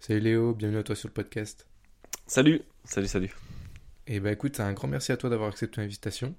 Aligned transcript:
Salut 0.00 0.20
Léo, 0.20 0.54
bienvenue 0.54 0.78
à 0.78 0.82
toi 0.84 0.94
sur 0.94 1.08
le 1.08 1.12
podcast. 1.12 1.66
Salut, 2.26 2.62
salut, 2.84 3.08
salut. 3.08 3.34
Et 4.06 4.20
bah 4.20 4.30
écoute, 4.30 4.60
un 4.60 4.72
grand 4.72 4.86
merci 4.86 5.10
à 5.10 5.16
toi 5.16 5.28
d'avoir 5.28 5.50
accepté 5.50 5.80
l'invitation. 5.80 6.36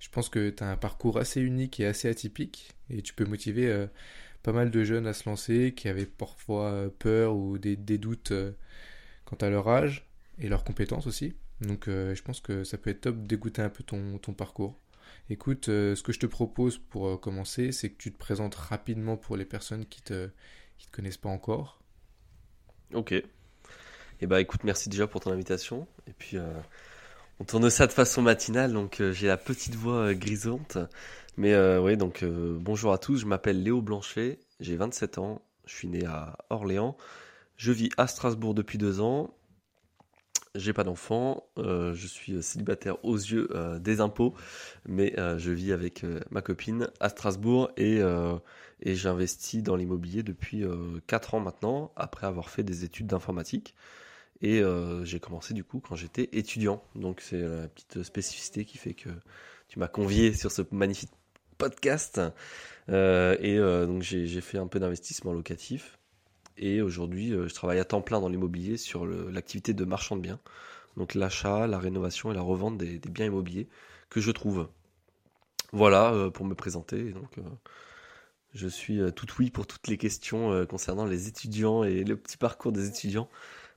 Je 0.00 0.08
pense 0.10 0.28
que 0.28 0.50
tu 0.50 0.64
as 0.64 0.70
un 0.70 0.76
parcours 0.76 1.16
assez 1.16 1.40
unique 1.40 1.78
et 1.78 1.86
assez 1.86 2.08
atypique 2.08 2.74
et 2.90 3.00
tu 3.00 3.14
peux 3.14 3.24
motiver 3.24 3.68
euh, 3.68 3.86
pas 4.42 4.52
mal 4.52 4.70
de 4.70 4.82
jeunes 4.82 5.06
à 5.06 5.14
se 5.14 5.28
lancer 5.28 5.74
qui 5.74 5.88
avaient 5.88 6.06
parfois 6.06 6.72
euh, 6.72 6.88
peur 6.90 7.36
ou 7.36 7.56
des, 7.56 7.76
des 7.76 7.98
doutes 7.98 8.32
euh, 8.32 8.50
quant 9.24 9.36
à 9.36 9.48
leur 9.48 9.68
âge 9.68 10.04
et 10.40 10.48
leurs 10.48 10.64
compétences 10.64 11.06
aussi. 11.06 11.34
Donc 11.60 11.84
je 11.86 12.22
pense 12.22 12.40
que 12.40 12.62
ça 12.62 12.78
peut 12.78 12.90
être 12.90 13.02
top 13.02 13.22
d'écouter 13.26 13.62
un 13.62 13.68
peu 13.70 13.84
ton, 13.84 14.18
ton 14.18 14.32
parcours. 14.32 14.78
Écoute, 15.30 15.66
ce 15.66 16.00
que 16.02 16.12
je 16.12 16.20
te 16.20 16.26
propose 16.26 16.78
pour 16.78 17.20
commencer, 17.20 17.72
c'est 17.72 17.90
que 17.90 17.96
tu 17.96 18.12
te 18.12 18.18
présentes 18.18 18.54
rapidement 18.54 19.16
pour 19.16 19.36
les 19.36 19.44
personnes 19.44 19.84
qui 19.86 20.00
te, 20.02 20.30
qui 20.78 20.86
te 20.86 20.92
connaissent 20.92 21.16
pas 21.16 21.28
encore. 21.28 21.80
Ok. 22.94 23.14
Eh 24.20 24.26
bah 24.26 24.40
écoute, 24.40 24.64
merci 24.64 24.88
déjà 24.88 25.06
pour 25.06 25.20
ton 25.20 25.30
invitation. 25.30 25.86
Et 26.06 26.12
puis 26.12 26.38
on 27.40 27.44
tourne 27.44 27.70
ça 27.70 27.86
de 27.86 27.92
façon 27.92 28.20
matinale, 28.20 28.72
donc 28.72 29.00
euh, 29.00 29.12
j'ai 29.12 29.28
la 29.28 29.36
petite 29.36 29.76
voix 29.76 30.08
euh, 30.08 30.14
grisante. 30.14 30.76
Mais 31.36 31.54
euh, 31.54 31.80
oui, 31.80 31.96
donc 31.96 32.24
bonjour 32.24 32.92
à 32.92 32.98
tous, 32.98 33.18
je 33.18 33.26
m'appelle 33.26 33.62
Léo 33.62 33.80
Blanchet, 33.80 34.40
j'ai 34.58 34.74
27 34.74 35.18
ans, 35.18 35.40
je 35.66 35.74
suis 35.74 35.86
né 35.86 36.04
à 36.04 36.36
Orléans, 36.50 36.96
je 37.56 37.70
vis 37.70 37.90
à 37.96 38.08
Strasbourg 38.08 38.54
depuis 38.54 38.76
deux 38.76 39.00
ans, 39.00 39.32
j'ai 40.56 40.72
pas 40.72 40.82
d'enfant, 40.82 41.44
je 41.56 42.06
suis 42.08 42.42
célibataire 42.42 43.04
aux 43.04 43.14
yeux 43.14 43.48
des 43.78 44.00
impôts, 44.00 44.34
mais 44.84 45.14
je 45.16 45.52
vis 45.52 45.70
avec 45.70 46.04
ma 46.32 46.42
copine 46.42 46.90
à 46.98 47.08
Strasbourg. 47.08 47.70
Et, 47.76 48.02
et 48.80 48.94
j'investis 48.94 49.62
dans 49.62 49.76
l'immobilier 49.76 50.22
depuis 50.22 50.64
4 51.06 51.34
ans 51.34 51.40
maintenant, 51.40 51.92
après 51.96 52.26
avoir 52.26 52.48
fait 52.50 52.62
des 52.62 52.84
études 52.84 53.06
d'informatique. 53.08 53.74
Et 54.40 54.60
euh, 54.60 55.04
j'ai 55.04 55.18
commencé 55.20 55.52
du 55.52 55.64
coup 55.64 55.80
quand 55.80 55.96
j'étais 55.96 56.28
étudiant. 56.32 56.82
Donc 56.94 57.20
c'est 57.20 57.40
la 57.40 57.68
petite 57.68 58.02
spécificité 58.02 58.64
qui 58.64 58.78
fait 58.78 58.94
que 58.94 59.08
tu 59.68 59.78
m'as 59.78 59.88
convié 59.88 60.32
sur 60.32 60.52
ce 60.52 60.62
magnifique 60.70 61.10
podcast. 61.58 62.20
Euh, 62.88 63.36
et 63.40 63.58
euh, 63.58 63.86
donc 63.86 64.02
j'ai 64.02 64.40
fait 64.40 64.58
un 64.58 64.66
peu 64.66 64.78
d'investissement 64.78 65.32
locatif. 65.32 65.98
Et 66.56 66.82
aujourd'hui, 66.82 67.30
je 67.30 67.54
travaille 67.54 67.78
à 67.78 67.84
temps 67.84 68.02
plein 68.02 68.20
dans 68.20 68.28
l'immobilier 68.28 68.76
sur 68.76 69.06
l'activité 69.06 69.74
de 69.74 69.84
marchand 69.84 70.16
de 70.16 70.22
biens. 70.22 70.40
Donc 70.96 71.14
l'achat, 71.14 71.68
la 71.68 71.78
rénovation 71.78 72.32
et 72.32 72.34
la 72.34 72.40
revente 72.40 72.76
des, 72.76 72.98
biens 72.98 73.26
immobiliers 73.26 73.68
que 74.10 74.20
je 74.20 74.32
trouve. 74.32 74.68
Voilà 75.72 76.30
pour 76.34 76.44
me 76.44 76.56
présenter. 76.56 77.14
Je 78.58 78.68
suis 78.68 79.00
tout 79.14 79.26
oui 79.38 79.50
pour 79.50 79.66
toutes 79.66 79.88
les 79.88 79.96
questions 79.96 80.66
concernant 80.66 81.04
les 81.04 81.28
étudiants 81.28 81.84
et 81.84 82.04
le 82.04 82.16
petit 82.16 82.36
parcours 82.36 82.72
des 82.72 82.88
étudiants 82.88 83.28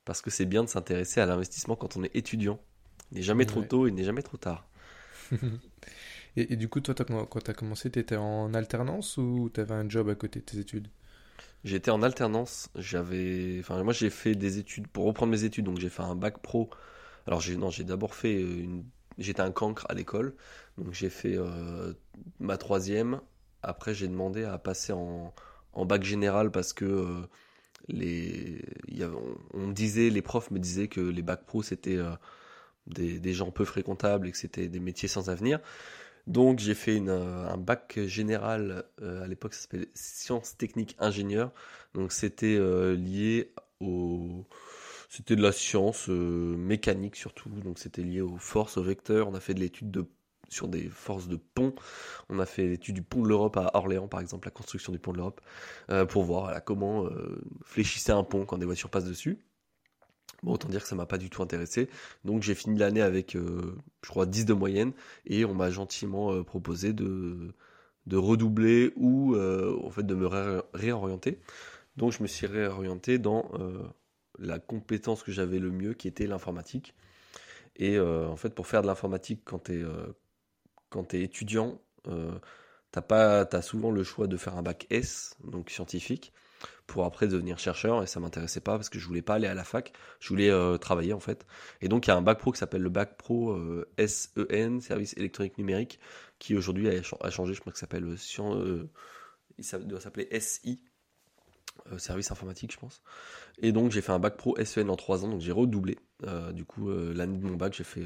parce 0.06 0.22
que 0.22 0.30
c'est 0.30 0.46
bien 0.46 0.64
de 0.64 0.70
s'intéresser 0.70 1.22
à 1.22 1.26
l'investissement 1.26 1.76
quand 1.76 1.98
on 1.98 2.04
est 2.04 2.16
étudiant. 2.16 2.60
Il 3.12 3.18
n'est 3.18 3.24
jamais 3.24 3.46
trop 3.46 3.62
tôt, 3.62 3.88
il 3.88 3.94
n'est 3.94 4.04
jamais 4.04 4.22
trop 4.24 4.38
tard. 4.38 4.68
et, 6.36 6.56
du 6.56 6.70
coup, 6.70 6.80
toi, 6.80 6.96
quand 6.96 7.40
tu 7.44 7.52
as 7.52 7.54
commencé, 7.54 7.92
tu 7.92 8.00
étais 8.00 8.16
en 8.16 8.54
alternance 8.54 9.18
ou 9.18 9.50
tu 9.54 9.60
avais 9.60 9.76
un 9.76 9.90
job 9.90 10.10
à 10.10 10.16
côté 10.16 10.40
de 10.40 10.46
tes 10.46 10.60
études? 10.60 10.88
J'étais 11.64 11.92
en 11.92 12.02
alternance. 12.02 12.70
J'avais, 12.76 13.58
enfin, 13.60 13.84
moi, 13.84 13.94
j'ai 13.94 14.10
fait 14.10 14.36
des 14.36 14.58
études 14.58 14.88
pour 14.88 15.06
reprendre 15.06 15.32
mes 15.32 15.44
études. 15.44 15.66
Donc, 15.66 15.80
j'ai 15.80 15.90
fait 15.90 16.04
un 16.04 16.16
bac 16.16 16.40
pro. 16.40 16.70
Alors, 17.28 17.42
j'ai 17.42 17.56
non, 17.58 17.70
j'ai 17.70 17.84
d'abord 17.84 18.16
fait 18.16 18.42
une. 18.42 18.84
J'étais 19.18 19.42
un 19.42 19.52
cancre 19.52 19.86
à 19.90 19.94
l'école, 19.94 20.34
donc 20.78 20.94
j'ai 20.94 21.10
fait 21.10 21.36
euh, 21.38 21.94
ma 22.40 22.58
troisième. 22.58 23.20
Après, 23.64 23.94
j'ai 23.94 24.08
demandé 24.08 24.44
à 24.44 24.58
passer 24.58 24.94
en, 24.94 25.34
bac 25.86 26.04
général 26.04 26.52
parce 26.52 26.74
que 26.74 26.86
euh, 26.86 27.22
les, 27.88 28.62
on, 29.54 29.70
disait, 29.70 30.10
les 30.10 30.22
profs 30.22 30.52
me 30.52 30.60
disaient 30.60 30.88
que 30.88 31.02
les 31.02 31.22
bacs 31.22 31.46
pro 31.46 31.64
c'était 31.64 31.98
euh, 31.98 32.12
des, 32.88 33.34
gens 33.34 33.52
peu 33.52 33.66
fréquentables 33.66 34.28
et 34.28 34.32
que 34.32 34.38
c'était 34.38 34.68
des 34.68 34.80
métiers 34.80 35.08
sans 35.08 35.30
avenir. 35.30 35.60
Donc 36.28 36.60
j'ai 36.60 36.76
fait 36.76 37.00
euh, 37.00 37.48
un 37.50 37.58
bac 37.58 38.00
général, 38.06 38.86
à 39.02 39.28
l'époque 39.28 39.54
ça 39.54 39.62
s'appelait 39.62 39.90
sciences 39.94 40.58
techniques 40.58 40.96
ingénieurs. 41.00 41.52
Donc 41.94 42.12
c'était 42.12 42.58
lié 42.96 43.54
au... 43.80 44.46
C'était 45.10 45.36
de 45.36 45.42
la 45.42 45.52
science 45.52 46.08
mécanique 46.08 47.18
surtout, 47.18 47.50
donc 47.50 47.80
c'était 47.80 48.02
lié 48.02 48.22
aux 48.22 48.38
forces, 48.38 48.78
aux 48.78 48.84
vecteurs. 48.84 49.28
On 49.28 49.34
a 49.34 49.42
fait 49.42 49.54
de 49.54 49.60
l'étude 49.60 49.92
de 49.92 50.06
sur 50.52 50.68
des 50.68 50.90
forces 50.90 51.28
de 51.28 51.38
pont. 51.38 51.74
On 52.30 52.40
a 52.40 52.46
fait 52.46 52.68
l'étude 52.68 52.96
du 52.96 53.02
pont 53.02 53.24
de 53.24 53.28
l'Europe 53.28 53.58
à 53.58 53.72
Orléans, 53.74 54.08
par 54.08 54.20
exemple, 54.20 54.48
la 54.48 54.52
construction 54.52 54.92
du 54.92 55.00
pont 55.00 55.14
de 55.14 55.18
l'Europe, 55.18 55.42
euh, 55.90 56.06
pour 56.06 56.24
voir 56.24 56.64
comment 56.64 57.06
euh, 57.06 57.42
fléchissait 57.64 58.12
un 58.12 58.24
pont 58.24 58.46
quand 58.46 58.58
des 58.58 58.66
voitures 58.66 58.90
passent 58.90 59.06
dessus. 59.06 59.40
Bon, 60.44 60.54
autant 60.54 60.70
dire 60.70 60.82
que 60.82 60.88
ça 60.88 60.96
m'a 60.96 61.06
pas 61.06 61.18
du 61.18 61.30
tout 61.30 61.42
intéressé. 61.42 61.90
Donc 62.26 62.44
j'ai 62.44 62.56
fini 62.56 62.78
l'année 62.78 63.02
avec, 63.02 63.36
euh, 63.36 63.76
je 64.04 64.10
crois, 64.10 64.26
10 64.26 64.46
de 64.46 64.54
moyenne, 64.54 64.92
et 65.26 65.46
on 65.46 65.54
m'a 65.54 65.70
gentiment 65.70 66.44
proposé 66.44 66.94
de, 66.94 67.54
redoubler 68.12 68.92
ou 68.96 69.38
en 69.38 69.90
fait 69.90 70.04
de 70.04 70.16
me 70.16 70.28
réorienter. 70.74 71.40
Donc 71.96 72.12
je 72.12 72.22
me 72.24 72.28
suis 72.28 72.48
réorienté 72.48 73.20
dans 73.20 73.52
la 74.40 74.58
compétence 74.58 75.22
que 75.22 75.32
j'avais 75.32 75.60
le 75.60 75.70
mieux, 75.72 75.94
qui 75.94 76.08
était 76.08 76.26
l'informatique. 76.26 76.96
Et 77.76 78.00
en 78.00 78.36
fait, 78.36 78.56
pour 78.56 78.66
faire 78.66 78.82
de 78.82 78.88
l'informatique 78.88 79.42
quand 79.46 79.66
tu 79.66 79.82
es, 79.82 79.86
quand 80.92 81.06
tu 81.06 81.18
es 81.18 81.24
étudiant, 81.24 81.82
euh, 82.08 82.38
t'as 82.92 83.48
as 83.52 83.62
souvent 83.62 83.90
le 83.90 84.04
choix 84.04 84.28
de 84.28 84.38
faire 84.38 84.56
un 84.58 84.62
bac 84.62 84.86
S, 84.92 85.36
donc 85.44 85.72
scientifique, 85.72 86.34
pour 86.86 87.06
après 87.06 87.28
devenir 87.28 87.58
chercheur. 87.58 88.04
Et 88.04 88.08
ça 88.08 88.20
m'intéressait 88.20 88.60
pas 88.60 88.76
parce 88.76 88.90
que 88.90 89.00
je 89.00 89.08
voulais 89.08 89.22
pas 89.22 89.36
aller 89.36 89.48
à 89.48 89.54
la 89.54 89.64
fac, 89.64 89.94
je 90.20 90.30
voulais 90.30 90.52
euh, 90.52 90.78
travailler 90.78 91.14
en 91.14 91.20
fait. 91.20 91.48
Et 91.82 91.88
donc 91.88 92.06
il 92.06 92.10
y 92.10 92.14
a 92.14 92.18
un 92.18 92.22
bac 92.22 92.38
pro 92.38 92.52
qui 92.52 92.60
s'appelle 92.60 92.82
le 92.82 92.90
bac 92.90 93.18
pro 93.18 93.52
euh, 93.54 93.90
SEN, 93.98 94.82
service 94.82 95.16
électronique 95.18 95.58
numérique, 95.58 96.00
qui 96.38 96.56
aujourd'hui 96.56 96.90
a, 96.90 97.02
changé. 97.02 97.54
Je 97.54 97.62
crois 97.62 97.72
que 97.72 97.80
ça 97.80 97.88
s'appelle 97.88 98.06
euh, 98.06 98.90
ça 99.60 99.80
doit 99.80 100.02
s'appeler 100.02 100.28
SI. 100.40 100.84
service 101.98 102.32
informatique, 102.32 102.74
je 102.74 102.78
pense. 102.78 103.02
Et 103.60 103.72
donc 103.72 103.92
j'ai 103.92 104.02
fait 104.02 104.12
un 104.12 104.20
bac 104.20 104.36
pro 104.36 104.56
SEN 104.64 104.90
en 104.90 104.98
3 104.98 105.26
ans, 105.26 105.30
donc 105.30 105.42
j'ai 105.42 105.54
redoublé. 105.54 105.98
du 106.52 106.66
coup, 106.66 106.90
l'année 106.92 107.38
de 107.38 107.46
mon 107.46 107.56
bac, 107.56 107.74
j'ai 107.74 107.86
fait 107.86 108.06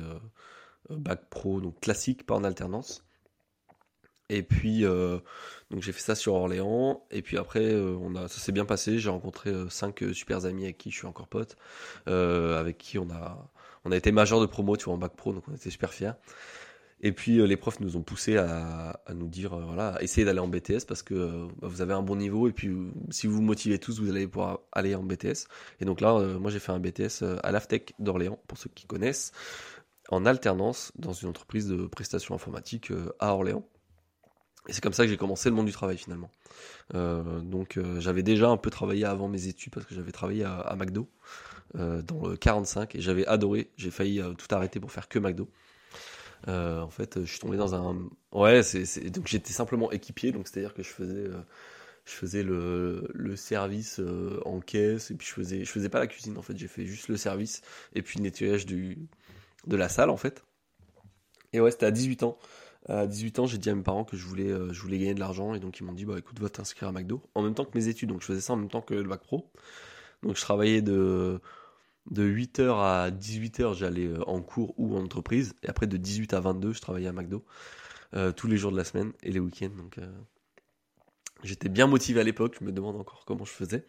bac 0.90 1.30
pro, 1.30 1.62
donc 1.62 1.80
classique, 1.80 2.26
pas 2.26 2.36
en 2.36 2.44
alternance. 2.44 3.04
Et 4.30 4.42
puis, 4.42 4.86
euh, 4.86 5.20
j'ai 5.78 5.92
fait 5.92 6.02
ça 6.02 6.16
sur 6.16 6.34
Orléans. 6.34 7.06
Et 7.12 7.22
puis 7.22 7.38
après, 7.38 7.64
euh, 7.64 7.96
on 8.02 8.16
a, 8.16 8.28
ça 8.28 8.40
s'est 8.40 8.52
bien 8.52 8.66
passé. 8.66 8.98
J'ai 8.98 9.10
rencontré 9.10 9.52
cinq 9.70 10.04
super 10.14 10.46
amis 10.46 10.64
avec 10.64 10.78
qui 10.78 10.92
je 10.92 10.98
suis 10.98 11.08
encore 11.08 11.28
pote, 11.28 11.56
avec 12.08 12.78
qui 12.78 12.98
on 12.98 13.10
a, 13.12 13.52
on 13.84 13.92
a 13.92 13.98
été 13.98 14.12
majeur 14.12 14.42
de 14.42 14.46
promo, 14.48 14.78
tu 14.78 14.86
vois, 14.86 14.96
en 14.96 14.98
bac 14.98 15.16
pro, 15.16 15.34
donc 15.34 15.44
on 15.48 15.54
était 15.54 15.70
super 15.70 15.94
fiers. 15.94 16.14
Et 17.02 17.12
puis 17.12 17.46
les 17.46 17.58
profs 17.58 17.82
nous 17.82 17.98
ont 17.98 18.02
poussé 18.02 18.38
à, 18.38 19.02
à 19.06 19.14
nous 19.14 19.28
dire, 19.28 19.56
voilà, 19.56 20.02
essayez 20.02 20.26
d'aller 20.26 20.40
en 20.40 20.48
BTS 20.48 20.86
parce 20.88 21.04
que 21.04 21.46
bah, 21.62 21.68
vous 21.68 21.82
avez 21.82 21.94
un 21.94 22.02
bon 22.02 22.16
niveau. 22.16 22.48
Et 22.48 22.52
puis 22.52 22.72
si 23.12 23.28
vous 23.28 23.36
vous 23.36 23.42
motivez 23.44 23.78
tous, 23.78 24.00
vous 24.00 24.10
allez 24.10 24.28
pouvoir 24.28 24.62
aller 24.72 24.96
en 24.96 25.04
BTS. 25.04 25.48
Et 25.82 25.86
donc 25.86 26.02
là, 26.02 26.18
moi 26.40 26.50
j'ai 26.50 26.60
fait 26.60 26.72
un 26.72 26.80
BTS 26.80 27.24
à 27.44 27.52
l'AFTEC 27.52 27.94
d'Orléans, 28.00 28.40
pour 28.48 28.58
ceux 28.58 28.72
qui 28.74 28.88
connaissent 28.88 29.34
en 30.10 30.26
alternance 30.26 30.92
dans 30.96 31.14
une 31.14 31.30
entreprise 31.30 31.68
de 31.68 31.88
prestations 31.88 32.36
informatiques 32.36 32.92
euh, 32.92 33.14
à 33.20 33.34
Orléans. 33.34 33.68
Et 34.68 34.74
c'est 34.74 34.82
comme 34.82 34.94
ça 34.94 35.04
que 35.04 35.10
j'ai 35.10 35.18
commencé 35.18 35.50
le 35.50 35.56
monde 35.56 35.68
du 35.68 35.72
travail 35.72 35.98
finalement. 35.98 36.32
Euh, 36.96 37.40
donc 37.42 37.78
euh, 37.78 38.00
j'avais 38.00 38.24
déjà 38.24 38.50
un 38.50 38.58
peu 38.58 38.72
travaillé 38.72 39.06
avant 39.06 39.28
mes 39.28 39.48
études 39.48 39.74
parce 39.74 39.86
que 39.86 39.94
j'avais 39.94 40.12
travaillé 40.12 40.44
à, 40.44 40.76
McDo 40.76 41.08
dans 41.74 42.28
le 42.28 42.38
45 42.38 42.96
et 42.96 43.02
j'avais 43.02 43.28
adoré. 43.28 43.70
J'ai 43.76 43.92
failli 43.92 44.22
tout 44.38 44.48
arrêter 44.56 44.80
pour 44.80 44.92
faire 44.92 45.08
que 45.08 45.20
McDo. 45.20 45.50
en 46.48 46.90
fait, 46.90 47.20
je 47.24 47.30
suis 47.30 47.40
tombé 47.40 47.58
dans 47.58 47.76
un. 47.76 48.10
Ouais, 48.32 48.64
c'est 48.64 49.10
donc 49.10 49.28
j'étais 49.28 49.52
simplement 49.52 49.92
équipier, 49.92 50.32
donc 50.32 50.48
c'est-à-dire 50.48 50.74
que 50.74 50.84
je 50.84 50.90
faisais 50.90 51.30
je 52.06 52.14
faisais 52.14 52.44
le, 52.44 53.10
le 53.14 53.36
service 53.36 54.00
en 54.46 54.62
caisse 54.62 55.12
et 55.12 55.16
puis 55.16 55.28
je 55.28 55.34
faisais 55.34 55.66
je 55.66 55.70
faisais 55.70 55.90
pas 55.90 56.00
la 56.00 56.08
cuisine 56.08 56.38
en 56.38 56.42
fait 56.42 56.58
j'ai 56.58 56.68
fait 56.68 56.86
juste 56.86 57.10
le 57.10 57.18
service 57.18 57.62
et 57.94 58.02
puis 58.02 58.20
le 58.20 58.24
nettoyage 58.24 58.66
du 58.66 59.10
de 59.68 59.76
la 59.76 59.90
salle 59.90 60.10
en 60.10 60.18
fait. 60.18 60.44
Et 61.54 61.60
ouais, 61.60 61.72
c'était 61.72 61.86
à 61.86 61.92
18 61.92 62.24
ans. 62.24 62.38
À 62.88 63.08
18 63.08 63.40
ans, 63.40 63.48
j'ai 63.48 63.58
dit 63.58 63.70
à 63.70 63.76
mes 63.76 63.82
parents 63.82 64.04
que 64.04 64.16
je 64.16 64.26
voulais, 64.26 64.52
euh, 64.52 64.72
je 64.72 64.82
voulais 64.82 65.00
gagner 65.00 65.16
de 65.16 65.20
l'argent 65.20 65.56
et 65.56 65.60
donc 65.60 65.80
ils 65.80 65.84
m'ont 65.84 65.94
dit 65.94 66.06
bah 66.06 66.20
écoute, 66.20 66.40
va 66.40 66.50
t'inscrire 66.50 66.90
à 66.90 66.92
McDo 66.92 67.24
en 67.34 67.42
même 67.42 67.56
temps 67.56 67.66
que 67.66 67.76
mes 67.78 67.88
études. 67.88 68.10
Donc 68.10 68.22
je 68.22 68.28
faisais 68.28 68.42
ça 68.42 68.54
en 68.54 68.58
même 68.58 68.70
temps 68.70 68.82
que 68.82 68.94
le 68.94 69.08
bac 69.10 69.22
pro. 69.22 69.52
Donc 70.24 70.36
je 70.36 70.42
travaillais 70.42 70.82
de 70.82 71.40
de 72.12 72.24
8h 72.24 72.70
à 72.80 73.10
18h, 73.10 73.74
j'allais 73.74 74.06
euh, 74.06 74.24
en 74.30 74.42
cours 74.42 74.76
ou 74.78 74.96
en 74.96 75.04
entreprise 75.04 75.56
et 75.64 75.70
après 75.70 75.88
de 75.88 75.98
18 75.98 76.36
à 76.36 76.40
22, 76.40 76.74
je 76.74 76.82
travaillais 76.82 77.08
à 77.08 77.12
McDo 77.14 77.44
euh, 78.14 78.32
tous 78.32 78.48
les 78.48 78.58
jours 78.58 78.72
de 78.72 78.78
la 78.78 78.84
semaine 78.84 79.12
et 79.24 79.32
les 79.32 79.40
week-ends. 79.40 79.72
Donc 79.76 79.98
J'étais 81.46 81.70
bien 81.70 81.86
motivé 81.86 82.20
à 82.20 82.24
l'époque, 82.24 82.58
je 82.60 82.66
me 82.66 82.72
demande 82.72 82.96
encore 82.96 83.24
comment 83.26 83.46
je 83.46 83.52
faisais, 83.52 83.86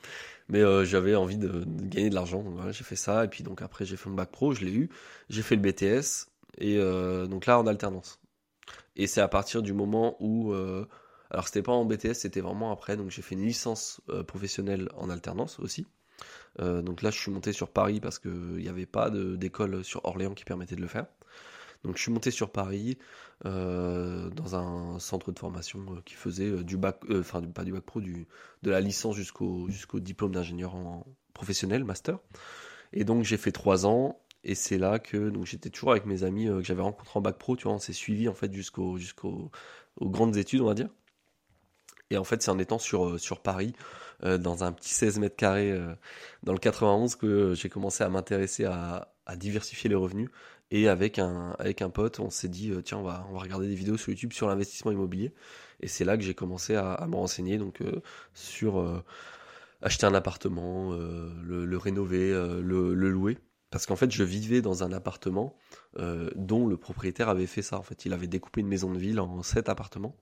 mais 0.48 0.60
euh, 0.60 0.84
j'avais 0.84 1.14
envie 1.14 1.38
de, 1.38 1.64
gagner 1.66 2.10
de 2.10 2.14
l'argent, 2.14 2.42
donc 2.42 2.54
voilà, 2.54 2.70
j'ai 2.70 2.84
fait 2.84 2.96
ça, 2.96 3.24
et 3.24 3.28
puis 3.28 3.42
donc 3.42 3.62
après 3.62 3.86
j'ai 3.86 3.96
fait 3.96 4.10
mon 4.10 4.14
bac 4.14 4.30
pro, 4.30 4.52
je 4.52 4.64
l'ai 4.64 4.72
eu, 4.72 4.90
j'ai 5.30 5.42
fait 5.42 5.56
le 5.56 5.62
BTS, 5.62 6.28
et 6.58 6.76
euh, 6.76 7.26
donc 7.26 7.46
là 7.46 7.58
en 7.58 7.66
alternance. 7.66 8.20
Et 8.96 9.06
c'est 9.06 9.22
à 9.22 9.28
partir 9.28 9.62
du 9.62 9.72
moment 9.72 10.16
où, 10.20 10.52
euh, 10.52 10.86
alors 11.30 11.46
c'était 11.46 11.62
pas 11.62 11.72
en 11.72 11.86
BTS, 11.86 12.14
c'était 12.14 12.42
vraiment 12.42 12.72
après, 12.72 12.96
donc 12.96 13.10
j'ai 13.10 13.22
fait 13.22 13.34
une 13.34 13.46
licence 13.46 14.02
professionnelle 14.26 14.90
en 14.96 15.08
alternance 15.08 15.58
aussi, 15.58 15.86
donc 16.58 17.02
là, 17.02 17.10
je 17.10 17.18
suis 17.18 17.30
monté 17.30 17.52
sur 17.52 17.68
Paris 17.68 18.00
parce 18.00 18.18
qu'il 18.18 18.56
n'y 18.56 18.68
avait 18.70 18.86
pas 18.86 19.10
d'école 19.10 19.84
sur 19.84 20.02
Orléans 20.06 20.32
qui 20.32 20.44
permettait 20.44 20.74
de 20.74 20.80
le 20.80 20.88
faire. 20.88 21.04
Donc 21.86 21.96
je 21.96 22.02
suis 22.02 22.12
monté 22.12 22.30
sur 22.30 22.50
Paris 22.50 22.98
dans 23.44 24.56
un 24.56 24.98
centre 24.98 25.32
de 25.32 25.38
formation 25.38 25.84
qui 26.04 26.14
faisait 26.14 26.64
du 26.64 26.76
bac, 26.76 27.00
enfin 27.10 27.40
pas 27.42 27.64
du 27.64 27.72
bac 27.72 27.82
pro, 27.82 28.00
de 28.00 28.70
la 28.70 28.80
licence 28.80 29.16
jusqu'au 29.16 29.68
diplôme 30.00 30.32
d'ingénieur 30.32 30.74
professionnel, 31.32 31.84
master. 31.84 32.18
Et 32.92 33.04
donc 33.04 33.24
j'ai 33.24 33.36
fait 33.36 33.52
trois 33.52 33.86
ans 33.86 34.18
et 34.42 34.54
c'est 34.54 34.78
là 34.78 34.98
que 34.98 35.32
j'étais 35.44 35.70
toujours 35.70 35.92
avec 35.92 36.06
mes 36.06 36.24
amis 36.24 36.46
que 36.46 36.62
j'avais 36.62 36.82
rencontrés 36.82 37.18
en 37.18 37.22
bac 37.22 37.36
pro, 37.38 37.56
tu 37.56 37.64
vois, 37.64 37.72
on 37.72 37.78
s'est 37.78 37.92
suivi 37.92 38.28
en 38.28 38.34
fait 38.34 38.52
jusqu'au 38.52 38.96
jusqu'aux 38.98 39.50
grandes 40.00 40.36
études, 40.36 40.60
on 40.60 40.66
va 40.66 40.74
dire. 40.74 40.88
Et 42.10 42.16
en 42.18 42.24
fait, 42.24 42.42
c'est 42.42 42.50
en 42.50 42.58
étant 42.58 42.78
sur, 42.78 43.18
Paris, 43.42 43.74
dans 44.22 44.64
un 44.64 44.72
petit 44.72 44.94
16 44.94 45.18
mètres 45.18 45.36
carrés 45.36 45.76
dans 46.42 46.52
le 46.52 46.58
91, 46.58 47.16
que 47.16 47.54
j'ai 47.54 47.68
commencé 47.68 48.04
à 48.04 48.08
m'intéresser 48.08 48.64
à, 48.64 49.08
diversifier 49.36 49.90
les 49.90 49.96
revenus. 49.96 50.30
Et 50.70 50.88
avec 50.88 51.18
un, 51.18 51.54
avec 51.58 51.82
un 51.82 51.90
pote, 51.90 52.18
on 52.20 52.30
s'est 52.30 52.48
dit, 52.48 52.72
tiens, 52.84 52.98
on 52.98 53.02
va, 53.02 53.26
on 53.30 53.34
va 53.34 53.40
regarder 53.40 53.68
des 53.68 53.74
vidéos 53.74 53.96
sur 53.96 54.10
YouTube 54.10 54.32
sur 54.32 54.48
l'investissement 54.48 54.90
immobilier. 54.90 55.32
Et 55.80 55.88
c'est 55.88 56.04
là 56.04 56.16
que 56.16 56.24
j'ai 56.24 56.34
commencé 56.34 56.74
à, 56.74 56.92
à 56.92 57.06
me 57.06 57.14
renseigner 57.14 57.58
donc, 57.58 57.82
sur 58.34 59.04
acheter 59.80 60.06
un 60.06 60.14
appartement, 60.14 60.92
le, 60.92 61.76
rénover, 61.76 62.30
le, 62.32 62.94
louer. 62.94 63.38
Parce 63.70 63.86
qu'en 63.86 63.96
fait, 63.96 64.10
je 64.10 64.22
vivais 64.22 64.62
dans 64.62 64.84
un 64.84 64.92
appartement 64.92 65.56
euh, 65.98 66.30
dont 66.36 66.66
le 66.66 66.76
propriétaire 66.76 67.28
avait 67.28 67.46
fait 67.46 67.62
ça. 67.62 67.78
En 67.78 67.82
fait, 67.82 68.04
il 68.04 68.12
avait 68.12 68.28
découpé 68.28 68.60
une 68.60 68.68
maison 68.68 68.92
de 68.92 68.98
ville 68.98 69.20
en 69.20 69.42
sept 69.42 69.68
appartements. 69.68 70.16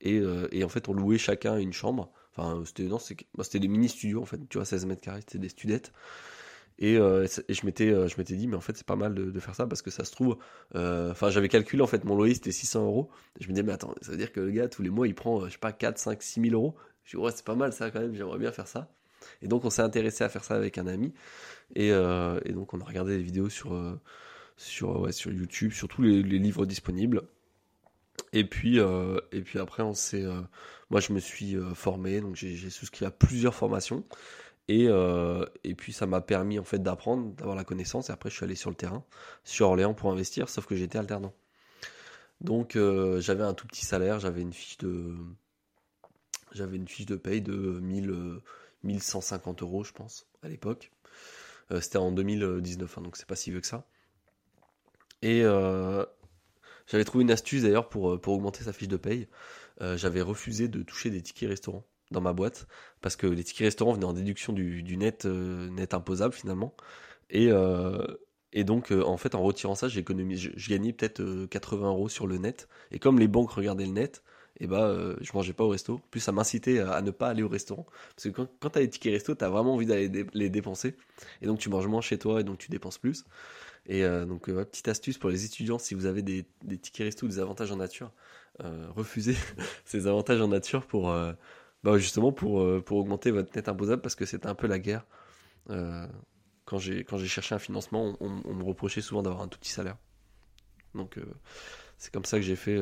Et, 0.00 0.18
euh, 0.18 0.48
et 0.52 0.64
en 0.64 0.68
fait, 0.68 0.88
on 0.88 0.92
louait 0.92 1.18
chacun 1.18 1.56
une 1.56 1.72
chambre. 1.72 2.12
Enfin, 2.32 2.62
c'était, 2.66 2.88
bah, 3.34 3.44
des 3.50 3.68
mini-studios, 3.68 4.20
en 4.20 4.26
fait. 4.26 4.40
Tu 4.48 4.58
vois, 4.58 4.64
16 4.64 4.84
mètres 4.86 5.00
carrés, 5.00 5.20
c'était 5.20 5.38
des 5.38 5.48
studettes. 5.48 5.92
Et, 6.78 6.98
euh, 6.98 7.26
et, 7.48 7.54
je 7.54 7.64
m'étais 7.64 7.88
je 7.88 8.18
m'étais 8.18 8.34
dit 8.34 8.46
mais 8.46 8.56
en 8.56 8.60
fait 8.60 8.76
c'est 8.76 8.86
pas 8.86 8.96
mal 8.96 9.14
de, 9.14 9.40
faire 9.40 9.54
ça 9.54 9.66
parce 9.66 9.80
que 9.80 9.90
ça 9.90 10.04
se 10.04 10.12
trouve 10.12 10.36
enfin 10.74 11.30
j'avais 11.30 11.48
calculé 11.48 11.82
en 11.82 11.86
fait 11.86 12.04
mon 12.04 12.16
loyer 12.16 12.34
c'était 12.34 12.52
600 12.52 12.84
euros. 12.84 13.10
Je 13.40 13.46
me 13.46 13.52
disais 13.52 13.62
mais 13.62 13.72
attends 13.72 13.94
ça 14.02 14.10
veut 14.10 14.18
dire 14.18 14.32
que 14.32 14.40
le 14.40 14.50
gars 14.50 14.68
tous 14.68 14.82
les 14.82 14.90
mois 14.90 15.06
il 15.08 15.14
prend 15.14 15.46
je 15.46 15.52
sais 15.52 15.58
pas 15.58 15.72
4 15.72 15.98
5 15.98 16.22
6 16.22 16.40
000 16.42 16.54
euros. 16.54 16.76
Je 17.04 17.16
dis 17.16 17.22
ouais 17.22 17.30
c'est 17.34 17.44
pas 17.44 17.54
mal 17.54 17.72
ça 17.72 17.90
quand 17.90 18.00
même 18.00 18.14
j'aimerais 18.14 18.38
bien 18.38 18.52
faire 18.52 18.68
ça. 18.68 18.90
Et 19.42 19.48
donc 19.48 19.64
on 19.64 19.70
s'est 19.70 19.82
intéressé 19.82 20.24
à 20.24 20.28
faire 20.28 20.44
ça 20.44 20.54
avec 20.54 20.78
un 20.78 20.86
ami. 20.86 21.14
Euh, 21.78 22.40
et, 22.44 22.52
donc 22.52 22.74
on 22.74 22.80
a 22.80 22.84
regardé 22.84 23.16
des 23.16 23.22
vidéos 23.22 23.48
sur, 23.48 23.74
euh, 23.74 24.00
sur, 24.56 25.00
ouais, 25.00 25.12
sur 25.12 25.32
YouTube, 25.32 25.72
sur 25.72 25.88
tous 25.88 26.02
les, 26.02 26.22
livres 26.22 26.66
disponibles. 26.66 27.22
Et 28.32 28.44
puis, 28.44 28.78
euh, 28.78 29.18
et 29.32 29.40
puis 29.42 29.58
après, 29.58 29.82
on 29.82 29.94
s'est, 29.94 30.24
moi 30.90 31.00
je 31.00 31.12
me 31.12 31.20
suis 31.20 31.56
formé, 31.74 32.20
donc 32.20 32.34
j'ai 32.36 32.70
souscrit 32.70 33.04
à 33.04 33.10
plusieurs 33.10 33.54
formations. 33.54 34.04
Et, 34.68 34.88
et 35.64 35.74
puis 35.76 35.92
ça 35.92 36.06
m'a 36.06 36.20
permis 36.20 36.58
en 36.58 36.64
fait 36.64 36.82
d'apprendre, 36.82 37.32
d'avoir 37.34 37.54
la 37.54 37.64
connaissance. 37.64 38.10
Et 38.10 38.12
après, 38.12 38.30
je 38.30 38.34
suis 38.34 38.44
allé 38.44 38.56
sur 38.56 38.70
le 38.70 38.76
terrain, 38.76 39.04
sur 39.44 39.68
Orléans 39.68 39.94
pour 39.94 40.10
investir, 40.10 40.48
sauf 40.48 40.66
que 40.66 40.74
j'étais 40.74 40.98
alternant. 40.98 41.32
Donc 42.40 42.76
j'avais 43.18 43.44
un 43.44 43.54
tout 43.54 43.66
petit 43.68 43.86
salaire, 43.86 44.18
j'avais 44.18 44.42
une 44.42 44.52
fiche 44.52 44.78
de, 44.78 45.14
j'avais 46.52 46.76
une 46.76 46.88
fiche 46.88 47.06
de 47.06 47.16
paye 47.16 47.42
de 47.42 47.52
1000, 47.54 48.40
1150 48.82 49.62
euros, 49.62 49.84
je 49.84 49.92
pense, 49.92 50.26
à 50.42 50.48
l'époque. 50.48 50.90
Euh, 51.70 51.80
c'était 51.80 51.98
en 51.98 52.12
2019, 52.12 52.98
hein, 52.98 53.02
donc 53.02 53.16
c'est 53.16 53.26
pas 53.26 53.36
si 53.36 53.50
vieux 53.50 53.60
que 53.60 53.66
ça. 53.66 53.86
Et 55.22 55.42
euh, 55.42 56.04
j'avais 56.86 57.04
trouvé 57.04 57.22
une 57.22 57.30
astuce 57.30 57.62
d'ailleurs 57.62 57.88
pour, 57.88 58.12
euh, 58.12 58.20
pour 58.20 58.34
augmenter 58.34 58.64
sa 58.64 58.72
fiche 58.72 58.88
de 58.88 58.96
paye. 58.96 59.28
j'avais 59.80 60.22
refusé 60.22 60.68
de 60.68 60.82
toucher 60.82 61.10
des 61.10 61.20
tickets 61.22 61.48
restaurants 61.48 61.84
dans 62.10 62.20
ma 62.20 62.32
boîte 62.32 62.66
parce 63.00 63.16
que 63.16 63.26
les 63.26 63.44
tickets 63.44 63.66
restaurants 63.66 63.92
venaient 63.92 64.04
en 64.04 64.12
déduction 64.12 64.52
du, 64.52 64.96
net, 64.96 65.24
net 65.24 65.94
imposable 65.94 66.34
finalement. 66.34 66.74
Et, 67.30 67.50
et 68.52 68.64
donc, 68.64 68.90
en 68.92 69.16
fait, 69.16 69.34
en 69.34 69.42
retirant 69.42 69.74
ça, 69.74 69.88
j'ai 69.88 70.04
je, 70.04 70.68
gagnais 70.68 70.92
peut-être 70.92 71.46
80 71.46 71.88
euros 71.88 72.08
sur 72.08 72.26
le 72.26 72.38
net. 72.38 72.68
Et 72.90 72.98
comme 72.98 73.18
les 73.18 73.28
banques 73.28 73.50
regardaient 73.50 73.86
le 73.86 73.92
net, 73.92 74.22
et 74.58 74.66
bah 74.66 74.86
euh, 74.86 75.16
je 75.20 75.30
mangeais 75.34 75.52
pas 75.52 75.64
au 75.64 75.68
resto. 75.68 76.00
Plus 76.10 76.20
ça 76.20 76.32
m'incitait 76.32 76.78
à, 76.80 77.02
ne 77.02 77.10
pas 77.10 77.28
aller 77.28 77.42
au 77.42 77.48
restaurant. 77.48 77.86
Parce 78.14 78.30
que 78.30 78.46
quand, 78.60 78.70
tu 78.70 78.78
as 78.78 78.80
les 78.80 78.88
tickets 78.88 79.12
resto, 79.12 79.34
tu 79.34 79.44
as 79.44 79.48
vraiment 79.48 79.74
envie 79.74 79.86
d'aller 79.86 80.26
les 80.32 80.50
dépenser. 80.50 80.94
Et 81.42 81.46
donc 81.46 81.58
tu 81.58 81.68
manges 81.68 81.86
moins 81.86 82.00
chez 82.00 82.18
toi 82.18 82.40
et 82.40 82.44
donc 82.44 82.58
tu 82.58 82.70
dépenses 82.70 82.98
plus. 82.98 83.24
Et 83.86 84.04
euh, 84.04 84.24
donc, 84.24 84.48
euh, 84.48 84.64
petite 84.64 84.88
astuce 84.88 85.18
pour 85.18 85.30
les 85.30 85.44
étudiants, 85.44 85.78
si 85.78 85.94
vous 85.94 86.06
avez 86.06 86.22
des, 86.22 86.44
des 86.64 86.78
tickets 86.78 87.06
resto 87.06 87.26
ou 87.26 87.28
des 87.28 87.38
avantages 87.38 87.70
en 87.70 87.76
nature, 87.76 88.12
refusez 88.96 89.36
ces 89.84 90.06
avantages 90.06 90.40
en 90.40 90.48
nature 90.48 90.86
pour 90.86 91.14
bah, 91.82 91.98
justement 91.98 92.32
pour, 92.32 92.82
pour 92.84 92.98
augmenter 92.98 93.30
votre 93.30 93.54
net 93.54 93.68
imposable 93.68 94.02
parce 94.02 94.14
que 94.14 94.26
c'était 94.26 94.48
un 94.48 94.54
peu 94.54 94.66
la 94.66 94.78
guerre. 94.78 95.06
quand 96.64 96.78
j'ai 96.78 97.04
cherché 97.28 97.54
un 97.54 97.58
financement, 97.58 98.16
on, 98.20 98.42
on 98.44 98.54
me 98.54 98.64
reprochait 98.64 99.00
souvent 99.00 99.22
d'avoir 99.22 99.42
un 99.42 99.48
tout 99.48 99.58
petit 99.58 99.70
salaire. 99.70 99.96
Donc 100.94 101.18
c'est 101.98 102.12
comme 102.12 102.24
ça 102.24 102.38
que 102.38 102.42
j'ai 102.44 102.56
fait 102.56 102.80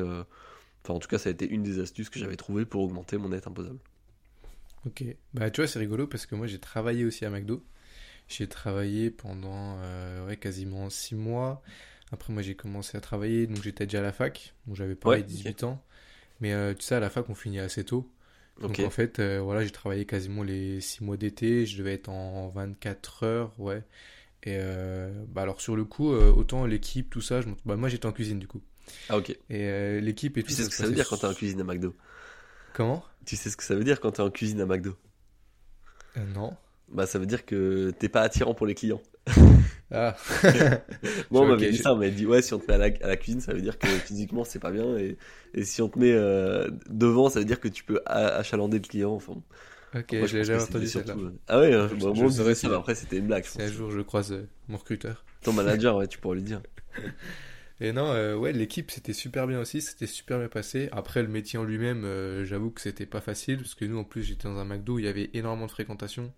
Enfin, 0.85 0.93
en 0.93 0.99
tout 0.99 1.07
cas, 1.07 1.17
ça 1.17 1.29
a 1.29 1.31
été 1.31 1.49
une 1.49 1.63
des 1.63 1.79
astuces 1.79 2.11
que 2.11 2.19
j'avais 2.19 2.35
trouvées 2.35 2.63
pour 2.65 2.83
augmenter 2.83 3.17
mon 3.17 3.29
net 3.29 3.47
imposable. 3.47 3.79
Ok. 4.85 5.03
Bah, 5.33 5.49
tu 5.49 5.61
vois, 5.61 5.67
c'est 5.67 5.79
rigolo 5.79 6.05
parce 6.05 6.27
que 6.27 6.35
moi, 6.35 6.45
j'ai 6.45 6.59
travaillé 6.59 7.05
aussi 7.05 7.25
à 7.25 7.31
McDo. 7.31 7.63
J'ai 8.27 8.47
travaillé 8.47 9.09
pendant 9.09 9.79
euh, 9.79 10.27
ouais, 10.27 10.37
quasiment 10.37 10.91
6 10.91 11.15
mois. 11.15 11.63
Après, 12.11 12.31
moi, 12.31 12.43
j'ai 12.43 12.55
commencé 12.55 12.95
à 12.95 13.01
travailler, 13.01 13.47
donc 13.47 13.63
j'étais 13.63 13.87
déjà 13.87 13.97
à 13.97 14.03
la 14.03 14.11
fac. 14.11 14.53
Donc, 14.67 14.75
j'avais 14.75 14.93
pas 14.93 15.19
18 15.19 15.63
ans. 15.63 15.81
Mais 16.39 16.53
euh, 16.53 16.75
tu 16.75 16.83
sais, 16.83 16.93
à 16.93 16.99
la 16.99 17.09
fac, 17.09 17.27
on 17.31 17.35
finit 17.35 17.59
assez 17.59 17.83
tôt. 17.83 18.07
Donc, 18.61 18.79
en 18.79 18.89
fait, 18.89 19.19
euh, 19.19 19.39
voilà, 19.41 19.63
j'ai 19.63 19.71
travaillé 19.71 20.05
quasiment 20.05 20.43
les 20.43 20.79
6 20.81 21.03
mois 21.03 21.17
d'été. 21.17 21.65
Je 21.65 21.77
devais 21.77 21.93
être 21.93 22.09
en 22.09 22.49
24 22.49 23.23
heures, 23.23 23.53
ouais. 23.59 23.83
Et 24.43 24.57
bah, 25.29 25.41
alors, 25.41 25.59
sur 25.61 25.75
le 25.75 25.85
coup, 25.85 26.09
autant 26.09 26.65
l'équipe, 26.65 27.09
tout 27.09 27.21
ça, 27.21 27.41
je... 27.41 27.47
bah, 27.65 27.75
moi, 27.75 27.89
j'étais 27.89 28.05
en 28.05 28.11
cuisine, 28.11 28.39
du 28.39 28.47
coup. 28.47 28.61
Ah 29.09 29.17
ok. 29.17 29.29
Et 29.31 29.39
euh, 29.51 29.99
l'équipe 29.99 30.37
et 30.37 30.43
tout. 30.43 30.49
Tu 30.49 30.53
sais 30.53 30.63
ce 30.63 30.69
que 30.69 30.75
ça 30.75 30.85
veut 30.85 30.93
dire 30.93 31.07
quand 31.07 31.17
t'es 31.17 31.27
en 31.27 31.33
cuisine 31.33 31.61
à 31.61 31.63
McDo? 31.63 31.95
Comment? 32.73 33.03
Tu 33.25 33.35
sais 33.35 33.49
ce 33.49 33.57
que 33.57 33.63
ça 33.63 33.75
veut 33.75 33.83
dire 33.83 33.99
quand 33.99 34.11
t'es 34.11 34.21
en 34.21 34.29
cuisine 34.29 34.61
à 34.61 34.65
McDo? 34.65 34.95
Euh, 36.17 36.25
Non. 36.33 36.55
Bah 36.87 37.07
ça 37.07 37.17
veut 37.17 37.25
dire 37.25 37.45
que 37.45 37.91
t'es 37.97 38.09
pas 38.09 38.21
attirant 38.21 38.53
pour 38.53 38.67
les 38.67 38.75
clients. 38.75 39.01
Ah. 39.91 40.15
Moi 41.31 41.41
on 41.41 41.47
m'avait 41.47 41.71
dit 41.71 41.77
ça, 41.77 41.93
on 41.93 41.97
m'avait 41.97 42.11
dit 42.11 42.25
ouais 42.25 42.41
si 42.41 42.53
on 42.53 42.59
te 42.59 42.71
met 42.71 42.73
à 42.73 43.07
la, 43.07 43.17
cuisine 43.17 43.41
ça 43.41 43.53
veut 43.53 43.61
dire 43.61 43.77
que 43.77 43.87
physiquement 44.05 44.43
c'est 44.43 44.59
pas 44.59 44.71
bien 44.71 44.97
et, 44.97 45.17
et 45.53 45.63
si 45.63 45.81
on 45.81 45.89
te 45.89 45.99
met 45.99 46.11
euh, 46.11 46.69
devant 46.89 47.29
ça 47.29 47.39
veut 47.39 47.45
dire 47.45 47.59
que 47.59 47.67
tu 47.67 47.83
peux 47.83 48.01
achalander 48.05 48.77
le 48.79 48.87
client. 48.87 49.13
Enfin, 49.13 49.35
Ok, 49.93 50.07
j'ai 50.25 50.43
jamais 50.43 50.61
entendu 50.61 50.87
ça. 50.87 50.99
Euh, 50.99 51.31
ah 51.47 51.59
ouais, 51.59 51.73
hein, 51.73 51.89
bon, 51.97 52.13
je, 52.13 52.21
bon, 52.21 52.53
ça, 52.53 52.75
après 52.75 52.95
c'était 52.95 53.17
une 53.17 53.27
blague. 53.27 53.45
Si 53.45 53.61
un 53.61 53.71
jour 53.71 53.91
je 53.91 54.01
croise 54.01 54.35
mon 54.67 54.77
recruteur. 54.77 55.23
Ton 55.41 55.53
manager, 55.53 55.95
ouais, 55.95 56.07
tu 56.07 56.17
pourras 56.17 56.35
lui 56.35 56.41
dire. 56.41 56.61
Et 57.81 57.91
non, 57.91 58.07
euh, 58.07 58.35
ouais, 58.35 58.53
l'équipe 58.53 58.89
c'était 58.89 59.13
super 59.13 59.47
bien 59.47 59.59
aussi, 59.59 59.81
c'était 59.81 60.07
super 60.07 60.39
bien 60.39 60.47
passé. 60.47 60.87
Après, 60.91 61.21
le 61.21 61.27
métier 61.27 61.59
en 61.59 61.63
lui-même, 61.63 62.05
euh, 62.05 62.45
j'avoue 62.45 62.71
que 62.71 62.79
c'était 62.79 63.05
pas 63.05 63.19
facile, 63.19 63.57
parce 63.57 63.75
que 63.75 63.83
nous, 63.83 63.97
en 63.97 64.05
plus, 64.05 64.23
j'étais 64.23 64.47
dans 64.47 64.57
un 64.57 64.65
McDo 64.65 64.95
où 64.95 64.99
il 64.99 65.05
y 65.05 65.09
avait 65.09 65.29
énormément 65.33 65.65
de 65.65 65.71
fréquentation. 65.71 66.33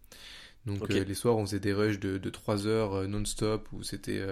Donc, 0.67 0.91
euh, 0.91 1.03
les 1.03 1.13
soirs, 1.15 1.38
on 1.38 1.45
faisait 1.45 1.59
des 1.59 1.74
rushs 1.74 2.00
de, 2.00 2.17
de 2.17 2.29
3 2.29 2.67
heures 2.67 3.07
non-stop, 3.07 3.67
où 3.71 3.83
c'était 3.83 4.24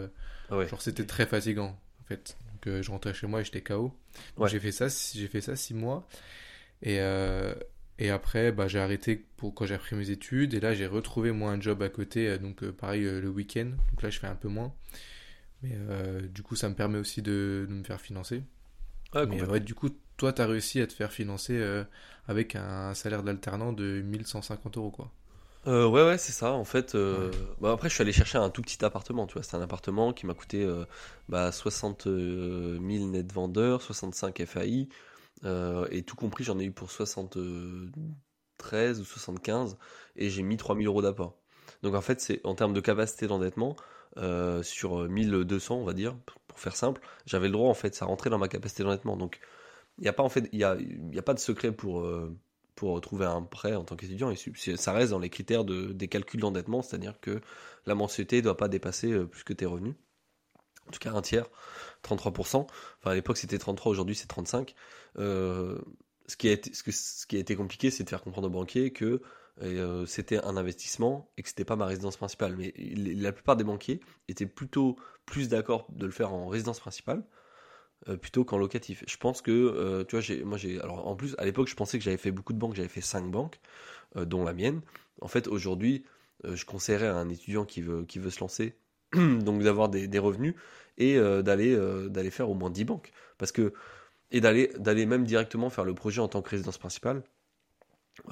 ah 0.50 0.66
genre 0.66 0.82
c'était 0.82 1.06
très 1.06 1.26
fatigant, 1.26 1.80
en 2.02 2.04
fait. 2.08 2.38
Donc, 2.52 2.82
je 2.82 2.92
rentrais 2.92 3.14
chez 3.14 3.28
moi 3.28 3.42
et 3.42 3.44
j'étais 3.44 3.62
KO. 3.62 3.94
J'ai 4.46 4.60
fait 4.60 4.72
ça, 4.72 4.88
j'ai 4.88 5.28
fait 5.28 5.42
ça 5.42 5.56
6 5.56 5.74
mois. 5.74 6.08
Et, 6.84 7.00
et 7.98 8.10
après, 8.10 8.52
bah, 8.52 8.68
j'ai 8.68 8.80
arrêté 8.80 9.26
pour 9.38 9.56
quand 9.56 9.66
j'ai 9.66 9.76
repris 9.76 9.96
mes 9.96 10.12
études. 10.12 10.54
Et 10.54 10.60
là, 10.60 10.74
j'ai 10.74 10.88
retrouvé 10.88 11.32
moi 11.32 11.52
un 11.52 11.60
job 11.60 11.82
à 11.82 11.90
côté, 11.90 12.38
donc 12.38 12.64
pareil 12.72 13.04
le 13.04 13.30
week-end. 13.30 13.72
Donc 13.92 14.02
là, 14.04 14.10
je 14.10 14.20
fais 14.20 14.28
un 14.28 14.36
peu 14.36 14.50
moins. 14.50 14.74
Mais 15.66 15.76
euh, 15.90 16.22
du 16.22 16.44
coup, 16.44 16.56
ça 16.56 16.70
me 16.70 16.76
permet 16.76 17.00
aussi 17.00 17.22
de, 17.22 17.66
me 17.70 17.84
faire 17.84 18.02
financer. 18.02 18.44
Ah, 19.14 19.26
mais 19.26 19.42
ouais, 19.44 19.60
du 19.60 19.74
coup, 19.74 19.90
toi, 20.18 20.34
tu 20.34 20.42
as 20.42 20.48
réussi 20.48 20.82
à 20.82 20.88
te 20.88 20.94
faire 20.94 21.12
financer 21.12 21.58
euh, 21.58 21.84
avec 22.28 22.56
un 22.56 22.94
salaire 22.94 23.24
d'alternant 23.24 23.74
de 23.74 24.02
1150 24.02 24.78
euros, 24.78 24.92
quoi. 24.92 25.12
Euh, 25.68 25.88
ouais, 25.88 26.06
ouais, 26.06 26.18
c'est 26.18 26.32
ça. 26.32 26.52
En 26.54 26.64
fait, 26.64 26.96
bah, 27.60 27.72
après, 27.72 27.90
je 27.90 27.96
suis 27.96 28.02
allé 28.04 28.12
chercher 28.14 28.38
un 28.38 28.50
tout 28.50 28.62
petit 28.62 28.84
appartement. 28.86 29.26
Tu 29.28 29.34
vois, 29.34 29.44
c'est 29.44 29.56
un 29.58 29.62
appartement 29.62 30.14
qui 30.14 30.26
m'a 30.28 30.34
coûté 30.36 30.68
bah, 31.30 31.52
60 31.52 32.04
000 32.06 32.80
net 33.08 33.32
vendeurs, 33.34 33.82
65 33.82 34.46
FAI, 34.46 34.88
et 35.92 36.04
tout 36.04 36.16
compris, 36.16 36.44
j'en 36.44 36.60
ai 36.60 36.66
eu 36.66 36.72
pour 36.72 36.92
73 36.92 39.00
ou 39.02 39.06
75, 39.06 39.78
et 40.16 40.30
j'ai 40.30 40.44
mis 40.44 40.58
3000 40.58 40.88
euros 40.88 41.02
d'apport. 41.02 41.38
Donc 41.84 41.96
en 41.96 42.02
fait, 42.02 42.22
c'est 42.22 42.42
en 42.46 42.56
termes 42.56 42.74
de 42.74 42.82
capacité 42.82 43.28
d'endettement, 43.28 43.76
euh, 44.18 44.64
sur 44.64 45.08
1200, 45.10 45.76
on 45.78 45.84
va 45.86 45.94
dire, 45.94 46.16
pour 46.48 46.60
faire 46.60 46.76
simple, 46.76 47.02
j'avais 47.26 47.48
le 47.48 47.54
droit, 47.54 47.70
en 47.70 47.74
fait, 47.74 47.96
ça 47.96 48.06
rentrait 48.06 48.30
dans 48.30 48.38
ma 48.38 48.48
capacité 48.48 48.84
d'endettement. 48.84 49.18
Donc, 49.18 49.40
il 49.98 50.04
n'y 50.04 50.08
a 50.10 50.14
pas, 50.14 50.24
en 50.24 50.30
fait, 50.30 50.48
il 50.54 50.60
y 50.60 50.64
a, 50.64 50.78
y 50.80 51.20
a 51.20 51.22
pas 51.22 51.34
de 51.34 51.40
secret 51.40 51.72
pour, 51.72 52.02
euh, 52.02 52.36
pour 52.76 53.00
trouver 53.02 53.26
un 53.26 53.42
prêt 53.42 53.76
en 53.76 53.84
tant 53.84 53.96
qu'étudiant. 53.96 54.34
Ça 54.76 54.92
reste 54.92 55.12
dans 55.12 55.20
les 55.20 55.30
critères 55.30 55.64
de, 55.64 55.94
des 55.94 56.08
calculs 56.08 56.42
d'endettement, 56.42 56.82
c'est-à-dire 56.82 57.20
que 57.20 57.42
la 57.86 57.96
mensualité 57.96 58.38
ne 58.38 58.42
doit 58.42 58.58
pas 58.58 58.68
dépasser 58.68 59.12
euh, 59.12 59.26
plus 59.26 59.44
que 59.44 59.54
tes 59.54 59.66
revenus. 59.66 59.96
En 60.88 60.92
tout 60.92 61.00
cas, 61.00 61.14
un 61.14 61.22
tiers, 61.22 61.48
33%. 62.04 62.58
Enfin, 62.58 62.70
à 63.04 63.16
l'époque, 63.16 63.38
c'était 63.38 63.58
33, 63.58 63.92
aujourd'hui, 63.92 64.16
c'est 64.16 64.28
35. 64.28 64.76
ce, 65.16 65.78
qui 66.38 66.50
a 66.50 66.52
été, 66.52 66.72
ce, 66.74 67.26
qui 67.26 67.38
a 67.38 67.40
été 67.40 67.56
compliqué, 67.56 67.90
c'est 67.90 68.04
de 68.04 68.10
faire 68.10 68.22
comprendre 68.22 68.48
aux 68.48 68.52
banquiers 68.52 68.92
que 68.92 69.22
euh, 69.62 70.06
c'était 70.06 70.44
un 70.44 70.58
investissement 70.58 71.32
et 71.38 71.44
que 71.44 71.50
c'était 71.50 71.66
pas 71.66 71.76
ma 71.76 71.86
résidence 71.86 72.18
principale. 72.18 72.56
Mais 72.58 72.74
la 72.78 73.32
plupart 73.32 73.56
des 73.56 73.64
banquiers 73.64 74.00
étaient 74.28 74.46
plutôt 74.46 74.98
plus 75.26 75.50
d'accord 75.50 75.88
de 75.90 76.06
le 76.06 76.12
faire 76.12 76.34
en 76.34 76.48
résidence 76.48 76.80
principale 76.80 77.24
euh, 78.10 78.18
plutôt 78.18 78.46
qu'en 78.46 78.58
locatif. 78.58 79.04
Je 79.08 79.18
pense 79.18 79.42
que, 79.42 79.52
euh, 79.52 80.04
tu 80.04 80.18
vois, 80.18 80.46
moi 80.46 80.58
j'ai, 80.58 80.80
alors 80.80 81.08
en 81.08 81.16
plus 81.16 81.36
à 81.38 81.46
l'époque 81.46 81.68
je 81.68 81.76
pensais 81.76 81.98
que 81.98 82.04
j'avais 82.04 82.18
fait 82.18 82.32
beaucoup 82.32 82.54
de 82.54 82.60
banques, 82.60 82.76
j'avais 82.76 82.88
fait 82.88 83.02
cinq 83.02 83.30
banques, 83.30 83.60
dont 84.16 84.44
la 84.46 84.54
mienne. 84.54 84.82
En 85.22 85.28
fait 85.28 85.48
aujourd'hui, 85.48 86.06
je 86.44 86.64
conseillerais 86.64 87.08
à 87.08 87.16
un 87.16 87.28
étudiant 87.30 87.66
qui 87.66 87.82
veut, 87.82 88.06
qui 88.06 88.20
veut 88.20 88.30
se 88.30 88.40
lancer, 88.40 88.76
donc 89.14 89.62
d'avoir 89.62 89.90
des, 89.90 90.08
des, 90.08 90.20
revenus 90.20 90.56
et 90.98 91.20
d'aller, 91.20 91.78
d'aller 92.10 92.32
faire 92.32 92.50
au 92.50 92.54
moins 92.54 92.70
10 92.70 92.86
banques, 92.86 93.12
parce 93.38 93.52
que 93.52 93.74
et 94.32 94.40
d'aller, 94.40 94.72
d'aller 94.78 95.06
même 95.06 95.26
directement 95.26 95.70
faire 95.70 95.84
le 95.84 95.94
projet 95.94 96.22
en 96.22 96.30
tant 96.30 96.42
que 96.42 96.50
résidence 96.50 96.78
principale 96.78 97.24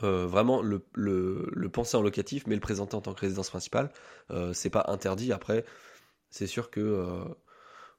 euh, 0.01 0.25
vraiment 0.25 0.61
le, 0.61 0.85
le, 0.93 1.69
penser 1.69 1.97
en 1.97 2.01
locatif, 2.01 2.47
mais 2.47 2.55
le 2.55 2.61
présenter 2.61 2.95
en 2.95 3.01
tant 3.01 3.13
que 3.13 3.19
résidence 3.19 3.49
principale, 3.49 3.91
euh, 4.31 4.53
c'est 4.53 4.69
pas 4.69 4.85
interdit. 4.87 5.33
Après, 5.33 5.65
c'est 6.29 6.47
sûr 6.47 6.69
que 6.69 6.79
euh, 6.79 7.23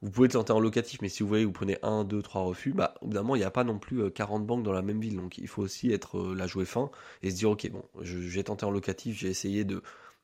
vous 0.04 0.10
pouvez 0.10 0.28
tenter 0.28 0.52
en 0.52 0.60
locatif, 0.60 1.00
mais 1.00 1.08
si 1.08 1.22
vous 1.22 1.28
voyez, 1.28 1.44
vous 1.44 1.52
prenez 1.52 1.78
1, 1.82 2.04
2, 2.04 2.22
3 2.22 2.42
refus, 2.42 2.72
bah, 2.72 2.94
évidemment, 3.02 3.34
il 3.36 3.38
n'y 3.38 3.44
a 3.44 3.50
pas 3.50 3.64
non 3.64 3.78
plus 3.78 4.10
40 4.10 4.46
banques 4.46 4.62
dans 4.62 4.72
la 4.72 4.82
même 4.82 5.00
ville. 5.00 5.16
Donc, 5.16 5.38
il 5.38 5.48
faut 5.48 5.62
aussi 5.62 5.90
être 5.92 6.34
la 6.34 6.46
jouer 6.46 6.66
fin 6.66 6.90
et 7.22 7.30
se 7.30 7.36
dire, 7.36 7.50
ok, 7.50 7.70
bon, 7.70 7.82
j'ai 8.02 8.44
tenté 8.44 8.66
en 8.66 8.70
locatif, 8.70 9.18
j'ai 9.18 9.28
essayé 9.28 9.66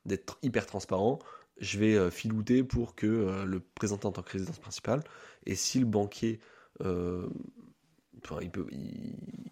d'être 0.05 0.37
hyper 0.43 0.67
transparent, 0.67 1.17
je 1.57 1.79
vais 1.79 2.11
filouter 2.11 2.63
pour 2.63 2.95
que 2.95 3.43
le 3.43 3.59
présenter 3.59 4.05
en 4.05 4.11
tant 4.11 4.21
que 4.21 4.33
résidence 4.33 4.59
principale. 4.59 5.03
Et 5.47 5.55
si 5.55 5.79
le 5.79 5.87
banquier 5.87 6.39
il 8.39 8.51
peut, 8.51 8.67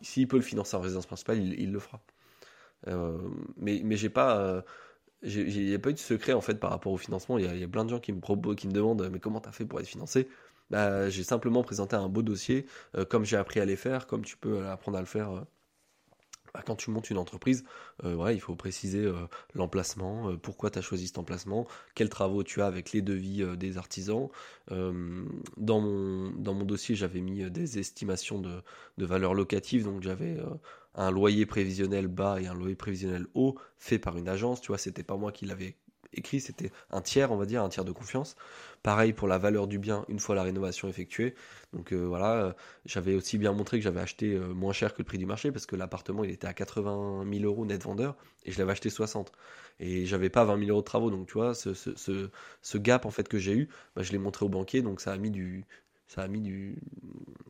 s'il 0.01 0.27
peut 0.27 0.37
le 0.37 0.43
financer 0.43 0.75
en 0.77 0.81
résidence 0.81 1.07
principale, 1.07 1.39
il, 1.39 1.71
le 1.71 1.79
fera. 1.79 2.01
Euh, 2.87 3.17
mais 3.57 3.81
mais 3.83 3.97
j'ai 3.97 4.09
pas, 4.09 4.63
euh, 5.23 5.45
j'ai 5.47 5.79
pas 5.79 5.89
eu 5.91 5.93
de 5.93 5.99
secret 5.99 6.33
en 6.33 6.41
fait 6.41 6.55
par 6.55 6.69
rapport 6.71 6.91
au 6.91 6.97
financement. 6.97 7.37
Il 7.37 7.59
y 7.59 7.63
a, 7.63 7.67
plein 7.67 7.85
de 7.85 7.89
gens 7.89 7.99
qui 7.99 8.13
me 8.13 8.19
proposent, 8.21 8.55
qui 8.55 8.67
me 8.67 8.73
demandent, 8.73 9.09
mais 9.11 9.19
comment 9.19 9.39
t'as 9.39 9.51
fait 9.51 9.65
pour 9.65 9.79
être 9.79 9.87
financé? 9.87 10.27
Bah, 10.69 11.09
J'ai 11.09 11.23
simplement 11.23 11.63
présenté 11.63 11.95
un 11.95 12.09
beau 12.09 12.21
dossier, 12.21 12.65
euh, 12.95 13.05
comme 13.05 13.25
j'ai 13.25 13.37
appris 13.37 13.59
à 13.59 13.65
les 13.65 13.75
faire, 13.75 14.07
comme 14.07 14.23
tu 14.23 14.37
peux 14.37 14.65
apprendre 14.67 14.97
à 14.97 15.01
le 15.01 15.07
faire 15.07 15.45
bah, 16.53 16.61
quand 16.65 16.75
tu 16.75 16.89
montes 16.91 17.09
une 17.09 17.17
entreprise, 17.17 17.63
euh, 18.03 18.31
il 18.33 18.41
faut 18.41 18.55
préciser 18.55 19.05
euh, 19.05 19.27
l'emplacement, 19.53 20.29
euh, 20.29 20.37
pourquoi 20.37 20.69
tu 20.71 20.79
as 20.79 20.81
choisi 20.81 21.07
cet 21.07 21.17
emplacement, 21.17 21.67
quels 21.95 22.09
travaux 22.09 22.43
tu 22.43 22.61
as 22.61 22.65
avec 22.65 22.91
les 22.91 23.01
devis 23.01 23.43
des 23.57 23.77
artisans. 23.77 24.29
dans, 24.69 25.81
mon, 25.81 26.31
dans 26.31 26.53
mon 26.53 26.65
dossier, 26.65 26.95
j'avais 26.95 27.21
mis 27.21 27.49
des 27.49 27.79
estimations 27.79 28.39
de, 28.39 28.61
de 28.97 29.05
valeur 29.05 29.33
locative, 29.33 29.83
donc 29.83 30.01
j'avais 30.01 30.37
un 30.95 31.11
loyer 31.11 31.45
prévisionnel 31.45 32.07
bas 32.07 32.41
et 32.41 32.47
un 32.47 32.53
loyer 32.53 32.75
prévisionnel 32.75 33.27
haut 33.33 33.55
fait 33.77 33.99
par 33.99 34.17
une 34.17 34.27
agence. 34.27 34.61
Tu 34.61 34.69
vois, 34.69 34.77
c'était 34.77 35.03
pas 35.03 35.17
moi 35.17 35.31
qui 35.31 35.45
l'avais 35.45 35.77
écrit, 36.13 36.39
c'était 36.39 36.71
un 36.89 37.01
tiers, 37.01 37.31
on 37.31 37.37
va 37.37 37.45
dire, 37.45 37.63
un 37.63 37.69
tiers 37.69 37.85
de 37.85 37.91
confiance. 37.91 38.35
Pareil 38.83 39.13
pour 39.13 39.27
la 39.27 39.37
valeur 39.37 39.67
du 39.67 39.77
bien 39.77 40.05
une 40.07 40.19
fois 40.19 40.35
la 40.35 40.43
rénovation 40.43 40.87
effectuée. 40.87 41.35
Donc 41.73 41.91
euh, 41.91 42.05
voilà, 42.05 42.33
euh, 42.33 42.53
j'avais 42.85 43.13
aussi 43.13 43.37
bien 43.37 43.51
montré 43.51 43.77
que 43.77 43.83
j'avais 43.83 43.99
acheté 43.99 44.33
euh, 44.33 44.53
moins 44.53 44.73
cher 44.73 44.93
que 44.93 44.99
le 44.99 45.03
prix 45.03 45.17
du 45.17 45.25
marché 45.25 45.51
parce 45.51 45.65
que 45.65 45.75
l'appartement 45.75 46.23
il 46.23 46.31
était 46.31 46.47
à 46.47 46.53
80 46.53 47.25
000 47.31 47.43
euros 47.45 47.65
net 47.65 47.83
vendeur 47.83 48.15
et 48.45 48.51
je 48.51 48.59
l'avais 48.59 48.71
acheté 48.71 48.89
60. 48.89 49.31
Et 49.81 50.05
j'avais 50.05 50.29
pas 50.29 50.43
20 50.45 50.59
000 50.59 50.69
euros 50.71 50.81
de 50.81 50.85
travaux. 50.85 51.11
Donc 51.11 51.27
tu 51.27 51.33
vois, 51.33 51.53
ce, 51.53 51.73
ce, 51.73 51.91
ce, 52.61 52.77
gap 52.77 53.05
en 53.05 53.11
fait 53.11 53.27
que 53.27 53.37
j'ai 53.37 53.53
eu, 53.53 53.69
bah, 53.95 54.01
je 54.01 54.11
l'ai 54.11 54.17
montré 54.17 54.45
au 54.45 54.49
banquier 54.49 54.81
donc 54.81 55.01
ça 55.01 55.11
a 55.11 55.17
mis 55.17 55.31
du, 55.31 55.65
ça 56.07 56.23
a 56.23 56.27
mis 56.27 56.41
du, 56.41 56.79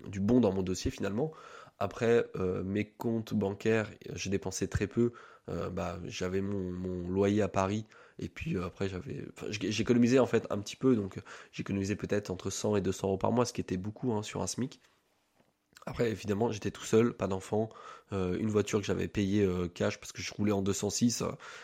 du 0.08 0.20
bon 0.20 0.40
dans 0.40 0.52
mon 0.52 0.64
dossier 0.64 0.92
finalement. 0.92 1.32
Après, 1.80 2.26
mes 2.66 2.86
comptes 2.86 3.34
bancaires, 3.34 3.90
j'ai 4.14 4.30
dépensé 4.30 4.68
très 4.68 4.88
peu. 4.88 5.14
bah, 5.48 6.00
j'avais 6.06 6.42
mon, 6.42 6.72
mon, 6.72 7.08
loyer 7.10 7.42
à 7.42 7.48
Paris 7.48 7.86
et 8.20 8.28
puis 8.30 8.56
euh, 8.56 8.66
après, 8.66 8.90
j'avais, 8.90 9.26
j'économisais 9.50 10.20
en 10.20 10.26
fait 10.26 10.46
un 10.50 10.60
petit 10.60 10.76
peu, 10.76 10.96
donc 10.96 11.20
j'économisais 11.52 11.96
peut-être 11.96 12.30
entre 12.30 12.50
100 12.50 12.76
et 12.76 12.82
200 12.82 13.08
euros 13.08 13.18
par 13.18 13.32
mois, 13.32 13.46
ce 13.46 13.54
qui 13.54 13.62
était 13.62 13.78
beaucoup 13.78 14.12
hein, 14.14 14.22
sur 14.22 14.42
un 14.42 14.48
SMIC. 14.48 14.82
Après, 15.86 16.12
évidemment, 16.12 16.52
j'étais 16.52 16.70
tout 16.70 16.84
seul, 16.84 17.14
pas 17.14 17.28
d'enfant, 17.28 17.70
euh, 18.12 18.38
une 18.38 18.50
voiture 18.50 18.80
que 18.80 18.86
j'avais 18.86 19.08
payée 19.08 19.44
euh, 19.44 19.68
cash 19.70 19.98
parce 20.00 20.12
que 20.12 20.22
je 20.22 20.34
roulais 20.34 20.52
en 20.52 20.62
206, 20.62 21.24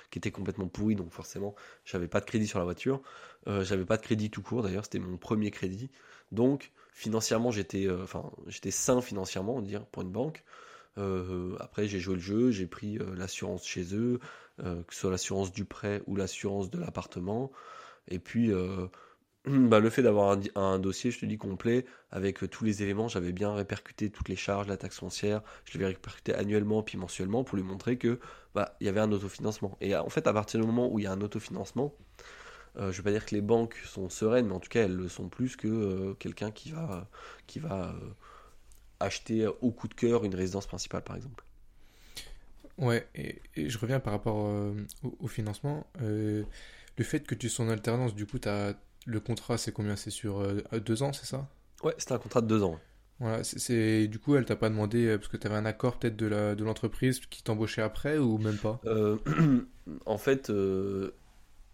qui 0.10 0.18
était 0.18 0.32
complètement 0.32 0.68
pourri, 0.68 0.96
donc 0.96 1.12
forcément, 1.12 1.54
j'avais 1.84 2.08
pas 2.08 2.22
de 2.22 2.26
crédit 2.26 2.48
sur 2.48 2.58
la 2.58 2.66
voiture. 2.66 3.02
j'avais 3.46 3.86
pas 3.86 3.98
de 3.98 4.02
crédit 4.02 4.32
tout 4.32 4.42
court, 4.42 4.64
d'ailleurs, 4.64 4.86
c'était 4.86 5.00
mon 5.00 5.18
premier 5.18 5.52
crédit. 5.52 5.92
Donc, 6.32 6.72
financièrement, 6.96 7.52
j'étais, 7.52 7.88
enfin, 7.92 8.32
j'étais 8.48 8.72
sain 8.72 9.02
financièrement, 9.02 9.56
on 9.58 9.62
va 9.62 9.80
pour 9.82 10.02
une 10.02 10.12
banque. 10.12 10.44
après, 11.60 11.88
j'ai 11.88 12.00
joué 12.00 12.16
le 12.16 12.22
jeu, 12.22 12.52
j'ai 12.52 12.66
pris 12.66 12.98
l'assurance 13.16 13.68
chez 13.68 13.94
eux, 13.94 14.20
euh, 14.64 14.84
que 14.84 14.94
ce 14.94 15.02
soit 15.02 15.12
l'assurance 15.12 15.52
du 15.52 15.66
prêt 15.66 16.02
ou 16.08 16.16
l'assurance 16.16 16.70
de 16.70 16.80
l'appartement. 16.80 17.52
Et 18.08 18.20
puis, 18.20 18.52
euh, 18.54 18.88
bah, 19.46 19.80
le 19.80 19.90
fait 19.90 20.02
d'avoir 20.02 20.38
un, 20.56 20.80
dossier, 20.80 21.12
je 21.12 21.20
te 21.20 21.26
dis, 21.26 21.38
complet, 21.38 21.86
avec 22.10 22.42
euh, 22.44 22.48
tous 22.48 22.64
les 22.64 22.82
éléments, 22.82 23.10
j'avais 23.10 23.34
bien 23.34 23.54
répercuté 23.54 24.10
toutes 24.10 24.30
les 24.30 24.38
charges, 24.38 24.68
la 24.68 24.78
taxe 24.78 25.00
foncière, 25.00 25.42
je 25.66 25.78
l'avais 25.78 25.94
répercuté 25.94 26.34
annuellement 26.34 26.84
puis 26.84 26.98
mensuellement 26.98 27.44
pour 27.44 27.58
lui 27.58 27.66
montrer 27.66 27.98
que 27.98 28.20
bah, 28.54 28.78
il 28.80 28.86
y 28.86 28.90
avait 28.90 29.02
un 29.02 29.12
autofinancement. 29.12 29.78
Et 29.82 29.96
en 29.96 30.10
fait, 30.10 30.26
à 30.26 30.34
partir 30.34 30.62
du 30.62 30.66
moment 30.66 30.90
où 30.90 31.00
il 31.00 31.04
y 31.04 31.08
a 31.08 31.12
un 31.12 31.22
autofinancement, 31.22 31.94
je 32.78 32.84
ne 32.84 32.92
vais 32.92 33.04
pas 33.04 33.12
dire 33.12 33.26
que 33.26 33.36
les 33.36 33.42
banques 33.42 33.76
sont 33.86 34.10
sereines, 34.10 34.48
mais 34.48 34.54
en 34.54 34.60
tout 34.60 34.70
cas, 34.70 34.84
elles 34.84 34.96
le 34.96 35.10
sont 35.10 35.30
plus 35.30 35.56
que 35.56 36.14
quelqu'un 36.14 36.52
qui 36.52 36.72
va, 36.72 37.08
qui 37.48 37.60
va 37.60 37.96
acheter 39.00 39.48
au 39.62 39.72
coup 39.72 39.88
de 39.88 39.94
cœur 39.94 40.24
une 40.24 40.36
résidence 40.36 40.68
principale, 40.68 41.04
par 41.04 41.16
exemple. 41.16 41.44
Ouais, 42.78 43.08
et, 43.16 43.42
je 43.56 43.78
reviens 43.78 44.00
par 44.00 44.14
rapport 44.14 44.48
euh, 44.48 44.74
au, 45.20 45.28
financement. 45.28 45.88
Euh, 46.02 46.44
le 46.98 47.04
fait 47.04 47.22
que 47.22 47.36
tu 47.36 47.50
sois 47.50 47.66
en 47.66 47.70
alternance, 47.70 48.16
du 48.16 48.26
coup, 48.26 48.40
as, 48.46 48.74
le 49.06 49.20
contrat, 49.20 49.58
c'est 49.58 49.72
combien? 49.72 49.96
C'est 49.96 50.12
sur 50.12 50.40
euh, 50.40 50.62
deux 50.86 51.04
ans, 51.04 51.14
c'est 51.14 51.26
ça? 51.26 51.48
Ouais, 51.84 51.94
c'était 51.98 52.14
un 52.14 52.20
contrat 52.20 52.42
de 52.42 52.48
deux 52.48 52.64
ans. 52.64 52.80
Voilà, 53.20 53.46
c'est 53.46 54.10
du 54.10 54.20
coup, 54.20 54.36
elle 54.36 54.44
t'a 54.44 54.58
pas 54.58 54.70
demandé, 54.70 55.16
parce 55.18 55.30
que 55.30 55.38
tu 55.38 55.48
avais 55.48 55.56
un 55.56 55.66
accord 55.66 55.98
peut-être 55.98 56.18
de 56.18 56.64
l'entreprise 56.64 57.22
de 57.22 57.26
qui 57.28 57.44
t'embauchait 57.44 57.82
après 57.82 58.18
ou 58.18 58.38
même 58.38 58.58
pas? 58.58 58.82
En 60.08 60.18
fait, 60.18 60.52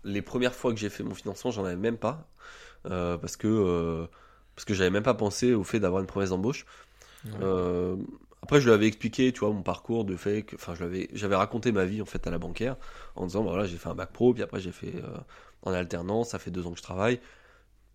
les 0.04 0.22
premières 0.22 0.54
fois 0.54 0.74
que 0.74 0.80
j'ai 0.80 0.90
fait 0.90 1.04
mon 1.04 1.16
financement, 1.16 1.52
j'en 1.52 1.66
avais 1.66 1.76
même 1.76 1.98
pas, 1.98 2.28
parce 2.84 3.38
que, 3.38 4.08
parce 4.56 4.66
que 4.66 4.74
j'avais 4.74 4.90
même 4.90 5.04
pas 5.04 5.14
pensé 5.14 5.54
au 5.54 5.64
fait 5.64 5.80
d'avoir 5.80 6.02
une 6.02 6.08
promesse 6.08 6.30
d'embauche. 6.30 6.66
Après, 8.44 8.60
je 8.60 8.66
lui 8.66 8.74
avais 8.74 8.88
expliqué, 8.88 9.32
tu 9.32 9.42
vois, 9.42 9.52
mon 9.52 9.62
parcours 9.62 10.04
de 10.04 10.16
fait 10.16 10.44
que, 10.44 10.56
enfin, 10.56 10.74
j'avais 11.14 11.36
raconté 11.36 11.72
ma 11.72 11.86
vie 11.86 12.02
en 12.02 12.06
fait 12.06 12.26
à 12.26 12.32
la 12.32 12.40
bancaire 12.40 12.76
en 13.16 13.28
disant, 13.28 13.44
bah, 13.44 13.52
voilà, 13.52 13.68
j'ai 13.68 13.78
fait 13.78 13.90
un 13.90 13.96
bac 13.96 14.12
pro, 14.12 14.34
puis 14.34 14.42
après 14.42 14.60
j'ai 14.60 14.72
fait 14.72 14.96
euh, 14.96 15.18
en 15.62 15.72
alternance, 15.74 16.30
ça 16.30 16.40
fait 16.40 16.52
deux 16.52 16.66
ans 16.66 16.72
que 16.72 16.78
je 16.78 16.84
travaille. 16.84 17.20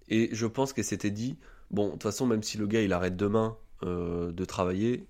Et 0.09 0.29
je 0.33 0.47
pense 0.47 0.73
qu'elle 0.73 0.85
s'était 0.85 1.11
dit, 1.11 1.37
bon, 1.71 1.87
de 1.87 1.93
toute 1.93 2.05
façon, 2.05 2.27
même 2.27 2.45
si 2.45 2.59
le 2.59 2.67
gars 2.69 2.81
il 2.81 2.93
arrête 2.93 3.17
demain 3.17 3.57
euh, 3.83 4.31
de 4.31 4.45
travailler, 4.45 5.07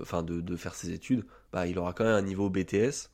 enfin 0.00 0.22
de, 0.22 0.56
faire 0.56 0.74
ses 0.74 0.92
études, 0.92 1.24
bah, 1.52 1.66
il 1.66 1.76
aura 1.78 1.92
quand 1.92 2.04
même 2.04 2.14
un 2.14 2.22
niveau 2.22 2.48
BTS. 2.48 3.10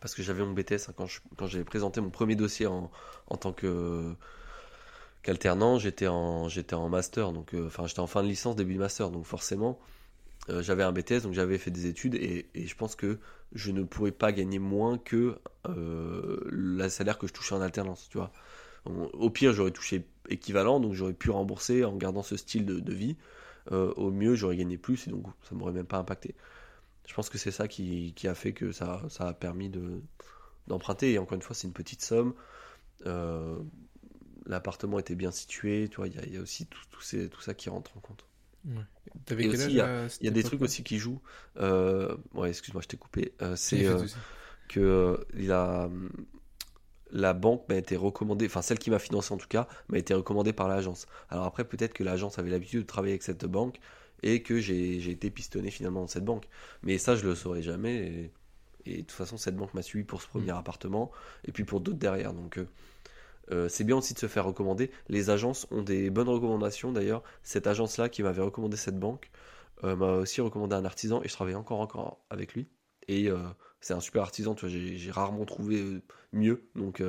Parce 0.00 0.14
que 0.14 0.22
j'avais 0.22 0.44
mon 0.44 0.52
BTS 0.52 0.88
hein, 0.88 0.92
quand, 0.96 1.06
quand 1.36 1.46
j'avais 1.46 1.64
présenté 1.64 2.00
mon 2.00 2.10
premier 2.10 2.36
dossier 2.36 2.66
en, 2.66 2.90
en 3.28 3.36
tant 3.36 3.52
qu'alternant, 5.22 5.78
j'étais 5.78 6.06
en, 6.06 6.48
j'étais 6.48 6.74
en 6.74 6.88
master, 6.88 7.32
donc 7.32 7.54
euh, 7.54 7.66
enfin 7.66 7.86
j'étais 7.86 8.00
en 8.00 8.06
fin 8.06 8.22
de 8.22 8.28
licence, 8.28 8.56
début 8.56 8.74
de 8.74 8.78
master, 8.78 9.10
donc 9.10 9.24
forcément 9.24 9.78
euh, 10.48 10.62
j'avais 10.62 10.82
un 10.84 10.92
BTS, 10.92 11.22
donc 11.22 11.32
j'avais 11.32 11.58
fait 11.58 11.70
des 11.70 11.86
études, 11.86 12.14
et, 12.14 12.46
je 12.54 12.74
pense 12.74 12.94
que 12.94 13.18
je 13.52 13.72
ne 13.72 13.82
pourrais 13.82 14.12
pas 14.12 14.32
gagner 14.32 14.58
moins 14.58 14.98
que 14.98 15.38
euh, 15.68 16.40
le 16.46 16.88
salaire 16.88 17.18
que 17.18 17.26
je 17.26 17.32
touchais 17.32 17.54
en 17.54 17.60
alternance, 17.60 18.08
tu 18.10 18.18
vois. 18.18 18.32
Au 18.84 19.30
pire, 19.30 19.52
j'aurais 19.52 19.72
touché 19.72 20.06
équivalent, 20.28 20.78
donc 20.78 20.92
j'aurais 20.92 21.12
pu 21.12 21.30
rembourser 21.30 21.84
en 21.84 21.96
gardant 21.96 22.22
ce 22.22 22.36
style 22.36 22.64
de, 22.64 22.92
vie. 22.92 23.16
Au 23.72 24.12
mieux, 24.12 24.36
j'aurais 24.36 24.56
gagné 24.56 24.78
plus, 24.78 25.08
et 25.08 25.10
donc 25.10 25.26
ça 25.42 25.56
m'aurait 25.56 25.72
même 25.72 25.86
pas 25.86 25.98
impacté. 25.98 26.36
Je 27.06 27.14
pense 27.14 27.30
que 27.30 27.38
c'est 27.38 27.50
ça 27.50 27.68
qui, 27.68 28.14
a 28.24 28.34
fait 28.34 28.52
que 28.52 28.72
ça, 28.72 29.02
ça 29.08 29.28
a 29.28 29.32
permis 29.32 29.68
de, 29.70 30.02
d'emprunter, 30.66 31.12
et 31.12 31.18
encore 31.18 31.36
une 31.36 31.42
fois, 31.42 31.54
c'est 31.54 31.66
une 31.66 31.72
petite 31.72 32.02
somme. 32.02 32.34
l'appartement 34.46 34.98
était 34.98 35.14
bien 35.14 35.30
situé, 35.30 35.88
tu 35.88 35.96
vois, 35.96 36.08
il 36.08 36.34
y, 36.34 36.36
a 36.36 36.40
aussi 36.40 36.66
tout, 36.66 36.80
tout 36.90 37.40
ça 37.40 37.54
qui 37.54 37.68
rentre 37.70 37.96
en 37.96 38.00
compte. 38.00 38.26
Il 39.30 40.24
y 40.24 40.28
a, 40.28 40.30
des 40.30 40.42
trucs 40.42 40.62
aussi 40.62 40.82
qui 40.82 40.98
jouent. 40.98 41.20
Euh, 41.58 42.16
ouais, 42.34 42.48
excuse-moi, 42.48 42.82
je 42.82 42.88
t'ai 42.88 42.96
coupé. 42.96 43.32
Euh, 43.42 43.54
c'est 43.56 43.86
euh, 43.86 44.04
que 44.68 45.24
la, 45.34 45.88
la 47.12 47.32
banque 47.32 47.68
m'a 47.68 47.76
été 47.76 47.96
recommandée, 47.96 48.46
enfin 48.46 48.62
celle 48.62 48.78
qui 48.78 48.90
m'a 48.90 48.98
financé 48.98 49.32
en 49.32 49.36
tout 49.36 49.48
cas, 49.48 49.68
m'a 49.88 49.98
été 49.98 50.14
recommandée 50.14 50.52
par 50.52 50.68
l'agence. 50.68 51.06
Alors 51.30 51.44
après, 51.44 51.64
peut-être 51.64 51.92
que 51.92 52.04
l'agence 52.04 52.38
avait 52.38 52.50
l'habitude 52.50 52.80
de 52.80 52.86
travailler 52.86 53.12
avec 53.12 53.22
cette 53.22 53.44
banque 53.44 53.78
et 54.22 54.42
que 54.42 54.58
j'ai 54.58 55.10
été 55.10 55.30
pistonné 55.30 55.70
finalement 55.70 56.00
dans 56.00 56.06
cette 56.06 56.24
banque. 56.24 56.46
Mais 56.82 56.98
ça, 56.98 57.16
je 57.16 57.26
le 57.26 57.34
saurais 57.34 57.62
jamais. 57.62 58.30
Et, 58.86 58.96
de 58.96 59.00
toute 59.00 59.12
façon, 59.12 59.36
cette 59.36 59.56
banque 59.56 59.74
m'a 59.74 59.82
suivi 59.82 60.04
pour 60.04 60.22
ce 60.22 60.28
premier 60.28 60.52
mm. 60.52 60.56
appartement 60.56 61.10
et 61.44 61.52
puis 61.52 61.64
pour 61.64 61.80
d'autres 61.80 61.98
derrière. 61.98 62.32
Donc 62.32 62.60
euh, 63.50 63.68
c'est 63.68 63.84
bien 63.84 63.96
aussi 63.96 64.14
de 64.14 64.18
se 64.18 64.28
faire 64.28 64.44
recommander. 64.44 64.90
Les 65.08 65.30
agences 65.30 65.66
ont 65.70 65.82
des 65.82 66.08
bonnes 66.10 66.28
recommandations 66.28 66.92
d'ailleurs. 66.92 67.22
Cette 67.42 67.66
agence-là 67.66 68.08
qui 68.08 68.22
m'avait 68.22 68.42
recommandé 68.42 68.76
cette 68.76 68.98
banque 68.98 69.30
euh, 69.84 69.96
m'a 69.96 70.12
aussi 70.12 70.40
recommandé 70.40 70.76
un 70.76 70.84
artisan 70.84 71.20
et 71.22 71.28
je 71.28 71.32
travaille 71.32 71.56
encore 71.56 71.80
encore 71.80 72.24
avec 72.30 72.54
lui. 72.54 72.68
Et 73.08 73.28
c'est 73.80 73.94
un 73.94 74.00
super 74.00 74.22
artisan, 74.22 74.56
tu 74.56 74.66
vois, 74.66 74.74
j'ai 74.76 75.10
rarement 75.12 75.44
trouvé 75.44 76.00
mieux. 76.32 76.68
Donc, 76.74 77.00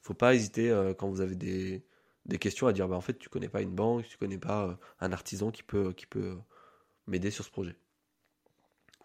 faut 0.00 0.14
pas 0.14 0.36
hésiter 0.36 0.70
quand 0.96 1.08
vous 1.08 1.20
avez 1.20 1.34
des, 1.34 1.84
des, 2.26 2.38
questions 2.38 2.66
à 2.66 2.72
dire, 2.72 2.88
bah, 2.88 2.96
en 2.96 3.00
fait, 3.00 3.18
tu 3.18 3.28
connais 3.28 3.48
pas 3.48 3.62
une 3.62 3.74
banque, 3.74 4.06
tu 4.08 4.18
connais 4.18 4.38
pas 4.38 4.78
un 5.00 5.12
artisan 5.12 5.50
qui 5.50 5.62
peut, 5.62 5.92
qui 5.92 6.06
peut 6.06 6.36
m'aider 7.06 7.30
sur 7.30 7.44
ce 7.44 7.50
projet 7.50 7.76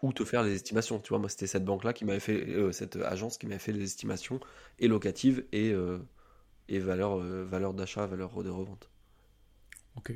ou 0.02 0.12
te 0.12 0.24
faire 0.24 0.42
les 0.42 0.54
estimations. 0.54 0.98
Tu 1.00 1.10
vois, 1.10 1.18
moi, 1.18 1.28
c'était 1.28 1.46
cette 1.46 1.64
banque-là 1.64 1.92
qui 1.92 2.04
m'avait 2.04 2.20
fait, 2.20 2.48
euh, 2.48 2.72
cette 2.72 2.96
agence 2.96 3.38
qui 3.38 3.46
m'avait 3.46 3.58
fait 3.58 3.72
les 3.72 3.84
estimations 3.84 4.40
et 4.78 4.88
locatives 4.88 5.44
et, 5.52 5.72
euh, 5.72 5.98
euh, 6.70 7.44
valeur 7.50 7.74
d'achat, 7.74 8.06
valeur 8.06 8.42
de 8.42 8.50
revente. 8.50 8.90
Ok. 9.96 10.12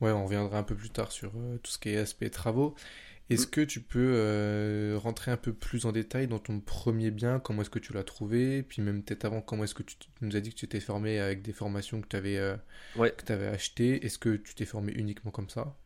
Ouais, 0.00 0.10
on 0.10 0.24
reviendra 0.24 0.58
un 0.58 0.62
peu 0.62 0.74
plus 0.74 0.90
tard 0.90 1.10
sur 1.10 1.32
tout 1.62 1.70
ce 1.70 1.78
qui 1.78 1.90
est 1.90 1.96
aspect 1.96 2.28
travaux. 2.28 2.74
Est-ce 3.28 3.46
mm. 3.46 3.50
que 3.50 3.60
tu 3.62 3.80
peux 3.80 4.96
rentrer 5.02 5.30
un 5.30 5.36
peu 5.36 5.52
plus 5.52 5.84
en 5.84 5.92
détail 5.92 6.28
dans 6.28 6.38
ton 6.38 6.60
premier 6.60 7.10
bien? 7.10 7.40
Comment 7.40 7.62
est-ce 7.62 7.70
que 7.70 7.78
tu 7.78 7.92
l'as 7.92 8.04
trouvé? 8.04 8.62
Puis 8.62 8.82
même 8.82 9.02
peut-être 9.02 9.24
avant, 9.24 9.40
comment 9.40 9.64
est-ce 9.64 9.74
que 9.74 9.82
tu, 9.82 9.96
nous 10.20 10.36
as 10.36 10.40
dit 10.40 10.50
que 10.50 10.56
tu 10.56 10.68
t'es 10.68 10.80
formé 10.80 11.18
avec 11.18 11.42
des 11.42 11.52
formations 11.52 12.00
que 12.00 12.06
tu 12.06 12.16
avais, 12.16 12.56
ouais. 12.96 13.12
que 13.12 13.32
avais 13.32 13.48
achetées 13.48 14.04
Est-ce 14.06 14.18
que 14.18 14.36
tu 14.36 14.54
t'es 14.54 14.64
formé 14.64 14.92
uniquement 14.92 15.30
comme 15.30 15.48
ça? 15.48 15.76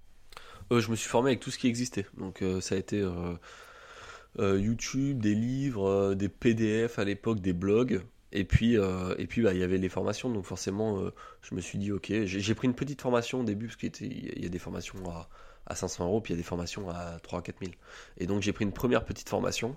Euh, 0.73 0.81
je 0.81 0.91
me 0.91 0.97
suis 0.97 1.09
formé 1.09 1.31
avec 1.31 1.41
tout 1.41 1.51
ce 1.51 1.59
qui 1.59 1.67
existait. 1.67 2.07
Donc 2.17 2.43
euh, 2.43 2.61
ça 2.61 2.75
a 2.75 2.79
été 2.79 3.01
euh, 3.01 4.59
YouTube, 4.59 5.21
des 5.21 5.35
livres, 5.35 6.15
des 6.15 6.29
PDF 6.29 6.99
à 6.99 7.05
l'époque, 7.05 7.41
des 7.41 7.53
blogs. 7.53 8.03
Et 8.33 8.45
puis, 8.45 8.75
et 8.75 9.27
puis 9.27 9.43
bah, 9.43 9.53
il 9.53 9.59
y 9.59 9.65
avait 9.65 9.79
les 9.79 9.89
formations, 9.89 10.31
donc 10.31 10.45
forcément, 10.45 11.11
je 11.43 11.53
me 11.57 11.61
suis 11.61 11.79
dit, 11.79 11.91
ok, 11.91 12.13
j'ai 12.27 12.55
pris 12.55 12.69
une 12.69 12.77
petite 12.77 13.01
formation 13.01 13.41
au 13.41 13.43
début, 13.43 13.67
parce 13.67 13.75
qu'il 13.77 14.41
y 14.41 14.47
a 14.47 14.49
des 14.49 14.59
formations 14.61 14.99
à, 15.11 15.29
à 15.67 15.75
500 15.75 16.07
euros, 16.07 16.21
puis 16.21 16.33
il 16.33 16.37
y 16.37 16.39
a 16.39 16.43
des 16.43 16.47
formations 16.47 16.91
à 16.91 17.19
3 17.23 17.41
à 17.41 17.43
4 17.43 17.59
000. 17.61 17.73
Et 18.19 18.27
donc 18.27 18.43
j'ai 18.43 18.53
pris 18.53 18.65
une 18.65 18.73
première 18.73 19.05
petite 19.05 19.29
formation 19.29 19.77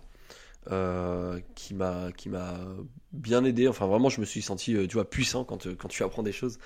qui 1.56 1.74
m'a 1.74 2.12
qui 2.16 2.30
m'a 2.30 2.58
bien 3.12 3.44
aidé. 3.44 3.68
Enfin, 3.68 3.86
vraiment, 3.86 4.08
je 4.10 4.22
me 4.22 4.26
suis 4.26 4.42
senti, 4.42 4.76
tu 4.88 4.94
vois, 4.94 5.10
puissant 5.10 5.44
quand, 5.44 5.68
quand 5.76 5.90
tu 5.90 6.04
apprends 6.04 6.24
des 6.24 6.32
choses. 6.32 6.58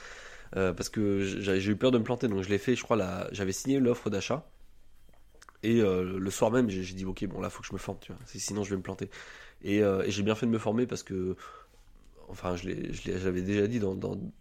Euh, 0.56 0.74
parce 0.74 0.90
que 0.90 1.24
j'ai 1.24 1.70
eu 1.70 1.76
peur 1.76 1.92
de 1.92 1.98
me 1.98 2.04
planter, 2.04 2.28
donc 2.28 2.42
je 2.42 2.50
l'ai 2.50 2.58
fait, 2.58 2.76
je 2.76 2.84
crois, 2.84 3.28
j'avais 3.32 3.52
signé 3.52 3.80
l'offre 3.80 4.10
d'achat. 4.10 4.50
Et 5.64 5.82
euh, 5.82 6.18
le 6.20 6.32
soir 6.32 6.52
même, 6.52 6.70
j'ai 6.70 6.94
dit, 6.94 7.06
ok, 7.06 7.26
bon 7.26 7.42
là, 7.42 7.50
faut 7.50 7.62
que 7.62 7.68
je 7.68 7.74
me 7.74 7.80
forme, 7.80 7.98
tu 8.00 8.12
vois, 8.12 8.22
sinon 8.26 8.64
je 8.64 8.70
vais 8.70 8.78
me 8.78 8.82
planter. 8.82 9.10
Euh, 9.66 10.04
et, 10.04 10.12
j'ai 10.12 10.24
bien 10.24 10.36
fait 10.36 10.46
de 10.46 10.52
me 10.52 10.60
former 10.60 10.86
parce 10.86 11.04
que, 11.04 11.36
enfin, 12.30 12.56
je 12.56 12.70
l'avais 13.24 13.42
déjà 13.42 13.68
dit 13.68 13.80
dans, 13.80 13.96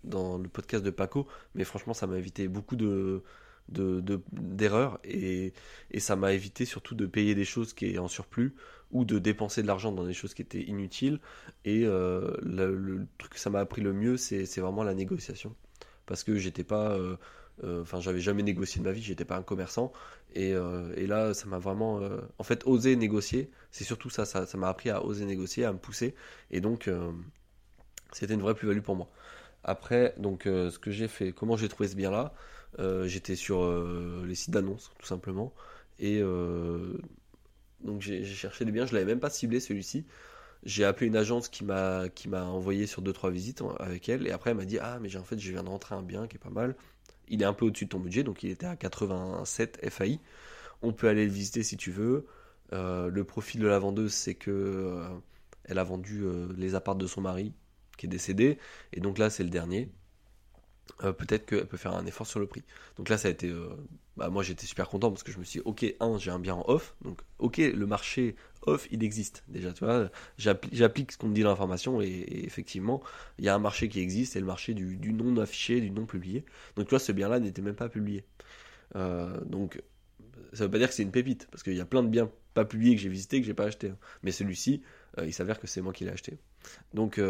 dans, 0.04 0.38
le 0.38 0.48
podcast 0.48 0.84
de 0.84 0.90
Paco, 0.90 1.26
mais 1.54 1.64
franchement, 1.64 1.94
ça 1.94 2.06
m'a 2.06 2.18
évité 2.18 2.48
beaucoup 2.48 2.76
de 2.76 3.22
d'erreurs 3.68 5.00
et, 5.04 5.52
et, 5.90 6.00
ça 6.00 6.16
m'a 6.16 6.32
évité 6.32 6.64
surtout 6.64 6.94
de 6.94 7.06
payer 7.06 7.34
des 7.34 7.44
choses 7.44 7.72
qui 7.72 7.86
est 7.86 7.98
en 7.98 8.08
surplus 8.08 8.54
ou 8.92 9.04
de 9.04 9.18
dépenser 9.18 9.62
de 9.62 9.66
l'argent 9.66 9.92
dans 9.92 10.04
des 10.04 10.12
choses 10.12 10.34
qui 10.34 10.42
étaient 10.42 10.62
inutiles. 10.62 11.20
Et 11.64 11.80
le, 11.80 12.38
le, 12.42 13.06
truc 13.18 13.34
que 13.34 13.40
ça 13.40 13.50
m'a 13.50 13.60
appris 13.60 13.82
le 13.82 13.92
mieux 13.92 14.16
c'est 14.16 14.60
vraiment 14.60 14.84
la 14.84 14.94
négociation. 14.94 15.54
Parce 16.06 16.22
que 16.22 16.36
j'étais 16.36 16.64
pas 16.64 16.92
euh, 16.92 17.16
euh, 17.64 17.82
enfin 17.82 18.00
j'avais 18.00 18.20
jamais 18.20 18.42
négocié 18.42 18.80
de 18.80 18.86
ma 18.86 18.92
vie 18.92 19.02
j'étais 19.02 19.24
pas 19.24 19.36
un 19.36 19.42
commerçant. 19.42 19.92
Et, 20.34 20.52
euh, 20.54 20.92
et 20.96 21.06
là 21.06 21.34
ça 21.34 21.46
m'a 21.46 21.58
vraiment 21.58 22.00
en 22.38 22.42
fait 22.44 22.64
osé 22.66 22.96
négocier 22.96 23.50
c'est 23.70 23.84
surtout 23.84 24.10
ça 24.10 24.24
ça 24.24 24.46
m'a 24.56 24.68
appris 24.68 24.90
à 24.90 25.04
oser 25.04 25.24
négocier 25.24 25.64
à 25.64 25.72
me 25.72 25.78
pousser. 25.78 26.14
Et 26.50 26.60
donc 26.60 26.88
c'était 28.12 28.34
une 28.34 28.42
vraie 28.42 28.54
plus-value 28.54 28.80
pour 28.82 28.96
moi. 28.96 29.08
Après 29.64 30.14
donc 30.18 30.42
ce 30.44 30.78
que 30.78 30.90
j'ai 30.90 31.08
fait 31.08 31.32
comment 31.32 31.56
j'ai 31.56 31.68
trouvé 31.68 31.88
ce 31.88 31.96
bien 31.96 32.10
là 32.10 32.32
j'étais 32.78 33.36
sur 33.36 33.66
les 34.24 34.34
sites 34.34 34.52
d'annonces 34.52 34.92
tout 34.98 35.06
simplement. 35.06 35.52
Et 35.98 36.20
donc 36.20 38.00
j'ai 38.00 38.24
cherché 38.24 38.64
des 38.64 38.72
biens. 38.72 38.86
Je 38.86 38.94
l'avais 38.94 39.06
même 39.06 39.20
pas 39.20 39.30
ciblé 39.30 39.60
celui-ci. 39.60 40.04
J'ai 40.62 40.84
appelé 40.84 41.06
une 41.06 41.16
agence 41.16 41.48
qui 41.48 41.64
m'a 41.64 42.08
qui 42.08 42.28
m'a 42.28 42.44
envoyé 42.44 42.86
sur 42.86 43.02
deux 43.02 43.12
trois 43.12 43.30
visites 43.30 43.62
avec 43.78 44.08
elle. 44.08 44.26
Et 44.26 44.30
après 44.30 44.50
elle 44.50 44.56
m'a 44.56 44.64
dit 44.64 44.78
ah 44.78 44.98
mais 45.00 45.08
j'ai 45.08 45.18
en 45.18 45.24
fait 45.24 45.38
je 45.38 45.52
viens 45.52 45.62
de 45.62 45.68
rentrer 45.68 45.94
un 45.94 46.02
bien 46.02 46.26
qui 46.26 46.36
est 46.36 46.40
pas 46.40 46.50
mal. 46.50 46.76
Il 47.28 47.42
est 47.42 47.46
un 47.46 47.52
peu 47.52 47.66
au-dessus 47.66 47.86
de 47.86 47.90
ton 47.90 48.00
budget 48.00 48.22
donc 48.22 48.42
il 48.42 48.50
était 48.50 48.66
à 48.66 48.76
87 48.76 49.88
FAI 49.90 50.20
on 50.82 50.92
peut 50.92 51.08
aller 51.08 51.24
le 51.24 51.32
visiter 51.32 51.62
si 51.62 51.76
tu 51.76 51.90
veux. 51.90 52.26
Euh, 52.72 53.08
le 53.08 53.24
profil 53.24 53.60
de 53.60 53.66
la 53.66 53.78
vendeuse 53.78 54.12
c'est 54.12 54.34
que 54.34 54.50
euh, 54.50 55.08
elle 55.64 55.78
a 55.78 55.84
vendu 55.84 56.22
euh, 56.24 56.48
les 56.56 56.74
apparts 56.74 56.96
de 56.96 57.06
son 57.06 57.20
mari 57.20 57.52
qui 57.96 58.06
est 58.06 58.08
décédé. 58.08 58.58
Et 58.92 59.00
donc 59.00 59.18
là 59.18 59.30
c'est 59.30 59.44
le 59.44 59.50
dernier 59.50 59.90
euh, 61.04 61.12
peut-être 61.12 61.46
qu'elle 61.46 61.66
peut 61.66 61.76
faire 61.76 61.94
un 61.94 62.06
effort 62.06 62.26
sur 62.26 62.40
le 62.40 62.46
prix. 62.46 62.62
Donc 62.96 63.08
là, 63.08 63.18
ça 63.18 63.28
a 63.28 63.30
été. 63.30 63.48
Euh, 63.48 63.68
bah, 64.16 64.30
moi, 64.30 64.42
j'étais 64.42 64.66
super 64.66 64.88
content 64.88 65.10
parce 65.10 65.22
que 65.22 65.32
je 65.32 65.38
me 65.38 65.44
suis 65.44 65.60
dit, 65.60 65.62
ok, 65.66 65.84
un, 66.00 66.18
j'ai 66.18 66.30
un 66.30 66.38
bien 66.38 66.54
en 66.54 66.64
off. 66.68 66.96
Donc, 67.02 67.20
ok, 67.38 67.58
le 67.58 67.86
marché 67.86 68.34
off, 68.62 68.88
il 68.90 69.04
existe 69.04 69.44
déjà. 69.48 69.72
Tu 69.72 69.84
vois, 69.84 70.10
j'applique 70.38 71.12
ce 71.12 71.18
qu'on 71.18 71.28
me 71.28 71.34
dit 71.34 71.42
dans 71.42 71.50
l'information 71.50 72.00
et, 72.00 72.24
effectivement, 72.44 73.02
il 73.38 73.44
y 73.44 73.48
a 73.48 73.54
un 73.54 73.58
marché 73.58 73.88
qui 73.88 74.00
existe, 74.00 74.32
c'est 74.32 74.40
le 74.40 74.46
marché 74.46 74.72
du, 74.74 75.12
non 75.12 75.36
affiché, 75.36 75.80
du 75.80 75.90
non 75.90 76.06
publié. 76.06 76.44
Donc, 76.76 76.86
tu 76.86 76.90
vois, 76.90 76.98
ce 76.98 77.12
bien-là 77.12 77.40
n'était 77.40 77.62
même 77.62 77.74
pas 77.74 77.90
publié. 77.90 78.24
Euh, 78.94 79.38
donc, 79.44 79.82
ça 80.54 80.64
veut 80.64 80.70
pas 80.70 80.78
dire 80.78 80.88
que 80.88 80.94
c'est 80.94 81.02
une 81.02 81.10
pépite 81.10 81.48
parce 81.50 81.62
qu'il 81.62 81.74
y 81.74 81.80
a 81.80 81.84
plein 81.86 82.02
de 82.02 82.08
biens 82.08 82.30
pas 82.54 82.64
publiés 82.64 82.94
que 82.94 83.02
j'ai 83.02 83.10
visités 83.10 83.40
que 83.40 83.46
j'ai 83.46 83.54
pas 83.54 83.64
acheté. 83.64 83.88
Hein. 83.88 83.98
Mais 84.22 84.32
celui-ci, 84.32 84.82
il 85.22 85.32
s'avère 85.34 85.60
que 85.60 85.66
c'est 85.66 85.82
moi 85.82 85.92
qui 85.92 86.04
l'ai 86.04 86.10
acheté. 86.10 86.38
Donc, 86.94 87.20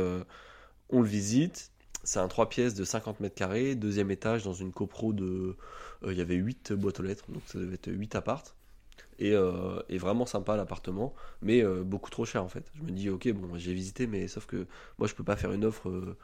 on 0.89 1.01
le 1.01 1.09
visite 1.09 1.73
c'est 2.07 2.21
un 2.21 2.29
3 2.29 2.49
pièces 2.49 2.75
de 2.75 2.85
50 2.85 3.21
mètres 3.21 3.35
carrés, 3.35 3.75
deuxième 3.75 4.11
étage 4.11 4.45
dans 4.45 4.53
une 4.55 4.73
copro 4.73 5.13
de. 5.13 5.57
Euh, 6.05 6.13
il 6.13 6.19
y 6.19 6.21
avait 6.21 6.37
8 6.37 6.73
boîtes 6.73 7.01
aux 7.01 7.03
lettres, 7.03 7.25
donc 7.29 7.43
ça 7.47 7.59
devait 7.59 7.75
être 7.75 7.91
8 7.91 8.15
appartes. 8.15 8.55
Et, 9.19 9.33
euh, 9.33 9.81
vraiment 9.91 10.25
sympa 10.25 10.57
l'appartement, 10.57 11.15
mais 11.43 11.65
euh, 11.65 11.83
beaucoup 11.83 12.11
trop 12.11 12.25
cher 12.25 12.45
en 12.45 12.49
fait. 12.49 12.71
Je 12.77 12.83
me 12.83 12.91
dis, 12.91 13.11
ok, 13.11 13.29
bon, 13.33 13.59
j'ai 13.59 13.75
visité, 13.75 14.07
mais 14.07 14.29
sauf 14.29 14.47
que 14.47 14.67
moi 14.99 15.09
je 15.09 15.15
peux 15.15 15.25
pas 15.25 15.37
faire 15.37 15.53
une 15.53 15.65
offre 15.65 16.17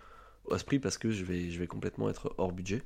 à 0.50 0.58
ce 0.58 0.64
prix 0.64 0.78
parce 0.78 0.98
que 0.98 1.10
je 1.10 1.24
vais, 1.24 1.50
je 1.50 1.58
vais 1.58 1.66
complètement 1.66 2.08
être 2.08 2.34
hors 2.38 2.52
budget. 2.52 2.82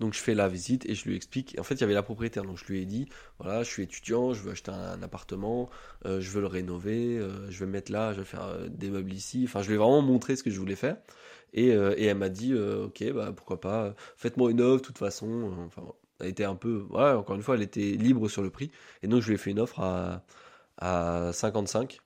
Donc 0.00 0.14
je 0.14 0.18
fais 0.18 0.34
la 0.34 0.48
visite 0.48 0.84
et 0.88 0.94
je 0.94 1.04
lui 1.04 1.16
explique. 1.16 1.56
En 1.58 1.62
fait, 1.62 1.76
il 1.76 1.80
y 1.80 1.84
avait 1.84 1.94
la 1.94 2.02
propriétaire, 2.02 2.44
donc 2.44 2.58
je 2.58 2.64
lui 2.64 2.82
ai 2.82 2.86
dit 2.86 3.08
voilà, 3.38 3.62
je 3.62 3.68
suis 3.68 3.82
étudiant, 3.84 4.34
je 4.34 4.42
veux 4.42 4.52
acheter 4.52 4.70
un, 4.70 5.02
appartement, 5.02 5.70
euh, 6.06 6.20
je 6.20 6.30
veux 6.30 6.40
le 6.40 6.46
rénover, 6.46 7.20
je 7.48 7.64
vais 7.64 7.70
mettre 7.70 7.92
là, 7.92 8.12
je 8.14 8.18
vais 8.18 8.24
faire 8.24 8.68
des 8.68 8.90
meubles 8.90 9.12
ici. 9.12 9.44
Enfin, 9.46 9.62
je 9.62 9.68
lui 9.68 9.74
ai 9.74 9.78
vraiment 9.78 10.02
montré 10.02 10.34
ce 10.34 10.42
que 10.42 10.50
je 10.50 10.58
voulais 10.58 10.76
faire. 10.76 10.96
Et, 11.52 11.68
elle 11.68 12.16
m'a 12.18 12.28
dit 12.28 12.54
ok, 12.54 13.12
bah 13.12 13.32
pourquoi 13.34 13.60
pas, 13.60 13.94
faites-moi 14.16 14.50
une 14.50 14.60
offre, 14.60 14.82
de 14.82 14.86
toute 14.86 14.98
façon. 14.98 15.52
Enfin, 15.66 15.82
elle 16.20 16.28
était 16.28 16.44
un 16.44 16.54
peu, 16.54 16.86
voilà, 16.90 17.18
encore 17.18 17.36
une 17.36 17.42
fois, 17.42 17.56
elle 17.56 17.62
était 17.62 17.80
libre 17.92 18.28
sur 18.28 18.42
le 18.42 18.50
prix. 18.50 18.70
Et 19.02 19.08
donc 19.08 19.22
je 19.22 19.28
lui 19.28 19.34
ai 19.34 19.38
fait 19.38 19.50
une 19.50 19.60
offre 19.60 19.80
à, 19.80 20.24
à 20.78 21.32
55 21.32 22.00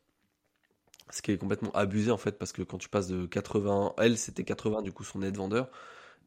ce 1.11 1.23
qui 1.23 1.33
est 1.33 1.39
complètement 1.39 1.73
abusé 1.73 2.11
en 2.11 2.17
fait 2.17 2.39
parce 2.39 2.53
que 2.53 2.63
quand 2.63 2.79
tu 2.79 2.89
passes 2.89 3.09
de 3.09 3.27
80 3.27 3.95
elle 3.99 4.17
c'était 4.17 4.45
80 4.45 4.83
du 4.83 4.93
coup 4.93 5.05
son 5.05 5.23
aide 5.23 5.37
vendeur 5.37 5.71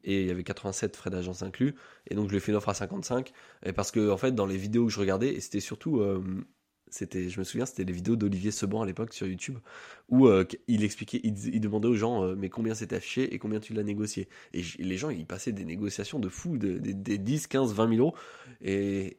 et 0.04 0.22
il 0.22 0.28
y 0.28 0.30
avait 0.30 0.44
87 0.44 0.96
frais 0.96 1.10
d'agence 1.10 1.42
inclus 1.42 1.74
et 2.06 2.14
donc 2.14 2.26
je 2.26 2.30
lui 2.30 2.36
ai 2.38 2.40
fait 2.40 2.52
une 2.52 2.56
offre 2.56 2.68
à 2.68 2.74
55 2.74 3.32
et 3.64 3.72
parce 3.72 3.90
que 3.90 4.10
en 4.10 4.16
fait 4.16 4.32
dans 4.32 4.46
les 4.46 4.56
vidéos 4.56 4.86
que 4.86 4.92
je 4.92 5.00
regardais 5.00 5.40
c'était 5.40 5.60
surtout 5.60 6.00
euh, 6.00 6.22
c'était 6.94 7.28
je 7.28 7.40
me 7.40 7.44
souviens 7.44 7.66
c'était 7.66 7.82
les 7.82 7.92
vidéos 7.92 8.14
d'Olivier 8.14 8.52
Seban 8.52 8.82
à 8.82 8.86
l'époque 8.86 9.12
sur 9.12 9.26
YouTube 9.26 9.58
où 10.08 10.28
euh, 10.28 10.44
il 10.68 10.84
expliquait 10.84 11.20
il, 11.24 11.60
demandait 11.60 11.88
aux 11.88 11.96
gens 11.96 12.22
euh, 12.22 12.36
mais 12.36 12.48
combien 12.48 12.74
c'était 12.74 12.96
affiché 12.96 13.34
et 13.34 13.38
combien 13.38 13.58
tu 13.58 13.74
l'as 13.74 13.82
négocié 13.82 14.28
et 14.52 14.62
les 14.78 14.96
gens 14.96 15.10
ils 15.10 15.26
passaient 15.26 15.50
des 15.50 15.64
négociations 15.64 16.20
de 16.20 16.28
fou 16.28 16.56
des 16.56 17.18
10 17.18 17.48
15 17.48 17.74
20 17.74 17.88
000 17.96 18.00
euros 18.00 18.14
et, 18.62 19.18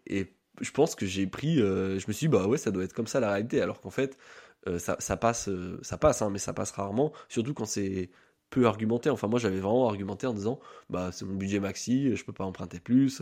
je 0.62 0.72
pense 0.72 0.96
que 0.96 1.06
j'ai 1.06 1.28
pris 1.28 1.58
je 1.58 2.08
me 2.08 2.14
suis 2.14 2.28
dit 2.28 2.30
bah 2.30 2.48
ouais 2.48 2.58
ça 2.58 2.72
doit 2.72 2.86
être 2.86 2.94
comme 2.94 3.08
ça 3.08 3.20
la 3.20 3.30
réalité 3.30 3.60
alors 3.60 3.82
qu'en 3.82 3.90
fait 3.90 4.18
ça, 4.78 4.96
ça, 5.00 5.18
passe 5.18 5.50
ça 5.82 5.98
passe 5.98 6.22
hein, 6.22 6.30
mais 6.30 6.40
ça 6.40 6.54
passe 6.54 6.72
rarement 6.72 7.12
surtout 7.28 7.54
quand 7.54 7.66
c'est 7.66 8.10
peu 8.52 8.68
argumenté. 8.68 9.10
Enfin, 9.10 9.28
moi, 9.28 9.40
j'avais 9.40 9.60
vraiment 9.60 9.90
argumenté 9.90 10.28
en 10.28 10.34
disant, 10.34 10.60
bah, 10.90 11.10
c'est 11.12 11.26
mon 11.26 11.34
budget 11.34 11.60
maxi, 11.60 12.16
je 12.16 12.24
peux 12.24 12.32
pas 12.32 12.46
emprunter 12.46 12.80
plus. 12.80 13.22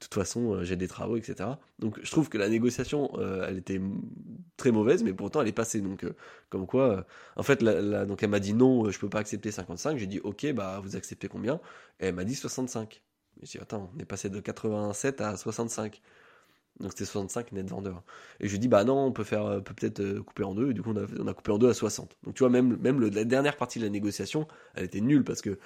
Euh, 0.00 0.04
toute 0.04 0.14
façon, 0.14 0.54
euh, 0.54 0.64
j'ai 0.64 0.76
des 0.76 0.88
travaux, 0.88 1.16
etc. 1.16 1.50
Donc, 1.78 1.98
je 2.02 2.10
trouve 2.10 2.28
que 2.28 2.38
la 2.38 2.48
négociation, 2.48 3.10
euh, 3.18 3.46
elle 3.48 3.58
était 3.58 3.80
très 4.56 4.72
mauvaise, 4.72 5.02
mais 5.02 5.12
pourtant, 5.12 5.42
elle 5.42 5.48
est 5.48 5.52
passée. 5.52 5.80
Donc, 5.80 6.04
comme 6.48 6.66
quoi, 6.66 7.06
en 7.36 7.42
fait, 7.42 7.62
donc 7.62 8.22
elle 8.22 8.30
m'a 8.30 8.40
dit 8.40 8.54
non, 8.54 8.90
je 8.90 8.98
peux 8.98 9.08
pas 9.08 9.20
accepter 9.20 9.50
55. 9.50 9.98
J'ai 9.98 10.06
dit, 10.06 10.20
ok, 10.20 10.52
bah, 10.52 10.80
vous 10.82 10.96
acceptez 10.96 11.28
combien? 11.28 11.60
Et 12.00 12.06
elle 12.06 12.14
m'a 12.14 12.24
dit 12.24 12.34
65. 12.34 13.02
J'ai 13.42 13.58
dit, 13.58 13.62
attends, 13.62 13.90
on 13.94 13.98
est 14.00 14.04
passé 14.04 14.28
de 14.30 14.40
87 14.40 15.20
à 15.20 15.36
65. 15.36 16.00
Donc 16.80 16.92
c'était 16.92 17.04
65 17.04 17.52
net 17.52 17.68
vendeur. 17.68 18.02
Et 18.40 18.46
je 18.46 18.52
lui 18.52 18.58
dis 18.58 18.68
bah 18.68 18.84
non, 18.84 19.04
on 19.06 19.12
peut 19.12 19.24
faire 19.24 19.44
euh, 19.44 19.60
peut 19.60 19.74
peut-être 19.74 20.00
euh, 20.00 20.22
couper 20.22 20.44
en 20.44 20.54
deux. 20.54 20.70
Et 20.70 20.74
du 20.74 20.82
coup 20.82 20.92
on 20.92 20.96
a, 20.96 21.06
on 21.18 21.26
a, 21.26 21.34
coupé 21.34 21.52
en 21.52 21.58
deux 21.58 21.68
à 21.68 21.74
60. 21.74 22.16
Donc 22.24 22.34
tu 22.34 22.40
vois 22.40 22.48
même 22.50 22.76
même 22.78 23.00
la 23.00 23.24
dernière 23.24 23.56
partie 23.56 23.78
de 23.78 23.84
la 23.84 23.90
négociation, 23.90 24.48
elle 24.74 24.84
était 24.84 25.00
nulle 25.00 25.24
parce 25.24 25.42
que 25.42 25.58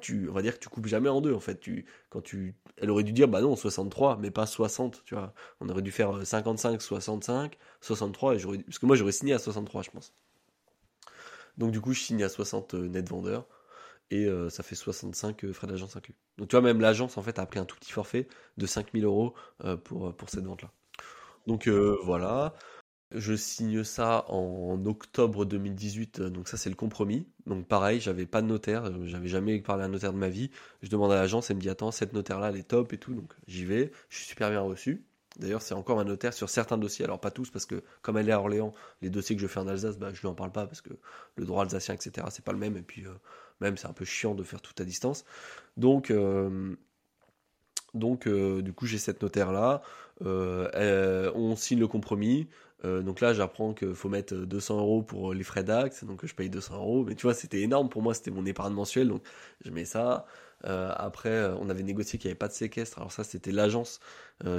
tu 0.00 0.28
on 0.28 0.32
va 0.32 0.42
dire 0.42 0.54
que 0.54 0.60
tu 0.60 0.68
coupes 0.68 0.86
jamais 0.86 1.08
en 1.08 1.20
deux 1.20 1.34
en 1.34 1.40
fait. 1.40 1.60
Tu 1.60 1.86
quand 2.10 2.22
tu 2.22 2.54
elle 2.76 2.90
aurait 2.90 3.04
dû 3.04 3.12
dire 3.12 3.28
bah 3.28 3.40
non 3.40 3.56
63 3.56 4.18
mais 4.18 4.30
pas 4.30 4.46
60. 4.46 5.02
Tu 5.04 5.14
vois, 5.14 5.34
on 5.60 5.68
aurait 5.68 5.82
dû 5.82 5.90
faire 5.90 6.26
55, 6.26 6.80
65, 6.80 7.58
63 7.80 8.34
et 8.34 8.38
j'aurais 8.38 8.58
parce 8.58 8.78
que 8.78 8.86
moi 8.86 8.96
j'aurais 8.96 9.12
signé 9.12 9.34
à 9.34 9.38
63 9.38 9.82
je 9.82 9.90
pense. 9.90 10.14
Donc 11.58 11.72
du 11.72 11.80
coup 11.80 11.92
je 11.92 12.00
signe 12.00 12.22
à 12.22 12.28
60 12.28 12.74
euh, 12.74 12.88
net 12.88 13.08
vendeur 13.08 13.46
et 14.10 14.26
euh, 14.26 14.50
ça 14.50 14.62
fait 14.62 14.74
65 14.74 15.44
euh, 15.44 15.52
frais 15.52 15.66
d'agence 15.66 15.96
inclus. 15.96 16.14
Donc 16.38 16.48
tu 16.48 16.56
vois, 16.56 16.62
même 16.62 16.80
l'agence 16.80 17.18
en 17.18 17.22
fait 17.22 17.38
a 17.38 17.46
pris 17.46 17.58
un 17.58 17.64
tout 17.64 17.76
petit 17.76 17.92
forfait 17.92 18.28
de 18.58 18.66
5000 18.66 19.04
euros 19.04 19.34
pour, 19.84 20.14
pour 20.16 20.30
cette 20.30 20.44
vente-là. 20.44 20.70
Donc 21.46 21.66
euh, 21.66 21.98
voilà, 22.04 22.54
je 23.14 23.34
signe 23.34 23.84
ça 23.84 24.24
en 24.28 24.84
octobre 24.86 25.44
2018, 25.44 26.20
euh, 26.20 26.30
donc 26.30 26.48
ça 26.48 26.56
c'est 26.56 26.70
le 26.70 26.76
compromis. 26.76 27.26
Donc 27.46 27.66
pareil, 27.66 28.00
j'avais 28.00 28.26
pas 28.26 28.42
de 28.42 28.46
notaire, 28.46 28.84
euh, 28.84 29.06
j'avais 29.06 29.28
jamais 29.28 29.60
parlé 29.60 29.82
à 29.82 29.86
un 29.86 29.88
notaire 29.88 30.12
de 30.12 30.18
ma 30.18 30.28
vie. 30.28 30.50
Je 30.82 30.88
demande 30.88 31.12
à 31.12 31.16
l'agence, 31.16 31.50
elle 31.50 31.56
me 31.56 31.62
dit 31.62 31.70
attends, 31.70 31.90
cette 31.90 32.12
notaire-là, 32.12 32.50
elle 32.50 32.56
est 32.56 32.68
top 32.68 32.92
et 32.92 32.98
tout, 32.98 33.14
donc 33.14 33.32
j'y 33.46 33.64
vais, 33.64 33.92
je 34.08 34.18
suis 34.18 34.26
super 34.26 34.50
bien 34.50 34.60
reçu. 34.60 35.04
D'ailleurs, 35.38 35.62
c'est 35.62 35.74
encore 35.74 35.98
un 35.98 36.04
notaire 36.04 36.34
sur 36.34 36.50
certains 36.50 36.76
dossiers, 36.76 37.04
alors 37.04 37.20
pas 37.20 37.30
tous, 37.30 37.50
parce 37.50 37.64
que 37.64 37.82
comme 38.02 38.18
elle 38.18 38.28
est 38.28 38.32
à 38.32 38.38
Orléans, 38.38 38.74
les 39.00 39.08
dossiers 39.08 39.34
que 39.34 39.40
je 39.42 39.46
fais 39.46 39.60
en 39.60 39.66
Alsace, 39.66 39.98
bah, 39.98 40.10
je 40.12 40.20
lui 40.20 40.28
en 40.28 40.34
parle 40.34 40.52
pas, 40.52 40.66
parce 40.66 40.82
que 40.82 40.90
le 41.36 41.46
droit 41.46 41.62
alsacien, 41.64 41.94
etc., 41.94 42.26
c'est 42.30 42.44
pas 42.44 42.52
le 42.52 42.58
même, 42.58 42.76
et 42.76 42.82
puis 42.82 43.04
même 43.60 43.78
c'est 43.78 43.86
un 43.86 43.94
peu 43.94 44.04
chiant 44.04 44.34
de 44.34 44.42
faire 44.42 44.60
tout 44.60 44.74
à 44.78 44.84
distance. 44.84 45.24
Donc, 45.78 46.12
donc 47.94 48.28
du 48.28 48.72
coup, 48.74 48.84
j'ai 48.84 48.98
cette 48.98 49.22
notaire-là. 49.22 49.82
Euh, 50.24 51.30
on 51.34 51.56
signe 51.56 51.80
le 51.80 51.88
compromis. 51.88 52.48
Euh, 52.84 53.02
donc 53.02 53.20
là, 53.20 53.32
j'apprends 53.32 53.74
qu'il 53.74 53.94
faut 53.94 54.08
mettre 54.08 54.34
200 54.34 54.78
euros 54.78 55.02
pour 55.02 55.34
les 55.34 55.44
frais 55.44 55.64
d'acte, 55.64 56.04
donc 56.04 56.24
je 56.26 56.34
paye 56.34 56.50
200 56.50 56.76
euros. 56.76 57.04
Mais 57.04 57.14
tu 57.14 57.22
vois, 57.22 57.34
c'était 57.34 57.60
énorme 57.60 57.88
pour 57.88 58.02
moi, 58.02 58.14
c'était 58.14 58.30
mon 58.30 58.44
épargne 58.46 58.74
mensuelle, 58.74 59.08
donc 59.08 59.22
je 59.64 59.70
mets 59.70 59.84
ça. 59.84 60.26
Euh, 60.64 60.92
après, 60.96 61.50
on 61.60 61.68
avait 61.70 61.82
négocié 61.82 62.18
qu'il 62.18 62.28
n'y 62.28 62.32
avait 62.32 62.38
pas 62.38 62.48
de 62.48 62.52
séquestre. 62.52 62.98
Alors 62.98 63.12
ça, 63.12 63.24
c'était 63.24 63.52
l'agence 63.52 64.00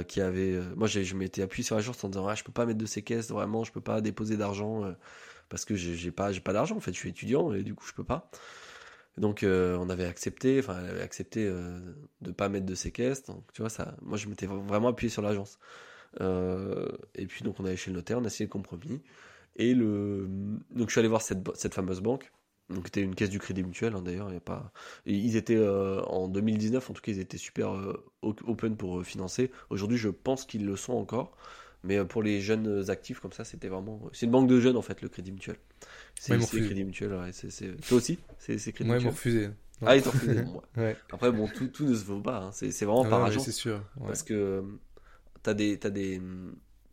qui 0.08 0.20
avait. 0.20 0.58
moi, 0.76 0.88
je 0.88 1.14
m'étais 1.14 1.42
appuyé 1.42 1.64
sur 1.64 1.76
l'agence 1.76 2.02
en 2.04 2.08
disant, 2.08 2.26
ah, 2.28 2.34
je 2.34 2.44
peux 2.44 2.52
pas 2.52 2.66
mettre 2.66 2.78
de 2.78 2.86
séquestre, 2.86 3.34
vraiment, 3.34 3.64
je 3.64 3.72
peux 3.72 3.80
pas 3.82 4.00
déposer 4.00 4.36
d'argent 4.36 4.94
parce 5.50 5.64
que 5.64 5.74
j'ai 5.74 6.10
pas, 6.10 6.32
pas 6.32 6.52
d'argent. 6.52 6.76
En 6.76 6.80
fait, 6.80 6.92
je 6.92 6.98
suis 6.98 7.10
étudiant 7.10 7.52
et 7.52 7.62
du 7.62 7.74
coup, 7.74 7.86
je 7.86 7.92
peux 7.92 8.04
pas. 8.04 8.30
Donc 9.16 9.44
on 9.44 9.88
avait 9.90 10.06
accepté, 10.06 10.58
enfin 10.58 10.76
elle 10.82 10.90
avait 10.90 11.02
accepté 11.02 11.46
euh, 11.46 11.78
de 12.20 12.32
pas 12.32 12.48
mettre 12.48 12.66
de 12.66 12.74
séquestre. 12.74 13.32
Donc 13.32 13.44
tu 13.52 13.62
vois 13.62 13.70
ça, 13.70 13.94
moi 14.02 14.18
je 14.18 14.28
m'étais 14.28 14.46
vraiment 14.46 14.88
appuyé 14.88 15.10
sur 15.10 15.22
l'agence. 15.22 15.58
Euh, 16.20 16.88
et 17.14 17.26
puis 17.26 17.44
donc 17.44 17.58
on 17.60 17.64
allait 17.64 17.76
chez 17.76 17.90
le 17.90 17.96
notaire, 17.96 18.18
on 18.18 18.24
a 18.24 18.30
signé 18.30 18.46
le 18.46 18.52
compromis. 18.52 19.02
Et 19.56 19.74
le 19.74 20.28
donc 20.70 20.88
je 20.88 20.92
suis 20.92 20.98
allé 20.98 21.08
voir 21.08 21.22
cette, 21.22 21.38
cette 21.56 21.74
fameuse 21.74 22.00
banque. 22.00 22.32
Donc 22.70 22.86
c'était 22.86 23.02
une 23.02 23.14
caisse 23.14 23.28
du 23.28 23.38
Crédit 23.38 23.62
Mutuel 23.62 23.94
hein, 23.94 24.00
d'ailleurs, 24.00 24.30
il 24.30 24.34
y 24.34 24.38
a 24.38 24.40
pas 24.40 24.72
ils 25.04 25.36
étaient 25.36 25.56
euh, 25.56 26.00
en 26.04 26.28
2019 26.28 26.88
en 26.88 26.94
tout 26.94 27.02
cas 27.02 27.12
ils 27.12 27.20
étaient 27.20 27.36
super 27.38 27.74
open 28.22 28.76
pour 28.76 29.04
financer. 29.04 29.50
Aujourd'hui, 29.70 29.98
je 29.98 30.08
pense 30.08 30.44
qu'ils 30.44 30.66
le 30.66 30.76
sont 30.76 30.94
encore. 30.94 31.36
Mais 31.86 32.02
pour 32.02 32.22
les 32.22 32.40
jeunes 32.40 32.88
actifs 32.88 33.20
comme 33.20 33.32
ça, 33.32 33.44
c'était 33.44 33.68
vraiment. 33.68 34.00
C'est 34.14 34.24
une 34.24 34.32
banque 34.32 34.48
de 34.48 34.58
jeunes 34.58 34.78
en 34.78 34.82
fait, 34.82 35.02
le 35.02 35.10
Crédit 35.10 35.32
Mutuel. 35.32 35.56
C'est 36.18 36.34
ouais, 36.34 36.62
Crédit 36.62 36.82
Mutuel, 36.82 37.12
ouais, 37.12 37.30
Toi 37.86 37.98
aussi 37.98 38.18
C'est 38.38 38.56
Crédit 38.56 38.84
Mutuel 38.84 38.86
Moi, 38.86 38.98
ils 38.98 39.06
refusé. 39.08 39.50
Ah, 39.84 39.96
ils 39.96 40.02
t'ont 40.02 40.10
refusé. 40.10 40.44
ouais. 40.76 40.96
Après, 41.12 41.30
bon, 41.30 41.46
tout, 41.48 41.68
tout, 41.68 41.84
ne 41.84 41.94
se 41.94 42.04
vaut 42.04 42.20
pas. 42.20 42.38
Hein. 42.38 42.50
C'est 42.52 42.84
vraiment 42.84 43.04
ah, 43.04 43.10
par 43.10 43.24
agence. 43.24 43.44
C'est 43.44 43.52
sûr. 43.52 43.82
Parce 44.06 44.22
que 44.22 44.64
t'as 45.44 45.54
des, 45.54 45.78
as 45.84 45.90
des, 45.90 46.20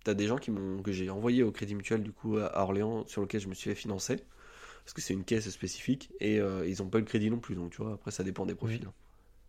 as 0.05 0.13
des 0.13 0.27
gens 0.27 0.37
qui 0.37 0.51
que 0.83 0.91
j'ai 0.91 1.09
envoyé 1.09 1.41
au 1.41 1.51
Crédit 1.51 1.73
Mutuel 1.73 2.03
du 2.03 2.11
coup 2.11 2.37
à 2.37 2.61
Orléans 2.61 3.07
sur 3.07 3.21
lequel 3.21 3.41
je 3.41 3.47
me 3.47 3.55
suis 3.55 3.71
fait 3.71 3.75
financer. 3.75 4.17
Parce 4.83 4.93
que 4.93 5.01
c'est 5.01 5.13
une 5.13 5.23
caisse 5.23 5.49
spécifique 5.49 6.11
et 6.19 6.39
euh, 6.39 6.67
ils 6.67 6.81
n'ont 6.81 6.89
pas 6.89 6.97
le 6.99 7.05
crédit 7.05 7.29
non 7.29 7.39
plus. 7.39 7.55
Donc 7.55 7.71
tu 7.71 7.81
vois, 7.81 7.93
après 7.93 8.11
ça 8.11 8.23
dépend 8.23 8.45
des 8.45 8.55
profils. 8.55 8.87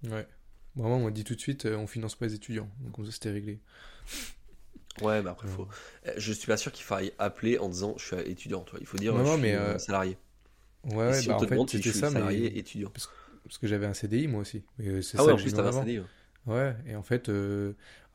Ouais. 0.04 0.26
Moi, 0.74 0.88
on 0.88 1.04
m'a 1.04 1.10
dit 1.10 1.24
tout 1.24 1.34
de 1.34 1.40
suite, 1.40 1.66
euh, 1.66 1.76
on 1.76 1.86
finance 1.86 2.14
pas 2.14 2.26
les 2.26 2.34
étudiants. 2.34 2.68
Donc 2.80 2.92
comme 2.92 3.04
ça, 3.04 3.12
c'était 3.12 3.30
réglé. 3.30 3.60
Ouais, 5.00 5.22
mais 5.22 5.30
après, 5.30 5.48
faut. 5.48 5.68
Euh, 6.06 6.12
je 6.16 6.32
suis 6.32 6.46
pas 6.46 6.56
sûr 6.56 6.70
qu'il 6.70 6.84
faille 6.84 7.12
appeler 7.18 7.58
en 7.58 7.68
disant 7.68 7.94
je 7.96 8.04
suis 8.04 8.30
étudiant. 8.30 8.64
Il 8.80 8.86
faut 8.86 8.98
dire 8.98 9.16
je 9.16 9.24
suis 9.24 9.40
mais 9.40 9.54
euh, 9.54 9.78
salarié. 9.78 10.18
Ouais, 10.84 11.14
si 11.14 11.28
bah, 11.28 11.36
on 11.36 11.40
te 11.40 11.44
en 11.44 11.48
demande 11.48 11.70
fait, 11.70 11.78
si 11.78 11.82
je 11.82 11.90
suis 11.90 11.98
ça, 11.98 12.10
salarié 12.10 12.50
mais... 12.50 12.58
étudiant. 12.58 12.90
Parce, 12.90 13.58
que 13.58 13.66
j'avais 13.66 13.86
un 13.86 13.94
CDI 13.94 14.28
moi 14.28 14.40
aussi. 14.42 14.62
Euh, 14.80 14.98
ah 14.98 15.02
ça 15.02 15.24
ouais, 15.24 15.32
en 15.32 15.36
plus 15.36 15.52
t'avais 15.52 15.68
un 15.68 15.80
CDI. 15.80 16.00
Ouais. 16.00 16.06
Et 16.87 16.96
en 16.96 17.02
fait, 17.02 17.31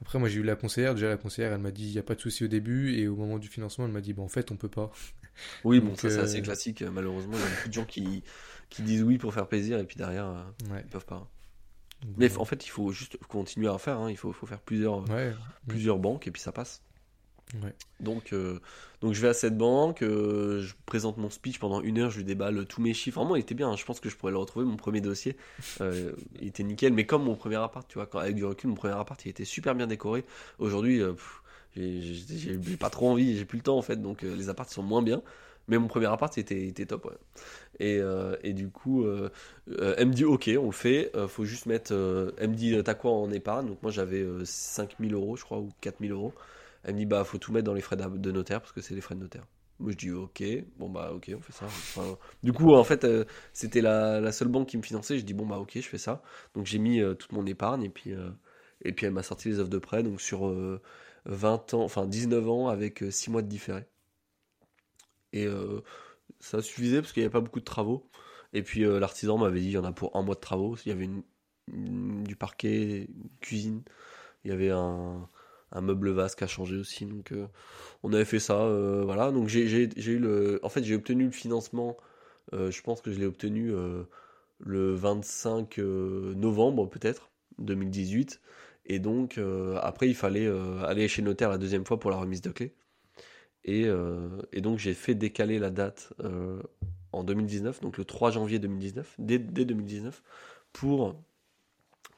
après 0.02 0.20
moi 0.20 0.30
j'ai 0.30 0.40
eu 0.40 0.44
la 0.44 0.56
conseillère. 0.56 0.94
Déjà 0.96 1.10
la 1.10 1.18
conseillère, 1.18 1.54
elle 1.54 1.62
m'a 1.62 1.72
dit 1.72 1.86
il 1.86 1.94
y 1.94 2.00
a 2.00 2.04
pas 2.04 2.16
de 2.16 2.22
souci 2.22 2.44
au 2.44 2.48
début, 2.48 2.96
et 2.96 3.08
au 3.08 3.16
moment 3.16 3.40
du 3.40 3.48
financement, 3.48 3.86
elle 3.86 3.92
m'a 3.92 4.02
dit 4.02 4.13
bon 4.13 4.24
en 4.24 4.30
fait 4.30 4.52
on 4.52 4.56
peut 4.56 4.70
pas. 4.70 4.92
Oui, 5.63 5.80
bon 5.80 5.96
ça 5.96 6.10
c'est 6.10 6.20
assez 6.20 6.42
classique. 6.42 6.82
Malheureusement, 6.82 7.34
il 7.36 7.40
y 7.40 7.44
a 7.44 7.56
beaucoup 7.56 7.70
de 7.70 7.74
gens 7.74 7.86
qui 7.86 8.24
qui 8.70 8.82
disent 8.82 9.04
oui 9.04 9.18
pour 9.18 9.34
faire 9.34 9.48
plaisir 9.48 9.80
et 9.80 9.84
puis 9.84 9.96
derrière 9.96 10.46
ouais. 10.72 10.82
ils 10.84 10.90
peuvent 10.90 11.06
pas. 11.06 11.30
Mais 12.18 12.36
en 12.38 12.46
fait, 12.46 12.66
il 12.66 12.70
faut 12.70 12.92
juste 12.92 13.18
continuer 13.28 13.68
à 13.68 13.74
en 13.74 13.78
faire. 13.78 13.98
Hein. 13.98 14.12
Il 14.12 14.18
faut, 14.18 14.32
faut, 14.32 14.46
faire 14.46 14.62
plusieurs, 14.62 15.04
plusieurs 15.68 15.98
banques 15.98 16.28
et 16.28 16.32
puis 16.32 16.42
ça 16.42 16.52
passe. 16.52 16.84
Donc, 18.00 18.34
euh, 18.34 18.60
donc 19.02 19.14
je 19.14 19.22
vais 19.22 19.30
à 19.30 19.34
cette 19.34 19.58
banque, 19.58 20.02
euh, 20.02 20.62
je 20.62 20.74
présente 20.86 21.18
mon 21.18 21.30
speech 21.30 21.60
pendant 21.60 21.82
une 21.82 21.98
heure, 21.98 22.12
je 22.12 22.18
lui 22.18 22.26
déballe 22.26 22.66
tous 22.66 22.82
mes 22.82 22.94
chiffres. 22.94 23.20
Vraiment, 23.20 23.36
il 23.36 23.40
était 23.40 23.56
bien. 23.56 23.70
Hein. 23.70 23.76
Je 23.78 23.86
pense 23.86 24.00
que 24.00 24.10
je 24.10 24.16
pourrais 24.18 24.32
le 24.32 24.38
retrouver. 24.38 24.66
Mon 24.66 24.76
premier 24.76 25.02
dossier, 25.02 25.38
euh, 25.82 26.12
il 26.42 26.48
était 26.48 26.64
nickel. 26.64 26.94
Mais 26.94 27.06
comme 27.06 27.24
mon 27.24 27.36
premier 27.36 27.56
appart, 27.56 27.88
tu 27.88 27.96
vois, 27.96 28.06
quand, 28.06 28.20
avec 28.20 28.36
du 28.36 28.46
recul, 28.46 28.70
mon 28.70 28.76
premier 28.76 28.94
appart, 28.94 29.24
il 29.26 29.30
était 29.30 29.46
super 29.46 29.76
bien 29.76 29.88
décoré. 29.88 30.26
Aujourd'hui, 30.60 31.02
j'ai 31.76 32.58
pas 32.80 32.90
trop 32.90 33.10
envie, 33.10 33.38
j'ai 33.38 33.46
plus 33.46 33.58
le 33.58 33.64
temps 33.64 33.78
en 33.78 33.82
fait. 33.82 34.02
Donc 34.02 34.22
les 34.22 34.50
apparts 34.50 34.70
sont 34.70 34.84
moins 34.84 35.02
bien. 35.02 35.22
Mais 35.70 35.78
mon 35.78 35.88
premier 35.88 36.06
appart, 36.06 36.38
était, 36.38 36.66
était 36.66 36.86
top. 36.86 37.14
Et, 37.80 38.00
et, 38.44 38.54
du 38.54 38.70
coup, 38.70 39.04
euh, 39.04 39.30
elle 39.68 40.08
me 40.08 40.14
dit 40.14 40.24
Ok, 40.26 40.50
on 40.60 40.68
le 40.68 40.72
fait. 40.72 41.12
faut 41.28 41.46
juste 41.46 41.66
mettre. 41.66 41.94
elle 42.38 42.50
me 42.50 42.56
dit 42.56 42.76
T'as 42.84 42.94
quoi 42.94 43.12
en 43.12 43.32
épargne? 43.32 43.68
Donc 43.68 43.82
moi, 43.84 43.92
j'avais 43.92 44.26
5000 44.44 45.14
euros, 45.14 45.36
je 45.36 45.44
crois, 45.44 45.60
ou 45.60 45.70
4000 45.82 46.12
euros. 46.12 46.34
Elle 46.88 46.95
me 46.95 47.00
dit 47.00 47.06
Bah, 47.06 47.23
faut 47.23 47.38
tout 47.38 47.52
mettre 47.52 47.65
dans 47.65 47.73
les 47.73 47.82
frais 47.82 47.95
de 47.95 48.32
notaire 48.32 48.62
parce 48.62 48.71
que 48.71 48.82
c'est 48.82 48.95
les 48.95 49.02
frais 49.02 49.13
de 49.13 49.19
notaire. 49.19 49.45
Moi, 49.80 49.91
je 49.91 49.97
dis 49.97 50.12
Ok, 50.12 50.43
bon, 50.78 50.89
bah, 50.89 51.12
ok, 51.13 51.32
on 51.38 51.41
fait 51.41 51.54
ça. 51.54 51.67
du 52.41 52.52
coup, 52.52 52.73
en 52.73 52.84
fait, 52.84 53.06
c'était 53.54 53.82
la, 53.82 54.32
seule 54.32 54.47
banque 54.47 54.69
qui 54.69 54.78
me 54.78 54.82
finançait. 54.82 55.19
Je 55.19 55.26
dis 55.26 55.36
Bon, 55.36 55.45
bah, 55.45 55.60
ok, 55.60 55.73
je 55.76 55.88
fais 55.88 56.00
ça. 56.00 56.23
Donc 56.56 56.65
j'ai 56.65 56.80
mis 56.80 57.00
toute 57.19 57.32
mon 57.32 57.45
épargne 57.45 57.84
et 57.84 57.89
puis, 57.89 58.13
et 58.82 58.93
puis 58.93 59.06
elle 59.06 59.13
m'a 59.13 59.23
sorti 59.23 59.50
les 59.50 59.60
offres 59.60 59.69
de 59.69 59.78
prêt. 59.78 60.02
Donc 60.02 60.19
sur 60.19 60.52
20 61.26 61.73
ans, 61.76 61.84
enfin 61.84 62.08
19 62.08 62.50
ans 62.50 62.69
avec 62.69 63.04
6 63.10 63.30
mois 63.30 63.41
de 63.43 63.47
différé. 63.47 63.86
Et 65.34 65.45
euh, 65.45 65.82
ça 66.39 66.62
suffisait 66.62 67.02
parce 67.02 67.13
qu'il 67.13 67.21
n'y 67.21 67.26
avait 67.26 67.34
pas 67.34 67.41
beaucoup 67.41 67.60
de 67.60 67.65
travaux. 67.65 68.10
Et 68.54 68.63
puis 68.63 68.86
euh, 68.86 69.00
l'artisan 69.00 69.38
m'avait 69.38 69.60
dit 69.60 69.67
il 69.67 69.71
y 69.71 69.78
en 69.78 69.84
a 69.84 69.91
pour 69.91 70.15
un 70.15 70.23
mois 70.23 70.36
de 70.36 70.39
travaux. 70.39 70.76
Il 70.86 70.89
y 70.89 70.91
avait 70.91 71.10
du 71.67 72.36
parquet, 72.36 73.08
une 73.10 73.30
cuisine. 73.41 73.84
Il 74.43 74.52
y 74.52 74.54
avait 74.54 74.71
un, 74.71 75.30
un 75.72 75.82
meuble 75.82 76.10
vasque 76.12 76.42
à 76.42 76.48
changer 76.48 76.78
aussi. 76.78 77.06
Donc 77.06 77.32
euh, 77.32 77.48
on 78.04 78.14
avait 78.14 78.26
fait 78.26 78.40
ça. 78.40 78.68
voilà. 79.04 79.32
Donc 79.32 79.48
j'ai 79.48 79.64
eu 79.64 80.20
le. 80.20 80.60
En 80.64 80.70
fait, 80.70 80.84
j'ai 80.84 80.96
obtenu 80.96 81.26
le 81.26 81.32
financement. 81.32 81.98
je 82.54 82.82
pense 82.82 83.02
que 83.02 83.12
je 83.12 83.20
l'ai 83.20 83.26
obtenu 83.26 83.74
le 84.60 84.94
25 84.94 85.78
novembre 85.78 86.90
peut-être 86.90 87.30
2018. 87.60 88.42
Et 88.86 89.00
donc 89.00 89.40
après, 89.82 90.08
il 90.08 90.16
fallait 90.16 90.48
aller 90.86 91.08
chez 91.08 91.22
le 91.22 91.30
notaire 91.30 91.50
la 91.50 91.58
deuxième 91.58 91.86
fois 91.86 92.00
pour 92.00 92.12
la 92.12 92.18
remise 92.18 92.42
de 92.42 92.52
clé. 92.52 92.74
Euh, 93.68 94.42
et, 94.52 94.62
donc 94.62 94.80
j'ai 94.80 94.94
fait 94.94 95.16
décaler 95.16 95.60
la 95.60 95.70
date 95.70 96.14
euh, 96.22 96.62
en 97.12 97.24
2019, 97.24 97.82
donc 97.82 97.98
le 97.98 98.06
3 98.06 98.32
janvier 98.32 98.60
2019, 98.60 99.16
dès, 99.20 99.40
2019, 99.40 100.24
pour 100.74 101.16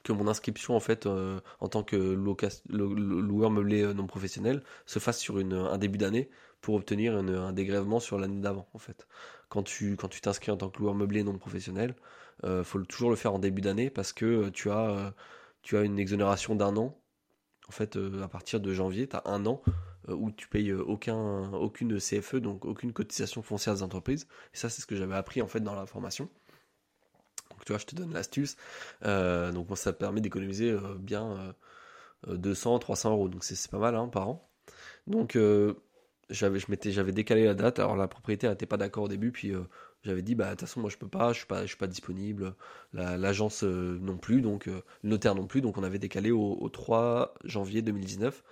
que 0.10 0.18
mon 0.18 0.28
inscription 0.28 0.76
en 0.76 0.80
fait 0.80 1.06
euh, 1.06 1.40
en 1.60 1.68
tant 1.68 1.84
que 1.84 1.96
loueur 1.96 3.52
meublé 3.52 3.94
non 3.94 4.08
professionnel 4.08 4.64
se 4.86 5.00
fasse 5.00 5.20
sur 5.20 5.38
un 5.38 5.78
début 5.78 5.98
d'année 5.98 6.30
pour 6.62 6.76
obtenir 6.76 7.16
un 7.16 7.54
dégrèvement 7.54 8.00
sur 8.00 8.20
l'année 8.20 8.42
d'avant 8.42 8.68
en 8.74 8.80
fait. 8.80 9.08
Quand 9.48 9.64
tu 9.64 9.96
quand 9.96 10.10
tu 10.10 10.22
t'inscris 10.22 10.52
en 10.52 10.58
tant 10.58 10.70
que 10.70 10.80
loueur 10.80 10.96
meublé 10.96 11.24
non 11.24 11.38
professionnel, 11.38 11.96
il 12.44 12.64
faut 12.64 12.80
toujours 12.84 13.10
le 13.10 13.16
faire 13.16 13.34
en 13.34 13.40
début 13.40 13.62
d'année 13.62 13.90
parce 13.90 14.14
que 14.14 14.50
tu 14.50 14.70
as 14.70 15.14
tu 15.62 15.78
as 15.78 15.82
une 15.82 16.00
exonération 16.00 16.56
d'un 16.56 16.76
an. 16.78 16.98
En 17.68 17.72
fait, 17.72 17.98
à 18.24 18.28
partir 18.28 18.60
de 18.60 18.74
janvier, 18.74 19.08
tu 19.08 19.16
as 19.16 19.22
un 19.26 19.46
an 19.46 19.62
euh, 20.08 20.14
où 20.14 20.32
tu 20.32 20.48
payes 20.48 20.70
euh, 20.70 20.82
aucun, 20.84 21.52
aucune 21.54 21.98
CFE, 22.00 22.38
donc 22.38 22.66
aucune 22.66 22.94
cotisation 22.94 23.42
foncière 23.42 23.76
des 23.76 23.84
entreprises. 23.84 24.28
Et 24.54 24.58
ça, 24.58 24.70
c'est 24.70 24.82
ce 24.82 24.88
que 24.88 24.96
j'avais 24.96 25.16
appris 25.16 25.42
en 25.42 25.48
fait 25.48 25.60
dans 25.60 25.76
la 25.76 25.86
formation. 25.86 26.30
Tu 27.70 27.74
vois, 27.74 27.78
je 27.78 27.86
te 27.86 27.94
donne 27.94 28.12
l'astuce. 28.14 28.56
Euh, 29.06 29.52
donc 29.52 29.68
moi, 29.68 29.78
ça 29.78 29.94
permet 29.94 30.22
d'économiser 30.22 30.76
bien 30.98 31.54
200, 32.28 32.80
300 32.80 33.12
euros. 33.12 33.30
Donc 33.30 33.44
c'est 33.44 33.70
pas 33.70 33.78
mal 33.78 33.96
hein, 33.96 34.08
par 34.08 34.28
an. 34.28 34.50
Donc 35.06 35.38
j'avais, 36.30 36.60
j'avais 36.86 37.12
décalé 37.12 37.46
la 37.46 37.54
date. 37.54 37.78
Alors 37.78 37.96
la 37.96 38.08
propriétaire 38.08 38.50
n'était 38.50 38.66
pas 38.66 38.78
d'accord 38.78 39.04
au 39.04 39.08
début, 39.08 39.32
puis 39.32 39.54
j'avais 40.04 40.24
dit 40.24 40.34
bah 40.34 40.46
de 40.46 40.50
toute 40.52 40.62
façon 40.62 40.80
moi 40.80 40.90
je 40.90 40.98
peux 40.98 41.08
pas, 41.08 41.32
je 41.32 41.40
suis 41.40 41.48
pas, 41.48 41.62
je 41.62 41.68
suis 41.68 41.78
pas 41.78 41.86
disponible. 41.86 42.56
l'agence 42.94 43.62
non 43.62 44.18
plus, 44.18 44.42
donc 44.42 44.66
le 44.66 44.82
notaire 45.04 45.36
non 45.36 45.46
plus. 45.46 45.62
Donc 45.62 45.78
on 45.78 45.84
avait 45.84 46.00
décalé 46.00 46.32
au, 46.32 46.58
au 46.60 46.70
3 46.70 47.36
janvier 47.44 47.84
2019 47.84 48.44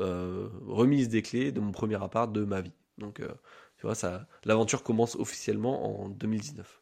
euh, 0.00 0.48
remise 0.66 1.10
des 1.10 1.20
clés 1.20 1.52
de 1.52 1.60
mon 1.60 1.72
premier 1.72 2.02
appart 2.02 2.32
de 2.32 2.44
ma 2.44 2.62
vie. 2.62 2.72
Donc, 2.96 3.20
euh, 3.20 3.28
tu 3.76 3.82
vois, 3.82 3.94
ça, 3.94 4.26
l'aventure 4.44 4.82
commence 4.82 5.16
officiellement 5.16 6.02
en 6.02 6.08
2019. 6.08 6.80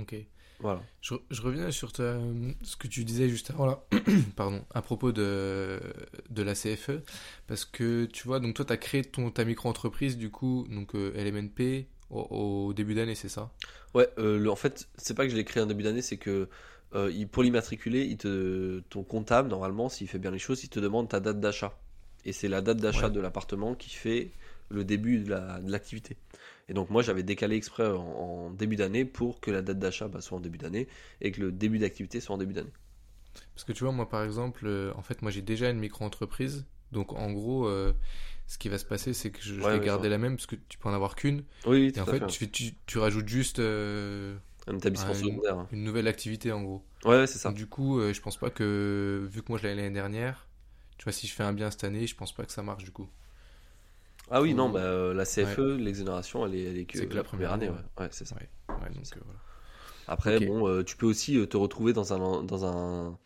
Ok. 0.00 0.16
Voilà. 0.60 0.82
Je, 1.00 1.42
reviens 1.42 1.70
sur 1.70 1.90
ce 1.94 2.76
que 2.76 2.86
tu 2.86 3.04
disais 3.04 3.28
juste 3.28 3.50
avant 3.50 3.66
là, 3.66 3.84
pardon, 4.36 4.64
à 4.72 4.82
propos 4.82 5.12
de, 5.12 5.80
de 6.30 6.42
la 6.42 6.54
CFE, 6.54 7.02
parce 7.46 7.64
que 7.64 8.06
tu 8.06 8.26
vois, 8.26 8.40
donc 8.40 8.54
toi, 8.54 8.64
tu 8.64 8.72
as 8.72 8.76
créé 8.76 9.02
ton, 9.02 9.30
ta 9.30 9.44
micro-entreprise, 9.44 10.16
du 10.16 10.30
coup, 10.30 10.66
donc 10.70 10.94
euh, 10.94 11.12
LMNP, 11.16 11.88
au, 12.10 12.72
début 12.72 12.94
d'année, 12.94 13.14
c'est 13.14 13.28
ça? 13.28 13.50
Ouais, 13.94 14.08
en 14.18 14.56
fait, 14.56 14.88
c'est 14.96 15.14
pas 15.14 15.24
que 15.24 15.30
je 15.30 15.36
l'ai 15.36 15.44
créé 15.44 15.62
en 15.62 15.66
début 15.66 15.82
d'année, 15.82 16.02
c'est 16.02 16.16
que 16.16 16.48
euh, 16.94 17.26
pour 17.30 17.42
l'immatriculer, 17.42 18.04
il 18.04 18.16
te, 18.16 18.80
ton 18.90 19.02
comptable, 19.02 19.48
normalement, 19.48 19.88
s'il 19.88 20.08
fait 20.08 20.18
bien 20.18 20.30
les 20.30 20.38
choses, 20.38 20.62
il 20.64 20.68
te 20.68 20.80
demande 20.80 21.08
ta 21.08 21.20
date 21.20 21.40
d'achat. 21.40 21.76
Et 22.24 22.32
c'est 22.32 22.48
la 22.48 22.60
date 22.60 22.78
d'achat 22.78 23.06
Ouais. 23.06 23.12
de 23.12 23.20
l'appartement 23.20 23.74
qui 23.74 23.90
fait 23.90 24.30
le 24.70 24.84
début 24.84 25.18
de 25.18 25.30
la- 25.30 25.60
de 25.60 25.70
l'activité. 25.70 26.16
Et 26.68 26.74
donc 26.74 26.90
moi 26.90 27.02
j'avais 27.02 27.22
décalé 27.22 27.56
exprès 27.56 27.86
en, 27.86 28.02
en 28.02 28.50
début 28.50 28.76
d'année 28.76 29.04
pour 29.04 29.40
que 29.40 29.50
la 29.50 29.62
date 29.62 29.78
d'achat 29.78 30.08
bah, 30.08 30.20
soit 30.20 30.38
en 30.38 30.40
début 30.40 30.58
d'année 30.58 30.88
et 31.20 31.32
que 31.32 31.40
le 31.40 31.52
début 31.52 31.78
d'activité 31.78 32.20
soit 32.20 32.34
en 32.34 32.38
début 32.38 32.54
d'année. 32.54 32.72
Parce 33.54 33.64
que 33.64 33.72
tu 33.72 33.84
vois, 33.84 33.92
moi 33.92 34.08
par 34.08 34.22
exemple, 34.24 34.66
euh, 34.66 34.92
en 34.96 35.02
fait, 35.02 35.22
moi 35.22 35.30
j'ai 35.30 35.42
déjà 35.42 35.70
une 35.70 35.78
micro-entreprise. 35.78 36.66
Donc 36.92 37.12
en 37.12 37.32
gros, 37.32 37.66
euh, 37.66 37.92
ce 38.46 38.58
qui 38.58 38.68
va 38.68 38.78
se 38.78 38.84
passer, 38.84 39.14
c'est 39.14 39.30
que 39.30 39.40
je, 39.42 39.54
Ouais, 39.60 39.70
vais 39.70 39.80
garder 39.80 40.08
la 40.08 40.18
même 40.18 40.36
parce 40.36 40.46
que 40.46 40.56
tu 40.68 40.78
peux 40.78 40.88
en 40.88 40.92
avoir 40.94 41.16
qu'une. 41.16 41.44
Oui, 41.66 41.92
Et 41.96 42.00
en 42.00 42.06
fait, 42.06 42.26
fait. 42.26 42.26
tu, 42.26 42.38
fais- 42.38 42.50
tu, 42.50 42.74
tu 42.86 42.98
rajoutes 42.98 43.28
juste 43.28 43.58
euh, 43.60 44.36
Un 44.66 44.76
établissement 44.76 45.14
une- 45.14 45.40
nouvelle 45.72 46.08
activité 46.08 46.52
en 46.52 46.62
gros. 46.62 46.84
Ouais, 47.04 47.10
ouais, 47.18 47.26
c'est 47.26 47.38
ça. 47.38 47.54
Donc, 47.54 47.56
du 47.56 47.66
coup, 47.66 47.98
euh, 48.00 48.12
je 48.12 48.20
pense 48.20 48.38
pas 48.38 48.50
que, 48.50 49.28
vu 49.30 49.42
que 49.42 49.48
moi 49.50 49.58
je 49.58 49.64
l'avais 49.64 49.76
l'année 49.76 49.94
dernière, 49.94 50.48
tu 50.98 51.04
vois, 51.04 51.12
si 51.12 51.26
je 51.26 51.34
fais 51.34 51.44
un 51.44 51.52
bien 51.54 51.70
cette 51.70 51.84
année, 51.84 52.06
je 52.06 52.16
pense 52.16 52.32
pas 52.34 52.44
que 52.46 52.52
ça 52.52 52.62
marche 52.62 52.84
du 52.84 52.92
coup. 52.92 53.08
Ah 54.30 54.40
oui, 54.40 54.54
non, 54.54 54.68
bah, 54.70 54.80
euh, 54.80 55.12
la 55.14 55.24
CFE, 55.24 55.76
l'exonération, 55.78 56.46
elle 56.46 56.54
est, 56.54 56.62
elle 56.64 56.78
est 56.78 56.84
que, 56.86 56.98
que 57.00 57.14
la 57.14 57.22
première 57.24 57.52
année. 57.52 57.66
année, 57.66 57.76
Ouais, 57.98 58.04
Ouais, 58.04 58.08
c'est 58.10 58.26
ça. 58.26 58.36
Ouais, 58.36 58.44
donc 58.94 59.04
euh, 59.16 59.20
voilà. 59.24 59.40
Après, 60.06 60.38
bon, 60.40 60.68
euh, 60.68 60.82
tu 60.82 60.96
peux 60.96 61.06
aussi 61.06 61.36
euh, 61.38 61.46
te 61.46 61.56
retrouver 61.56 61.92
dans 61.92 62.12
un, 62.12 62.42
dans 62.42 62.64
un, 62.64 63.18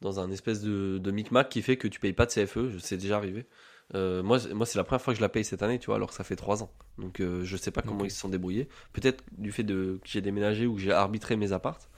dans 0.00 0.20
un 0.20 0.30
espèce 0.30 0.60
de, 0.62 0.98
de 0.98 1.10
micmac 1.10 1.48
qui 1.48 1.62
fait 1.62 1.76
que 1.76 1.88
tu 1.88 2.00
payes 2.00 2.12
pas 2.12 2.26
de 2.26 2.30
CFE. 2.30 2.78
C'est 2.78 2.96
déjà 2.96 3.16
arrivé. 3.16 3.46
Euh, 3.94 4.22
moi, 4.22 4.38
c'est- 4.38 4.54
moi 4.54 4.64
c'est 4.64 4.78
la 4.78 4.84
première 4.84 5.02
fois 5.02 5.12
que 5.12 5.18
je 5.18 5.22
la 5.22 5.28
paye 5.28 5.44
cette 5.44 5.62
année, 5.62 5.78
tu 5.78 5.86
vois, 5.86 5.96
alors 5.96 6.08
que 6.08 6.14
ça 6.14 6.24
fait 6.24 6.36
trois 6.36 6.62
ans. 6.62 6.70
Donc, 6.98 7.20
euh, 7.20 7.44
je 7.44 7.56
sais 7.58 7.70
pas 7.70 7.82
comment 7.82 8.04
ils 8.04 8.10
se 8.10 8.18
sont 8.20 8.28
débrouillés. 8.30 8.68
Peut-être 8.94 9.22
du 9.36 9.52
fait 9.52 9.64
de, 9.64 9.98
que 10.02 10.08
j'ai 10.08 10.20
déménagé 10.22 10.66
ou 10.66 10.74
que 10.74 10.80
j'ai 10.80 10.92
arbitré 10.92 11.36
mes 11.36 11.52
appartes. 11.52 11.88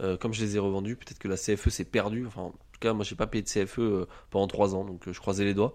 Euh, 0.00 0.16
comme 0.16 0.32
je 0.34 0.42
les 0.42 0.56
ai 0.56 0.58
revendus, 0.58 0.96
peut-être 0.96 1.18
que 1.18 1.26
la 1.28 1.36
CFE 1.36 1.70
s'est 1.70 1.84
perdue. 1.84 2.26
Enfin, 2.26 2.42
en 2.42 2.50
tout 2.50 2.80
cas, 2.80 2.92
moi, 2.92 3.04
j'ai 3.04 3.16
pas 3.16 3.26
payé 3.26 3.42
de 3.42 3.48
CFE 3.48 3.78
euh, 3.80 4.06
pendant 4.30 4.46
trois 4.46 4.74
ans, 4.74 4.84
donc 4.84 5.08
euh, 5.08 5.12
je 5.12 5.20
croisais 5.20 5.44
les 5.44 5.54
doigts. 5.54 5.74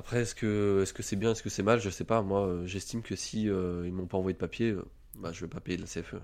Après, 0.00 0.22
est-ce 0.22 0.34
que 0.34 0.80
est-ce 0.82 0.94
que 0.94 1.02
c'est 1.02 1.16
bien, 1.16 1.32
est-ce 1.32 1.42
que 1.42 1.50
c'est 1.50 1.62
mal, 1.62 1.78
je 1.78 1.90
sais 1.90 2.04
pas. 2.04 2.22
Moi, 2.22 2.46
euh, 2.46 2.66
j'estime 2.66 3.02
que 3.02 3.14
si 3.16 3.50
euh, 3.50 3.82
ils 3.86 3.92
m'ont 3.92 4.06
pas 4.06 4.16
envoyé 4.16 4.32
de 4.32 4.38
papier, 4.38 4.70
euh, 4.70 4.82
bah, 5.18 5.30
je 5.30 5.42
vais 5.42 5.46
pas 5.48 5.60
payer 5.60 5.76
de 5.76 5.82
la. 5.82 5.88
CFE. 5.88 6.16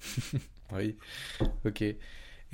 Oui, 0.72 0.96
ok. 1.64 1.80
Et 1.82 1.96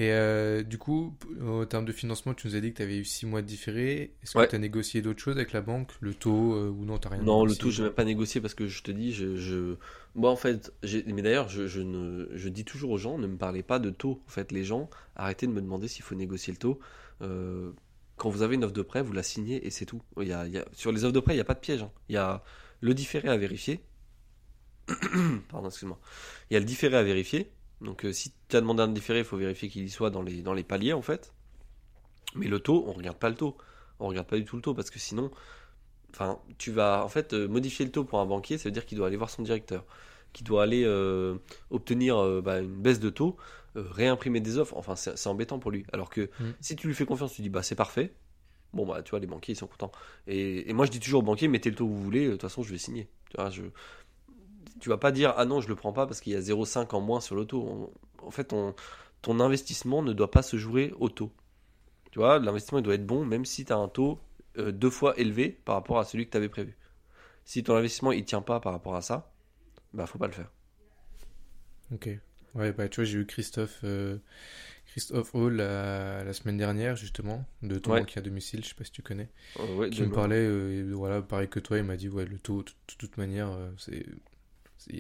euh, 0.01 0.63
du 0.63 0.79
coup, 0.79 1.17
en 1.43 1.65
termes 1.67 1.85
de 1.87 1.93
financement, 1.93 2.35
tu 2.35 2.47
nous 2.47 2.55
as 2.57 2.61
dit 2.61 2.71
que 2.73 2.77
tu 2.77 2.83
avais 2.83 2.99
eu 2.99 3.05
6 3.05 3.27
mois 3.27 3.43
de 3.43 3.47
différé. 3.47 4.15
Est-ce 4.23 4.35
que 4.35 4.39
Ouais. 4.39 4.49
tu 4.49 4.55
as 4.55 4.59
négocié 4.59 5.03
d'autres 5.03 5.21
choses 5.21 5.37
avec 5.37 5.53
la 5.53 5.63
banque? 5.63 5.91
Le 6.01 6.15
taux 6.15 6.55
euh, 6.55 6.69
ou 6.69 6.85
non, 6.85 6.99
tu 6.99 7.09
rien 7.09 7.23
Non, 7.23 7.45
le 7.45 7.55
taux, 7.57 7.71
je 7.71 7.83
n'ai 7.83 7.89
même 7.89 7.95
pas 7.95 8.05
négocié 8.05 8.41
parce 8.41 8.55
que 8.55 8.67
je 8.69 8.83
te 8.83 8.91
dis, 8.91 9.13
je, 9.13 9.37
je... 9.37 9.77
moi 10.15 10.31
en 10.31 10.37
fait, 10.37 10.73
mais 11.07 11.23
d'ailleurs, 11.23 11.49
je, 11.49 11.67
je 11.67 11.81
ne, 11.81 12.29
je 12.35 12.49
dis 12.49 12.65
toujours 12.65 12.91
aux 12.93 12.99
gens, 12.99 13.19
ne 13.19 13.27
me 13.27 13.37
parlez 13.37 13.63
pas 13.63 13.79
de 13.79 13.91
taux. 13.91 14.23
En 14.27 14.31
fait, 14.31 14.53
les 14.53 14.65
gens, 14.65 14.89
arrêtez 15.17 15.47
de 15.47 15.53
me 15.53 15.61
demander 15.61 15.89
s'il 15.89 16.05
faut 16.05 16.15
négocier 16.15 16.53
le 16.53 16.59
taux. 16.59 16.79
Euh, 17.23 17.73
quand 18.17 18.31
vous 18.31 18.43
avez 18.43 18.55
une 18.55 18.65
offre 18.65 18.73
de 18.73 18.83
prêt, 18.83 19.03
vous 19.03 19.13
la 19.13 19.23
signez 19.23 19.67
et 19.67 19.71
c'est 19.71 19.87
tout. 19.87 20.03
Il 20.21 20.29
y 20.29 20.33
a, 20.33 20.47
Sur 20.73 20.93
les 20.93 21.05
offres 21.05 21.13
de 21.13 21.21
prêt, 21.21 21.35
il 21.35 21.37
n'y 21.37 21.43
a 21.43 21.45
pas 21.45 21.55
de 21.55 21.61
piège. 21.61 21.83
hein. 21.83 21.91
Il 22.09 22.15
y 22.15 22.19
a 22.19 22.43
le 22.81 22.95
différé 22.95 23.29
à 23.29 23.37
vérifier. 23.37 23.81
Pardon, 25.49 25.69
excuse-moi. 25.69 25.99
Il 26.51 26.55
y 26.55 26.57
a 26.57 26.61
le 26.61 26.67
différé 26.67 26.97
à 26.97 27.03
vérifier. 27.03 27.51
Donc, 27.81 28.05
euh, 28.05 28.13
si 28.13 28.33
tu 28.49 28.57
as 28.57 28.61
demandé 28.61 28.83
un 28.83 28.89
différé, 28.89 29.21
il 29.21 29.25
faut 29.25 29.37
vérifier 29.37 29.69
qu'il 29.69 29.85
y 29.85 29.91
soit 29.91 30.11
dans 30.11 30.23
les, 30.23 30.63
paliers 30.63 30.93
en 30.93 31.03
fait. 31.03 31.33
Mais 32.35 32.47
le 32.47 32.61
taux, 32.61 32.85
on 32.87 32.93
regarde 32.93 33.19
pas 33.19 33.29
le 33.29 33.35
taux. 33.35 33.57
On 33.99 34.09
regarde 34.09 34.27
pas 34.27 34.37
du 34.37 34.45
tout 34.45 34.57
le 34.57 34.63
taux 34.63 34.75
parce 34.75 34.91
que 34.91 34.99
sinon, 34.99 35.31
tu 36.59 36.71
vas 36.71 37.05
en 37.05 37.09
fait 37.09 37.33
euh, 37.33 37.49
modifier 37.49 37.85
le 37.85 37.93
taux 37.93 38.05
pour 38.05 38.21
un 38.21 38.27
banquier, 38.27 38.59
ça 38.59 38.65
veut 38.65 38.73
dire 38.73 38.85
qu'il 38.85 38.99
doit 38.99 39.07
aller 39.07 39.17
voir 39.17 39.31
son 39.31 39.43
directeur, 39.43 39.85
qu'il 40.33 40.47
doit 40.47 40.63
aller 40.63 40.83
euh, 40.85 41.37
obtenir 41.71 42.43
bah, 42.43 42.61
une 42.61 42.83
baisse 42.83 43.01
de 43.01 43.11
taux, 43.11 43.37
euh, 43.77 43.85
réimprimer 43.91 44.41
des 44.41 44.59
offres. 44.59 44.77
Enfin, 44.77 44.97
c'est 44.97 45.27
embêtant 45.27 45.59
pour 45.59 45.71
lui. 45.71 45.85
Alors 45.93 46.11
que 46.11 46.31
Mm. 46.41 46.51
si 46.61 46.77
tu 46.77 46.87
lui 46.87 46.95
fais 46.95 47.07
confiance, 47.07 47.33
tu 47.35 47.43
dis 47.43 47.49
bah 47.51 47.63
c'est 47.63 47.75
parfait. 47.75 48.15
Bon 48.73 48.87
bah 48.87 49.03
tu 49.03 49.11
vois 49.11 49.21
les 49.21 49.27
banquiers 49.27 49.53
ils 49.53 49.57
sont 49.57 49.67
contents. 49.67 49.93
Et, 50.27 50.69
et 50.71 50.73
moi 50.73 50.87
je 50.87 50.91
dis 50.91 50.99
toujours 51.01 51.21
aux 51.21 51.25
banquiers 51.25 51.47
mettez 51.49 51.69
le 51.71 51.77
taux 51.77 51.87
que 51.87 51.93
vous 51.93 52.03
voulez, 52.03 52.27
de 52.27 52.33
toute 52.33 52.43
façon 52.43 52.63
je 52.63 52.71
vais 52.71 52.79
signer. 52.79 53.09
Tu 53.31 53.37
vois, 53.37 53.51
je 53.51 53.63
tu 54.81 54.89
vas 54.89 54.97
pas 54.99 55.13
dire 55.13 55.35
ah 55.37 55.45
non 55.45 55.61
je 55.61 55.69
le 55.69 55.75
prends 55.77 55.93
pas 55.93 56.07
parce 56.07 56.21
qu'il 56.21 56.33
y 56.33 56.37
a 56.37 56.41
0,5 56.41 56.93
en 56.95 57.01
moins 57.01 57.21
sur 57.21 57.35
le 57.37 57.45
taux. 57.45 57.93
En 58.23 58.31
fait 58.31 58.53
on- 58.53 58.75
ton 59.21 59.39
investissement 59.41 60.03
ne 60.03 60.13
doit 60.13 60.31
pas 60.31 60.43
se 60.43 60.57
jouer 60.57 60.93
au 60.99 61.09
taux. 61.09 61.31
Tu 62.11 62.19
vois, 62.19 62.39
l'investissement 62.39 62.79
il 62.79 62.83
doit 62.83 62.95
être 62.95 63.07
bon 63.07 63.25
même 63.25 63.45
si 63.45 63.65
tu 63.65 63.73
as 63.73 63.77
un 63.77 63.89
taux 63.89 64.19
euh, 64.59 64.73
deux 64.73 64.91
fois 64.91 65.19
élevé 65.19 65.49
par 65.65 65.75
rapport 65.77 65.99
à 65.99 66.05
celui 66.05 66.27
que 66.27 66.31
tu 66.31 66.37
avais 66.37 66.49
prévu. 66.49 66.77
Si 67.45 67.63
ton 67.63 67.75
investissement 67.77 68.13
il 68.13 68.25
tient 68.25 68.43
pas 68.43 68.59
par 68.61 68.73
rapport 68.73 68.95
à 68.97 69.03
ça, 69.03 69.33
bah 69.93 70.07
faut 70.07 70.19
pas 70.19 70.27
le 70.27 70.33
faire. 70.33 70.51
Ok. 71.93 72.09
Ouais, 72.55 72.73
bah 72.73 72.89
tu 72.89 72.97
vois, 72.97 73.05
j'ai 73.05 73.19
eu 73.19 73.27
Christophe, 73.27 73.81
euh, 73.85 74.19
Christophe 74.89 75.35
Hall 75.35 75.55
la, 75.57 76.25
la 76.25 76.33
semaine 76.35 76.59
dernière, 76.59 76.97
justement, 76.97 77.47
de 77.63 77.79
ton 77.79 77.93
Ouais. 77.93 78.01
banquier 78.01 78.19
à 78.21 78.23
domicile, 78.23 78.63
je 78.65 78.71
sais 78.71 78.75
pas 78.75 78.85
si 78.85 78.93
tu 78.93 79.03
connais, 79.03 79.29
Euh, 79.59 79.75
ouais, 79.77 79.91
qui 79.91 80.03
me 80.03 80.13
parlait, 80.13 80.37
euh, 80.39 80.93
voilà, 80.95 81.23
pareil 81.23 81.49
que 81.49 81.61
toi, 81.61 81.79
il 81.79 81.85
m'a 81.85 81.97
dit, 81.97 82.09
ouais, 82.09 82.27
le 82.27 82.39
taux, 82.39 82.63
de 82.65 82.73
toute- 82.99 83.17
manière, 83.19 83.51
euh, 83.53 83.71
c'est 83.79 84.07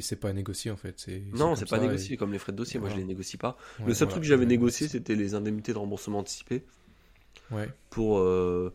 c'est 0.00 0.16
pas 0.16 0.30
à 0.30 0.32
négocier 0.32 0.70
en 0.70 0.76
fait. 0.76 1.06
Non, 1.32 1.56
c'est 1.56 1.66
pas 1.66 1.76
ça, 1.76 1.84
et- 1.84 1.88
négocié 1.88 2.16
comme 2.16 2.32
les 2.32 2.38
frais 2.38 2.52
de 2.52 2.56
dossier. 2.56 2.78
Moi, 2.78 2.88
je 2.88 2.94
Voilà. 2.94 3.00
les 3.02 3.06
négocie 3.08 3.36
pas. 3.36 3.56
ouais, 3.80 3.84
le 3.86 3.94
seul 3.94 4.06
voilà, 4.06 4.10
truc 4.12 4.22
que 4.22 4.28
j'avais 4.28 4.46
négocié, 4.46 4.86
c'était 4.88 5.14
les 5.16 5.34
indemnités 5.34 5.72
de 5.72 5.78
remboursement 5.78 6.18
anticipé. 6.20 6.64
Ouais, 7.50 7.68
Pour, 7.90 8.18
euh, 8.18 8.72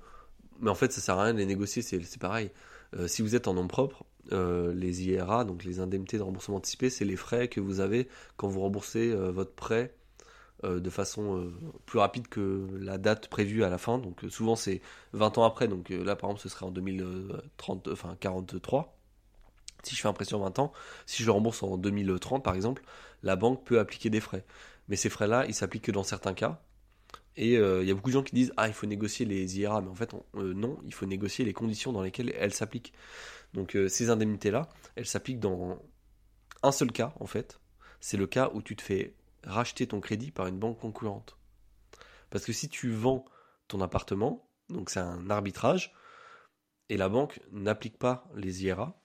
Mais 0.62 0.70
en 0.72 0.76
fait, 0.76 0.94
ça 0.94 1.02
sert 1.02 1.20
à 1.20 1.26
rien 1.26 1.34
de 1.36 1.40
les 1.40 1.48
négocier, 1.48 1.82
c'est 1.84 2.02
c'est 2.04 2.22
pareil. 2.22 2.52
Euh, 2.96 3.08
si 3.10 3.24
vous 3.24 3.36
êtes 3.36 3.48
en 3.50 3.56
nom 3.56 3.68
propre, 3.68 4.06
euh, 4.32 4.74
les 4.74 5.04
IRA, 5.04 5.46
donc 5.46 5.64
les 5.64 5.80
indemnités 5.80 6.18
de 6.18 6.24
remboursement 6.24 6.58
anticipé, 6.58 6.90
c'est 6.90 7.06
les 7.06 7.16
frais 7.16 7.48
que 7.48 7.60
vous 7.60 7.80
avez 7.80 8.08
quand 8.36 8.48
vous 8.48 8.62
remboursez 8.62 9.12
euh, 9.12 9.32
votre 9.32 9.54
prêt 9.54 9.94
euh, 10.64 10.80
de 10.80 10.90
façon 10.90 11.52
plus 11.86 12.00
rapide 12.00 12.28
que 12.28 12.68
la 12.80 12.98
date 12.98 13.28
prévue 13.28 13.64
à 13.64 13.70
la 13.70 13.78
fin. 13.78 14.00
Donc 14.00 14.26
souvent, 14.30 14.56
c'est 14.56 14.82
20 15.14 15.38
ans 15.38 15.44
après. 15.44 15.68
Donc 15.68 15.90
là, 15.90 16.16
par 16.16 16.30
exemple, 16.32 16.42
ce 16.42 16.50
serait 16.50 16.66
en 16.66 16.72
2030, 16.72 17.90
enfin 17.90 18.16
43. 18.20 18.98
Si 19.84 19.96
je 19.96 20.02
fais 20.02 20.08
un 20.08 20.14
prêt 20.14 20.26
sur 20.26 20.40
20 20.40 20.60
ans, 20.60 20.74
si 21.06 21.22
je 21.22 21.28
le 21.28 21.32
rembourse 21.32 21.64
en 21.64 21.78
2030 21.78 22.44
par 22.44 22.56
exemple, 22.56 22.84
la 23.24 23.36
banque 23.36 23.64
peut 23.64 23.80
appliquer 23.80 24.10
des 24.10 24.20
frais. 24.20 24.44
Mais 24.90 24.96
ces 24.96 25.10
frais-là, 25.10 25.46
ils 25.48 25.54
s'appliquent 25.54 25.86
que 25.86 25.92
dans 25.92 26.04
certains 26.04 26.34
cas. 26.34 26.62
Et 27.38 27.58
euh, 27.58 27.84
il 27.84 27.88
y 27.88 27.92
a 27.92 27.94
beaucoup 27.94 28.10
de 28.10 28.14
gens 28.14 28.24
qui 28.24 28.36
disent 28.36 28.52
Ah, 28.58 28.68
il 28.68 28.74
faut 28.74 28.88
négocier 28.88 29.26
les 29.26 29.60
IRA. 29.60 29.82
Mais 29.82 29.90
en 29.90 29.96
fait, 29.96 30.14
euh, 30.36 30.54
non, 30.54 30.80
il 30.86 30.94
faut 30.94 31.06
négocier 31.06 31.46
les 31.46 31.54
conditions 31.54 31.94
dans 31.94 32.02
lesquelles 32.02 32.34
elles 32.38 32.54
s'appliquent. 32.54 32.94
Donc 33.54 33.76
euh, 33.76 33.88
ces 33.88 34.10
indemnités-là, 34.10 34.70
elles 34.96 35.06
s'appliquent 35.06 35.40
dans 35.40 35.82
un 36.64 36.72
seul 36.72 36.92
cas, 36.92 37.14
en 37.20 37.28
fait. 37.28 37.60
C'est 38.00 38.18
le 38.18 38.28
cas 38.28 38.52
où 38.54 38.62
tu 38.62 38.76
te 38.76 38.82
fais 38.82 39.16
racheter 39.44 39.88
ton 39.88 40.02
crédit 40.02 40.32
par 40.32 40.48
une 40.48 40.60
banque 40.60 40.80
concurrente. 40.80 41.38
Parce 42.30 42.46
que 42.46 42.54
si 42.54 42.70
tu 42.70 42.90
vends 42.92 43.26
ton 43.68 43.82
appartement, 43.82 44.50
donc 44.70 44.90
c'est 44.90 45.00
un 45.00 45.30
arbitrage, 45.30 45.94
et 46.90 46.98
la 46.98 47.10
banque 47.10 47.40
n'applique 47.52 47.98
pas 47.98 48.30
les 48.36 48.66
IRA, 48.66 49.00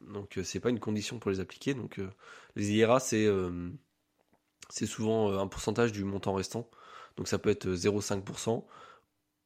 donc 0.00 0.38
euh, 0.38 0.44
c'est 0.44 0.60
pas 0.60 0.70
une 0.70 0.80
condition 0.80 1.18
pour 1.18 1.30
les 1.30 1.40
appliquer. 1.40 1.74
Donc 1.74 1.98
euh, 1.98 2.10
les 2.54 2.72
IRA, 2.72 3.00
c'est 3.00 3.26
euh, 3.26 3.70
c'est 4.68 4.86
souvent 4.86 5.30
euh, 5.30 5.38
un 5.38 5.46
pourcentage 5.46 5.92
du 5.92 6.04
montant 6.04 6.34
restant. 6.34 6.68
Donc 7.16 7.28
ça 7.28 7.38
peut 7.38 7.50
être 7.50 7.66
euh, 7.66 7.76
0,5%, 7.76 8.64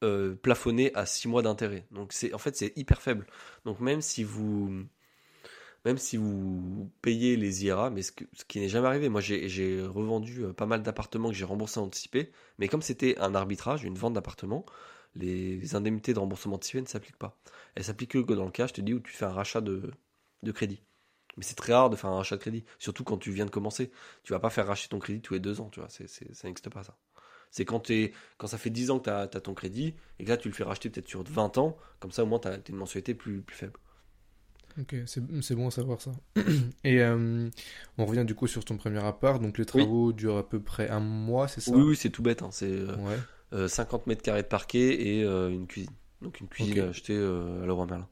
euh, 0.03 0.35
plafonné 0.35 0.95
à 0.95 1.07
6 1.07 1.29
mois 1.29 1.43
d'intérêt. 1.43 1.87
Donc 1.91 2.13
c'est 2.13 2.33
en 2.35 2.39
fait 2.39 2.57
c'est 2.57 2.73
hyper 2.77 3.03
faible. 3.03 3.27
Donc 3.65 3.81
même 3.81 4.01
si 4.01 4.25
vous 4.25 4.85
même 5.85 5.99
si 5.99 6.17
vous 6.17 6.91
payez 7.03 7.37
les 7.37 7.65
IRA, 7.65 7.91
mais 7.91 8.03
ce, 8.03 8.13
qui 8.13 8.61
n'est 8.61 8.69
jamais 8.69 8.87
arrivé, 8.89 9.09
moi 9.09 9.21
j'ai 9.21 9.81
revendu 9.83 10.45
euh, 10.45 10.53
pas 10.53 10.67
mal 10.67 10.83
d'appartements 10.83 11.31
que 11.31 11.35
j'ai 11.35 11.45
remboursés 11.45 11.81
anticipés, 11.81 12.33
mais 12.59 12.69
comme 12.69 12.83
c'était 12.83 13.19
un 13.19 13.35
arbitrage, 13.35 13.85
une 13.85 13.97
vente 13.97 14.15
d'appartement, 14.15 14.67
les 15.17 15.75
indemnités 15.75 16.15
de 16.15 16.19
remboursement 16.19 16.57
anticipé 16.57 16.81
ne 16.83 16.87
s'appliquent 16.87 17.17
pas. 17.17 17.39
Elles 17.75 17.85
s'appliquent 17.85 18.13
que 18.27 18.33
dans 18.33 18.45
le 18.45 18.51
cas, 18.51 18.67
je 18.67 18.75
te 18.75 18.81
dis, 18.81 18.95
où 18.95 19.01
tu 19.01 19.13
fais 19.13 19.25
un 19.25 19.33
rachat 19.33 19.61
de, 19.61 19.93
crédit. 20.53 20.83
Mais 21.37 21.45
c'est 21.45 21.55
très 21.55 21.73
rare 21.73 21.91
de 21.91 21.97
faire 21.97 22.11
un 22.11 22.17
rachat 22.17 22.37
de 22.37 22.41
crédit, 22.41 22.65
surtout 22.79 23.05
quand 23.05 23.19
tu 23.19 23.33
viens 23.33 23.47
de 23.47 23.51
commencer. 23.51 23.91
Tu 24.25 24.33
vas 24.33 24.41
pas 24.41 24.51
faire 24.51 24.67
racheter 24.67 24.89
ton 24.89 24.99
crédit 24.99 25.21
tous 25.21 25.35
les 25.35 25.41
deux 25.41 25.61
ans, 25.61 25.71
tu 25.71 25.81
vois, 25.81 25.89
ça 25.89 26.05
n'existe 26.45 26.71
pas 26.71 26.83
ça. 26.83 26.97
C'est 27.51 27.65
quand, 27.65 27.91
quand 28.39 28.47
ça 28.47 28.59
fait 28.59 28.71
10 28.71 28.91
ans 28.91 28.99
que 28.99 29.05
tu 29.05 29.11
as, 29.11 29.41
ton 29.41 29.55
crédit, 29.55 29.95
et 30.19 30.25
que 30.25 30.29
là 30.29 30.37
tu 30.37 30.49
le 30.49 30.55
fais 30.55 30.65
racheter 30.65 30.89
peut-être 30.91 31.09
sur 31.09 31.23
20 31.23 31.59
ans, 31.59 31.77
comme 31.99 32.13
ça 32.13 32.23
au 32.23 32.27
moins 32.27 32.39
tu 32.39 32.49
as 32.49 32.59
une 32.69 32.77
mensualité 32.77 33.15
plus, 33.15 33.41
plus 33.43 33.57
faible. 33.57 33.73
ok, 34.81 34.95
c'est 35.07 35.55
bon 35.55 35.67
à 35.67 35.71
savoir 35.71 36.01
ça. 36.01 36.13
Et 36.85 37.01
euh, 37.01 37.49
on 37.99 38.07
revient 38.07 38.25
du 38.25 38.35
coup 38.35 38.47
sur 38.47 38.65
ton 38.65 38.77
premier 38.77 39.05
appart, 39.05 39.43
donc 39.43 39.59
les 39.59 39.67
travaux 39.67 40.13
durent 40.13 40.39
à 40.39 40.49
peu 40.49 40.61
près 40.61 40.89
un 40.89 41.01
mois, 41.01 41.49
c'est 41.49 41.61
ça? 41.61 41.73
Oui, 41.73 41.83
oui, 41.83 41.97
c'est 41.97 42.11
tout 42.11 42.23
bête, 42.23 42.43
hein, 42.43 42.51
c'est 42.53 42.71
euh, 42.71 42.97
Ouais, 42.97 43.19
euh, 43.53 43.67
50 43.69 44.07
mètres 44.07 44.23
carrés 44.23 44.43
de 44.43 44.49
parquet 44.49 45.09
et 45.09 45.25
euh, 45.25 45.51
une 45.51 45.67
cuisine. 45.67 45.91
Donc 46.23 46.41
une 46.41 46.49
cuisine 46.49 46.79
achetée 46.81 47.17
euh, 47.17 47.63
à 47.63 47.67
Leroy 47.67 47.87
Merlin. 47.87 48.09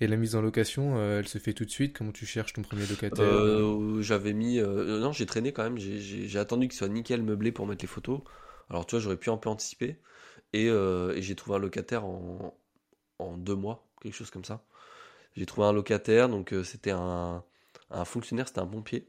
Et 0.00 0.06
la 0.06 0.16
mise 0.16 0.36
en 0.36 0.42
location, 0.42 0.98
euh, 0.98 1.20
elle 1.20 1.28
se 1.28 1.38
fait 1.38 1.54
tout 1.54 1.64
de 1.64 1.70
suite? 1.70 1.96
Comment 1.96 2.12
tu 2.12 2.26
cherches 2.26 2.52
ton 2.52 2.62
premier 2.62 2.86
locataire? 2.86 3.24
Euh, 3.24 4.02
j'avais 4.02 4.34
mis. 4.34 4.58
euh, 4.58 5.00
non, 5.00 5.12
j'ai 5.12 5.24
traîné 5.24 5.52
quand 5.52 5.62
même. 5.62 5.78
J'ai- 5.78 6.38
attendu 6.38 6.68
qu'il 6.68 6.76
soit 6.76 6.88
nickel 6.88 7.22
meublé 7.22 7.50
pour 7.50 7.66
mettre 7.66 7.82
les 7.82 7.88
photos. 7.88 8.20
Alors, 8.68 8.84
tu 8.84 8.94
vois, 8.94 9.00
j'aurais 9.00 9.16
pu 9.16 9.30
un 9.30 9.38
peu 9.38 9.48
anticiper. 9.48 9.96
Et, 10.52 10.70
j'ai 11.18 11.34
trouvé 11.34 11.56
un 11.56 11.60
locataire 11.60 12.04
en, 12.04 12.54
deux 13.38 13.54
mois, 13.54 13.86
quelque 14.02 14.14
chose 14.14 14.30
comme 14.30 14.44
ça. 14.44 14.64
J'ai 15.34 15.46
trouvé 15.46 15.66
un 15.66 15.72
locataire, 15.72 16.28
donc 16.28 16.54
c'était 16.64 16.92
un, 16.92 17.42
fonctionnaire, 18.04 18.48
c'était 18.48 18.60
un 18.60 18.66
pompier. 18.66 19.08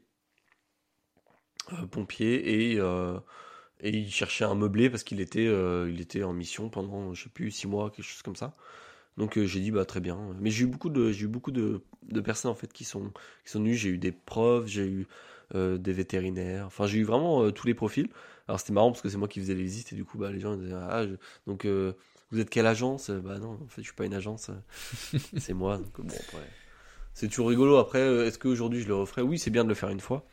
Pompier, 1.90 2.72
et, 2.72 2.80
Et 3.80 3.90
il 3.90 4.10
cherchait 4.10 4.44
un 4.44 4.54
meublé 4.54 4.88
parce 4.88 5.04
qu'il 5.04 5.20
était, 5.20 5.48
était 5.98 6.22
en 6.22 6.32
mission 6.32 6.70
pendant, 6.70 7.12
je 7.12 7.24
sais 7.24 7.30
plus, 7.30 7.50
six 7.50 7.66
mois, 7.66 7.90
quelque 7.90 8.06
chose 8.06 8.22
comme 8.22 8.36
ça. 8.36 8.56
Donc 9.18 9.38
euh, 9.38 9.46
j'ai 9.46 9.60
dit 9.60 9.70
bah 9.72 9.84
très 9.86 10.00
bien. 10.00 10.18
Mais 10.40 10.50
j'ai 10.50 10.64
eu 10.64 10.68
beaucoup 10.68 10.90
de, 10.90 11.12
j'ai 11.12 11.24
eu 11.26 11.28
beaucoup 11.28 11.52
de, 11.52 11.82
de 12.10 12.20
personnes 12.22 12.50
en 12.52 12.54
fait 12.56 12.72
qui 12.72 12.84
sont, 12.84 13.12
qui 13.44 13.50
sont 13.52 13.60
venues. 13.60 13.74
J'ai 13.76 13.90
eu 13.90 13.98
des 13.98 14.12
profs, 14.12 14.66
j'ai 14.68 14.86
eu 14.86 15.08
euh, 15.54 15.78
des 15.78 15.92
vétérinaires. 15.92 16.66
Enfin 16.66 16.86
j'ai 16.86 16.98
eu 16.98 17.04
vraiment 17.04 17.42
euh, 17.44 17.52
tous 17.52 17.66
les 17.66 17.74
profils. 17.74 18.08
Alors 18.48 18.60
c'était 18.60 18.72
marrant 18.74 18.90
parce 18.92 19.02
que 19.02 19.10
c'est 19.10 19.18
moi 19.18 19.28
qui 19.28 19.40
faisais 19.40 19.54
les 19.54 19.62
visites 19.64 19.92
et 19.92 19.96
du 19.96 20.04
coup 20.06 20.18
bah 20.18 20.32
les 20.32 20.40
gens 20.40 20.56
disaient 20.56 20.74
ah 20.74 21.06
je- 21.06 21.16
donc 21.46 21.66
vous 22.30 22.40
êtes 22.40 22.50
quelle 22.50 22.66
agence? 22.66 23.10
Bah 23.10 23.38
non 23.38 23.58
en 23.62 23.68
fait 23.68 23.82
je 23.82 23.86
suis 23.88 23.94
pas 23.94 24.06
une 24.06 24.14
agence. 24.14 24.50
c'est 25.36 25.54
moi. 25.54 25.78
Donc 25.78 26.00
bon 26.00 26.18
après 26.20 26.50
c'est 27.14 27.28
toujours 27.28 27.48
rigolo. 27.50 27.78
Après 27.78 28.00
est-ce 28.26 28.38
qu'aujourd'hui 28.38 28.80
je 28.82 28.88
le 28.88 28.94
referais? 28.96 29.22
Oui 29.22 29.38
c'est 29.38 29.50
bien 29.50 29.64
de 29.64 29.70
le 29.70 29.74
faire 29.76 29.90
une 29.90 30.00
fois. 30.00 30.26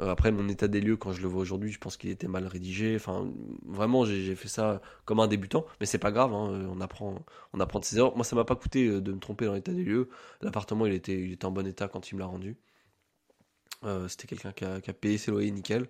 Euh, 0.00 0.10
après, 0.10 0.30
mon 0.30 0.48
état 0.48 0.68
des 0.68 0.80
lieux, 0.80 0.96
quand 0.96 1.12
je 1.12 1.22
le 1.22 1.28
vois 1.28 1.42
aujourd'hui, 1.42 1.72
je 1.72 1.78
pense 1.78 1.96
qu'il 1.96 2.10
était 2.10 2.28
mal 2.28 2.46
rédigé. 2.46 2.94
Enfin, 2.96 3.32
vraiment, 3.66 4.04
j'ai 4.04 4.34
fait 4.36 4.48
ça 4.48 4.80
comme 5.04 5.20
un 5.20 5.26
débutant, 5.28 5.66
mais 5.80 5.86
c'est 5.86 5.98
pas 5.98 6.12
grave. 6.12 6.32
hein, 6.34 6.50
euh, 6.52 6.66
on 6.70 6.80
apprend, 6.80 7.24
on 7.52 7.60
apprend 7.60 7.80
de 7.80 7.84
ses 7.84 7.98
erreurs. 7.98 8.14
Moi, 8.16 8.24
ça 8.24 8.36
m'a 8.36 8.44
pas 8.44 8.56
coûté 8.56 8.86
euh, 8.86 9.00
de 9.00 9.12
me 9.12 9.18
tromper 9.18 9.46
dans 9.46 9.54
l'état 9.54 9.72
des 9.72 9.84
lieux. 9.84 10.08
L'appartement, 10.40 10.86
il 10.86 10.92
était, 10.94 11.18
il 11.20 11.32
était 11.32 11.44
en 11.46 11.50
bon 11.50 11.66
état 11.66 11.88
quand 11.88 12.10
il 12.10 12.14
me 12.16 12.20
l'a 12.20 12.26
rendu. 12.26 12.56
C'était 14.08 14.26
quelqu'un 14.26 14.52
qui 14.52 14.64
a, 14.64 14.92
payé 14.92 15.18
ses 15.18 15.30
loyers 15.30 15.50
nickel. 15.52 15.88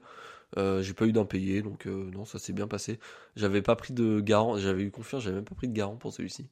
J'ai 0.56 0.94
pas 0.94 1.06
eu 1.06 1.12
d'impayé, 1.12 1.62
donc 1.62 1.86
non, 1.86 2.24
ça 2.24 2.38
s'est 2.38 2.52
bien 2.52 2.68
passé. 2.68 2.98
J'avais 3.36 3.62
pas 3.62 3.76
pris 3.76 3.94
de 3.94 4.20
garant, 4.20 4.58
j'avais 4.58 4.82
eu 4.82 4.90
confiance, 4.90 5.22
j'avais 5.22 5.36
même 5.36 5.44
pas 5.44 5.54
pris 5.54 5.68
de 5.68 5.72
garant 5.72 5.96
pour 5.96 6.12
celui-ci. 6.12 6.48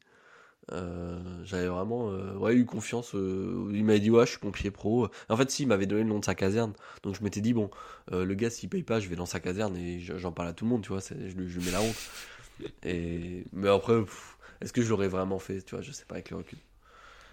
Euh, 0.72 1.20
j'avais 1.44 1.68
vraiment 1.68 2.10
euh, 2.10 2.34
ouais, 2.36 2.54
eu 2.54 2.64
confiance. 2.66 3.14
euh, 3.14 3.70
il 3.72 3.84
m'avait 3.84 4.00
dit 4.00 4.10
ouais, 4.10 4.24
je 4.26 4.30
suis 4.32 4.38
pompier 4.40 4.70
pro. 4.70 5.08
En 5.28 5.36
fait, 5.36 5.50
si, 5.50 5.62
il 5.62 5.66
m'avait 5.68 5.86
donné 5.86 6.02
le 6.02 6.08
nom 6.08 6.18
de 6.18 6.24
sa 6.24 6.34
caserne. 6.34 6.72
Donc 7.02 7.14
je 7.16 7.22
m'étais 7.22 7.40
dit 7.40 7.52
bon, 7.54 7.70
le 8.10 8.34
gars 8.34 8.50
s'il 8.50 8.68
paye 8.68 8.82
pas, 8.82 9.00
je 9.00 9.08
vais 9.08 9.16
dans 9.16 9.26
sa 9.26 9.40
caserne 9.40 9.76
et 9.76 10.00
je- 10.00 10.18
j'en 10.18 10.32
parle 10.32 10.48
à 10.48 10.52
tout 10.52 10.64
le 10.64 10.70
monde, 10.70 10.82
tu 10.82 10.88
vois. 10.88 11.00
Je, 11.00 11.14
lui- 11.36 11.64
mets 11.64 11.70
la 11.70 11.82
honte. 11.82 12.02
Et 12.84 13.44
mais 13.52 13.68
après, 13.68 14.02
est-ce 14.60 14.72
que 14.72 14.82
je 14.82 14.90
l'aurais 14.90 15.08
vraiment 15.08 15.38
fait, 15.38 15.62
tu 15.62 15.74
vois 15.74 15.82
Je 15.82 15.92
sais 15.92 16.04
pas 16.06 16.16
avec 16.16 16.30
le 16.30 16.38
recul. 16.38 16.58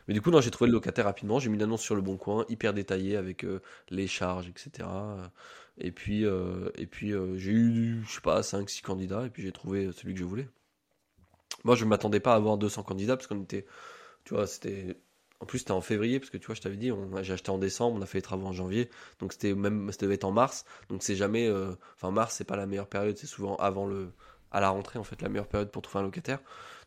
Mais 0.08 0.14
du 0.14 0.22
coup, 0.22 0.32
j'ai 0.42 0.52
trouvé 0.52 0.70
le 0.70 0.74
locataire 0.74 1.06
rapidement. 1.06 1.40
J'ai 1.40 1.50
mis 1.50 1.56
une 1.58 1.64
annonce 1.64 1.82
sur 1.82 1.96
le 1.96 2.02
bon 2.02 2.18
coin, 2.18 2.46
hyper 2.50 2.74
détaillée 2.74 3.16
avec 3.18 3.46
les 3.90 4.08
charges, 4.08 4.50
etc. 4.50 5.32
Et 5.80 5.92
puis, 5.92 6.24
et 6.78 6.88
puis 6.88 7.14
j'ai 7.38 7.52
eu, 7.52 8.04
je 8.08 8.14
sais 8.16 8.22
pas, 8.22 8.44
cinq 8.44 8.70
six 8.70 8.82
candidats 8.82 9.26
et 9.26 9.30
puis 9.30 9.44
j'ai 9.44 9.52
trouvé 9.52 9.92
celui 9.94 10.14
que 10.14 10.20
je 10.20 10.26
voulais. 10.26 10.48
Moi, 11.64 11.76
je 11.76 11.86
m'attendais 11.86 12.20
pas 12.20 12.34
à 12.34 12.36
avoir 12.36 12.58
200 12.58 12.84
candidats 12.84 13.16
parce 13.18 13.28
qu'on 13.28 13.42
était, 13.44 13.66
tu 14.26 14.34
vois, 14.36 14.48
c'était. 14.48 14.98
En 15.42 15.46
plus, 15.46 15.60
c'était 15.60 15.72
en 15.72 15.82
février, 15.82 16.20
parce 16.20 16.30
que 16.32 16.38
tu 16.38 16.48
vois, 16.48 16.56
je 16.56 16.62
t'avais 16.62 16.78
dit, 16.78 16.92
j'ai 17.22 17.34
acheté 17.34 17.52
en 17.52 17.58
décembre, 17.60 17.98
on 18.00 18.02
a 18.02 18.06
fait 18.06 18.20
les 18.20 18.24
travaux 18.24 18.48
en 18.48 18.54
janvier, 18.54 18.90
donc 19.20 19.34
c'était 19.34 19.54
même, 19.54 19.92
ça 19.92 19.98
devait 20.02 20.16
être 20.16 20.24
en 20.24 20.32
mars, 20.32 20.66
donc 20.90 21.04
c'est 21.04 21.16
jamais, 21.18 21.48
euh, 21.50 21.74
enfin 21.96 22.12
mars, 22.12 22.36
c'est 22.38 22.46
pas 22.46 22.56
la 22.56 22.66
meilleure 22.66 22.88
période, 22.88 23.18
c'est 23.18 23.28
souvent 23.28 23.58
avant 23.58 23.86
le, 23.86 24.14
à 24.52 24.62
la 24.62 24.70
rentrée 24.70 25.00
en 25.00 25.04
fait, 25.04 25.22
la 25.22 25.30
meilleure 25.30 25.48
période 25.48 25.70
pour 25.72 25.82
trouver 25.82 26.00
un 26.02 26.04
locataire. 26.06 26.40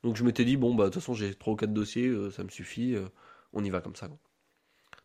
Donc 0.02 0.16
je 0.16 0.24
m'étais 0.24 0.44
dit, 0.46 0.56
bon 0.56 0.74
bah 0.74 0.84
de 0.86 0.90
toute 0.90 1.02
façon 1.02 1.14
j'ai 1.14 1.34
trois 1.34 1.52
ou 1.54 1.56
quatre 1.56 1.74
dossiers, 1.74 2.06
euh, 2.08 2.30
ça 2.30 2.44
me 2.44 2.48
suffit, 2.50 2.94
euh, 2.94 3.06
on 3.52 3.62
y 3.64 3.70
va 3.70 3.80
comme 3.82 3.96
ça. 3.96 4.08
quoi. 4.08 4.18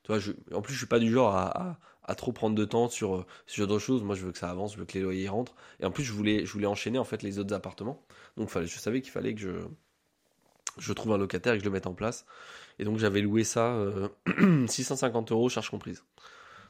En 0.09 0.61
plus 0.61 0.73
je 0.73 0.77
suis 0.77 0.87
pas 0.87 0.99
du 0.99 1.11
genre 1.11 1.35
à, 1.35 1.77
trop 2.17 2.33
prendre 2.33 2.55
de 2.55 2.65
temps 2.65 2.89
sur 2.89 3.15
euh, 3.15 3.25
genre 3.47 3.67
de 3.67 3.79
choses. 3.79 4.03
Moi 4.03 4.15
je 4.15 4.25
veux 4.25 4.31
que 4.31 4.37
ça 4.37 4.49
avance, 4.49 4.73
je 4.73 4.79
veux 4.79 4.85
que 4.85 4.93
les 4.93 5.01
loyers 5.01 5.29
rentrent, 5.29 5.55
et 5.79 5.85
en 5.85 5.91
plus 5.91 6.03
je 6.03 6.11
voulais, 6.11 6.45
je 6.45 6.51
voulais 6.51 6.67
enchaîner 6.67 6.99
en 6.99 7.05
fait 7.05 7.23
les 7.23 7.39
autres 7.39 7.53
appartements. 7.53 8.03
Donc 8.37 8.49
fallait, 8.49 8.67
je 8.67 8.77
savais 8.79 9.01
qu'il 9.01 9.11
fallait 9.11 9.33
que 9.33 9.41
je, 9.41 9.51
je 10.77 10.93
trouve 10.93 11.13
un 11.13 11.17
locataire 11.17 11.53
et 11.53 11.57
que 11.57 11.63
je 11.63 11.69
le 11.69 11.73
mette 11.73 11.87
en 11.87 11.93
place. 11.93 12.25
Et 12.79 12.83
donc 12.83 12.97
j'avais 12.97 13.21
loué 13.21 13.43
ça 13.43 13.73
euh, 13.73 14.09
650 14.67 15.31
euros, 15.31 15.49
charge 15.49 15.69
comprise. 15.69 16.03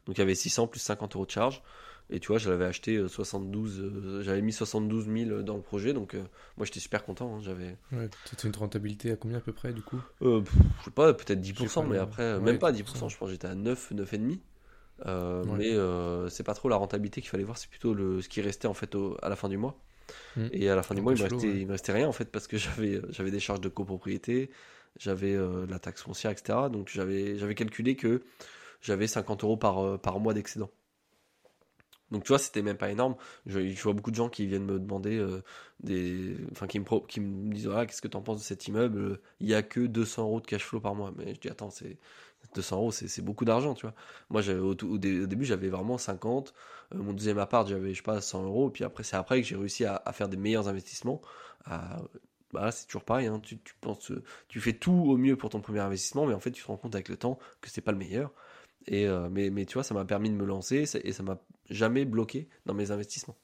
Donc 0.05 0.17
il 0.17 0.19
y 0.19 0.21
avait 0.23 0.35
600 0.35 0.67
plus 0.67 0.79
50 0.79 1.15
euros 1.15 1.25
de 1.25 1.31
charge. 1.31 1.61
Et 2.13 2.19
tu 2.19 2.27
vois, 2.27 2.39
je 2.39 2.49
l'avais 2.49 2.65
acheté 2.65 2.97
euh, 2.97 3.07
72, 3.07 3.79
euh, 3.79 4.21
j'avais 4.21 4.41
mis 4.41 4.51
72 4.51 5.05
000 5.05 5.43
dans 5.43 5.55
le 5.55 5.61
projet, 5.61 5.93
donc 5.93 6.13
euh, 6.13 6.21
moi 6.57 6.65
j'étais 6.65 6.81
super 6.81 7.05
content. 7.05 7.35
hein, 7.37 7.39
j'avais, 7.41 7.77
Ouais, 7.93 8.09
c'était 8.25 8.49
une 8.49 8.55
rentabilité 8.55 9.11
à 9.11 9.15
combien 9.15 9.37
à 9.37 9.39
peu 9.41 9.53
près 9.53 9.71
du 9.71 9.81
coup? 9.81 10.01
Euh, 10.21 10.41
pff, 10.41 10.53
je 10.79 10.85
sais 10.85 10.91
pas, 10.91 11.13
peut-être 11.13 11.39
10%, 11.39 11.63
Je 11.63 11.67
sais 11.69 11.81
pas, 11.81 11.87
mais 11.87 11.97
après, 11.97 12.23
euh, 12.23 12.37
ouais, 12.39 12.43
même 12.43 12.59
pas 12.59 12.73
10%. 12.73 12.83
10%, 12.83 13.09
je 13.09 13.17
pense 13.17 13.29
j'étais 13.29 13.47
à 13.47 13.55
9, 13.55 13.93
9,5. 13.93 14.39
Euh, 15.05 15.43
Ouais. 15.45 15.57
Mais 15.57 15.71
euh, 15.73 16.27
c'est 16.29 16.43
pas 16.43 16.53
trop 16.53 16.67
la 16.67 16.75
rentabilité 16.75 17.21
qu'il 17.21 17.29
fallait 17.29 17.43
voir, 17.45 17.57
c'est 17.57 17.69
plutôt 17.69 17.93
le, 17.93 18.21
ce 18.21 18.27
qui 18.27 18.41
restait 18.41 18.67
en 18.67 18.73
fait 18.73 18.93
au- 18.95 19.17
à 19.21 19.29
la 19.29 19.35
fin 19.37 19.47
du 19.47 19.57
mois. 19.57 19.79
Mm. 20.35 20.47
Et 20.51 20.69
à 20.69 20.75
la 20.75 20.83
fin 20.83 20.93
du 20.95 21.01
mois, 21.01 21.13
il 21.13 21.17
me, 21.17 21.23
restait, 21.23 21.47
ouais. 21.47 21.59
il 21.61 21.65
me 21.67 21.71
restait 21.71 21.93
rien 21.93 22.07
en 22.09 22.11
fait 22.11 22.25
parce 22.25 22.47
que 22.47 22.57
j'avais 22.57 22.95
euh, 22.95 23.01
j'avais 23.11 23.31
des 23.31 23.39
charges 23.39 23.61
de 23.61 23.69
copropriété, 23.69 24.51
j'avais 24.99 25.33
euh, 25.33 25.65
la 25.69 25.79
taxe 25.79 26.01
foncière, 26.01 26.31
etc. 26.31 26.69
Donc 26.69 26.89
j'avais 26.93 27.37
j'avais 27.37 27.55
calculé 27.55 27.95
que 27.95 28.21
j'avais 28.81 29.07
50 29.07 29.43
euros 29.43 29.57
par, 29.57 29.79
euh, 29.79 29.97
par 29.97 30.19
mois 30.19 30.33
d'excédent. 30.33 30.69
Donc 32.11 32.23
tu 32.23 32.27
vois, 32.29 32.39
c'était 32.39 32.61
même 32.61 32.77
pas 32.77 32.91
énorme. 32.91 33.15
Je, 33.45 33.59
vois 33.81 33.93
beaucoup 33.93 34.11
de 34.11 34.15
gens 34.15 34.29
qui 34.29 34.45
viennent 34.45 34.65
me 34.65 34.79
demander 34.79 35.17
euh, 35.17 35.41
des, 35.81 36.35
enfin 36.51 36.67
qui 36.67 36.79
me 36.79 37.53
disent 37.53 37.67
voilà 37.67 37.85
qu'est-ce 37.85 38.01
que 38.01 38.07
t'en 38.09 38.21
penses 38.21 38.39
de 38.39 38.43
cet 38.43 38.67
immeuble? 38.67 39.19
Il 39.39 39.47
y 39.47 39.55
a 39.55 39.63
que 39.63 39.79
200 39.79 40.23
euros 40.23 40.41
de 40.41 40.45
cash 40.45 40.63
flow 40.65 40.81
par 40.81 40.93
mois. 40.93 41.13
Mais 41.17 41.33
je 41.33 41.39
dis 41.39 41.47
attends 41.49 41.69
c'est 41.69 41.97
200 42.55 42.77
euros 42.77 42.91
c'est 42.91 43.21
beaucoup 43.21 43.45
d'argent 43.45 43.73
tu 43.75 43.85
vois. 43.85 43.95
Moi 44.29 44.41
au, 44.49 44.71
au 44.71 44.97
dé- 44.97 45.21
au 45.21 45.27
début 45.27 45.45
j'avais 45.45 45.69
vraiment 45.69 45.97
50. 45.97 46.53
Euh, 46.93 46.97
mon 46.97 47.13
deuxième 47.13 47.39
appart 47.39 47.67
j'avais 47.67 47.91
je 47.93 47.97
sais 47.97 48.03
pas 48.03 48.19
100 48.19 48.43
euros. 48.43 48.69
Puis 48.69 48.83
après 48.83 49.03
c'est 49.03 49.15
après 49.15 49.41
que 49.41 49.47
j'ai 49.47 49.55
réussi 49.55 49.85
à, 49.85 50.01
faire 50.11 50.27
des 50.27 50.37
meilleurs 50.37 50.67
investissements. 50.67 51.21
Bah 52.53 52.71
c'est 52.71 52.85
toujours 52.87 53.05
pareil. 53.05 53.27
hein. 53.27 53.39
Tu, 53.41 53.59
tu 53.59 53.73
penses, 53.79 54.11
tu 54.49 54.59
fais 54.59 54.73
tout 54.73 54.91
au 54.91 55.17
mieux 55.17 55.37
pour 55.37 55.49
ton 55.49 55.61
premier 55.61 55.79
investissement, 55.79 56.25
mais 56.25 56.33
en 56.33 56.39
fait 56.41 56.51
tu 56.51 56.61
te 56.61 56.67
rends 56.67 56.77
compte 56.77 56.95
avec 56.95 57.07
le 57.09 57.15
temps 57.17 57.39
que 57.61 57.69
c'est 57.69 57.81
pas 57.81 57.93
le 57.93 57.97
meilleur. 57.97 58.31
Et 58.87 59.07
euh, 59.07 59.29
mais, 59.29 59.49
mais 59.49 59.65
tu 59.65 59.75
vois, 59.75 59.83
ça 59.83 59.93
m'a 59.93 60.05
permis 60.05 60.29
de 60.29 60.35
me 60.35 60.45
lancer 60.45 60.85
et 61.03 61.11
ça 61.11 61.23
m'a 61.23 61.39
jamais 61.69 62.05
bloqué 62.05 62.47
dans 62.65 62.73
mes 62.73 62.91
investissements. 62.91 63.37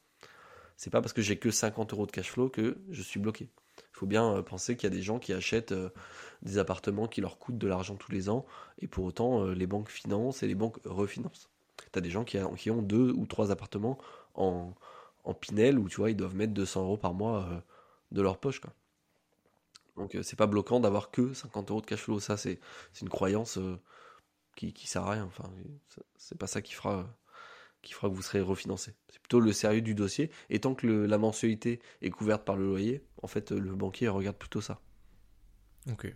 C'est 0.76 0.90
pas 0.90 1.02
parce 1.02 1.14
que 1.14 1.22
j'ai 1.22 1.38
que 1.38 1.52
50 1.52 1.94
euros 1.94 2.06
de 2.06 2.12
cash 2.12 2.32
flow 2.32 2.50
que 2.50 2.78
je 2.90 3.02
suis 3.02 3.20
bloqué. 3.20 3.50
Il 3.78 4.00
faut 4.00 4.06
bien 4.06 4.36
euh, 4.36 4.42
penser 4.42 4.76
qu'il 4.76 4.90
y 4.90 4.94
a 4.94 4.96
des 4.96 5.02
gens 5.02 5.20
qui 5.20 5.34
achètent 5.34 5.72
euh, 5.72 5.90
des 6.42 6.58
appartements 6.58 7.08
qui 7.08 7.22
leur 7.22 7.40
coûtent 7.40 7.58
de 7.58 7.68
l'argent 7.68 7.96
tous 7.96 8.12
les 8.12 8.30
ans 8.30 8.46
et 8.80 8.88
pour 8.88 9.06
autant 9.06 9.46
les 9.46 9.68
banques 9.68 9.90
financent 9.90 10.44
et 10.44 10.48
les 10.48 10.56
banques 10.56 10.80
refinancent. 10.86 11.50
Tu 11.92 11.98
as 11.98 12.02
des 12.02 12.10
gens 12.10 12.24
qui, 12.24 12.40
ont 12.70 12.82
deux 12.82 13.12
ou 13.12 13.26
trois 13.26 13.52
appartements 13.52 13.98
en, 14.36 14.74
en 15.24 15.34
Pinel 15.34 15.80
où 15.80 15.90
tu 15.90 15.98
vois, 15.98 16.12
ils 16.12 16.16
doivent 16.16 16.36
mettre 16.36 16.54
200 16.54 16.84
euros 16.84 16.98
par 16.98 17.14
mois 17.14 17.64
de 18.12 18.22
leur 18.22 18.38
poche. 18.38 18.60
Quoi. 18.60 18.72
Donc 19.96 20.16
c'est 20.22 20.36
pas 20.36 20.46
bloquant 20.46 20.80
d'avoir 20.80 21.10
que 21.10 21.34
50 21.34 21.72
euros 21.72 21.82
de 21.82 21.86
cash 21.88 22.02
flow. 22.02 22.20
Ça, 22.20 22.38
c'est 22.38 22.60
une 23.02 23.10
croyance 23.10 23.60
qui, 24.58 24.74
qui 24.74 24.88
sert 24.88 25.04
à 25.04 25.12
rien. 25.12 25.24
Enfin, 25.24 25.50
c'est- 26.18 26.38
pas 26.38 26.48
ça 26.48 26.62
qui 26.62 26.74
fera, 26.74 27.08
qui 27.82 27.94
fera 27.94 28.10
que 28.10 28.14
vous 28.16 28.22
serez 28.22 28.42
refinancé. 28.42 28.94
C'est 29.10 29.20
plutôt 29.22 29.40
le 29.40 29.54
sérieux 29.54 29.82
du 29.82 29.96
dossier. 29.96 30.30
Et 30.50 30.60
tant 30.60 30.76
que 30.76 30.86
le- 30.86 31.06
la 31.06 31.18
mensualité 31.18 31.80
est 32.02 32.10
couverte 32.10 32.44
par 32.44 32.58
le 32.58 32.66
loyer, 32.66 33.04
en 33.24 33.28
fait, 33.28 33.52
le 33.52 33.74
banquier 33.76 34.10
regarde 34.10 34.36
plutôt 34.38 34.60
ça. 34.62 34.82
Ok. 35.90 36.14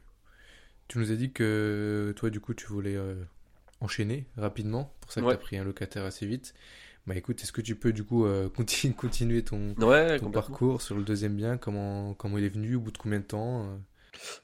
Tu 0.90 0.98
nous 1.00 1.12
as 1.12 1.16
dit 1.16 1.32
que 1.32 2.14
toi, 2.18 2.30
du 2.30 2.42
coup, 2.42 2.54
tu 2.54 2.66
voulais 2.68 2.96
euh, 2.98 3.16
enchaîner 3.80 4.26
rapidement. 4.36 4.94
pour 5.00 5.12
ça 5.14 5.22
que 5.22 5.26
Ouais. 5.28 5.34
tu 5.34 5.38
as 5.38 5.42
pris 5.42 5.58
un 5.58 5.64
locataire 5.64 6.04
assez 6.04 6.26
vite. 6.26 6.54
Bah 7.08 7.16
écoute, 7.16 7.42
est-ce 7.42 7.52
que 7.52 7.62
tu 7.62 7.76
peux 7.76 7.94
du 7.94 8.04
coup 8.04 8.26
euh, 8.26 8.50
continue- 8.90 8.94
continuer 8.94 9.44
ton, 9.44 9.74
Ouais, 9.76 10.20
ton 10.20 10.30
parcours 10.32 10.82
sur 10.82 10.96
le 10.98 11.04
deuxième 11.04 11.36
bien? 11.36 11.58
Comment, 11.58 12.14
comment 12.14 12.38
il 12.38 12.44
est 12.44 12.50
venu, 12.50 12.76
au 12.76 12.80
bout 12.82 12.92
de 12.92 12.98
combien 12.98 13.20
de 13.20 13.26
temps 13.26 13.66
euh? 13.66 13.78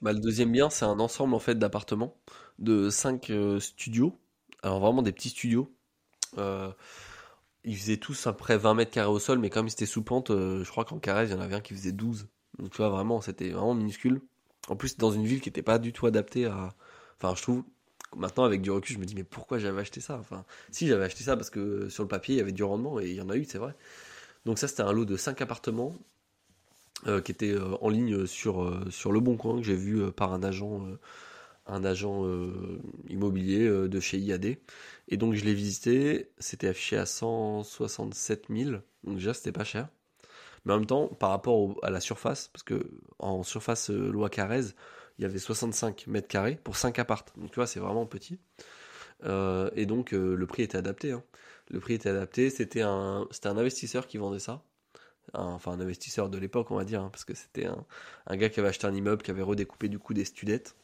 Bah, 0.01 0.13
le 0.13 0.19
deuxième 0.19 0.51
bien, 0.51 0.69
c'est 0.69 0.85
un 0.85 0.99
ensemble 0.99 1.33
en 1.33 1.39
fait 1.39 1.55
d'appartements 1.57 2.15
de 2.59 2.89
5 2.89 3.31
studios. 3.59 4.17
Alors 4.63 4.79
vraiment 4.79 5.01
des 5.01 5.11
petits 5.11 5.29
studios. 5.29 5.71
Euh, 6.37 6.71
ils 7.63 7.77
faisaient 7.77 7.97
tous 7.97 8.27
à 8.27 8.33
près 8.33 8.57
20 8.57 8.73
mètres 8.75 8.91
carrés 8.91 9.09
au 9.11 9.19
sol, 9.19 9.39
mais 9.39 9.49
comme 9.49 9.67
ils 9.67 9.73
étaient 9.73 9.85
sous 9.85 10.03
pente, 10.03 10.31
euh, 10.31 10.63
je 10.63 10.71
crois 10.71 10.85
qu'en 10.85 10.99
carré, 10.99 11.25
il 11.25 11.31
y 11.31 11.33
en 11.33 11.41
avait 11.41 11.55
un 11.55 11.61
qui 11.61 11.73
faisait 11.75 11.91
12. 11.91 12.27
Donc 12.59 12.71
tu 12.71 12.77
vois, 12.77 12.89
vraiment, 12.89 13.21
c'était 13.21 13.49
vraiment 13.49 13.75
minuscule. 13.75 14.21
En 14.69 14.75
plus, 14.75 14.97
dans 14.97 15.11
une 15.11 15.25
ville 15.25 15.41
qui 15.41 15.49
n'était 15.49 15.63
pas 15.63 15.79
du 15.79 15.93
tout 15.93 16.07
adaptée 16.07 16.45
à... 16.45 16.73
Enfin, 17.21 17.35
je 17.35 17.41
trouve, 17.41 17.63
maintenant 18.15 18.43
avec 18.45 18.61
du 18.61 18.71
recul, 18.71 18.95
je 18.95 18.99
me 19.01 19.05
dis, 19.05 19.15
mais 19.15 19.23
pourquoi 19.23 19.59
j'avais 19.59 19.81
acheté 19.81 20.01
ça? 20.01 20.17
Enfin, 20.19 20.45
si 20.71 20.87
j'avais 20.87 21.05
acheté 21.05 21.23
ça 21.23 21.35
parce 21.37 21.49
que 21.49 21.89
sur 21.89 22.03
le 22.03 22.09
papier, 22.09 22.35
il 22.35 22.37
y 22.39 22.41
avait 22.41 22.51
du 22.53 22.63
rendement, 22.63 22.99
et 22.99 23.07
il 23.09 23.15
y 23.15 23.21
en 23.21 23.29
a 23.29 23.37
eu, 23.37 23.45
c'est 23.45 23.57
vrai. 23.59 23.75
Donc 24.45 24.59
ça, 24.59 24.67
c'était 24.67 24.83
un 24.83 24.91
lot 24.93 25.05
de 25.05 25.17
5 25.17 25.41
appartements 25.41 25.93
euh, 27.05 27.21
qui 27.21 27.31
était 27.31 27.51
euh, 27.51 27.75
en 27.81 27.89
ligne 27.89 28.25
sur, 28.25 28.63
euh, 28.63 28.89
sur 28.89 29.11
Le 29.11 29.19
Bon 29.19 29.37
Coin, 29.37 29.57
que 29.57 29.63
j'ai 29.63 29.75
vu 29.75 30.11
par 30.11 30.33
un 30.33 30.41
agent, 30.43 30.83
un 31.67 31.83
agent 31.83 32.25
immobilier 33.09 33.67
de 33.69 33.99
chez 33.99 34.17
IAD. 34.17 34.57
Et 35.09 35.17
donc 35.17 35.35
je 35.35 35.45
l'ai 35.45 35.53
visité, 35.53 36.31
c'était 36.39 36.67
affiché 36.69 36.97
à 36.97 37.05
167 37.05 38.45
000, 38.49 38.71
donc 39.03 39.15
déjà 39.15 39.33
c'était 39.33 39.51
pas 39.51 39.63
cher. 39.63 39.89
Mais 40.65 40.73
en 40.73 40.77
même 40.79 40.87
temps, 40.87 41.07
par 41.07 41.29
rapport 41.29 41.77
à 41.83 41.91
la 41.91 42.01
surface, 42.01 42.49
parce 42.49 42.63
que 42.63 42.89
en 43.19 43.43
surface 43.43 43.89
loi 43.89 44.29
Carrez, 44.29 44.65
il 45.19 45.23
y 45.23 45.25
avait 45.25 45.39
65 45.39 46.07
mètres 46.07 46.27
carrés 46.27 46.59
pour 46.63 46.77
5 46.77 46.99
appartes. 46.99 47.33
Donc 47.37 47.51
tu 47.51 47.55
vois, 47.55 47.67
c'est 47.67 47.79
vraiment 47.79 48.05
petit. 48.05 48.39
Et 49.23 49.85
donc 49.85 50.11
le 50.11 50.45
prix 50.47 50.63
était 50.63 50.77
adapté. 50.77 51.11
hein. 51.11 51.23
Le 51.69 51.79
prix 51.79 51.95
était 51.95 52.09
adapté, 52.09 52.49
c'était 52.49 52.81
un, 52.81 53.27
c'était 53.31 53.49
un 53.49 53.57
investisseur 53.57 54.07
qui 54.07 54.17
vendait 54.17 54.39
ça 54.39 54.63
un- 55.33 55.43
enfin 55.45 55.71
un 55.73 55.79
investisseur 55.79 56.29
de 56.29 56.37
l'époque, 56.37 56.71
on 56.71 56.75
va 56.77 56.85
dire, 56.85 57.01
hein, 57.01 57.09
parce 57.11 57.25
que 57.25 57.33
c'était 57.33 57.67
un, 58.27 58.37
gars 58.37 58.49
qui 58.49 58.59
avait 58.59 58.69
acheté 58.69 58.87
un 58.87 58.93
immeuble, 58.95 59.23
qui 59.23 59.31
avait 59.31 59.41
redécoupé 59.43 59.89
du 59.89 59.99
coup 59.99 60.13
des 60.13 60.25
studettes, 60.25 60.75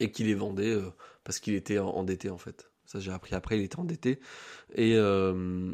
et 0.00 0.10
qui 0.10 0.24
les 0.24 0.34
vendait 0.34 0.72
euh, 0.74 0.90
parce 1.24 1.38
qu'il 1.40 1.54
était 1.54 1.78
en- 1.78 1.88
endetté 1.90 2.30
en 2.30 2.38
fait. 2.38 2.70
Ça 2.84 3.00
j'ai 3.00 3.12
appris 3.12 3.34
après, 3.34 3.58
il 3.58 3.64
était 3.64 3.78
endetté. 3.78 4.20
Et, 4.74 4.94
euh, 4.96 5.72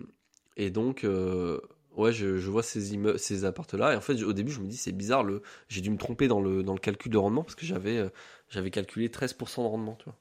et 0.56 0.70
donc, 0.70 1.04
euh, 1.04 1.60
Ouais, 1.96 2.12
je, 2.12 2.26
vois 2.48 2.62
ces 2.62 2.94
immeubles, 2.94 3.18
ces 3.18 3.44
appartements-là. 3.44 3.92
Et 3.92 3.96
en 3.96 4.00
fait, 4.00 4.22
au 4.22 4.32
début, 4.32 4.50
je 4.50 4.60
me 4.60 4.66
dis, 4.66 4.78
c'est 4.78 4.92
bizarre, 4.92 5.22
le, 5.24 5.42
j'ai 5.68 5.82
dû 5.82 5.90
me 5.90 5.98
tromper 5.98 6.26
dans 6.26 6.40
le, 6.40 6.62
dans 6.62 6.72
le 6.72 6.78
calcul 6.78 7.12
de 7.12 7.18
rendement 7.18 7.42
parce 7.42 7.54
que 7.54 7.66
j'avais, 7.66 8.10
j'avais 8.48 8.70
calculé 8.70 9.10
13% 9.10 9.62
de 9.64 9.68
rendement, 9.68 9.96
tu 9.96 10.06
vois. 10.06 10.18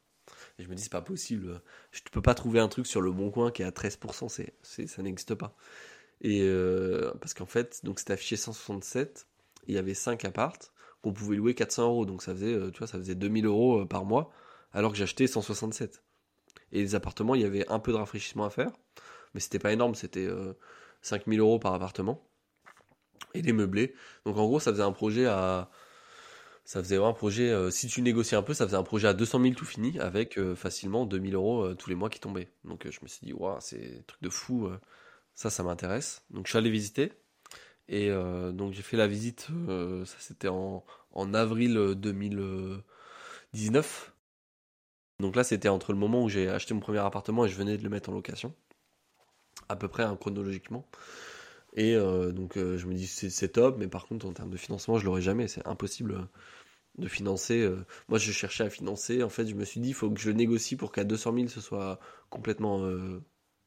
Et 0.60 0.64
je 0.64 0.70
me 0.70 0.76
dis, 0.76 0.84
c'est 0.84 0.92
pas 0.92 1.02
possible. 1.02 1.62
Je 1.92 2.02
ne 2.02 2.12
peux 2.12 2.22
pas 2.22 2.36
trouver 2.36 2.60
un 2.60 2.68
truc 2.68 2.88
sur 2.88 3.02
le 3.02 3.12
bon 3.12 3.32
coin 3.32 3.52
qui 3.52 3.62
est 3.62 3.66
à 3.66 3.72
13%, 3.72 4.30
c'est, 4.30 4.54
c'est, 4.62 4.88
ça 4.88 5.02
n'existe 5.02 5.36
pas. 5.36 5.56
Et 6.22 6.42
euh, 6.44 7.12
parce 7.20 7.34
qu'en 7.34 7.46
fait, 7.46 7.82
donc 7.84 8.00
c'était 8.00 8.14
affiché 8.14 8.36
167, 8.36 9.28
il 9.68 9.76
y 9.76 9.78
avait 9.78 9.94
5 9.94 10.24
appartes 10.26 10.72
qu'on 11.02 11.14
pouvait 11.14 11.36
louer 11.36 11.56
400 11.56 11.84
euros. 11.84 12.06
Donc 12.06 12.22
ça 12.22 12.34
faisait, 12.34 12.54
euh, 12.54 12.72
tu 12.72 12.80
vois, 12.80 12.88
ça 12.88 12.98
faisait 12.98 13.16
2000 13.16 13.46
euros 13.46 13.86
par 13.86 14.06
mois, 14.06 14.32
alors 14.74 14.92
que 14.92 14.98
j'achetais 14.98 15.28
167. 15.28 16.04
Et 16.72 16.80
les 16.80 16.96
appartements, 16.96 17.36
il 17.36 17.42
y 17.42 17.46
avait 17.46 17.68
un 17.70 17.80
peu 17.80 17.92
de 17.92 17.98
rafraîchissement 17.98 18.46
à 18.46 18.50
faire, 18.50 18.72
mais 19.34 19.40
c'était 19.40 19.60
pas 19.60 19.74
énorme, 19.74 19.96
c'était 19.96 20.30
5000 21.02 21.40
euros 21.40 21.60
par 21.60 21.74
appartement. 21.74 22.24
Et 23.34 23.42
les 23.42 23.54
meublés. 23.54 23.94
Donc 24.26 24.38
en 24.38 24.46
gros, 24.46 24.60
ça 24.60 24.72
faisait 24.72 24.84
un 24.84 24.92
projet 24.92 25.26
à. 25.26 25.70
Ça 26.64 26.82
faisait 26.82 26.98
un 26.98 27.14
projet, 27.14 27.50
euh, 27.50 27.72
si 27.72 27.88
tu 27.88 28.02
négociais 28.02 28.38
un 28.38 28.44
peu, 28.44 28.54
ça 28.54 28.66
faisait 28.66 28.78
un 28.78 28.84
projet 28.84 29.08
à 29.08 29.14
200 29.14 29.42
000 29.42 29.56
tout 29.56 29.66
fini, 29.66 30.00
avec 30.00 30.38
euh, 30.38 30.56
facilement 30.56 31.06
2000 31.06 31.34
euros 31.36 31.64
euh, 31.64 31.76
tous 31.76 31.90
les 31.90 31.96
mois 31.96 32.10
qui 32.10 32.20
tombaient. 32.20 32.50
Donc 32.66 32.88
je 32.90 33.00
me 33.02 33.08
suis 33.08 33.26
dit, 33.26 33.34
waouh, 33.34 33.58
c'est 33.60 34.06
truc 34.06 34.22
de 34.22 34.30
fou, 34.30 34.70
ça, 35.36 35.50
ça 35.50 35.64
m'intéresse. 35.64 36.24
Donc 36.30 36.48
je 36.48 36.52
suis 36.52 36.58
allé 36.58 36.70
visiter, 36.70 37.14
et 37.88 38.10
donc 38.10 38.74
j'ai 38.74 38.82
fait 38.84 38.98
la 38.98 39.08
visite, 39.08 39.48
ça 40.06 40.16
c'était 40.20 40.50
en, 40.50 40.84
avril 41.34 41.96
2019. 41.98 44.14
Donc 45.20 45.36
là, 45.36 45.44
c'était 45.44 45.70
entre 45.70 45.94
le 45.94 46.00
moment 46.00 46.24
où 46.24 46.30
j'ai 46.30 46.50
acheté 46.50 46.74
mon 46.74 46.80
premier 46.80 47.00
appartement 47.00 47.46
et 47.46 47.50
je 47.50 47.56
venais 47.56 47.78
de 47.78 47.84
le 47.84 47.90
mettre 47.90 48.10
en 48.10 48.14
location 48.14 48.56
à 49.70 49.76
peu 49.76 49.88
près 49.88 50.04
hein, 50.04 50.18
chronologiquement. 50.20 50.88
Et 51.74 51.96
euh, 51.96 52.32
donc 52.32 52.58
euh, 52.58 52.78
je 52.78 52.88
me 52.88 52.94
dis 52.94 53.08
c'est 53.08 53.50
top, 53.50 53.78
mais 53.78 53.88
par 53.88 54.08
contre 54.08 54.28
en 54.28 54.34
termes 54.34 54.50
de 54.50 54.58
financement 54.58 54.98
je 54.98 55.06
l'aurai 55.06 55.22
jamais, 55.22 55.48
c'est 55.48 55.66
impossible 55.66 56.14
euh, 56.14 56.26
de 56.98 57.08
financer. 57.08 57.70
moi 58.10 58.20
je 58.20 58.32
cherchais 58.32 58.66
à 58.66 58.70
financer, 58.70 59.24
en 59.24 59.30
fait 59.30 59.48
je 59.48 59.56
me 59.56 59.64
suis 59.64 59.80
dit 59.80 59.90
il 59.90 59.94
faut 59.94 60.12
que 60.12 60.20
je 60.20 60.32
négocie 60.32 60.76
pour 60.76 60.92
qu'à 60.92 61.06
200 61.06 61.34
000 61.36 61.48
ce 61.48 61.62
soit 61.62 62.00
complètement 62.30 62.82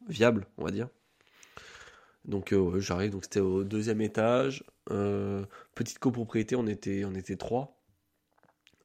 viable, 0.08 0.46
on 0.58 0.64
va 0.64 0.70
dire. 0.70 0.88
Donc 2.24 2.54
j'arrive, 2.78 3.10
donc 3.10 3.24
c'était 3.24 3.40
au 3.40 3.64
deuxième 3.64 4.00
étage, 4.00 4.64
petite 4.86 5.98
copropriété, 5.98 6.56
on 6.56 6.66
était, 6.66 7.04
on 7.04 7.14
était 7.14 7.36
trois. 7.36 7.76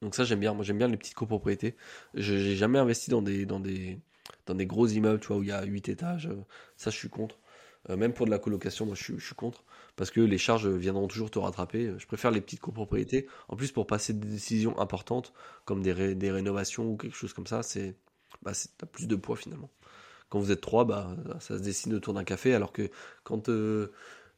Donc 0.02 0.16
ça 0.16 0.24
j'aime 0.24 0.40
bien, 0.40 0.54
moi 0.54 0.64
j'aime 0.64 0.78
bien 0.78 0.88
les 0.88 0.98
petites 0.98 1.16
copropriétés. 1.16 1.76
J'ai 2.14 2.56
jamais 2.56 2.80
investi 2.80 3.10
dans 3.10 3.22
des, 3.22 3.46
dans 3.46 3.60
des, 3.60 4.00
dans 4.46 4.56
des 4.56 4.66
gros 4.66 4.88
immeubles, 4.88 5.20
tu 5.20 5.28
vois, 5.28 5.38
où 5.38 5.44
il 5.44 5.50
y 5.50 5.52
a 5.52 5.64
8 5.64 5.90
étages. 5.90 6.28
Euh, 6.28 6.36
ça, 6.78 6.90
je 6.90 6.98
suis 6.98 7.10
contre. 7.10 7.40
Euh, 7.90 7.98
même 7.98 8.14
pour 8.14 8.26
de 8.26 8.32
la 8.32 8.40
colocation, 8.40 8.86
moi, 8.86 8.96
je 8.96 9.04
suis, 9.04 9.20
je 9.20 9.34
contre. 9.34 9.64
Parce 9.96 10.12
que 10.12 10.22
les 10.22 10.38
charges 10.38 10.68
viendront 10.68 11.08
toujours 11.08 11.32
te 11.32 11.40
rattraper. 11.40 11.94
Je 11.98 12.08
préfère 12.08 12.32
les 12.32 12.42
petites 12.42 12.60
copropriétés. 12.62 13.28
En 13.48 13.56
plus, 13.56 13.72
pour 13.72 13.88
passer 13.88 14.14
des 14.14 14.28
décisions 14.28 14.78
importantes, 14.80 15.34
comme 15.66 15.82
des, 15.82 16.16
des 16.16 16.32
rénovations 16.32 16.90
ou 16.90 16.98
quelque 16.98 17.16
chose 17.16 17.34
comme 17.34 17.48
ça, 17.48 17.64
c'est 17.64 17.96
bah, 18.42 18.52
plus 18.92 19.08
de 19.08 19.16
poids 19.16 19.36
finalement. 19.36 19.70
Quand 20.30 20.40
vous 20.40 20.52
êtes 20.52 20.62
3, 20.62 20.86
bah, 20.86 21.16
ça 21.40 21.58
se 21.58 21.64
dessine 21.64 21.94
autour 21.94 22.14
d'un 22.14 22.24
café, 22.24 22.54
alors 22.54 22.72
que 22.72 22.90
quand, 23.24 23.50
euh, 23.50 23.92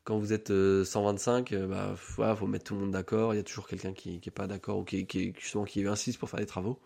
quand 0.04 0.18
vous 0.18 0.34
êtes 0.34 0.52
125, 0.84 1.54
bah, 1.54 1.96
faut 1.96 2.48
mettre 2.48 2.66
tout 2.66 2.76
le 2.76 2.82
monde 2.82 2.92
d'accord. 2.92 3.34
Il 3.34 3.38
y 3.38 3.40
a 3.40 3.44
toujours 3.44 3.68
quelqu'un 3.68 3.94
qui 3.94 4.22
n'est 4.24 4.32
pas 4.32 4.48
d'accord 4.48 4.80
ou 4.80 4.84
qui, 4.84 5.06
qui, 5.06 5.34
justement, 5.38 5.66
qui 5.66 5.86
insiste 5.86 6.18
pour 6.18 6.30
faire 6.30 6.40
des 6.40 6.46
travaux. 6.46 6.80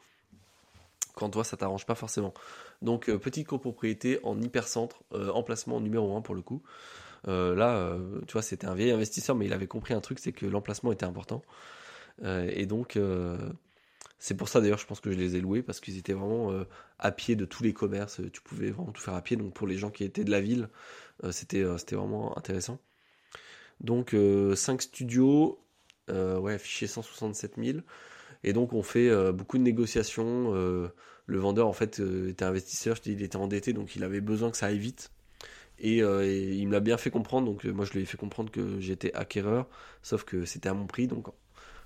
Quand 1.16 1.30
toi, 1.30 1.44
ça 1.44 1.56
t'arrange 1.56 1.86
pas 1.86 1.96
forcément. 1.96 2.34
Donc 2.82 3.10
euh, 3.10 3.18
petite 3.18 3.48
copropriété 3.48 4.20
en 4.24 4.40
hypercentre, 4.42 5.04
euh, 5.14 5.32
emplacement 5.32 5.80
numéro 5.80 6.16
1 6.16 6.22
pour 6.22 6.36
le 6.36 6.42
coup. 6.42 6.62
Euh, 7.28 7.56
là, 7.56 7.98
tu 8.28 8.34
vois, 8.34 8.44
c'était 8.44 8.68
un 8.68 8.76
vieil 8.76 8.92
investisseur, 8.92 9.36
mais 9.36 9.46
il 9.46 9.54
avait 9.54 9.68
compris 9.68 9.94
un 9.94 10.02
truc, 10.02 10.20
c'est 10.20 10.34
que 10.34 10.46
l'emplacement 10.46 10.92
était 10.92 11.06
important. 11.06 11.42
et 12.24 12.66
donc, 12.66 13.00
c'est 14.20 14.36
pour 14.36 14.50
ça 14.50 14.62
d'ailleurs, 14.62 14.78
je 14.78 14.86
pense 14.86 15.00
que 15.00 15.12
je 15.12 15.18
les 15.18 15.36
ai 15.36 15.42
loués, 15.42 15.62
parce 15.62 15.80
qu'ils 15.80 15.98
étaient 15.98 16.14
vraiment 16.14 16.52
à 17.00 17.12
pied 17.12 17.36
de 17.36 17.46
tous 17.46 17.64
les 17.64 17.74
commerces. 17.74 18.22
Tu 18.32 18.42
pouvais 18.42 18.72
vraiment 18.72 18.92
tout 18.92 19.02
faire 19.02 19.14
à 19.14 19.22
pied. 19.22 19.38
Donc 19.38 19.54
pour 19.54 19.68
les 19.68 19.78
gens 19.78 19.92
qui 19.92 20.04
étaient 20.04 20.24
de 20.24 20.32
la 20.32 20.42
ville, 20.42 20.70
c'était 21.32 21.66
c'était 21.78 21.96
vraiment 21.96 22.38
intéressant. 22.38 22.80
Donc 23.82 24.16
5 24.56 24.82
studios, 24.82 25.60
ouais, 26.10 26.54
affiché 26.54 26.88
167 26.88 27.56
000. 27.58 27.80
Et 28.44 28.54
donc 28.54 28.74
on 28.74 28.84
fait 28.84 29.12
beaucoup 29.34 29.58
de 29.58 29.64
négociations 29.64 30.54
le 31.28 31.38
vendeur 31.38 31.68
en 31.68 31.74
fait 31.74 32.00
euh, 32.00 32.30
était 32.30 32.46
investisseur, 32.46 32.96
je 32.96 33.12
il 33.12 33.22
était 33.22 33.38
endetté 33.38 33.74
donc 33.74 33.96
il 33.96 34.04
avait 34.04 34.22
besoin 34.22 34.52
que 34.52 34.58
ça 34.58 34.68
aille 34.68 34.80
vite. 34.80 35.12
Et, 35.78 36.02
euh, 36.02 36.26
il 36.26 36.66
me 36.68 36.72
l'a 36.72 36.80
bien 36.80 36.98
fait 36.98 37.10
comprendre, 37.10 37.48
donc 37.48 37.66
euh, 37.66 37.72
moi 37.72 37.86
je 37.86 37.92
lui 37.94 38.02
ai 38.02 38.06
fait 38.06 38.18
comprendre 38.18 38.50
que 38.50 38.80
j'étais 38.80 39.14
acquéreur, 39.14 39.68
sauf 40.02 40.24
que 40.24 40.46
c'était 40.46 40.70
à 40.70 40.74
mon 40.74 40.88
prix, 40.88 41.08
donc 41.08 41.28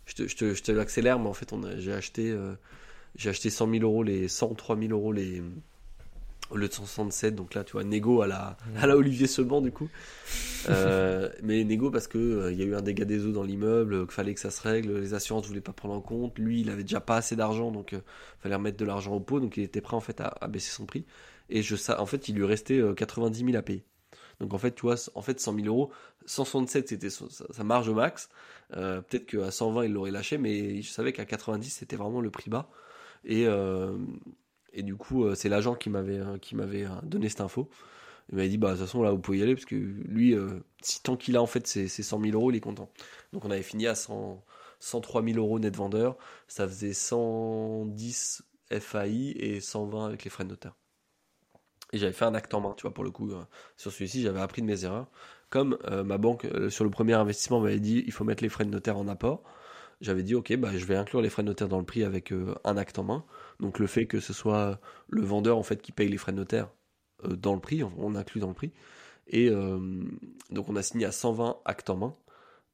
je 0.09 0.15
te, 0.15 0.27
je 0.27 0.35
te, 0.35 0.53
je 0.53 0.63
te 0.63 0.71
l'accélère, 0.71 1.19
mais 1.19 1.29
en 1.29 1.33
fait 1.33 1.53
j'ai 1.77 1.93
acheté, 1.93 2.35
j'ai 3.15 3.29
acheté 3.29 3.49
100 3.49 3.71
000 3.71 3.83
euros, 3.83 4.03
les 4.03 4.27
103 4.27 4.77
000 4.77 4.91
euros 4.91 5.13
les, 5.13 5.41
le 6.55 6.69
167 6.69 7.35
donc 7.35 7.53
là 7.53 7.63
tu 7.63 7.73
vois 7.73 7.83
négo 7.83 8.21
à 8.21 8.27
la 8.27 8.57
à 8.77 8.87
la 8.87 8.97
Olivier 8.97 9.27
Seban 9.27 9.61
du 9.61 9.71
coup. 9.71 9.89
Euh, 10.69 11.29
mais 11.43 11.63
négo 11.63 11.91
parce 11.91 12.07
que 12.07 12.17
euh, 12.17 12.51
il 12.51 12.59
y 12.59 12.63
a 12.63 12.65
eu 12.65 12.75
un 12.75 12.81
dégât 12.81 13.05
des 13.05 13.25
eaux 13.25 13.31
dans 13.31 13.43
l'immeuble 13.43 14.05
qu'il 14.05 14.13
fallait 14.13 14.33
que 14.33 14.39
ça 14.39 14.51
se 14.51 14.61
règle 14.61 14.99
les 14.99 15.13
assurances 15.13 15.47
voulaient 15.47 15.61
pas 15.61 15.73
prendre 15.73 15.93
en 15.93 16.01
compte. 16.01 16.37
Lui 16.37 16.61
il 16.61 16.69
avait 16.69 16.83
déjà 16.83 17.01
pas 17.01 17.17
assez 17.17 17.35
d'argent 17.35 17.71
donc 17.71 17.91
il 17.91 17.99
euh, 17.99 18.01
fallait 18.39 18.55
remettre 18.55 18.77
de 18.77 18.85
l'argent 18.85 19.13
au 19.13 19.19
pot 19.19 19.39
donc 19.39 19.57
il 19.57 19.63
était 19.63 19.81
prêt 19.81 19.95
en 19.95 20.01
fait 20.01 20.21
à, 20.21 20.47
baisser 20.47 20.71
son 20.71 20.85
prix. 20.85 21.05
Et 21.49 21.61
je 21.61 21.75
ça 21.75 22.01
en 22.01 22.05
fait 22.05 22.29
il 22.29 22.35
lui 22.35 22.45
restait 22.45 22.81
90 22.95 23.45
000 23.45 23.57
à 23.57 23.61
payer 23.61 23.83
donc 24.39 24.53
en 24.53 24.57
fait 24.57 24.73
tu 24.73 24.83
vois 24.83 24.95
en 25.15 25.21
fait 25.21 25.39
100 25.39 25.55
000 25.55 25.67
euros 25.67 25.91
167 26.25 26.89
c'était 26.89 27.09
sa 27.09 27.63
marge 27.63 27.89
au 27.89 27.93
max 27.93 28.29
peut-être 28.71 29.25
qu'à 29.25 29.51
120 29.51 29.85
il 29.85 29.93
l'aurait 29.93 30.11
lâché 30.11 30.37
mais 30.37 30.81
je 30.81 30.89
savais 30.89 31.11
qu'à 31.13 31.25
90 31.25 31.69
c'était 31.69 31.95
vraiment 31.95 32.21
le 32.21 32.29
prix 32.29 32.49
bas 32.49 32.69
et 33.25 33.47
et 34.73 34.83
du 34.83 34.95
coup, 34.95 35.25
euh, 35.25 35.35
c'est 35.35 35.49
l'agent 35.49 35.75
qui 35.75 35.89
m'avait 35.89 36.19
euh, 36.19 36.37
euh, 36.53 37.01
donné 37.03 37.29
cette 37.29 37.41
info. 37.41 37.69
Il 38.31 38.35
m'avait 38.35 38.49
dit, 38.49 38.57
bah, 38.57 38.73
de 38.73 38.77
toute 38.77 38.85
façon, 38.85 39.01
là, 39.01 39.11
vous 39.11 39.19
pouvez 39.19 39.39
y 39.39 39.43
aller, 39.43 39.55
parce 39.55 39.65
que 39.65 39.75
lui, 39.75 40.35
si 40.81 41.01
tant 41.01 41.17
qu'il 41.17 41.35
a, 41.35 41.41
en 41.41 41.47
fait, 41.47 41.65
ses, 41.65 41.87
100 41.87 42.21
000 42.21 42.33
euros, 42.33 42.51
il 42.51 42.57
est 42.57 42.61
content. 42.61 42.91
Donc, 43.33 43.43
on 43.45 43.51
avait 43.51 43.63
fini 43.63 43.87
à 43.87 43.95
100, 43.95 44.43
103 44.79 45.23
000 45.23 45.37
euros 45.37 45.57
net 45.59 45.75
vendeur. 45.75 46.15
Ça 46.47 46.67
faisait 46.67 46.93
110 46.93 48.43
FAI 48.79 49.33
et 49.35 49.59
120 49.59 50.05
avec 50.05 50.23
les 50.23 50.29
frais 50.29 50.43
de 50.43 50.49
notaire. 50.49 50.75
Et 51.91 51.97
j'avais 51.97 52.13
fait 52.13 52.25
un 52.25 52.35
acte 52.35 52.53
en 52.53 52.61
main, 52.61 52.73
tu 52.77 52.83
vois, 52.83 52.93
pour 52.93 53.03
le 53.03 53.11
coup, 53.11 53.31
sur 53.75 53.91
celui-ci, 53.91 54.21
j'avais 54.21 54.41
appris 54.41 54.61
de 54.61 54.67
mes 54.67 54.85
erreurs. 54.85 55.07
Comme 55.49 55.77
ma 56.05 56.19
banque, 56.19 56.47
sur 56.69 56.83
le 56.83 56.91
premier 56.91 57.13
investissement, 57.13 57.59
m'avait 57.59 57.79
dit, 57.79 58.03
il 58.05 58.11
faut 58.11 58.23
mettre 58.23 58.43
les 58.43 58.49
frais 58.49 58.65
de 58.65 58.69
notaire 58.69 58.97
en 58.97 59.07
apport 59.07 59.43
j'avais 60.01 60.23
dit 60.23 60.35
ok 60.35 60.55
bah 60.57 60.69
je 60.75 60.85
vais 60.85 60.95
inclure 60.95 61.21
les 61.21 61.29
frais 61.29 61.43
de 61.43 61.47
notaire 61.47 61.67
dans 61.67 61.79
le 61.79 61.85
prix 61.85 62.03
avec 62.03 62.31
euh, 62.31 62.55
un 62.63 62.77
acte 62.77 62.99
en 62.99 63.03
main. 63.03 63.25
Donc 63.59 63.79
le 63.79 63.87
fait 63.87 64.05
que 64.05 64.19
ce 64.19 64.33
soit 64.33 64.79
le 65.09 65.21
vendeur 65.21 65.57
en 65.57 65.63
fait 65.63 65.81
qui 65.81 65.91
paye 65.91 66.09
les 66.09 66.17
frais 66.17 66.31
de 66.31 66.37
notaire 66.37 66.69
euh, 67.25 67.35
dans 67.35 67.53
le 67.53 67.59
prix, 67.59 67.83
on, 67.83 68.15
inclut 68.15 68.39
dans 68.39 68.47
le 68.47 68.53
prix. 68.53 68.71
Et 69.27 69.49
euh, 69.49 69.79
donc 70.51 70.69
on 70.69 70.75
a 70.75 70.83
signé 70.83 71.05
à 71.05 71.11
120 71.11 71.57
actes 71.65 71.89
en 71.89 71.97
main. 71.97 72.15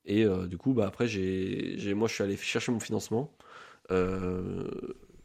Et 0.07 0.23
du 0.47 0.59
coup 0.59 0.73
bah 0.73 0.85
après 0.85 1.07
j'ai, 1.07 1.93
moi 1.95 2.07
je 2.07 2.13
suis 2.13 2.23
allé 2.23 2.37
chercher 2.37 2.71
mon 2.71 2.79
financement. 2.79 3.35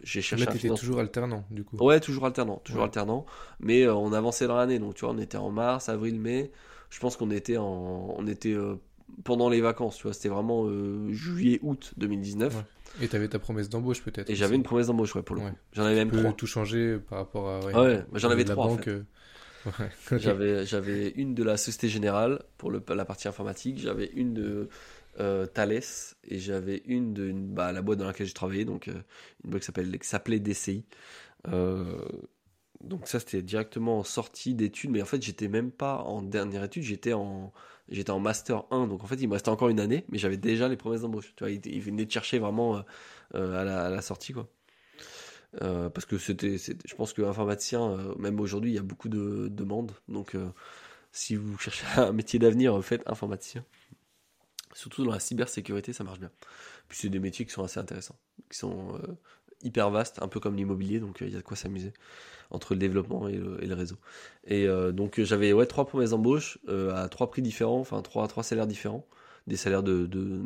J'ai 0.03 0.23
cherché. 0.23 0.45
Là, 0.45 0.53
tu 0.53 0.59
étais 0.59 0.75
toujours 0.75 0.99
alternant, 0.99 1.45
du 1.51 1.65
coup. 1.65 1.77
Ouais, 1.77 2.01
toujours 2.01 2.27
alternant, 2.27 2.61
toujours 2.65 2.85
alternant. 2.85 3.27
Mais 3.61 3.87
on 3.89 4.13
avançait 4.13 4.47
dans 4.47 4.57
l'année, 4.57 4.79
donc 4.79 4.95
tu 4.95 5.05
vois, 5.05 5.15
on 5.15 5.19
était 5.19 5.39
en 5.39 5.51
mars, 5.51 5.89
avril, 5.89 6.19
mai. 6.19 6.51
Je 6.91 6.99
pense 6.99 7.17
qu'on 7.17 7.31
était 7.31 7.57
en, 7.57 8.15
on 8.17 8.27
était 8.27 8.57
pendant 9.25 9.49
les 9.49 9.61
vacances, 9.61 9.97
tu 9.97 10.05
vois, 10.05 10.13
c'était 10.13 10.29
vraiment 10.29 10.67
euh, 10.67 11.13
juillet-août 11.13 11.93
2019. 11.97 12.65
Et 13.01 13.09
tu 13.09 13.17
avais 13.17 13.29
ta 13.29 13.39
promesse 13.39 13.69
d'embauche 13.69 14.03
peut-être 14.03 14.29
Et 14.31 14.35
j'avais 14.35 14.57
une 14.57 14.63
promesse 14.63 14.89
d'embauche, 14.89 15.15
ouais, 15.15 15.23
pour 15.23 15.37
le 15.37 15.43
coup. 15.43 15.49
J'en 15.73 15.85
avais 15.85 15.97
même 15.97 16.11
trois. 16.11 16.33
tout 16.33 16.47
changer 16.47 16.99
par 16.99 17.19
rapport 17.19 17.49
à. 17.49 17.61
Ouais, 17.61 17.75
ouais 17.75 18.05
j'en 18.15 18.31
avais 18.31 18.45
trois. 18.45 18.67
en 18.67 18.77
fait. 18.77 18.91
Euh, 18.91 19.05
j'avais, 20.19 20.65
j'avais 20.65 21.11
une 21.11 21.35
de 21.35 21.45
la 21.45 21.57
Société 21.57 21.89
Générale 21.89 22.43
pour 22.57 22.71
le, 22.71 22.83
la 22.95 23.05
partie 23.05 23.29
informatique, 23.29 23.79
j'avais 23.79 24.07
une 24.15 24.33
de 24.33 24.69
euh, 25.21 25.47
Thales 25.47 25.83
et 26.25 26.39
j'avais 26.39 26.83
une 26.87 27.15
de 27.15 27.33
bah, 27.33 27.73
la 27.73 27.83
boîte 27.83 27.99
dans 27.99 28.07
laquelle 28.07 28.27
j'ai 28.27 28.35
travaillé, 28.35 28.65
donc 28.65 28.89
une 28.89 29.51
boîte 29.51 29.71
qui 29.71 30.09
s'appelait 30.09 30.41
DCI. 30.41 30.85
donc 32.81 33.07
ça 33.07 33.21
c'était 33.21 33.43
directement 33.43 34.01
en 34.01 34.05
sortie 34.05 34.55
d'études, 34.55 34.91
mais 34.91 35.03
en 35.03 35.07
fait 35.07 35.23
j'étais 35.23 35.49
même 35.49 35.71
pas 35.71 35.99
en 35.99 36.23
dernière 36.23 36.65
étude, 36.65 36.83
j'étais 36.83 37.13
en 37.13 37.53
J'étais 37.91 38.13
en 38.13 38.21
master 38.21 38.65
1, 38.71 38.87
donc 38.87 39.03
en 39.03 39.07
fait 39.07 39.17
il 39.17 39.27
me 39.27 39.33
restait 39.33 39.49
encore 39.49 39.69
une 39.69 39.81
année, 39.81 40.05
mais 40.09 40.19
j'avais 40.19 40.37
déjà 40.37 40.69
les 40.69 40.77
promesses 40.77 41.01
d'embauche. 41.01 41.33
Tu 41.37 41.43
vois, 41.43 41.51
il, 41.51 41.81
venait 41.81 42.07
de 42.07 42.11
chercher 42.11 42.39
vraiment 42.39 42.77
euh, 42.77 42.83
euh, 43.35 43.87
à, 43.87 43.91
la, 43.91 44.03
sortie, 44.03 44.33
quoi. 44.33 44.49
Euh, 45.63 45.91
parce 45.91 46.07
que 46.07 46.17
c'était, 46.17 46.57
je 46.57 46.95
pense 46.95 47.13
que 47.13 47.23
informaticien, 47.23 48.15
même 48.17 48.39
aujourd'hui, 48.39 48.71
il 48.71 48.75
y 48.75 48.79
a 48.79 48.83
beaucoup 48.83 49.09
de 49.09 49.49
demandes. 49.49 49.91
Donc, 50.09 50.37
si 51.11 51.35
vous 51.35 51.59
cherchez 51.59 51.85
un 52.01 52.13
métier 52.13 52.39
d'avenir, 52.39 52.81
faites 52.85 53.03
informaticien. 53.09 53.65
Surtout 54.73 55.05
dans 55.05 55.13
la 55.13 55.21
cybersécurité, 55.21 55.93
ça 55.93 56.05
marche 56.05 56.21
bien. 56.21 56.31
Puis 56.89 56.99
c'est 56.99 57.09
des 57.09 57.19
métiers 57.19 57.45
qui 57.45 57.53
sont 57.53 57.65
assez 57.65 57.81
intéressants, 57.81 58.19
qui 58.51 58.59
sont 58.59 59.01
hyper 59.63 59.91
vaste, 59.91 60.23
un 60.23 60.29
peu 60.29 60.41
comme 60.41 60.57
l'immobilier, 60.57 61.01
donc 61.01 61.19
il 61.21 61.31
y 61.31 61.35
a 61.35 61.39
de 61.39 61.43
quoi 61.43 61.57
s'amuser 61.57 61.93
entre 62.51 62.75
le 62.75 62.81
développement 62.81 63.29
et 63.29 63.37
le, 63.37 63.75
réseau. 63.75 63.97
Et 64.45 64.67
donc 64.93 65.21
j'avais 65.21 65.53
ouais, 65.53 65.67
trois 65.67 65.87
promesses 65.87 66.11
d'embauche 66.11 66.59
à 66.69 67.09
trois 67.09 67.31
prix 67.31 67.43
différents, 67.43 67.79
enfin 67.79 68.01
trois, 68.03 68.29
salaires 68.43 68.67
différents, 68.67 69.07
des 69.47 69.57
salaires 69.57 69.83
de, 69.83 70.07
de 70.07 70.41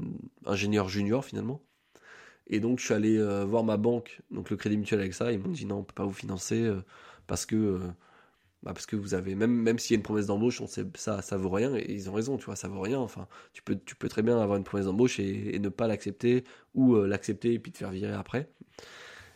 ingénieur 0.46 0.88
junior 0.88 1.24
finalement. 1.24 1.62
Et 2.46 2.60
donc 2.60 2.78
je 2.78 2.86
suis 2.86 2.94
allé 2.94 3.22
voir 3.44 3.62
ma 3.62 3.76
banque, 3.76 4.20
donc 4.30 4.50
le 4.50 4.56
Crédit 4.56 4.76
Mutuel 4.76 5.00
avec 5.00 5.14
ça, 5.14 5.32
ils 5.32 5.38
m'ont 5.38 5.50
dit 5.50 5.66
non, 5.66 5.78
on 5.78 5.84
peut 5.84 5.94
pas 5.94 6.04
vous 6.04 6.12
financer 6.12 6.70
parce 7.26 7.46
que 7.46 7.80
bah 8.64 8.72
parce 8.72 8.86
que 8.86 8.96
vous 8.96 9.12
avez 9.12 9.34
même 9.34 9.52
même 9.52 9.78
s'il 9.78 9.92
y 9.92 9.96
a 9.96 9.98
une 9.98 10.02
promesse 10.02 10.26
d'embauche, 10.26 10.62
on 10.62 10.66
sait 10.66 10.86
ça 10.94 11.20
ça 11.20 11.36
vaut 11.36 11.50
rien 11.50 11.76
et 11.76 11.92
ils 11.92 12.08
ont 12.08 12.14
raison, 12.14 12.38
tu 12.38 12.46
vois, 12.46 12.56
ça 12.56 12.66
vaut 12.66 12.80
rien. 12.80 12.98
Enfin, 12.98 13.28
tu 13.52 13.62
peux 13.62 14.08
très 14.08 14.22
bien 14.22 14.40
avoir 14.40 14.56
une 14.56 14.64
promesse 14.64 14.86
d'embauche 14.86 15.20
et, 15.20 15.58
ne 15.58 15.68
pas 15.68 15.86
l'accepter 15.86 16.44
ou 16.74 16.94
euh, 16.94 17.06
l'accepter 17.06 17.52
et 17.52 17.58
puis 17.58 17.72
te 17.72 17.78
faire 17.78 17.90
virer 17.90 18.14
après. 18.14 18.48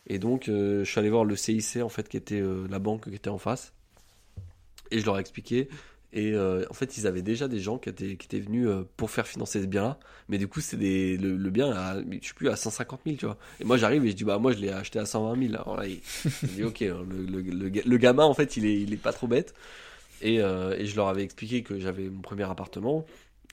Et 0.07 0.17
donc 0.17 0.49
euh, 0.49 0.83
je 0.83 0.89
suis 0.89 0.99
allé 0.99 1.11
voir 1.11 1.25
le 1.25 1.35
CIC 1.35 1.77
en 1.83 1.89
fait 1.89 2.09
qui 2.09 2.17
était 2.17 2.41
euh, 2.41 2.67
la 2.69 2.79
banque 2.79 3.07
qui 3.07 3.15
était 3.15 3.29
en 3.29 3.37
face 3.37 3.73
et 4.89 4.99
je 4.99 5.05
leur 5.05 5.17
ai 5.17 5.21
expliqué 5.21 5.69
et 6.11 6.31
euh, 6.33 6.65
en 6.69 6.73
fait, 6.73 6.97
ils 6.97 7.05
avaient 7.05 7.21
déjà 7.21 7.47
des 7.47 7.59
gens 7.59 7.77
qui 7.77 7.89
étaient, 7.89 8.15
qui 8.15 8.25
étaient 8.25 8.39
venus 8.39 8.67
euh, 8.67 8.83
pour 8.97 9.11
faire 9.11 9.27
financer 9.27 9.61
ce 9.61 9.67
bien-là. 9.67 9.99
Mais 10.27 10.39
du 10.39 10.47
coup, 10.47 10.59
c'est 10.59 10.77
des, 10.77 11.17
le, 11.17 11.37
bien, 11.51 11.71
à, 11.71 11.99
je 11.99 12.25
suis 12.25 12.33
plus 12.33 12.49
à 12.49 12.55
150 12.55 13.01
000, 13.05 13.17
tu 13.17 13.25
vois. 13.25 13.37
Et 13.59 13.63
moi, 13.63 13.77
j'arrive 13.77 14.05
et 14.05 14.09
je 14.09 14.15
dis, 14.15 14.23
bah, 14.23 14.39
moi, 14.39 14.51
je 14.51 14.57
l'ai 14.57 14.71
acheté 14.71 14.97
à 14.97 15.05
120 15.05 15.39
000. 15.49 15.53
Alors 15.53 15.77
là, 15.77 15.85
il, 15.85 16.01
dit, 16.55 16.63
ok, 16.63 16.81
hein, 16.81 17.05
le, 17.07 17.41
le, 17.41 17.69
le, 17.69 17.97
gamin, 17.97 18.23
en 18.23 18.33
fait, 18.33 18.57
il 18.57 18.65
est, 18.65 18.81
il 18.81 18.91
est 18.91 18.97
pas 18.97 19.13
trop 19.13 19.27
bête. 19.27 19.53
Et, 20.21 20.41
euh, 20.41 20.75
et 20.77 20.87
je 20.87 20.95
leur 20.95 21.09
avais 21.09 21.23
expliqué 21.23 21.61
que 21.61 21.77
j'avais 21.79 22.09
mon 22.09 22.21
premier 22.21 22.49
appartement, 22.49 23.05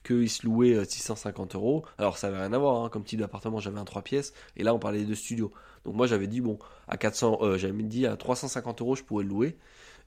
qu'il 0.02 0.30
se 0.30 0.46
louait 0.46 0.82
650 0.82 1.56
euros. 1.56 1.84
Alors, 1.98 2.16
ça 2.16 2.28
avait 2.28 2.38
rien 2.38 2.54
à 2.54 2.58
voir, 2.58 2.84
hein, 2.84 2.88
comme 2.88 3.04
type 3.04 3.20
d'appartement, 3.20 3.60
j'avais 3.60 3.78
un 3.78 3.84
3 3.84 4.00
pièces. 4.00 4.32
Et 4.56 4.62
là, 4.62 4.72
on 4.72 4.78
parlait 4.78 5.04
de 5.04 5.14
studio. 5.14 5.52
Donc, 5.84 5.94
moi, 5.94 6.06
j'avais 6.06 6.26
dit, 6.26 6.40
bon, 6.40 6.58
à 6.88 6.96
400, 6.96 7.58
j'avais 7.58 7.82
dit 7.82 8.06
à 8.06 8.16
350 8.16 8.80
euros, 8.80 8.96
je 8.96 9.02
pourrais 9.02 9.24
le 9.24 9.30
louer. 9.30 9.56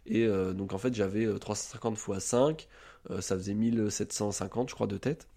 Et 0.10 0.26
euh, 0.26 0.54
donc 0.54 0.74
en 0.74 0.78
fait 0.78 0.94
j'avais 0.94 1.28
350 1.40 1.98
x 1.98 2.20
5, 2.20 2.68
ça 3.20 3.36
faisait 3.38 3.54
1750 3.54 4.70
je 4.70 4.76
crois 4.76 4.88
de 4.88 4.98
tête. 4.98 5.28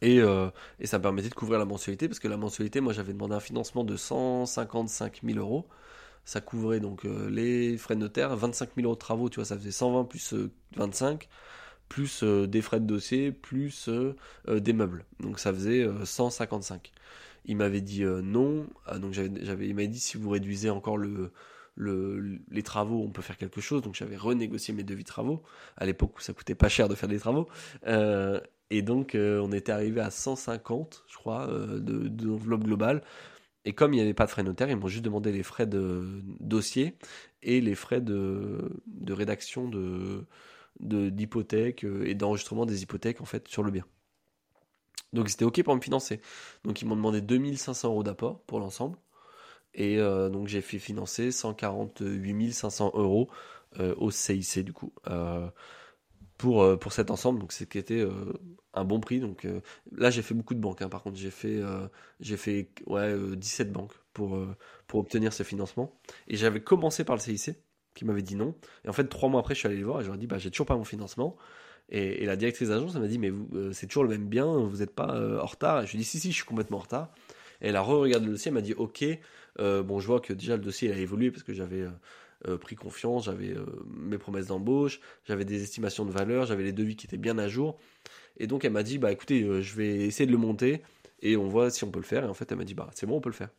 Et, 0.00 0.20
euh, 0.20 0.50
et, 0.80 0.86
ça 0.86 0.98
me 0.98 1.02
permettait 1.02 1.28
de 1.28 1.34
couvrir 1.34 1.58
la 1.60 1.64
mensualité, 1.64 2.08
parce 2.08 2.18
que 2.18 2.26
la 2.26 2.36
mensualité, 2.36 2.80
moi 2.80 2.92
j'avais 2.92 3.12
demandé 3.12 3.34
un 3.34 3.40
financement 3.40 3.84
de 3.84 3.96
155 3.96 5.20
000 5.22 5.38
euros. 5.38 5.68
Ça 6.24 6.40
couvrait 6.40 6.80
donc 6.80 7.04
euh, 7.04 7.30
les 7.30 7.76
frais 7.76 7.94
de 7.94 8.00
notaire, 8.00 8.34
25 8.36 8.70
000 8.76 8.86
euros 8.86 8.94
de 8.94 8.98
travaux, 8.98 9.28
tu 9.28 9.36
vois, 9.36 9.44
ça 9.44 9.56
faisait 9.56 9.70
120 9.70 10.04
plus 10.04 10.34
25, 10.76 11.28
plus 11.88 12.24
des 12.24 12.62
frais 12.62 12.80
de 12.80 12.86
dossier, 12.86 13.32
plus 13.32 13.88
des 14.48 14.72
meubles. 14.72 15.04
Donc 15.20 15.38
ça 15.38 15.52
faisait 15.52 15.86
155. 16.04 16.90
Il 17.44 17.56
m'avait 17.56 17.80
dit 17.80 18.04
non, 18.04 18.66
ah, 18.86 18.98
donc 18.98 19.16
il 19.16 19.74
m'avait 19.74 19.88
dit 19.88 20.00
si 20.00 20.16
vous 20.16 20.30
réduisez 20.30 20.70
encore 20.70 20.96
le, 20.96 21.32
les 21.76 22.62
travaux, 22.62 23.02
on 23.02 23.10
peut 23.10 23.22
faire 23.22 23.36
quelque 23.36 23.60
chose. 23.60 23.82
Donc 23.82 23.94
j'avais 23.94 24.16
renégocié 24.16 24.74
mes 24.74 24.84
devis 24.84 25.04
travaux, 25.04 25.42
à 25.76 25.86
l'époque 25.86 26.18
où 26.18 26.20
ça 26.20 26.32
coûtait 26.32 26.54
pas 26.54 26.68
cher 26.68 26.88
de 26.88 26.94
faire 26.94 27.08
des 27.08 27.18
travaux. 27.18 27.48
Euh, 27.86 28.40
et 28.70 28.82
donc 28.82 29.14
euh, 29.14 29.40
on 29.40 29.52
était 29.52 29.72
arrivé 29.72 30.00
à 30.00 30.10
150, 30.10 31.04
je 31.08 31.16
crois, 31.16 31.48
euh, 31.48 31.78
d'enveloppe 31.78 32.64
globale. 32.64 33.02
Et 33.64 33.74
comme 33.74 33.92
il 33.94 33.96
n'y 33.96 34.02
avait 34.02 34.14
pas 34.14 34.26
de 34.26 34.30
frais 34.30 34.42
notaires, 34.42 34.70
ils 34.70 34.76
m'ont 34.76 34.88
juste 34.88 35.04
demandé 35.04 35.30
les 35.32 35.42
frais 35.44 35.66
de 35.66 36.22
dossier 36.40 36.96
et 37.42 37.60
les 37.60 37.74
frais 37.74 38.00
de, 38.00 38.72
de 38.86 39.12
rédaction 39.12 39.68
de 39.68 40.26
d'hypothèque 40.80 41.84
et 41.84 42.14
d'enregistrement 42.14 42.66
des 42.66 42.82
hypothèques 42.82 43.20
en 43.20 43.24
fait 43.24 43.46
sur 43.46 43.62
le 43.62 43.70
bien. 43.70 43.84
Donc 45.12 45.28
c'était 45.28 45.44
ok 45.44 45.62
pour 45.62 45.76
me 45.76 45.80
financer. 45.80 46.20
Donc 46.64 46.82
ils 46.82 46.86
m'ont 46.88 46.96
demandé 46.96 47.20
2500 47.20 47.88
euros 47.88 48.02
d'apport 48.02 48.40
pour 48.42 48.58
l'ensemble. 48.58 48.98
Et 49.74 49.98
euh, 49.98 50.28
donc 50.28 50.48
j'ai 50.48 50.60
fait 50.60 50.78
financer 50.78 51.30
148 51.32 52.52
500 52.52 52.92
euros 52.94 53.30
euh, 53.80 53.94
au 53.96 54.10
CIC 54.10 54.64
du 54.64 54.72
coup 54.72 54.92
euh, 55.08 55.48
pour, 56.36 56.78
pour 56.78 56.92
cet 56.92 57.10
ensemble. 57.10 57.38
Donc 57.38 57.52
c'est 57.52 57.68
qui 57.68 57.78
était 57.78 58.06
un 58.74 58.84
bon 58.84 59.00
prix. 59.00 59.20
Donc 59.20 59.46
là 59.92 60.10
j'ai 60.10 60.22
fait 60.22 60.34
beaucoup 60.34 60.54
de 60.54 60.60
banques. 60.60 60.82
Hein. 60.82 60.88
Par 60.88 61.02
contre 61.02 61.16
j'ai 61.16 61.30
fait 61.30 61.60
j'ai 62.20 62.36
fait 62.36 62.70
ouais 62.86 63.14
17 63.36 63.72
banques 63.72 63.94
pour 64.12 64.38
pour 64.86 65.00
obtenir 65.00 65.32
ce 65.32 65.42
financement. 65.42 65.98
Et 66.28 66.36
j'avais 66.36 66.60
commencé 66.60 67.04
par 67.04 67.16
le 67.16 67.20
CIC 67.20 67.56
qui 67.94 68.04
m'avait 68.04 68.22
dit 68.22 68.36
non. 68.36 68.54
Et 68.84 68.88
en 68.88 68.92
fait 68.92 69.04
trois 69.04 69.28
mois 69.28 69.40
après 69.40 69.54
je 69.54 69.60
suis 69.60 69.68
allé 69.68 69.76
les 69.76 69.84
voir 69.84 70.00
et 70.00 70.02
je 70.02 70.08
leur 70.08 70.16
ai 70.16 70.18
dit 70.18 70.26
bah 70.26 70.38
j'ai 70.38 70.50
toujours 70.50 70.66
pas 70.66 70.76
mon 70.76 70.84
financement. 70.84 71.36
Et, 71.88 72.24
la 72.24 72.36
directrice 72.36 72.68
d'agence 72.68 72.94
m'a 72.94 73.06
dit 73.06 73.18
mais 73.18 73.32
c'est 73.72 73.86
toujours 73.86 74.04
le 74.04 74.10
même 74.10 74.26
bien, 74.26 74.46
vous 74.46 74.78
n'êtes 74.78 74.94
pas 74.94 75.40
en 75.40 75.46
retard. 75.46 75.82
Et 75.82 75.86
je 75.86 75.92
lui 75.92 75.98
ai 75.98 76.00
dit 76.00 76.04
si 76.04 76.18
si 76.18 76.30
je 76.30 76.36
suis 76.36 76.44
complètement 76.44 76.78
en 76.78 76.80
retard. 76.80 77.12
Et 77.60 77.68
elle 77.68 77.76
a 77.76 77.82
re-regardé 77.82 78.26
le 78.26 78.32
dossier, 78.32 78.48
elle 78.48 78.54
m'a 78.54 78.62
dit 78.62 78.74
ok, 78.74 79.04
euh, 79.60 79.82
bon, 79.82 80.00
je 80.00 80.06
vois 80.06 80.20
que 80.20 80.32
déjà 80.32 80.56
le 80.56 80.62
dossier 80.62 80.92
a 80.92 80.96
évolué 80.96 81.30
parce 81.30 81.42
que 81.42 81.52
j'avais 81.52 81.82
euh, 81.82 81.90
euh, 82.48 82.58
pris 82.58 82.76
confiance, 82.76 83.26
j'avais 83.26 83.54
mes 83.86 84.18
promesses 84.18 84.46
d'embauche, 84.46 85.00
j'avais 85.24 85.44
des 85.44 85.62
estimations 85.62 86.04
de 86.04 86.10
valeur, 86.10 86.46
j'avais 86.46 86.64
les 86.64 86.72
devis 86.72 86.96
qui 86.96 87.06
étaient 87.06 87.18
bien 87.18 87.38
à 87.38 87.48
jour. 87.48 87.78
Et 88.38 88.46
donc 88.46 88.64
elle 88.64 88.72
m'a 88.72 88.82
dit, 88.82 88.98
bah 88.98 89.12
écoutez, 89.12 89.62
je 89.62 89.74
vais 89.74 90.00
essayer 90.00 90.26
de 90.26 90.32
le 90.32 90.38
monter 90.38 90.82
et 91.20 91.36
on 91.36 91.48
voit 91.48 91.70
si 91.70 91.84
on 91.84 91.90
peut 91.90 92.00
le 92.00 92.04
faire. 92.04 92.24
Et 92.24 92.28
en 92.28 92.34
fait, 92.34 92.50
elle 92.50 92.58
m'a 92.58 92.64
dit, 92.64 92.74
bah 92.74 92.90
c'est 92.94 93.06
bon, 93.06 93.16
on 93.16 93.20
peut 93.20 93.30
le 93.30 93.34
faire. 93.34 93.50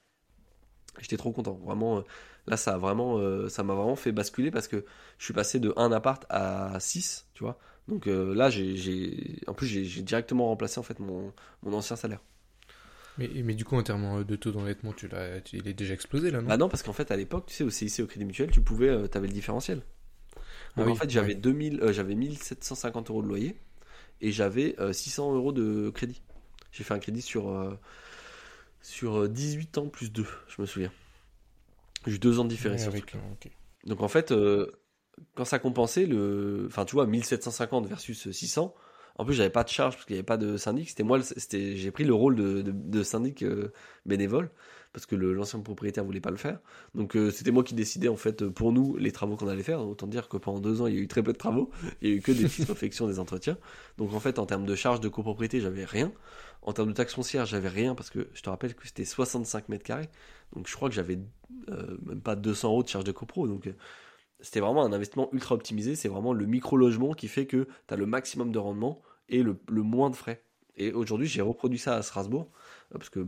J'étais 1.00 1.18
trop 1.18 1.32
content. 1.32 1.60
Vraiment, 1.64 2.04
là, 2.46 2.58
ça 2.58 2.78
vraiment, 2.78 3.20
ça 3.50 3.64
m'a 3.64 3.74
vraiment 3.74 3.96
fait 3.96 4.12
basculer 4.12 4.52
parce 4.52 4.68
que 4.68 4.86
je 5.18 5.26
suis 5.26 5.34
passé 5.34 5.60
de 5.60 5.74
1 5.76 5.92
appart 5.92 6.26
à 6.30 6.80
6, 6.80 7.28
tu 7.34 7.44
vois. 7.44 7.58
Donc 7.88 8.06
là, 8.08 8.50
j'ai, 8.50 9.42
en 9.48 9.54
plus, 9.54 9.68
j'ai 9.68 10.02
directement 10.02 10.48
remplacé 10.48 10.80
en 10.80 10.84
fait 10.84 11.00
mon, 11.00 11.34
mon 11.64 11.74
ancien 11.74 11.96
salaire. 11.96 12.22
Mais, 13.18 13.30
mais 13.44 13.54
du 13.54 13.64
coup, 13.64 13.76
en 13.76 13.84
termes 13.84 14.24
de 14.24 14.36
taux 14.36 14.52
d'endettement, 14.52 14.94
tu 14.94 15.08
l'as, 15.08 15.40
il 15.52 15.68
est 15.68 15.74
déjà 15.74 15.94
explosé 15.94 16.32
là, 16.32 16.42
non? 16.42 16.48
Bah 16.48 16.58
non, 16.58 16.70
parce 16.70 16.82
qu'en 16.82 16.94
fait, 16.94 17.12
à 17.12 17.16
l'époque, 17.16 17.46
tu 17.48 17.54
sais, 17.54 17.64
au 17.64 17.70
CIC, 17.70 18.00
au 18.00 18.08
Crédit 18.08 18.26
Mutuel, 18.26 18.50
tu 18.50 18.62
pouvais, 18.62 18.90
euh, 18.90 19.08
avais 19.14 19.28
le 19.28 19.34
différentiel. 19.34 19.82
Ah 20.36 20.42
Donc 20.78 20.90
en 20.90 20.96
fait, 20.96 21.10
j'avais 21.10 21.36
2000, 21.36 21.82
euh, 21.82 21.94
j'avais 21.94 22.16
1750 22.16 23.12
euros 23.12 23.22
de 23.22 23.28
loyer 23.28 23.56
et 24.22 24.32
j'avais 24.32 24.76
600 24.92 25.32
euh, 25.32 25.36
euros 25.36 25.52
de 25.52 25.92
crédit. 25.92 26.22
J'ai 26.72 26.84
fait 26.84 26.96
un 26.96 27.00
crédit 27.00 27.22
sur, 27.22 27.78
sur 28.82 29.30
18 29.30 29.78
ans 29.78 29.88
plus 29.88 30.12
2, 30.12 30.26
je 30.48 30.62
me 30.62 30.66
souviens. 30.66 30.92
J'ai 32.08 32.14
eu 32.14 32.20
deux 32.20 32.40
ans 32.40 32.44
de 32.44 32.50
différence. 32.50 32.82
Donc 33.86 34.02
en 34.02 34.08
fait, 34.08 34.34
quand 35.36 35.46
ça 35.46 35.60
compensait, 35.60 36.08
le... 36.08 36.66
enfin 36.68 36.86
tu 36.86 36.96
vois, 36.96 37.06
1750 37.06 37.86
versus 37.86 38.32
600, 38.32 38.74
en 39.16 39.26
plus, 39.26 39.36
j'avais 39.36 39.50
pas 39.50 39.64
de 39.64 39.70
charge 39.70 39.96
parce 39.96 40.06
qu'il 40.06 40.16
n'y 40.16 40.20
avait 40.20 40.26
pas 40.26 40.38
de 40.38 40.58
syndic. 40.58 40.90
C'était 40.90 41.04
moi, 41.04 41.22
c'était, 41.22 41.78
j'ai 41.78 41.92
pris 41.92 42.04
le 42.04 42.14
rôle 42.14 42.36
de, 42.36 43.04
syndic 43.04 43.44
euh, 43.44 43.72
bénévole 44.06 44.50
parce 44.92 45.06
que 45.08 45.16
l'ancien 45.16 45.60
propriétaire 45.60 46.04
voulait 46.04 46.22
pas 46.22 46.32
le 46.32 46.38
faire. 46.38 46.60
Donc 46.96 47.16
euh, 47.16 47.32
c'était 47.32 47.52
moi 47.52 47.64
qui 47.64 47.74
décidais 47.74 48.08
en 48.08 48.16
fait 48.16 48.48
pour 48.48 48.72
nous 48.72 48.96
les 48.98 49.12
travaux 49.12 49.36
qu'on 49.36 49.48
allait 49.48 49.64
faire. 49.64 49.82
Autant 49.82 50.08
dire 50.08 50.30
que 50.30 50.38
pendant 50.38 50.60
deux 50.60 50.82
ans, 50.82 50.88
il 50.88 50.96
y 50.96 50.98
a 50.98 51.02
eu 51.02 51.08
très 51.08 51.22
peu 51.22 51.34
de 51.34 51.38
travaux. 51.38 51.70
Il 52.02 52.10
y 52.10 52.12
a 52.12 52.16
eu 52.16 52.22
que 52.22 52.32
des 52.32 52.44
petites 52.44 52.68
réflexions, 52.70 53.08
des 53.08 53.20
entretiens. 53.20 53.58
Donc 53.98 54.14
en 54.14 54.20
fait, 54.20 54.40
en 54.40 54.46
termes 54.46 54.66
de 54.66 54.76
charge 54.76 55.00
de 55.00 55.10
copropriété, 55.10 55.60
j'avais 55.62 55.86
rien. 55.86 56.12
En 56.62 56.74
termes 56.74 56.90
de 56.90 56.94
taxe 56.94 57.14
foncière, 57.14 57.46
j'avais 57.46 57.70
rien 57.70 57.94
parce 57.96 58.10
que 58.10 58.30
je 58.34 58.42
te 58.42 58.50
rappelle 58.50 58.74
que 58.74 58.88
c'était 58.88 59.06
65 59.06 59.70
mètres 59.70 59.84
carrés. 59.84 60.10
Donc 60.56 60.68
je 60.68 60.76
crois 60.76 60.90
que 60.90 60.96
j'avais 60.96 61.20
euh, 61.70 61.98
même 62.06 62.22
pas 62.22 62.36
200 62.36 62.70
euros 62.70 62.84
de 62.84 62.88
charge 62.88 63.04
de 63.04 63.12
copro. 63.12 63.48
Donc 63.48 63.68
c'était 64.44 64.60
vraiment 64.60 64.84
un 64.84 64.92
investissement 64.92 65.30
ultra 65.32 65.56
optimisé. 65.56 65.96
C'est 65.96 66.10
vraiment 66.10 66.34
le 66.34 66.46
micro-logement 66.46 67.14
qui 67.14 67.30
fait 67.30 67.48
que 67.48 67.66
tu 67.88 67.94
as 67.94 67.98
le 67.98 68.06
maximum 68.06 68.52
de 68.52 68.60
rendement 68.60 69.02
et 69.30 69.42
le, 69.42 69.58
moins 69.70 70.10
de 70.10 70.16
frais. 70.16 70.44
Et 70.76 70.92
aujourd'hui, 70.92 71.28
j'ai 71.28 71.42
reproduit 71.42 71.80
ça 71.80 71.96
à 71.96 72.02
Strasbourg, 72.02 72.50
euh, 72.94 72.98
parce 72.98 73.10
que 73.10 73.26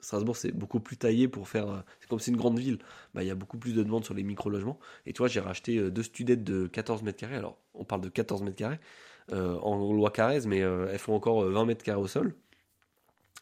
Strasbourg, 0.00 0.36
c'est 0.36 0.52
beaucoup 0.52 0.80
plus 0.80 0.96
taillé 0.96 1.28
pour 1.28 1.48
faire. 1.48 1.70
Euh, 1.70 1.78
c'est 2.00 2.08
comme 2.08 2.18
c'est 2.18 2.30
une 2.30 2.36
grande 2.36 2.58
ville, 2.58 2.78
bah, 3.14 3.22
il 3.22 3.26
y 3.26 3.30
a 3.30 3.34
beaucoup 3.34 3.58
plus 3.58 3.72
de 3.72 3.82
demandes 3.82 4.04
sur 4.04 4.12
les 4.12 4.22
micro-logements. 4.22 4.78
Et 5.06 5.12
tu 5.12 5.18
vois, 5.18 5.28
j'ai 5.28 5.40
racheté 5.40 5.78
euh, 5.78 5.90
deux 5.90 6.02
studettes 6.02 6.44
de 6.44 6.66
14 6.66 7.02
mètres 7.04 7.18
carrés. 7.18 7.36
Alors, 7.36 7.56
on 7.74 7.84
parle 7.84 8.02
de 8.02 8.08
14 8.08 8.42
mètres 8.42 8.56
carrés 8.56 8.80
en 9.32 9.92
loi 9.94 10.10
Carrez, 10.10 10.40
mais 10.44 10.58
elles 10.58 10.98
font 10.98 11.14
encore 11.14 11.44
20 11.44 11.64
mètres 11.64 11.84
carrés 11.84 12.00
au 12.00 12.08
sol. 12.08 12.34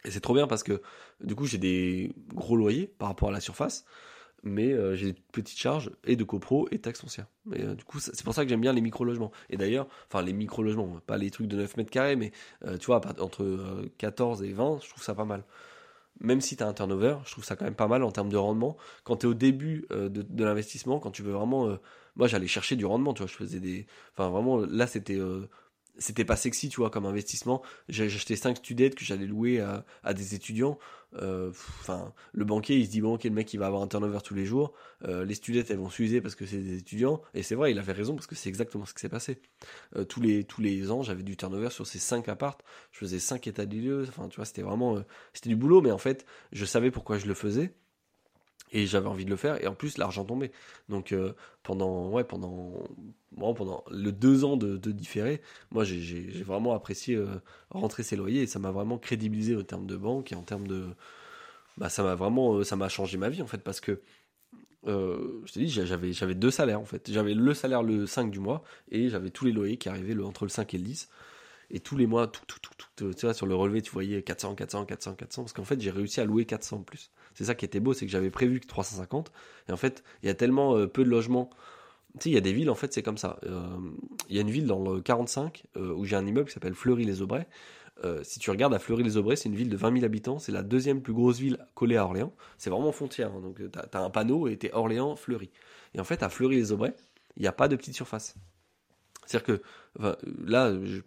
Et 0.05 0.11
c'est 0.11 0.21
trop 0.21 0.35
bien 0.35 0.47
parce 0.47 0.63
que 0.63 0.83
du 1.25 1.35
coup, 1.35 1.47
j'ai 1.47 1.57
des 1.57 2.13
gros 2.35 2.57
loyers 2.57 2.93
par 2.99 3.09
rapport 3.09 3.31
à 3.31 3.33
la 3.33 3.41
surface 3.41 3.87
mais 4.43 4.73
euh, 4.73 4.95
j'ai 4.95 5.13
des 5.13 5.23
petites 5.33 5.59
charges 5.59 5.91
et 6.05 6.17
de 6.17 6.25
copro 6.25 6.69
et 6.71 6.79
taxes 6.79 7.01
foncières. 7.01 7.27
Mais 7.47 7.63
euh, 7.63 7.75
du 7.75 7.85
coup, 7.85 7.99
c'est 8.01 8.23
pour 8.23 8.35
ça 8.35 8.45
que 8.45 8.51
j'aime 8.51 8.61
bien 8.61 8.73
les 8.73 8.81
micro-logements. 8.81 9.33
Et 9.51 9.57
d'ailleurs, 9.57 9.87
enfin 10.09 10.23
les 10.23 10.33
micro-logements, 10.33 11.01
pas 11.07 11.17
les 11.17 11.31
trucs 11.31 11.49
de 11.49 11.57
9 11.57 11.77
mètres 11.77 11.91
carrés, 11.91 12.17
mais 12.17 12.33
euh, 12.65 12.77
tu 12.79 12.87
vois, 12.87 13.01
entre 13.21 13.89
14 13.99 14.43
et 14.43 14.53
20, 14.53 14.81
je 14.83 14.89
trouve 14.89 15.03
ça 15.03 15.15
pas 15.15 15.25
mal. 15.25 15.45
Même 16.21 16.41
si 16.41 16.57
tu 16.57 16.63
as 16.63 16.67
un 16.67 16.75
turnover, 16.75 17.17
je 17.27 17.33
trouve 17.33 17.45
ça 17.45 17.57
quand 17.57 17.65
même 17.65 17.77
pas 17.77 17.87
mal 17.87 18.03
en 18.03 18.11
termes 18.11 18.31
de 18.31 18.37
rendement. 18.37 18.77
Quand 19.05 19.19
tu 19.19 19.27
es 19.27 19.29
au 19.29 19.35
début 19.35 19.87
de, 19.91 20.45
l'investissement, 20.45 20.99
quand 20.99 21.13
tu 21.13 21.23
veux 21.23 21.33
vraiment... 21.33 21.79
moi, 22.17 22.27
j'allais 22.27 22.49
chercher 22.49 22.75
du 22.75 22.85
rendement, 22.87 23.15
tu 23.15 23.23
vois, 23.23 23.31
je 23.31 23.37
faisais 23.37 23.61
des... 23.61 23.87
Enfin, 24.15 24.29
vraiment, 24.29 24.57
là, 24.57 24.89
c'était 24.89 25.21
c'était 25.99 26.25
pas 26.25 26.37
sexy, 26.37 26.69
tu 26.69 26.81
vois, 26.81 26.91
comme 26.91 27.07
investissement. 27.07 27.63
Acheté 27.89 28.37
5 28.37 28.57
studettes 28.57 28.95
que 28.95 29.05
j'allais 29.05 29.27
louer 29.27 29.61
à, 29.61 30.15
des 30.15 30.35
étudiants. 30.35 30.79
Euh, 31.15 31.51
enfin, 31.51 32.13
le 32.33 32.45
banquier, 32.45 32.77
il 32.77 32.87
se 32.87 32.91
dit 32.91 33.01
bon, 33.01 33.15
ok, 33.15 33.25
le 33.25 33.31
mec, 33.31 33.53
il 33.55 33.59
va 33.59 33.67
avoir 33.67 33.83
un 33.83 33.89
turnover 33.89 34.19
tous 34.23 34.35
les 34.35 34.45
jours. 34.45 34.73
Euh, 35.05 35.25
les 35.25 35.35
studettes, 35.35 35.71
elles 35.71 35.79
vont 35.79 35.91
s'user 35.91 36.21
parce 36.21 36.35
que 36.35 36.47
c'est 36.47 36.59
des 36.59 36.79
étudiants. 36.79 37.23
Et 37.35 37.43
c'est 37.43 37.55
vrai, 37.55 37.71
il 37.71 37.79
avait 37.79 37.93
raison 37.93 38.15
parce 38.15 38.27
que 38.27 38.35
c'est 38.35 38.49
exactement 38.49 38.85
ce 38.85 38.95
qui 38.95 39.01
s'est 39.01 39.09
passé. 39.09 39.41
Euh, 39.97 40.05
tous 40.05 40.21
les 40.21 40.45
tous 40.45 40.61
les 40.61 40.91
ans, 40.91 41.03
j'avais 41.03 41.23
du 41.23 41.37
turnover 41.37 41.71
sur 41.71 41.87
ces 41.87 41.99
5 41.99 42.29
appartes. 42.29 42.63
Je 42.93 42.99
faisais 42.99 43.19
5 43.19 43.47
états 43.47 43.67
des 43.67 43.79
lieux. 43.79 44.05
Enfin, 44.09 44.29
tu 44.29 44.37
vois, 44.37 44.45
c'était 44.45 44.63
vraiment, 44.63 45.03
c'était 45.33 45.49
du 45.51 45.57
boulot, 45.57 45.81
mais 45.81 45.91
en 45.91 45.99
fait, 45.99 46.27
je 46.53 46.65
savais 46.65 46.91
pourquoi 46.91 47.19
je 47.19 47.27
le 47.27 47.35
faisais. 47.35 47.75
Et 48.73 48.87
j'avais 48.87 49.07
envie 49.09 49.25
de 49.25 49.31
le 49.31 49.37
faire, 49.37 49.63
et 49.63 49.67
en 49.67 49.75
plus 49.75 49.97
l'argent 49.99 50.25
tombait. 50.25 50.53
Donc 50.89 51.13
euh, 51.13 51.33
pendant, 51.63 52.11
ouais, 52.11 52.25
pendant, 52.25 52.73
bon, 53.33 53.55
pendant 53.55 53.83
le 53.91 54.13
deux 54.13 54.45
ans 54.45 54.57
de, 54.57 54.77
de 54.77 54.93
différé, 54.93 55.41
moi 55.71 55.85
j'ai- 55.85 56.43
vraiment 56.43 56.75
apprécié 56.75 57.17
euh, 57.17 57.27
rentrer 57.71 58.03
ces 58.03 58.17
loyers, 58.17 58.43
et 58.43 58.47
ça 58.47 58.59
m'a 58.59 58.71
vraiment 58.71 58.99
crédibilisé 58.99 59.57
en 59.57 59.63
termes 59.63 59.87
de 59.87 59.97
banque 59.97 60.33
et 60.33 60.35
en 60.35 60.43
termes 60.43 60.67
de, 60.69 60.85
bah 61.79 61.89
ça 61.89 62.03
m'a 62.03 62.15
vraiment, 62.15 62.55
euh, 62.57 62.65
ça 62.65 62.77
m'a 62.77 62.89
changé 62.89 63.19
ma 63.19 63.29
vie 63.31 63.43
en 63.43 63.47
fait, 63.47 63.59
parce 63.63 63.81
que 63.81 64.01
je 64.87 65.53
te 65.53 65.59
dis, 65.59 65.69
j'avais 65.69 66.13
j'avais 66.13 66.35
deux 66.35 66.51
salaires 66.51 66.81
en 66.81 66.85
fait. 66.85 67.11
J'avais 67.13 67.35
le 67.35 67.55
salaire 67.55 67.83
le 67.83 68.07
5 68.07 68.31
du 68.31 68.41
mois, 68.41 68.63
et 68.91 69.09
j'avais 69.09 69.31
tous 69.31 69.45
les 69.45 69.53
loyers 69.53 69.77
qui 69.77 69.89
arrivaient 69.89 70.15
le, 70.15 70.25
entre 70.25 70.45
le 70.45 70.49
5 70.51 70.75
et 70.75 70.79
le 70.79 70.85
10. 70.85 71.09
Et 71.71 71.81
tous 71.81 71.97
les 71.97 72.07
mois, 72.07 72.29
tout, 72.29 72.41
tout, 72.47 72.59
tout, 72.61 72.73
tout, 72.97 73.15
tu 73.15 73.27
vois, 73.27 73.35
sur 73.35 73.47
le 73.47 73.55
relevé, 73.55 73.83
tu 73.83 73.91
voyais 73.91 74.23
400, 74.23 74.55
400, 74.55 74.87
400, 74.87 75.15
400, 75.15 75.43
parce 75.43 75.53
qu'en 75.53 75.65
fait, 75.65 75.81
j'ai 75.81 75.91
réussi 75.91 76.21
à 76.21 76.25
louer 76.25 76.47
400 76.47 76.79
en 76.79 76.83
plus. 76.83 77.11
C'est 77.35 77.45
ça 77.45 77.55
qui 77.55 77.65
était 77.65 77.81
beau, 77.81 77.93
c'est 77.93 78.07
que 78.07 78.13
j'avais 78.13 78.31
prévu 78.31 78.61
que 78.61 78.67
350, 78.67 79.31
et 79.69 79.73
en 79.73 79.77
fait, 79.77 80.03
il 80.23 80.27
y 80.27 80.31
a 80.31 80.35
tellement 80.35 80.77
euh, 80.77 80.87
peu 80.87 81.05
de 81.05 81.11
logements. 81.11 81.51
Tu 82.15 82.25
sais, 82.25 82.31
il 82.31 82.35
y 82.35 82.39
a 82.39 82.41
des 82.41 82.53
villes, 82.53 82.71
en 82.71 82.75
fait, 82.75 82.93
c'est 82.93 83.03
comme 83.03 83.19
ça. 83.19 83.39
Euh, 83.45 83.67
Il 84.29 84.37
y 84.37 84.39
a 84.39 84.43
une 84.43 84.51
ville 84.51 84.67
dans 84.67 84.83
le 84.83 85.01
45 85.01 85.65
euh, 85.77 85.93
où 85.95 86.05
j'ai 86.05 86.17
un 86.17 86.27
immeuble 86.27 86.49
qui 86.49 86.55
s'appelle 86.55 86.75
Fleury-les-Aubrais. 86.75 87.47
Euh, 88.05 88.23
si 88.23 88.39
tu 88.39 88.51
regardes 88.51 88.75
à 88.75 88.79
Fleury-les-Aubrais, 88.79 89.37
c'est 89.37 89.49
une 89.49 89.57
ville 89.57 89.69
de 89.69 89.77
20 89.77 89.93
000 89.93 90.05
habitants, 90.05 90.39
c'est 90.39 90.53
la 90.53 90.63
deuxième 90.63 91.03
plus 91.03 91.13
grosse 91.13 91.39
ville 91.39 91.59
collée 91.75 91.97
à 91.97 92.05
Orléans. 92.05 92.33
C'est 92.57 92.71
vraiment 92.71 92.93
frontière, 92.93 93.33
hein, 93.35 93.41
donc 93.41 93.59
tu 93.59 93.79
as, 93.79 94.03
un 94.03 94.11
panneau 94.11 94.49
et 94.49 94.57
t'es 94.57 94.73
Orléans-Fleury. 94.73 95.51
Et 95.95 96.01
en 96.01 96.05
fait, 96.05 96.23
à 96.23 96.29
Fleury-les-Aubrais, 96.29 96.95
il 97.37 97.43
n'y 97.43 97.49
a 97.49 97.53
pas 97.53 97.69
de 97.69 97.77
petite 97.77 97.95
surface. 97.95 98.35
C'est-à-dire 99.27 99.45
que 99.45 99.63
là, 100.47 100.73
je, 100.83 101.01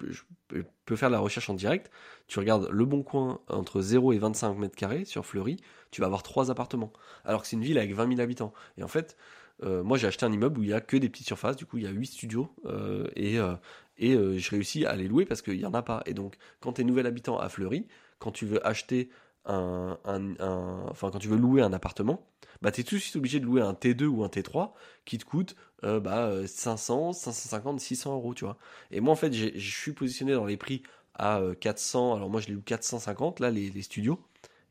peux 0.86 0.95
faire 0.95 1.10
la 1.10 1.20
recherche 1.20 1.49
en 1.49 1.54
direct. 1.54 1.91
Tu 2.28 2.39
regardes 2.39 2.70
le 2.70 2.86
bon 2.86 3.04
coin 3.04 3.39
entre 3.49 3.82
0 3.82 4.14
et 4.14 4.18
25 4.18 4.54
mètres 4.56 4.76
carrés 4.76 5.06
sur 5.06 5.26
Fleury, 5.26 5.58
tu 5.91 6.02
vas 6.02 6.08
avoir 6.08 6.24
trois 6.24 6.52
appartements. 6.52 6.91
Alors 7.26 7.41
que 7.41 7.47
c'est 7.47 7.56
une 7.56 7.64
ville 7.64 7.78
avec 7.78 7.93
20 7.93 8.08
000 8.08 8.22
habitants. 8.22 8.54
Et 8.78 8.84
en 8.84 8.88
fait, 8.88 9.18
euh, 9.64 9.84
moi 9.84 9.97
j'ai 9.97 10.08
acheté 10.08 10.26
un 10.26 10.32
immeuble 10.32 10.60
où 10.60 10.64
il 10.64 10.70
y 10.70 10.74
a 10.74 10.82
que 10.82 10.97
des 10.97 11.10
petites 11.10 11.28
surfaces. 11.28 11.56
Du 11.56 11.66
coup, 11.66 11.78
il 11.78 11.84
y 11.84 11.88
a 11.88 11.91
8 11.91 12.06
studios 12.06 12.49
euh, 12.66 13.08
et, 13.16 13.39
euh, 13.39 13.56
et 13.97 14.14
je 14.14 14.49
réussis 14.49 14.86
à 14.86 14.95
les 14.95 15.08
louer 15.08 15.26
parce 15.26 15.41
qu'il 15.41 15.58
n'y 15.58 15.66
en 15.66 15.74
a 15.74 15.82
pas. 15.82 16.02
Et 16.06 16.14
donc, 16.14 16.36
quand 16.60 16.74
tu 16.74 16.82
es 16.82 16.84
nouvel 16.84 17.06
habitant 17.06 17.38
à 17.38 17.49
Fleury, 17.49 17.88
quand 18.20 18.32
tu 18.32 18.45
veux 18.45 18.66
acheter 18.66 19.10
enfin 19.46 21.12
quand 21.12 21.20
tu 21.20 21.28
veux 21.28 21.38
louer 21.38 21.62
un 21.62 21.74
appartement, 21.74 22.26
bah 22.62 22.72
tu 22.72 22.82
es 22.82 22.84
tout 22.84 22.96
de 22.96 23.00
suite 23.00 23.16
obligé 23.16 23.39
de 23.39 23.46
louer 23.46 23.62
un 23.62 23.74
T2 23.74 24.06
ou 24.06 24.24
un 24.24 24.28
T3 24.28 24.72
qui 25.06 25.18
te 25.18 25.26
coûte 25.26 25.56
euh, 25.84 26.00
bah, 26.00 26.32
500, 26.46 27.14
550, 27.14 27.80
600 27.80 28.14
euros, 28.14 28.34
tu 28.34 28.46
vois. 28.46 28.58
Et 28.92 29.00
moi 29.00 29.14
en 29.14 29.16
fait, 29.16 29.34
je 29.34 29.58
suis 29.58 29.94
positionné 29.94 30.34
dans 30.34 30.46
les 30.46 30.58
prix 30.58 30.84
à 31.16 31.42
400. 31.60 32.16
Alors 32.16 32.30
moi 32.30 32.42
je 32.42 32.52
loue 32.52 32.62
450 32.62 33.39
là 33.39 33.52
les, 33.52 33.82
studios. 33.82 34.20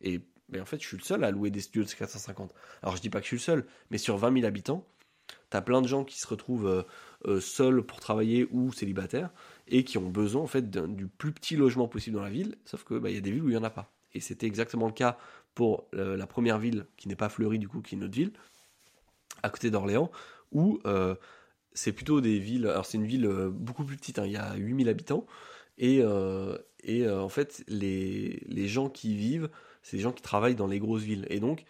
Et 0.02 0.20
mais 0.50 0.60
en 0.60 0.64
fait, 0.64 0.80
je 0.82 0.86
suis 0.86 0.96
le 0.96 1.02
seul 1.02 1.22
à 1.24 1.30
louer 1.30 1.50
des 1.50 1.60
studios 1.60 1.84
de 1.84 1.90
450. 1.90 2.52
Alors 2.82 2.96
je 2.96 3.00
dis 3.00 3.10
pas 3.10 3.20
que 3.20 3.24
je 3.24 3.28
suis 3.28 3.36
le 3.36 3.40
seul, 3.42 3.66
mais 3.90 3.98
sur 3.98 4.16
20 4.16 4.34
000 4.34 4.46
habitants, 4.46 4.84
t'as 5.48 5.60
plein 5.60 5.80
de 5.82 5.86
gens 5.86 6.04
qui 6.04 6.18
se 6.18 6.26
retrouvent 6.26 6.66
euh, 6.66 6.82
euh, 7.26 7.40
seuls 7.40 7.82
pour 7.82 8.00
travailler 8.00 8.48
ou 8.50 8.72
célibataires 8.72 9.30
et 9.68 9.84
qui 9.84 9.98
ont 9.98 10.08
besoin 10.08 10.42
en 10.42 10.46
fait 10.46 10.70
du 10.70 11.06
plus 11.06 11.32
petit 11.32 11.56
logement 11.56 11.88
possible 11.88 12.16
dans 12.16 12.22
la 12.22 12.30
ville. 12.30 12.56
Sauf 12.64 12.84
que 12.84 12.98
bah, 12.98 13.10
y 13.10 13.16
a 13.16 13.20
des 13.20 13.30
villes 13.30 13.42
où 13.44 13.48
il 13.48 13.54
y 13.54 13.58
en 13.58 13.64
a 13.64 13.70
pas. 13.70 13.92
Et 14.14 14.20
c'était 14.20 14.46
exactement 14.46 14.86
le 14.86 14.92
cas 14.92 15.18
pour 15.54 15.88
euh, 15.94 16.16
la 16.16 16.26
première 16.26 16.58
ville 16.58 16.86
qui 16.96 17.08
n'est 17.08 17.16
pas 17.16 17.28
Fleury 17.28 17.58
du 17.58 17.68
coup, 17.68 17.80
qui 17.80 17.94
est 17.94 17.98
une 17.98 18.04
autre 18.04 18.14
ville 18.14 18.32
à 19.42 19.50
côté 19.50 19.70
d'Orléans, 19.70 20.10
où 20.52 20.80
euh, 20.86 21.14
c'est 21.72 21.92
plutôt 21.92 22.20
des 22.20 22.38
villes. 22.38 22.66
Alors 22.66 22.86
c'est 22.86 22.98
une 22.98 23.06
ville 23.06 23.26
euh, 23.26 23.50
beaucoup 23.50 23.84
plus 23.84 23.96
petite. 23.96 24.18
Hein, 24.18 24.26
il 24.26 24.32
y 24.32 24.36
a 24.36 24.54
8000 24.54 24.88
habitants 24.88 25.26
et, 25.78 26.02
et 26.84 27.08
en 27.08 27.28
fait 27.30 27.64
les, 27.66 28.42
les 28.46 28.68
gens 28.68 28.90
qui 28.90 29.12
y 29.12 29.16
vivent 29.16 29.48
c'est 29.82 29.96
des 29.96 30.02
gens 30.02 30.12
qui 30.12 30.20
travaillent 30.20 30.54
dans 30.54 30.66
les 30.66 30.78
grosses 30.78 31.04
villes. 31.04 31.26
Et 31.30 31.40
donc, 31.40 31.64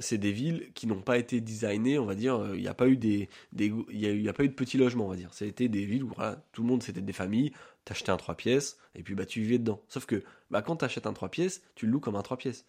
c'est 0.00 0.18
des 0.18 0.32
villes 0.32 0.72
qui 0.74 0.88
n'ont 0.88 1.00
pas 1.00 1.16
été 1.16 1.40
designées, 1.40 1.96
on 2.00 2.06
va 2.06 2.16
dire, 2.16 2.44
il 2.54 2.60
n'y 2.60 2.66
a 2.66 2.74
pas 2.74 2.88
eu 2.88 2.96
des, 2.96 3.28
des 3.52 3.72
y 3.92 4.28
a, 4.28 4.32
pas 4.32 4.42
eu 4.42 4.48
de 4.48 4.54
petits 4.54 4.78
logements, 4.78 5.06
on 5.06 5.10
va 5.10 5.14
dire. 5.14 5.32
C'était 5.32 5.68
des 5.68 5.84
villes 5.84 6.02
où 6.02 6.12
tout 6.50 6.62
le 6.62 6.68
monde 6.68 6.82
c'était 6.82 7.00
des 7.00 7.12
familles, 7.12 7.52
t'achetais 7.90 8.10
un 8.10 8.16
3 8.16 8.36
pièces, 8.36 8.78
et 8.94 9.02
puis 9.02 9.16
bah 9.16 9.26
tu 9.26 9.40
vivais 9.40 9.58
dedans. 9.58 9.82
Sauf 9.88 10.06
que 10.06 10.22
bah, 10.52 10.62
quand 10.62 10.76
t'achètes 10.76 11.06
un 11.06 11.12
3 11.12 11.28
pièces, 11.28 11.60
tu 11.74 11.86
le 11.86 11.92
loues 11.92 12.00
comme 12.00 12.14
un 12.14 12.22
3 12.22 12.36
pièces. 12.36 12.64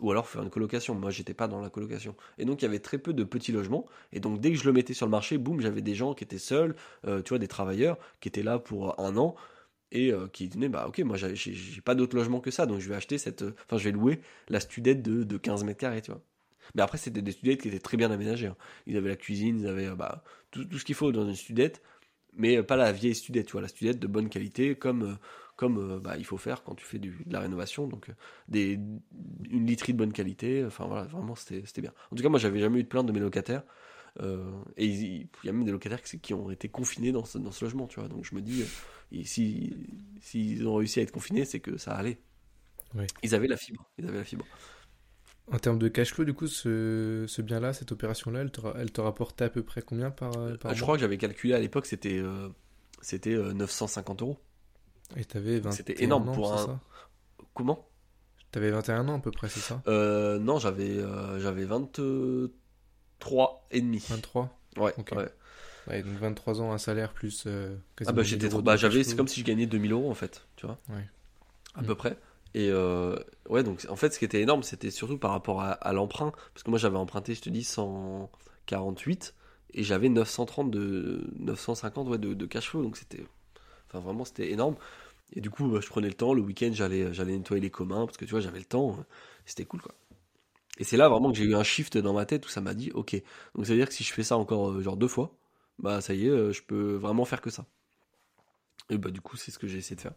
Ou 0.00 0.12
alors 0.12 0.28
faire 0.28 0.42
une 0.42 0.50
colocation. 0.50 0.94
Moi, 0.94 1.10
j'étais 1.10 1.34
pas 1.34 1.48
dans 1.48 1.60
la 1.60 1.68
colocation. 1.68 2.14
Et 2.38 2.44
donc, 2.44 2.62
il 2.62 2.64
y 2.64 2.68
avait 2.68 2.78
très 2.78 2.96
peu 2.96 3.12
de 3.12 3.24
petits 3.24 3.50
logements. 3.50 3.86
Et 4.12 4.20
donc, 4.20 4.40
dès 4.40 4.52
que 4.52 4.56
je 4.56 4.64
le 4.64 4.72
mettais 4.72 4.94
sur 4.94 5.04
le 5.06 5.10
marché, 5.10 5.36
boum, 5.38 5.60
j'avais 5.60 5.82
des 5.82 5.96
gens 5.96 6.14
qui 6.14 6.22
étaient 6.22 6.38
seuls, 6.38 6.76
euh, 7.06 7.20
tu 7.20 7.30
vois, 7.30 7.38
des 7.38 7.48
travailleurs 7.48 7.98
qui 8.20 8.28
étaient 8.28 8.44
là 8.44 8.60
pour 8.60 8.98
un 9.00 9.16
an 9.16 9.34
et 9.90 10.12
euh, 10.12 10.28
qui 10.28 10.46
disaient 10.46 10.68
bah 10.68 10.86
ok 10.86 11.00
moi 11.00 11.16
j'ai 11.16 11.80
pas 11.84 11.96
d'autre 11.96 12.14
logement 12.14 12.38
que 12.38 12.52
ça 12.52 12.64
donc 12.64 12.78
je 12.78 12.88
vais 12.88 12.94
acheter 12.94 13.18
cette 13.18 13.42
enfin 13.42 13.76
je 13.76 13.82
vais 13.82 13.90
louer 13.90 14.20
la 14.48 14.60
studette 14.60 15.02
de, 15.02 15.24
de 15.24 15.36
15 15.36 15.64
mètres 15.64 15.80
carrés 15.80 16.00
tu 16.00 16.12
vois 16.12 16.20
mais 16.76 16.82
après 16.82 16.96
c'était 16.96 17.22
des 17.22 17.32
studettes 17.32 17.60
qui 17.60 17.66
étaient 17.66 17.80
très 17.80 17.96
bien 17.96 18.08
aménagées 18.12 18.46
hein. 18.46 18.56
ils 18.86 18.96
avaient 18.96 19.08
la 19.08 19.16
cuisine 19.16 19.58
ils 19.58 19.66
avaient 19.66 19.90
bah, 19.96 20.22
tout 20.52 20.78
ce 20.78 20.84
qu'il 20.84 20.94
faut 20.94 21.10
dans 21.10 21.26
une 21.26 21.34
studette 21.34 21.82
mais 22.34 22.62
pas 22.62 22.76
la 22.76 22.92
vieille 22.92 23.14
studette 23.14 23.46
tu 23.46 23.52
vois 23.52 23.62
la 23.62 23.68
studette 23.68 23.98
de 23.98 24.06
bonne 24.06 24.28
qualité 24.28 24.74
comme 24.74 25.18
comme 25.56 26.00
bah, 26.00 26.16
il 26.16 26.24
faut 26.24 26.38
faire 26.38 26.62
quand 26.62 26.74
tu 26.74 26.86
fais 26.86 26.98
du, 26.98 27.22
de 27.26 27.32
la 27.32 27.40
rénovation 27.40 27.86
donc 27.86 28.10
des 28.48 28.78
une 29.50 29.66
literie 29.66 29.92
de 29.92 29.98
bonne 29.98 30.12
qualité 30.12 30.64
enfin 30.64 30.86
voilà 30.86 31.04
vraiment 31.04 31.34
c'était 31.34 31.82
bien 31.82 31.92
en 32.10 32.16
tout 32.16 32.22
cas 32.22 32.28
moi 32.28 32.38
j'avais 32.38 32.60
jamais 32.60 32.80
eu 32.80 32.82
de 32.84 32.88
plainte 32.88 33.06
de 33.06 33.12
mes 33.12 33.20
locataires 33.20 33.62
euh, 34.20 34.50
et 34.76 34.86
il 34.86 35.28
y 35.44 35.48
a 35.48 35.52
même 35.52 35.64
des 35.64 35.70
locataires 35.70 36.02
qui, 36.02 36.18
qui 36.18 36.34
ont 36.34 36.50
été 36.50 36.68
confinés 36.68 37.12
dans 37.12 37.24
ce, 37.24 37.38
dans 37.38 37.52
ce, 37.52 37.64
logement, 37.64 37.86
tu 37.86 38.00
vois. 38.00 38.08
Donc 38.08 38.24
je 38.24 38.34
me 38.34 38.40
dis, 38.40 38.62
euh, 38.62 39.22
s'ils 39.24 39.86
si, 40.20 40.60
ont 40.64 40.74
réussi 40.74 41.00
à 41.00 41.02
être 41.02 41.12
confinés, 41.12 41.44
c'est 41.44 41.60
que 41.60 41.78
ça 41.78 41.92
allait. 41.92 42.18
Oui. 42.94 43.04
Ils 43.22 43.34
avaient 43.34 43.46
la 43.46 43.56
fibre. 43.56 43.88
Ils 43.98 44.06
avaient 44.06 44.18
la 44.18 44.24
fibre. 44.24 44.44
En 45.52 45.58
termes 45.58 45.78
de 45.78 45.88
cash 45.88 46.12
flow, 46.12 46.24
du 46.24 46.34
coup, 46.34 46.46
ce, 46.46 47.24
ce 47.26 47.42
bien-là, 47.42 47.72
cette 47.72 47.92
opération-là, 47.92 48.40
elle 48.40 48.50
te, 48.52 48.60
elle 48.76 48.92
te 48.92 49.00
rapportait 49.00 49.44
à 49.44 49.50
peu 49.50 49.62
près 49.62 49.82
combien 49.82 50.10
par, 50.10 50.32
par 50.32 50.46
Je 50.46 50.56
mois 50.56 50.74
crois 50.82 50.94
que 50.96 51.00
j'avais 51.00 51.18
calculé 51.18 51.54
à 51.54 51.58
l'époque, 51.58 51.86
c'était 51.86 52.18
euh, 52.18 52.48
c'était 53.02 53.34
950 53.36 54.22
euros. 54.22 54.38
Et 55.16 55.24
t'avais 55.24 55.58
21 55.58 55.70
C'était 55.72 56.04
énorme 56.04 56.28
ans, 56.28 56.34
pour 56.34 56.52
un. 56.52 56.66
Ça? 56.66 56.80
Comment? 57.54 57.88
T'avais 58.52 58.70
21 58.70 59.08
ans 59.08 59.16
à 59.16 59.20
peu 59.20 59.30
près, 59.30 59.48
c'est 59.48 59.60
ça? 59.60 59.82
Euh, 59.86 60.38
Non, 60.38 60.58
j'avais 60.58 60.98
j'avais 61.40 61.64
23 61.64 63.66
et 63.70 63.80
demi. 63.80 64.04
23 64.08 64.58
Ouais, 64.76 64.94
Ok. 64.98 65.12
ouais. 65.12 65.28
Ouais, 65.88 66.02
donc 66.02 66.18
23 66.18 66.60
ans, 66.60 66.72
un 66.72 66.78
salaire 66.78 67.12
plus. 67.12 67.44
euh, 67.46 67.76
Ah 68.06 68.12
bah 68.12 68.22
1000 68.22 68.30
j'étais 68.30 68.48
trop. 68.48 68.62
Bah 68.62 68.76
j'avais. 68.76 69.04
C'est 69.04 69.16
comme 69.16 69.28
si 69.28 69.40
je 69.40 69.44
gagnais 69.44 69.66
2000 69.66 69.92
euros 69.92 70.10
en 70.10 70.14
fait, 70.14 70.46
tu 70.56 70.66
vois? 70.66 70.78
Ouais. 70.88 71.06
À 71.74 71.82
Mm. 71.82 71.86
peu 71.86 71.94
près. 71.94 72.18
Et 72.54 72.68
euh, 72.70 73.16
ouais, 73.48 73.62
donc 73.62 73.86
en 73.88 73.96
fait, 73.96 74.12
ce 74.12 74.18
qui 74.18 74.24
était 74.24 74.40
énorme, 74.40 74.62
c'était 74.62 74.90
surtout 74.90 75.18
par 75.18 75.30
rapport 75.30 75.62
à, 75.62 75.92
l'emprunt, 75.92 76.32
parce 76.52 76.62
que 76.64 76.70
moi 76.70 76.78
j'avais 76.78 76.96
emprunté, 76.96 77.34
je 77.34 77.42
te 77.42 77.50
dis, 77.50 77.62
148 77.64 79.34
et 79.74 79.84
j'avais 79.84 80.08
930 80.08 80.70
de 80.70 81.30
950 81.38 82.08
ouais, 82.08 82.18
de, 82.18 82.46
cash 82.46 82.68
flow, 82.68 82.82
donc 82.82 82.96
c'était, 82.96 83.24
enfin 83.88 84.00
vraiment 84.00 84.24
c'était 84.24 84.50
énorme. 84.50 84.76
Et 85.32 85.40
du 85.40 85.50
coup, 85.50 85.68
bah, 85.68 85.78
je 85.80 85.88
prenais 85.88 86.08
le 86.08 86.14
temps, 86.14 86.34
le 86.34 86.42
week-end, 86.42 86.70
j'allais 86.72 87.14
j'allais 87.14 87.36
nettoyer 87.36 87.60
les 87.62 87.70
communs, 87.70 88.06
parce 88.06 88.16
que 88.16 88.24
tu 88.24 88.32
vois, 88.32 88.40
j'avais 88.40 88.58
le 88.58 88.64
temps, 88.64 88.98
c'était 89.46 89.64
cool 89.64 89.80
quoi. 89.80 89.94
Et 90.78 90.84
c'est 90.84 90.96
là 90.96 91.08
vraiment 91.08 91.30
que 91.30 91.38
j'ai 91.38 91.44
eu 91.44 91.54
un 91.54 91.62
shift 91.62 91.98
dans 91.98 92.14
ma 92.14 92.26
tête 92.26 92.46
où 92.46 92.48
ça 92.48 92.60
m'a 92.60 92.74
dit, 92.74 92.90
ok, 92.92 93.14
donc 93.54 93.66
ça 93.66 93.72
veut 93.72 93.78
dire 93.78 93.88
que 93.88 93.94
si 93.94 94.02
je 94.02 94.12
fais 94.12 94.22
ça 94.22 94.36
encore 94.36 94.70
euh, 94.70 94.82
genre 94.82 94.96
deux 94.96 95.08
fois, 95.08 95.36
bah 95.78 96.00
ça 96.00 96.14
y 96.14 96.26
est, 96.26 96.30
euh, 96.30 96.52
je 96.52 96.62
peux 96.62 96.94
vraiment 96.94 97.24
faire 97.24 97.40
que 97.40 97.50
ça. 97.50 97.66
Et 98.88 98.98
bah 98.98 99.10
du 99.10 99.20
coup, 99.20 99.36
c'est 99.36 99.50
ce 99.52 99.58
que 99.58 99.68
j'ai 99.68 99.78
essayé 99.78 99.96
de 99.96 100.00
faire. 100.00 100.14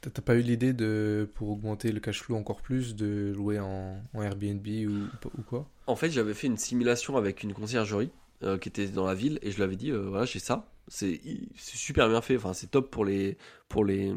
T'as 0.00 0.22
pas 0.22 0.34
eu 0.34 0.40
l'idée 0.40 0.72
de, 0.72 1.28
pour 1.34 1.50
augmenter 1.50 1.92
le 1.92 2.00
cash 2.00 2.22
flow 2.22 2.36
encore 2.36 2.62
plus, 2.62 2.96
de 2.96 3.32
louer 3.36 3.60
en, 3.60 4.02
Airbnb 4.14 4.66
ou, 4.66 5.06
ou 5.38 5.42
quoi? 5.42 5.68
En 5.86 5.96
fait, 5.96 6.10
j'avais 6.10 6.34
fait 6.34 6.46
une 6.46 6.56
simulation 6.56 7.16
avec 7.16 7.42
une 7.42 7.52
conciergerie 7.52 8.10
euh, 8.42 8.58
qui 8.58 8.68
était 8.68 8.88
dans 8.88 9.06
la 9.06 9.14
ville 9.14 9.38
et 9.42 9.52
je 9.52 9.56
lui 9.56 9.62
avais 9.62 9.76
dit 9.76 9.92
euh, 9.92 10.08
voilà, 10.08 10.24
j'ai 10.24 10.40
ça. 10.40 10.66
C'est 10.88 11.20
super 11.54 12.08
bien 12.08 12.20
fait, 12.20 12.36
enfin 12.36 12.54
c'est 12.54 12.68
top 12.68 12.90
pour 12.90 13.04
les 13.04 13.38
pour 13.68 13.84
les 13.84 14.12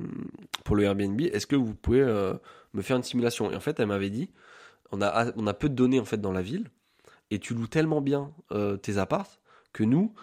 pour 0.64 0.76
le 0.76 0.84
Airbnb. 0.84 1.22
Est-ce 1.22 1.46
que 1.46 1.56
vous 1.56 1.76
pouvez 1.76 2.02
euh, 2.02 2.34
me 2.74 2.82
faire 2.82 2.98
une 2.98 3.04
simulation? 3.04 3.52
Et 3.52 3.56
en 3.56 3.60
fait, 3.60 3.80
elle 3.80 3.86
m'avait 3.86 4.10
dit 4.10 4.32
on 4.92 5.02
a 5.02 5.32
on 5.36 5.46
a 5.46 5.54
peu 5.54 5.70
de 5.70 5.76
données 5.76 6.00
en 6.00 6.06
fait 6.06 6.20
dans 6.20 6.32
la 6.32 6.42
ville 6.42 6.72
et 7.30 7.38
tu 7.38 7.54
loues 7.54 7.68
tellement 7.68 8.02
bien 8.02 8.32
tes 8.82 8.98
apparts 8.98 9.40
que 9.74 9.84
nous 9.84 10.14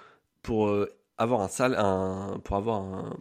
pour 0.43 0.75
avoir 1.19 1.41
un 1.41 1.49
sal 1.49 1.77
un 1.77 2.41
pour 2.43 2.57
avoir 2.57 2.83
un, 2.83 3.17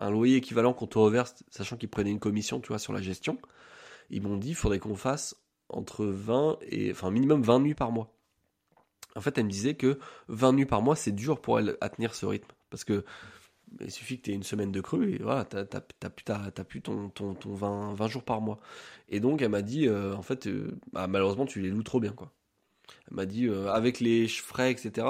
un 0.00 0.10
loyer 0.10 0.36
équivalent 0.36 0.72
qu'on 0.72 0.86
te 0.86 0.98
reverse, 0.98 1.34
sachant 1.50 1.76
qu'ils 1.76 1.88
prenaient 1.88 2.10
une 2.10 2.18
commission, 2.18 2.60
tu 2.60 2.68
vois, 2.68 2.78
sur 2.78 2.92
la 2.92 3.00
gestion, 3.00 3.38
ils 4.08 4.22
m'ont 4.22 4.36
dit 4.36 4.50
il 4.50 4.54
faudrait 4.54 4.80
qu'on 4.80 4.96
fasse 4.96 5.36
entre 5.68 6.04
20 6.04 6.58
et 6.62 6.90
enfin 6.90 7.10
minimum 7.10 7.42
20 7.42 7.60
nuits 7.60 7.74
par 7.74 7.92
mois. 7.92 8.12
En 9.14 9.20
fait, 9.20 9.38
elle 9.38 9.44
me 9.44 9.50
disait 9.50 9.74
que 9.74 9.98
20 10.28 10.52
nuits 10.54 10.66
par 10.66 10.82
mois, 10.82 10.96
c'est 10.96 11.12
dur 11.12 11.40
pour 11.40 11.58
elle 11.58 11.76
à 11.80 11.88
tenir 11.88 12.14
ce 12.14 12.26
rythme. 12.26 12.48
Parce 12.70 12.84
que 12.84 13.04
il 13.80 13.90
suffit 13.90 14.18
que 14.18 14.24
tu 14.24 14.30
aies 14.32 14.34
une 14.34 14.42
semaine 14.42 14.72
de 14.72 14.80
creux 14.80 15.08
et 15.08 15.18
voilà, 15.18 15.44
t'as 15.44 15.60
as, 15.62 16.64
plus, 16.64 16.82
ton, 16.82 17.08
ton, 17.10 17.34
ton 17.34 17.54
20, 17.54 17.94
20 17.94 18.08
jours 18.08 18.24
par 18.24 18.40
mois. 18.40 18.58
Et 19.08 19.20
donc, 19.20 19.42
elle 19.42 19.50
m'a 19.50 19.62
dit, 19.62 19.86
euh, 19.86 20.14
en 20.16 20.22
fait, 20.22 20.46
euh, 20.46 20.76
bah, 20.92 21.06
malheureusement, 21.06 21.46
tu 21.46 21.60
les 21.60 21.70
loues 21.70 21.82
trop 21.82 22.00
bien, 22.00 22.12
quoi. 22.12 22.32
Elle 23.08 23.16
m'a 23.16 23.26
dit, 23.26 23.46
euh, 23.46 23.70
avec 23.70 24.00
les 24.00 24.26
frais, 24.26 24.72
etc., 24.72 25.06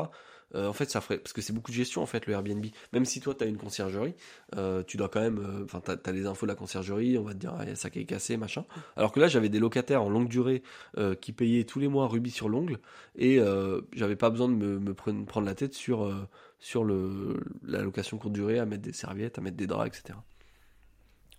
euh, 0.54 0.68
en 0.68 0.72
fait, 0.72 0.90
ça 0.90 1.00
ferait. 1.00 1.18
Parce 1.18 1.32
que 1.32 1.40
c'est 1.40 1.52
beaucoup 1.52 1.70
de 1.70 1.76
gestion, 1.76 2.02
en 2.02 2.06
fait, 2.06 2.26
le 2.26 2.32
Airbnb. 2.32 2.64
Même 2.92 3.04
si 3.04 3.20
toi, 3.20 3.34
tu 3.34 3.44
as 3.44 3.46
une 3.46 3.56
conciergerie, 3.56 4.14
euh, 4.56 4.82
tu 4.82 4.96
dois 4.96 5.08
quand 5.08 5.20
même. 5.20 5.38
euh, 5.38 5.64
Enfin, 5.64 5.80
tu 5.80 5.90
as, 5.90 6.12
les 6.12 6.26
infos 6.26 6.46
de 6.46 6.50
la 6.50 6.56
conciergerie, 6.56 7.18
on 7.18 7.22
va 7.22 7.34
te 7.34 7.38
dire, 7.38 7.54
ah, 7.58 7.64
y 7.64 7.70
a 7.70 7.76
ça 7.76 7.90
qui 7.90 8.00
est 8.00 8.04
cassé, 8.04 8.36
machin. 8.36 8.64
Alors 8.96 9.12
que 9.12 9.20
là, 9.20 9.28
j'avais 9.28 9.48
des 9.48 9.60
locataires 9.60 10.02
en 10.02 10.08
longue 10.08 10.28
durée 10.28 10.62
euh, 10.98 11.14
qui 11.14 11.32
payaient 11.32 11.64
tous 11.64 11.78
les 11.78 11.88
mois 11.88 12.08
rubis 12.08 12.30
sur 12.30 12.48
l'ongle. 12.48 12.78
Et 13.16 13.38
euh, 13.38 13.80
j'avais 13.92 14.16
pas 14.16 14.30
besoin 14.30 14.48
de 14.48 14.54
me, 14.54 14.94
prendre, 14.94 15.46
la 15.46 15.54
tête 15.54 15.74
sur, 15.74 16.04
euh, 16.04 16.28
sur 16.58 16.84
le, 16.84 17.40
la 17.62 17.82
location 17.82 18.18
courte 18.18 18.34
durée, 18.34 18.58
à 18.58 18.66
mettre 18.66 18.82
des 18.82 18.92
serviettes, 18.92 19.38
à 19.38 19.40
mettre 19.40 19.56
des 19.56 19.66
draps, 19.66 19.86
etc. 19.98 20.18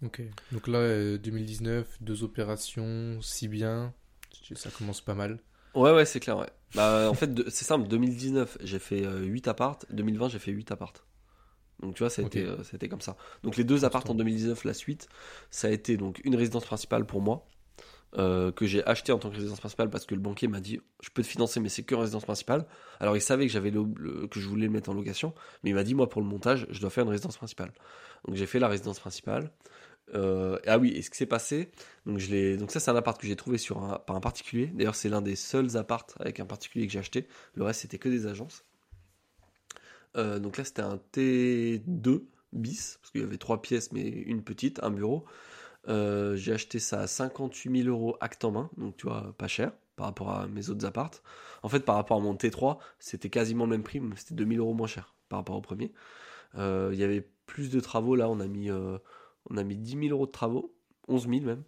Ok. 0.03 0.21
Donc 0.51 0.67
là, 0.67 0.79
euh, 0.79 1.17
2019, 1.17 1.97
deux 2.01 2.23
opérations, 2.23 3.19
si 3.21 3.47
bien. 3.47 3.93
Ça 4.55 4.69
commence 4.69 5.01
pas 5.01 5.13
mal. 5.13 5.39
Ouais, 5.75 5.91
ouais, 5.93 6.05
c'est 6.05 6.19
clair, 6.19 6.37
ouais. 6.37 6.49
Bah, 6.75 7.07
en 7.09 7.13
fait, 7.13 7.49
c'est 7.49 7.65
simple, 7.65 7.87
2019, 7.87 8.57
j'ai 8.61 8.79
fait 8.79 9.05
euh, 9.05 9.23
8 9.23 9.47
appartes, 9.47 9.85
2020, 9.91 10.29
j'ai 10.29 10.39
fait 10.39 10.51
8 10.51 10.71
appartes. 10.71 11.05
Donc, 11.81 11.95
tu 11.95 11.99
vois, 11.99 12.09
ça 12.09 12.21
a, 12.21 12.25
Ok. 12.25 12.35
été, 12.35 12.45
euh, 12.45 12.63
ça 12.63 12.71
a 12.73 12.75
été 12.75 12.87
comme 12.89 13.01
ça. 13.01 13.17
Donc, 13.43 13.57
les 13.57 13.63
deux 13.63 13.85
appartes 13.85 14.05
en 14.05 14.13
Constant. 14.13 14.17
2019, 14.19 14.63
la 14.65 14.73
suite, 14.73 15.07
ça 15.49 15.67
a 15.67 15.71
été 15.71 15.97
donc 15.97 16.21
une 16.23 16.35
résidence 16.35 16.65
principale 16.65 17.05
pour 17.05 17.21
moi, 17.21 17.47
euh, 18.17 18.51
que 18.51 18.65
j'ai 18.65 18.85
acheté 18.85 19.11
en 19.13 19.19
tant 19.19 19.29
que 19.29 19.35
résidence 19.35 19.59
principale 19.61 19.89
parce 19.89 20.05
que 20.05 20.13
le 20.13 20.19
banquier 20.19 20.49
m'a 20.49 20.59
dit 20.59 20.81
je 21.01 21.09
peux 21.09 21.21
te 21.23 21.27
financer, 21.27 21.61
mais 21.61 21.69
c'est 21.69 21.83
que 21.83 21.95
résidence 21.95 22.25
principale. 22.25 22.67
Alors, 22.99 23.15
il 23.17 23.21
savait 23.21 23.47
que, 23.47 23.51
j'avais 23.53 23.71
que 23.71 24.39
je 24.39 24.47
voulais 24.47 24.65
le 24.67 24.71
mettre 24.71 24.89
en 24.89 24.93
location, 24.93 25.33
mais 25.63 25.69
il 25.71 25.73
m'a 25.73 25.83
dit 25.83 25.95
moi, 25.95 26.09
pour 26.09 26.21
le 26.21 26.27
montage, 26.27 26.67
je 26.69 26.79
dois 26.81 26.89
faire 26.89 27.03
une 27.05 27.09
résidence 27.09 27.37
principale. 27.37 27.73
Donc, 28.27 28.35
j'ai 28.35 28.45
fait 28.45 28.59
la 28.59 28.67
résidence 28.67 28.99
principale. 28.99 29.51
Euh, 30.13 30.59
ah 30.67 30.77
oui, 30.77 30.89
et 30.89 31.01
ce 31.01 31.09
qui 31.09 31.17
s'est 31.17 31.25
passé, 31.25 31.71
donc, 32.05 32.17
je 32.17 32.55
donc 32.57 32.71
ça 32.71 32.79
c'est 32.79 32.91
un 32.91 32.95
appart 32.95 33.19
que 33.19 33.27
j'ai 33.27 33.35
trouvé 33.35 33.57
sur 33.57 33.81
un, 33.83 33.99
par 33.99 34.15
un 34.15 34.19
particulier. 34.19 34.67
D'ailleurs 34.67 34.95
c'est 34.95 35.09
l'un 35.09 35.21
des 35.21 35.35
seuls 35.35 35.77
apparts 35.77 36.07
avec 36.19 36.39
un 36.39 36.45
particulier 36.45 36.87
que 36.87 36.93
j'ai 36.93 36.99
acheté. 36.99 37.27
Le 37.55 37.63
reste 37.63 37.81
c'était 37.81 37.97
que 37.97 38.09
des 38.09 38.27
agences. 38.27 38.65
Euh, 40.17 40.39
donc 40.39 40.57
là 40.57 40.63
c'était 40.63 40.81
un 40.81 40.99
T2 41.13 42.23
bis, 42.51 42.97
parce 43.01 43.11
qu'il 43.11 43.21
y 43.21 43.23
avait 43.23 43.37
trois 43.37 43.61
pièces 43.61 43.91
mais 43.91 44.01
une 44.01 44.43
petite, 44.43 44.83
un 44.83 44.91
bureau. 44.91 45.25
Euh, 45.87 46.35
j'ai 46.35 46.53
acheté 46.53 46.79
ça 46.79 47.01
à 47.01 47.07
58 47.07 47.83
000 47.83 47.89
euros 47.89 48.17
acte 48.19 48.43
en 48.45 48.51
main, 48.51 48.69
donc 48.77 48.97
tu 48.97 49.07
vois, 49.07 49.33
pas 49.37 49.47
cher 49.47 49.71
par 49.95 50.07
rapport 50.07 50.31
à 50.31 50.47
mes 50.47 50.69
autres 50.69 50.85
apparts. 50.85 51.21
En 51.63 51.69
fait 51.69 51.81
par 51.81 51.95
rapport 51.95 52.17
à 52.17 52.21
mon 52.21 52.35
T3, 52.35 52.79
c'était 52.99 53.29
quasiment 53.29 53.65
le 53.65 53.71
même 53.71 53.83
prix, 53.83 53.99
mais 53.99 54.15
c'était 54.17 54.35
2000 54.35 54.59
euros 54.59 54.73
moins 54.73 54.87
cher 54.87 55.15
par 55.29 55.39
rapport 55.39 55.55
au 55.55 55.61
premier. 55.61 55.93
Il 56.57 56.95
y 56.95 57.03
avait 57.03 57.25
plus 57.45 57.69
de 57.69 57.79
travaux 57.79 58.15
là, 58.15 58.29
on 58.29 58.39
a 58.41 58.47
mis, 58.47 58.69
on 59.49 59.57
a 59.57 59.63
mis 59.63 59.77
10 59.77 59.91
000 59.91 60.03
euros 60.11 60.25
de 60.25 60.31
travaux, 60.31 60.73
11 61.07 61.27
000 61.27 61.41
même. 61.41 61.63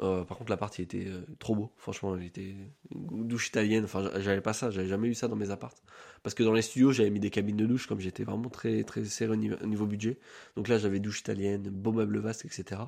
Euh, 0.00 0.24
par 0.24 0.38
contre, 0.38 0.50
l'appart 0.50 0.76
il 0.78 0.82
était 0.82 1.06
euh, 1.08 1.22
trop 1.40 1.56
beau. 1.56 1.72
Franchement, 1.76 2.16
il 2.16 2.24
était 2.26 2.54
douche 2.92 3.48
italienne. 3.48 3.84
Enfin, 3.84 4.02
j'a- 4.04 4.20
j'avais 4.20 4.40
pas 4.40 4.52
ça. 4.52 4.70
J'avais 4.70 4.86
jamais 4.86 5.08
eu 5.08 5.14
ça 5.14 5.26
dans 5.26 5.34
mes 5.36 5.50
apparts. 5.50 5.74
Parce 6.22 6.34
que 6.34 6.44
dans 6.44 6.52
les 6.52 6.62
studios, 6.62 6.92
j'avais 6.92 7.10
mis 7.10 7.18
des 7.20 7.30
cabines 7.30 7.56
de 7.56 7.66
douche 7.66 7.86
comme 7.88 7.98
j'étais 7.98 8.22
vraiment 8.22 8.48
très 8.48 8.84
très 8.84 9.04
serré 9.04 9.32
au 9.32 9.36
niveau, 9.36 9.56
au 9.60 9.66
niveau 9.66 9.86
budget. 9.86 10.18
Donc 10.56 10.68
là, 10.68 10.78
j'avais 10.78 11.00
douche 11.00 11.20
italienne, 11.20 11.62
beau 11.68 11.92
meuble 11.92 12.18
vaste, 12.18 12.44
etc. 12.44 12.80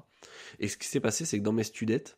Et 0.61 0.69
ce 0.69 0.77
qui 0.77 0.87
s'est 0.87 1.01
passé, 1.01 1.25
c'est 1.25 1.39
que 1.39 1.45
dans 1.45 1.53
mes 1.53 1.65
studettes, 1.65 2.17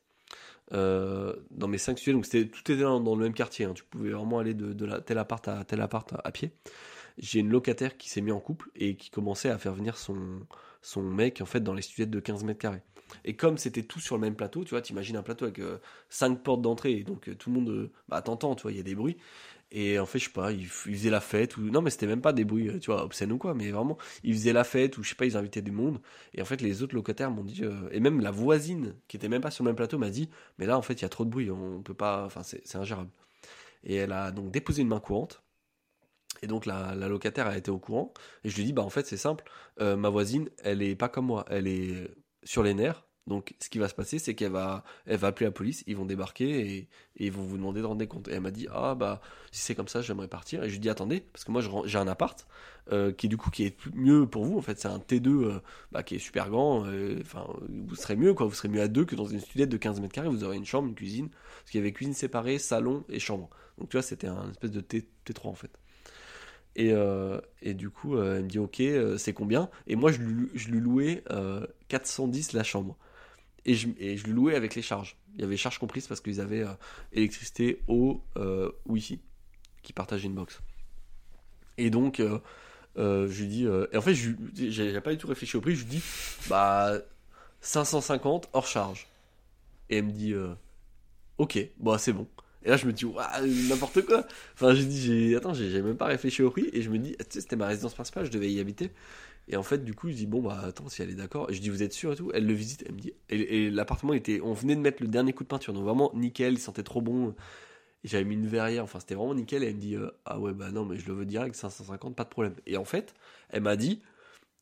euh, 0.73 1.35
dans 1.51 1.69
mes 1.69 1.79
5 1.79 1.99
studios, 1.99 2.19
donc 2.19 2.29
tout 2.29 2.73
était 2.73 2.83
dans, 2.83 2.99
le 3.17 3.23
même 3.23 3.35
quartier. 3.35 3.67
hein. 3.67 3.73
Tu 3.75 3.85
pouvais 3.85 4.11
vraiment 4.11 4.39
aller 4.39 4.55
de, 4.55 4.73
tel 5.01 5.19
appart 5.19 5.47
à 5.49 5.65
tel 5.65 5.81
appart 5.81 6.13
à, 6.25 6.33
pied. 6.33 6.53
J'ai 7.19 7.41
une 7.41 7.51
locataire 7.51 7.97
qui 7.97 8.09
s'est 8.09 8.23
mis 8.23 8.33
en 8.33 8.41
couple 8.41 8.71
et 8.75 8.97
qui 8.97 9.11
commençait 9.11 9.51
à 9.51 9.59
faire 9.59 9.75
venir 9.75 9.97
son 9.99 10.47
son 10.83 11.03
mec 11.03 11.41
en 11.41 11.47
fait 11.47 11.61
dans 11.61 11.75
les 11.75 11.83
studettes 11.83 12.11
de 12.11 12.21
15 12.21 12.45
mètres 12.45 12.61
carrés. 12.61 12.83
Et 13.25 13.37
comme 13.37 13.59
c'était 13.59 13.83
tout 13.83 14.01
sur 14.01 14.17
le 14.17 14.23
même 14.23 14.35
plateau, 14.35 14.65
tu 14.65 14.71
vois, 14.71 14.81
t'imagines 14.83 15.17
un 15.17 15.23
plateau 15.23 15.45
avec 15.45 15.61
5 16.09 16.43
portes 16.43 16.63
d'entrée, 16.63 16.93
et 16.93 17.05
donc 17.05 17.29
euh, 17.29 17.35
tout 17.35 17.51
le 17.51 17.57
monde, 17.61 17.69
euh, 17.71 17.93
bah 18.09 18.23
t'entends, 18.23 18.55
tu 18.55 18.63
vois, 18.63 18.73
il 18.73 18.79
y 18.79 18.81
a 18.81 18.85
des 18.85 18.95
bruits. 18.95 19.17
Et 19.75 19.99
en 19.99 20.05
fait, 20.07 20.19
je 20.19 20.27
sais 20.27 20.31
pas, 20.31 20.53
ils, 20.53 20.61
ils 20.63 20.69
faisaient 20.69 21.11
la 21.11 21.21
fête, 21.21 21.57
ou 21.57 21.63
non, 21.63 21.81
mais 21.81 21.91
c'était 21.91 22.07
même 22.07 22.21
pas 22.21 22.33
des 22.35 22.45
bruits, 22.45 22.69
euh, 22.69 22.79
tu 22.79 22.91
vois, 22.91 23.05
obscènes 23.05 23.33
ou 23.33 23.39
quoi, 23.39 23.55
mais 23.55 23.71
vraiment, 23.71 23.97
ils 24.23 24.35
faisaient 24.35 24.53
la 24.53 24.65
fête, 24.65 24.99
ou 24.99 25.03
je 25.03 25.11
sais 25.11 25.15
pas, 25.15 25.25
ils 25.25 25.37
invitaient 25.37 25.63
du 25.63 25.73
monde. 25.73 26.01
Et 26.35 26.43
en 26.43 26.45
fait, 26.45 26.61
les 26.61 26.83
autres 26.83 26.95
locataires 26.95 27.31
m'ont 27.31 27.45
dit, 27.45 27.65
euh, 27.65 27.89
et 27.91 28.01
même 28.01 28.21
la 28.21 28.31
voisine, 28.31 28.95
qui 29.09 29.17
était 29.17 29.29
même 29.29 29.41
pas 29.41 29.51
sur 29.51 29.65
le 29.65 29.71
même 29.71 29.77
plateau, 29.77 29.99
m'a 29.99 30.11
dit, 30.11 30.29
mais 30.59 30.67
là, 30.67 30.77
en 30.79 30.83
fait, 30.83 30.95
il 30.95 31.03
y 31.03 31.05
a 31.07 31.09
trop 31.09 31.25
de 31.25 31.31
bruit, 31.31 31.51
on 31.51 31.83
peut 31.83 31.95
pas, 31.95 32.25
enfin, 32.27 32.43
c'est 32.43 32.77
ingérable. 32.77 33.11
Et 33.85 33.97
elle 33.97 34.13
a 34.13 34.31
donc 34.33 34.51
déposé 34.53 34.83
une 34.83 34.89
main 34.89 35.01
courante. 35.01 35.43
Et 36.43 36.47
donc 36.47 36.67
la, 36.67 36.95
locataire 36.95 37.47
a 37.47 37.57
été 37.57 37.71
au 37.71 37.79
courant. 37.79 38.13
Et 38.45 38.51
je 38.51 38.57
lui 38.57 38.65
dis, 38.65 38.73
bah 38.73 38.83
en 38.83 38.91
fait 38.91 39.07
c'est 39.07 39.17
simple, 39.17 39.45
euh, 39.81 39.97
ma 39.97 40.09
voisine, 40.09 40.49
elle 40.63 40.83
est 40.83 40.97
pas 40.97 41.09
comme 41.09 41.27
moi, 41.27 41.45
elle 41.49 41.69
est 41.69 42.11
sur 42.45 42.63
les 42.63 42.75
nerfs. 42.75 43.05
Donc 43.29 43.55
ce 43.61 43.71
qui 43.71 43.79
va 43.79 43.89
se 43.89 43.95
passer, 43.95 44.19
c'est 44.19 44.35
qu'elle 44.35 44.51
va, 44.51 44.83
elle 45.07 45.17
va 45.17 45.29
appeler 45.29 45.47
la 45.47 45.53
police, 45.53 45.85
ils 45.87 45.97
vont 45.97 46.05
débarquer 46.05 46.61
et, 46.61 46.77
et 47.17 47.27
ils 47.27 47.33
vont 47.33 47.43
vous 47.43 47.57
demander 47.57 47.81
de 47.81 47.87
rendre 47.87 48.01
des 48.01 48.09
comptes. 48.09 48.27
Et 48.27 48.33
elle 48.33 48.41
m'a 48.41 48.51
dit, 48.51 48.67
ah 48.73 48.97
bah 48.97 49.21
si 49.53 49.61
c'est 49.61 49.77
comme 49.77 49.87
ça, 49.87 50.03
j'aimerais 50.03 50.27
partir. 50.27 50.65
Et 50.65 50.69
je 50.69 50.73
lui 50.73 50.81
dis, 50.81 50.91
attendez, 50.91 51.21
parce 51.21 51.45
que 51.45 51.53
moi 51.53 51.63
j'ai 51.85 51.99
un 51.99 52.09
appart 52.09 52.45
euh, 52.91 53.13
qui 53.13 53.29
du 53.29 53.37
coup 53.37 53.51
qui 53.51 53.65
est 53.65 53.77
mieux 53.95 54.27
pour 54.27 54.45
vous. 54.45 54.59
En 54.59 54.61
fait 54.63 54.79
c'est 54.81 54.89
un 54.89 54.99
T2 54.99 55.29
euh, 55.29 55.61
bah, 55.93 56.03
qui 56.03 56.17
est 56.17 56.19
super 56.19 56.51
grand. 56.51 56.81
Enfin 57.21 57.47
vous 57.69 57.95
serez 57.95 58.17
mieux 58.17 58.35
quoi, 58.35 58.47
vous 58.47 58.55
serez 58.55 58.69
mieux 58.69 58.83
à 58.83 58.89
deux 58.89 59.05
que 59.05 59.15
dans 59.15 59.27
une 59.27 59.41
studette 59.41 59.69
de 59.69 59.77
15 59.77 60.01
mètres 60.01 60.15
carrés. 60.15 60.29
Vous 60.29 60.43
aurez 60.43 60.57
une 60.57 60.67
chambre, 60.67 60.89
une 60.89 60.97
cuisine, 60.97 61.29
parce 61.29 61.71
qu'il 61.71 61.79
y 61.79 61.83
avait 61.83 61.93
cuisine 61.93 62.15
séparée, 62.15 62.59
salon 62.59 63.05
et 63.09 63.21
chambre. 63.21 63.51
Donc 63.79 63.89
tu 63.89 63.97
vois 63.97 64.03
c'était 64.03 64.27
un 64.27 64.51
espèce 64.51 64.73
de 64.73 64.81
T, 64.81 65.09
T3 65.27 65.47
en 65.47 65.55
fait. 65.55 65.71
Et, 66.75 66.93
euh, 66.93 67.41
et 67.61 67.75
du 67.75 67.91
coup, 67.91 68.17
euh, 68.17 68.37
elle 68.39 68.45
me 68.45 68.49
dit 68.49 68.59
ok, 68.59 68.81
euh, 68.81 69.19
c'est 69.19 69.33
combien? 69.33 69.69
Et 69.87 69.97
moi, 69.97 70.11
je 70.11 70.19
lui, 70.19 70.49
je 70.55 70.69
lui 70.69 70.81
louais 70.81 71.23
euh, 71.31 71.67
410 71.89 72.53
la 72.53 72.65
chambre. 72.65 72.97
Et 73.65 73.75
je, 73.75 73.89
et 73.99 74.17
je 74.17 74.25
lui 74.25 74.33
louais 74.33 74.55
avec 74.55 74.75
les 74.75 74.83
charges. 74.83 75.17
Il 75.35 75.41
y 75.41 75.45
avait 75.45 75.57
charges 75.57 75.79
comprises 75.79 76.07
parce 76.07 76.21
qu'ils 76.21 76.41
avaient 76.41 76.65
électricité, 77.13 77.81
eau, 77.87 78.21
wifi, 78.87 79.21
qui 79.83 79.93
partageaient 79.93 80.27
une 80.27 80.35
box. 80.35 80.61
Et 81.79 81.89
donc, 81.89 82.21
je 82.97 83.41
lui 83.41 83.47
dis. 83.47 83.65
et 83.65 83.97
en 83.97 84.03
fait, 84.03 84.15
je 84.15 84.33
j'ai 84.55 85.01
pas 85.01 85.13
du 85.13 85.17
tout 85.17 85.29
réfléchi 85.29 85.57
au 85.57 85.61
prix. 85.61 85.77
Je 85.77 85.85
lui 85.85 85.91
dis 85.91 86.03
bah 86.49 86.99
550 87.61 88.51
hors 88.53 88.67
charge. 88.67 89.07
Et 89.89 89.99
elle 89.99 90.07
me 90.07 90.11
dit 90.11 90.35
ok, 91.39 91.59
bon, 91.79 91.97
c'est 91.99 92.13
bon. 92.13 92.27
Et 92.65 92.71
là, 92.71 92.77
je 92.77 92.87
me 92.87 92.93
dis, 92.93 93.07
n'importe 93.69 94.03
quoi. 94.03 94.27
Enfin, 94.55 94.75
j'ai 94.75 94.85
dit, 94.85 95.01
j'ai, 95.01 95.37
attends, 95.37 95.55
j'ai 95.55 95.83
même 95.83 95.97
pas 95.97 96.07
réfléchi 96.07 96.43
au 96.43 96.51
prix. 96.51 96.69
Et 96.73 96.83
je 96.83 96.91
me 96.91 96.99
dis, 96.99 97.13
tu 97.19 97.25
sais, 97.31 97.41
c'était 97.41 97.57
ma 97.57 97.67
résidence 97.67 97.95
principale, 97.95 98.27
je 98.27 98.31
devais 98.31 98.51
y 98.51 98.61
habiter. 98.61 98.91
Et 99.49 99.57
en 99.57 99.63
fait, 99.63 99.85
du 99.85 99.95
coup, 99.95 100.09
je 100.09 100.15
dis, 100.15 100.27
bon, 100.27 100.43
bah, 100.43 100.61
attends, 100.65 100.89
si 100.89 101.03
elle 101.03 101.11
est 101.11 101.15
d'accord. 101.15 101.49
Je 101.51 101.61
dis, 101.61 101.69
vous 101.69 101.83
êtes 101.83 101.93
sûr 101.93 102.13
et 102.13 102.17
tout. 102.17 102.31
Elle 102.33 102.47
le 102.47 102.55
visite, 102.55 102.85
elle 102.87 102.95
me 102.95 103.01
dit, 103.01 103.13
et, 103.29 103.71
l'appartement 103.71 104.13
était, 104.13 104.41
on 104.41 104.53
venait 104.53 104.77
de 104.77 104.81
mettre 104.81 105.03
le 105.03 105.09
dernier 105.09 105.33
coup 105.33 105.43
de 105.45 105.49
peinture. 105.49 105.73
Donc 105.73 105.85
vraiment, 105.85 106.13
nickel, 106.15 106.55
il 106.55 106.59
sentait 106.59 106.85
trop 106.85 107.01
bon. 107.01 107.35
J'avais 108.05 108.25
mis 108.25 108.35
une 108.35 108.47
verrière, 108.47 108.85
enfin, 108.85 109.01
c'était 109.01 109.15
vraiment 109.15 109.35
nickel. 109.35 109.65
Et 109.65 109.69
elle 109.69 109.75
me 109.75 109.81
dit, 109.81 109.97
euh, 109.97 110.11
ah 110.25 110.39
ouais, 110.39 110.53
bah 110.53 110.71
non, 110.71 110.85
mais 110.85 110.97
je 110.97 111.07
le 111.07 111.15
veux 111.15 111.27
direct, 111.27 111.55
550, 111.57 112.15
pas 112.15 112.25
de 112.25 112.29
problème. 112.29 112.55
Et 112.67 112.77
en 112.77 112.85
fait, 112.85 113.15
elle 113.51 113.63
m'a 113.63 113.77
dit, 113.77 114.01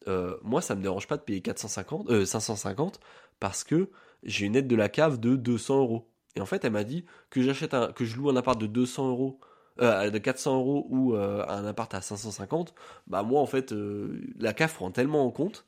euh, 0.08 0.36
moi, 0.42 0.62
ça 0.62 0.74
me 0.74 0.82
dérange 0.82 1.06
pas 1.06 1.16
de 1.16 1.22
payer 1.22 1.40
450, 1.40 2.10
euh, 2.10 2.24
550 2.24 3.00
parce 3.38 3.64
que 3.64 3.90
j'ai 4.22 4.46
une 4.46 4.56
aide 4.56 4.68
de 4.68 4.76
la 4.76 4.88
cave 4.88 5.18
de 5.20 5.36
200 5.36 5.78
euros. 5.80 6.09
Et 6.36 6.40
en 6.40 6.46
fait, 6.46 6.64
elle 6.64 6.72
m'a 6.72 6.84
dit 6.84 7.04
que 7.30 7.42
j'achète 7.42 7.74
un, 7.74 7.92
que 7.92 8.04
je 8.04 8.16
loue 8.16 8.30
un 8.30 8.36
appart 8.36 8.60
de 8.60 8.66
200 8.66 9.08
euros, 9.10 9.40
euh, 9.80 10.10
de 10.10 10.18
400 10.18 10.56
euros 10.56 10.86
ou 10.90 11.14
euh, 11.14 11.44
un 11.48 11.64
appart 11.64 11.92
à 11.94 12.00
550. 12.00 12.74
Bah 13.06 13.22
moi, 13.22 13.40
en 13.40 13.46
fait, 13.46 13.72
euh, 13.72 14.20
la 14.38 14.52
cave 14.52 14.74
prend 14.74 14.90
tellement 14.90 15.24
en 15.24 15.30
compte 15.30 15.66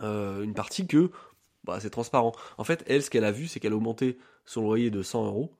une 0.00 0.54
partie 0.54 0.86
que 0.86 1.10
bah, 1.64 1.78
c'est 1.80 1.90
transparent. 1.90 2.32
En 2.58 2.64
fait, 2.64 2.84
elle, 2.86 3.02
ce 3.02 3.10
qu'elle 3.10 3.24
a 3.24 3.32
vu, 3.32 3.46
c'est 3.46 3.60
qu'elle 3.60 3.72
a 3.72 3.76
augmenté 3.76 4.18
son 4.46 4.62
loyer 4.62 4.90
de 4.90 5.02
100 5.02 5.26
euros. 5.26 5.52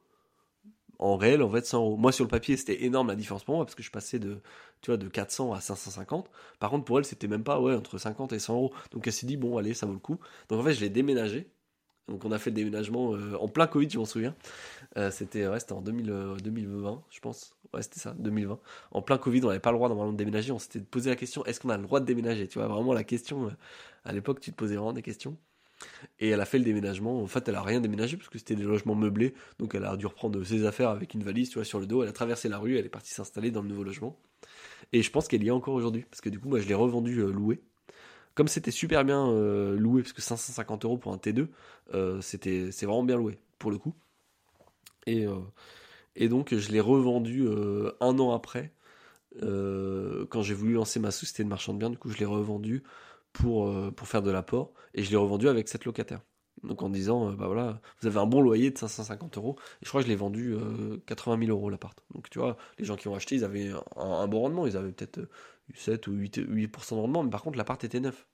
En 0.98 1.16
réel, 1.16 1.42
en 1.42 1.50
fait, 1.50 1.66
100 1.66 1.78
euros. 1.78 1.96
Moi, 1.96 2.12
sur 2.12 2.24
le 2.24 2.30
papier, 2.30 2.56
c'était 2.56 2.84
énorme 2.84 3.08
la 3.08 3.16
différence 3.16 3.44
pour 3.44 3.56
moi 3.56 3.64
parce 3.64 3.74
que 3.74 3.82
je 3.82 3.90
passais 3.90 4.18
de, 4.18 4.40
tu 4.82 4.90
vois, 4.90 4.98
de 4.98 5.08
400 5.08 5.52
à 5.52 5.61
550. 5.61 6.30
Par 6.58 6.70
contre, 6.70 6.84
pour 6.84 6.98
elle, 6.98 7.04
c'était 7.04 7.28
même 7.28 7.44
pas, 7.44 7.61
ouais, 7.61 7.74
entre 7.74 7.98
50 7.98 8.32
et 8.32 8.38
100 8.38 8.54
euros. 8.54 8.72
Donc, 8.92 9.06
elle 9.06 9.12
s'est 9.12 9.26
dit, 9.26 9.36
bon, 9.36 9.56
allez, 9.58 9.74
ça 9.74 9.86
vaut 9.86 9.94
le 9.94 9.98
coup. 9.98 10.18
Donc, 10.48 10.61
en 10.61 10.62
fait, 10.62 10.74
je 10.74 10.80
l'ai 10.80 10.90
déménagé. 10.90 11.50
Donc, 12.09 12.24
on 12.24 12.32
a 12.32 12.38
fait 12.38 12.51
le 12.51 12.57
déménagement 12.57 13.14
euh, 13.14 13.36
en 13.38 13.48
plein 13.48 13.66
Covid, 13.66 13.88
je 13.88 13.98
m'en 13.98 14.05
souviens. 14.05 14.34
Euh, 14.96 15.11
c'était 15.11 15.46
en 15.46 15.80
2000, 15.80 16.11
euh, 16.11 16.36
2020, 16.36 17.03
je 17.11 17.20
pense. 17.20 17.55
Ouais, 17.72 17.82
c'était 17.82 18.01
ça, 18.01 18.14
2020. 18.18 18.59
En 18.90 19.03
plein 19.03 19.18
Covid, 19.18 19.44
on 19.44 19.48
n'avait 19.48 19.61
pas 19.61 19.70
le 19.70 19.76
droit 19.76 19.88
normalement 19.88 20.12
de 20.12 20.18
déménager. 20.18 20.51
On 20.53 20.59
s'était 20.59 20.80
posé 20.80 21.11
la 21.11 21.16
question 21.16 21.44
est-ce 21.44 21.61
qu'on 21.61 21.68
a 21.70 21.76
le 21.76 21.84
droit 21.84 22.01
de 22.01 22.07
déménager? 22.07 22.48
Tu 22.48 22.59
vois, 22.59 22.68
vraiment 22.68 22.92
la 22.92 23.05
question. 23.05 23.51
à 24.05 24.12
l'époque, 24.12 24.40
tu 24.40 24.51
te 24.51 24.57
posais 24.57 24.74
vraiment 24.74 24.92
des 24.92 25.03
questions. 25.03 25.36
Et 26.18 26.28
elle 26.30 26.40
a 26.40 26.44
fait 26.44 26.59
le 26.59 26.64
déménagement. 26.64 27.22
En 27.22 27.26
fait, 27.26 27.48
elle 27.48 27.55
a 27.55 27.62
rien 27.62 27.80
déménagé 27.80 28.16
parce 28.16 28.28
que 28.28 28.38
c'était 28.38 28.57
des 28.57 28.64
logements 28.64 28.94
meublés. 28.94 29.34
Donc, 29.59 29.74
elle 29.74 29.84
a 29.84 29.96
dû 29.96 30.07
reprendre 30.07 30.42
ses 30.44 30.66
affaires 30.66 30.90
avec 30.90 31.14
une 31.14 31.22
valise, 31.22 31.51
tu 31.51 31.55
vois, 31.55 31.64
sur 31.64 31.78
le 31.78 31.86
dos. 31.86 32.03
Elle 32.03 32.09
a 32.09 32.12
traversé 32.12 32.48
la 32.48 32.59
rue, 32.59 32.76
elle 32.76 32.86
est 32.86 32.90
partie 32.90 33.14
s'installer 33.14 33.51
dans 33.51 33.62
le 33.62 33.68
nouveau 33.68 33.84
logement. 33.84 34.18
Et 34.92 35.03
je 35.03 35.11
pense 35.11 35.28
qu'elle 35.28 35.42
y 35.44 35.48
est 35.48 35.53
encore 35.53 35.74
aujourd'hui. 35.74 36.05
Parce 36.11 36.20
que 36.20 36.28
du 36.28 36.38
coup, 36.40 36.48
moi, 36.48 36.61
je 36.61 36.66
l'ai 36.66 36.74
revendu 36.74 37.22
loué. 37.22 37.61
Comme 38.35 38.49
c'était 38.49 38.70
super 38.70 39.05
bien 39.05 39.28
euh, 39.28 39.76
loué, 39.76 40.03
parce 40.03 40.12
que 40.12 40.22
550 40.22 40.85
euros 40.85 40.99
pour 40.99 41.12
un 41.12 41.16
T2, 41.16 41.49
euh, 41.95 42.20
c'était, 42.20 42.70
c'est 42.70 42.87
vraiment 42.87 43.03
bien 43.03 43.16
loué, 43.16 43.39
pour 43.59 43.70
le 43.70 43.78
coup. 43.78 43.95
Et, 45.07 45.26
euh, 45.26 46.28
donc, 46.28 46.55
je 46.55 46.70
l'ai 46.70 46.81
revendu 46.81 47.49
un 48.01 48.18
an 48.18 48.33
après, 48.33 48.72
quand 49.41 50.43
j'ai 50.43 50.55
voulu 50.55 50.74
lancer 50.74 51.01
ma 51.01 51.11
société 51.11 51.45
de 51.45 51.49
marchand 51.49 51.72
de 51.72 51.78
biens. 51.78 51.91
Du 51.91 51.99
coup, 51.99 52.11
je 52.11 52.18
l'ai 52.18 52.24
revendu 52.24 52.83
pour, 53.33 53.72
faire 54.05 54.22
de 54.22 54.31
l'apport, 54.31 54.72
et 54.95 55.03
je 55.03 55.11
l'ai 55.11 55.16
revendu 55.16 55.49
avec 55.49 55.68
cette 55.68 55.85
locataire. 55.85 56.20
Donc 56.62 56.83
en 56.83 56.91
disant, 56.91 57.33
bah 57.33 57.47
voilà, 57.47 57.81
vous 58.01 58.07
avez 58.07 58.18
un 58.18 58.26
bon 58.26 58.43
loyer 58.43 58.70
de 58.70 58.76
550 58.76 59.39
euros. 59.39 59.57
Et 59.81 59.85
je 59.85 59.89
crois 59.89 60.03
que 60.03 60.07
je 60.07 60.11
l'ai 60.11 60.16
vendu 60.16 60.55
80 61.07 61.47
000 61.47 61.51
euros 61.57 61.70
l'appart. 61.70 61.99
Donc 62.14 62.28
tu 62.28 62.39
vois, 62.39 62.59
les 62.78 62.85
gens 62.85 62.97
qui 62.97 63.09
ont 63.09 63.14
acheté, 63.14 63.37
ils 63.37 63.45
avaient 63.45 63.70
un, 63.97 64.28
bon 64.28 64.41
rendement. 64.41 64.66
Ils 64.66 64.76
avaient 64.76 64.93
peut-être 64.93 65.20
7 65.74 66.06
ou 66.08 66.12
8, 66.12 66.38
8% 66.38 66.90
de 66.90 67.00
rendement. 67.00 67.22
Mais 67.22 67.30
par 67.30 67.42
contre, 67.42 67.58
l'appart 67.58 67.82
était 67.84 68.00
neuf. 68.00 68.26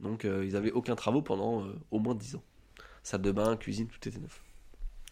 Donc 0.00 0.24
ils 0.24 0.54
avaient 0.54 0.70
aucun 0.70 0.94
travaux 0.94 1.22
pendant 1.22 1.66
au 1.90 1.98
moins 1.98 2.14
10 2.14 2.36
ans. 2.36 2.44
Salle 3.02 3.22
de 3.22 3.32
bain, 3.32 3.56
cuisine, 3.56 3.88
tout 3.88 4.08
était 4.08 4.20
neuf. 4.20 4.42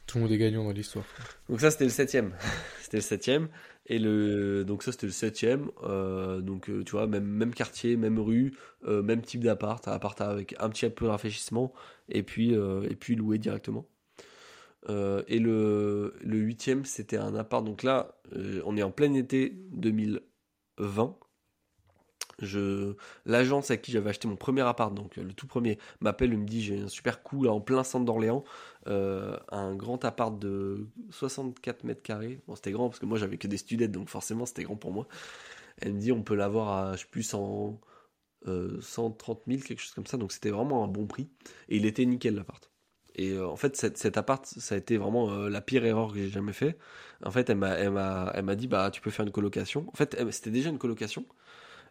Tout 0.07 0.18
le 0.18 0.24
monde 0.24 0.32
est 0.32 0.38
gagnant 0.38 0.64
dans 0.64 0.70
l'histoire. 0.70 1.04
Donc 1.48 1.61
ça, 1.61 1.70
c'était 1.70 1.84
le 1.84 1.90
septième. 1.90 2.32
c'était 2.80 2.98
le 2.98 3.02
septième. 3.02 3.48
Et 3.86 3.98
le, 3.98 4.64
donc 4.64 4.82
ça, 4.82 4.92
c'était 4.92 5.07
le 5.07 5.12
septième. 5.12 5.70
Euh, 5.82 6.40
donc 6.40 6.70
euh, 6.70 6.84
tu 6.84 6.92
vois, 6.92 7.07
même, 7.09 7.24
même 7.24 7.52
quartier, 7.52 7.96
même 7.96 8.20
rue, 8.20 8.54
euh, 8.84 9.02
même 9.02 9.22
type 9.22 9.42
d'appart. 9.42 9.86
Appart 9.88 10.20
avec 10.20 10.54
un 10.61 10.68
petit 10.70 10.88
peu 10.90 11.07
de 11.07 11.11
rafraîchissement. 11.11 11.72
Et 12.09 12.22
puis, 12.22 12.52
et 12.52 12.96
puis 12.96 13.16
loué 13.16 13.38
directement. 13.38 13.88
et 14.88 15.38
le, 15.40 16.14
le 16.20 16.38
huitième, 16.38 16.84
c'était 16.84 17.16
un 17.16 17.34
appart. 17.34 17.64
Donc 17.64 17.82
là, 17.82 18.16
on 18.64 18.76
est 18.76 18.82
en 18.82 18.92
plein 18.92 19.12
été 19.14 19.57
2020 19.72 21.18
l'agence 23.24 23.70
à 23.70 23.76
qui 23.76 23.93
j'avais 23.93 24.11
acheté 24.11 24.28
mon 24.28 24.37
premier 24.37 24.62
appart, 24.62 24.95
donc 24.95 25.16
le 25.16 25.32
tout 25.32 25.47
premier, 25.47 25.78
m'appelle 26.01 26.32
et 26.32 26.37
me 26.37 26.45
dit 26.45 26.62
j'ai 26.62 26.80
un 26.80 26.89
super 26.89 27.22
coup 27.22 27.43
là 27.43 27.53
en 27.53 27.61
plein 27.61 27.84
centre 27.84 28.05
d'Orléans, 28.05 28.45
euh, 28.89 29.37
un 29.51 29.74
grand 29.74 30.05
appart 30.05 30.39
de 30.39 30.87
64 31.11 31.84
mètres 31.84 32.03
carrés. 32.03 32.41
Bon, 32.47 32.55
c'était 32.55 32.72
grand 32.72 32.89
parce 32.89 32.99
que 32.99 33.07
moi 33.07 33.18
j'avais 33.18 33.39
que 33.39 33.49
des 33.49 33.57
studettes, 33.57 33.93
donc 33.93 34.09
forcément 34.09 34.47
c'était 34.47 34.64
grand 34.64 34.76
pour 34.76 34.93
moi. 34.93 35.07
Elle 35.78 35.95
me 35.95 36.01
dit 36.01 36.12
on 36.12 36.22
peut 36.22 36.34
l'avoir 36.34 36.91
à 36.91 36.97
je 36.97 37.03
sais 37.03 37.07
plus 37.11 37.22
130 37.22 39.43
000, 39.47 39.61
quelque 39.62 39.80
chose 39.80 39.95
comme 39.95 40.07
ça, 40.07 40.16
donc 40.16 40.32
c'était 40.32 40.51
vraiment 40.51 40.84
un 40.84 40.89
bon 40.89 41.07
prix 41.07 41.28
et 41.68 41.76
il 41.76 41.87
était 41.87 42.05
nickel 42.05 42.34
l'appart. 42.34 42.70
Et 43.16 43.32
euh, 43.32 43.49
en 43.49 43.57
fait, 43.57 43.76
cet, 43.76 44.16
appart, 44.18 44.45
ça 44.47 44.74
a 44.74 44.78
été 44.78 44.99
vraiment 44.99 45.30
euh, 45.30 45.49
la 45.49 45.62
pire 45.62 45.84
erreur 45.84 46.12
que 46.12 46.18
j'ai 46.18 46.28
jamais 46.28 46.53
fait. 46.53 46.76
En 47.24 47.30
fait, 47.30 47.49
elle 47.49 47.57
m'a, 47.57 47.70
elle 47.70 47.91
m'a, 47.91 48.30
elle 48.34 48.45
m'a 48.45 48.57
dit, 48.57 48.68
bah, 48.68 48.91
tu 48.91 49.01
peux 49.01 49.11
faire 49.11 49.24
une 49.24 49.32
colocation. 49.32 49.87
En 49.89 49.97
fait, 49.97 50.16
c'était 50.30 50.51
déjà 50.51 50.68
une 50.68 50.78
colocation. 50.78 51.24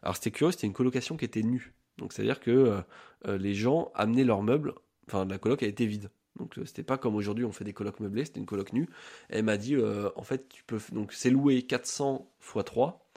Alors 0.05 0.15
c'était 0.15 0.31
curieux, 0.31 0.51
c'était 0.51 0.67
une 0.67 0.73
colocation 0.73 1.17
qui 1.17 1.25
était 1.25 1.41
nue. 1.41 1.73
Donc 1.97 2.13
c'est-à-dire 2.13 2.39
que 2.39 2.51
euh, 2.51 2.81
euh, 3.27 3.37
les 3.37 3.55
gens 3.55 3.91
amenaient 3.95 4.23
leurs 4.23 4.43
meubles, 4.43 4.75
enfin 5.07 5.25
la 5.25 5.39
coloc 5.39 5.63
a 5.63 5.65
été 5.65 5.87
vide. 5.87 6.11
Donc 6.37 6.57
euh, 6.57 6.65
c'était 6.65 6.83
pas 6.83 6.97
comme 6.97 7.15
aujourd'hui 7.15 7.43
on 7.43 7.51
fait 7.51 7.63
des 7.63 7.73
colocs 7.73 7.99
meublés, 7.99 8.23
c'était 8.23 8.39
une 8.39 8.45
coloc 8.45 8.71
nue. 8.71 8.87
elle 9.29 9.43
m'a 9.43 9.57
dit 9.57 9.75
en 10.15 10.23
fait 10.23 10.47
tu 10.49 10.63
peux 10.63 10.79
donc 10.91 11.11
c'est 11.11 11.31
loué 11.31 11.63
400 11.63 12.31
x 12.39 12.65
3 12.65 13.09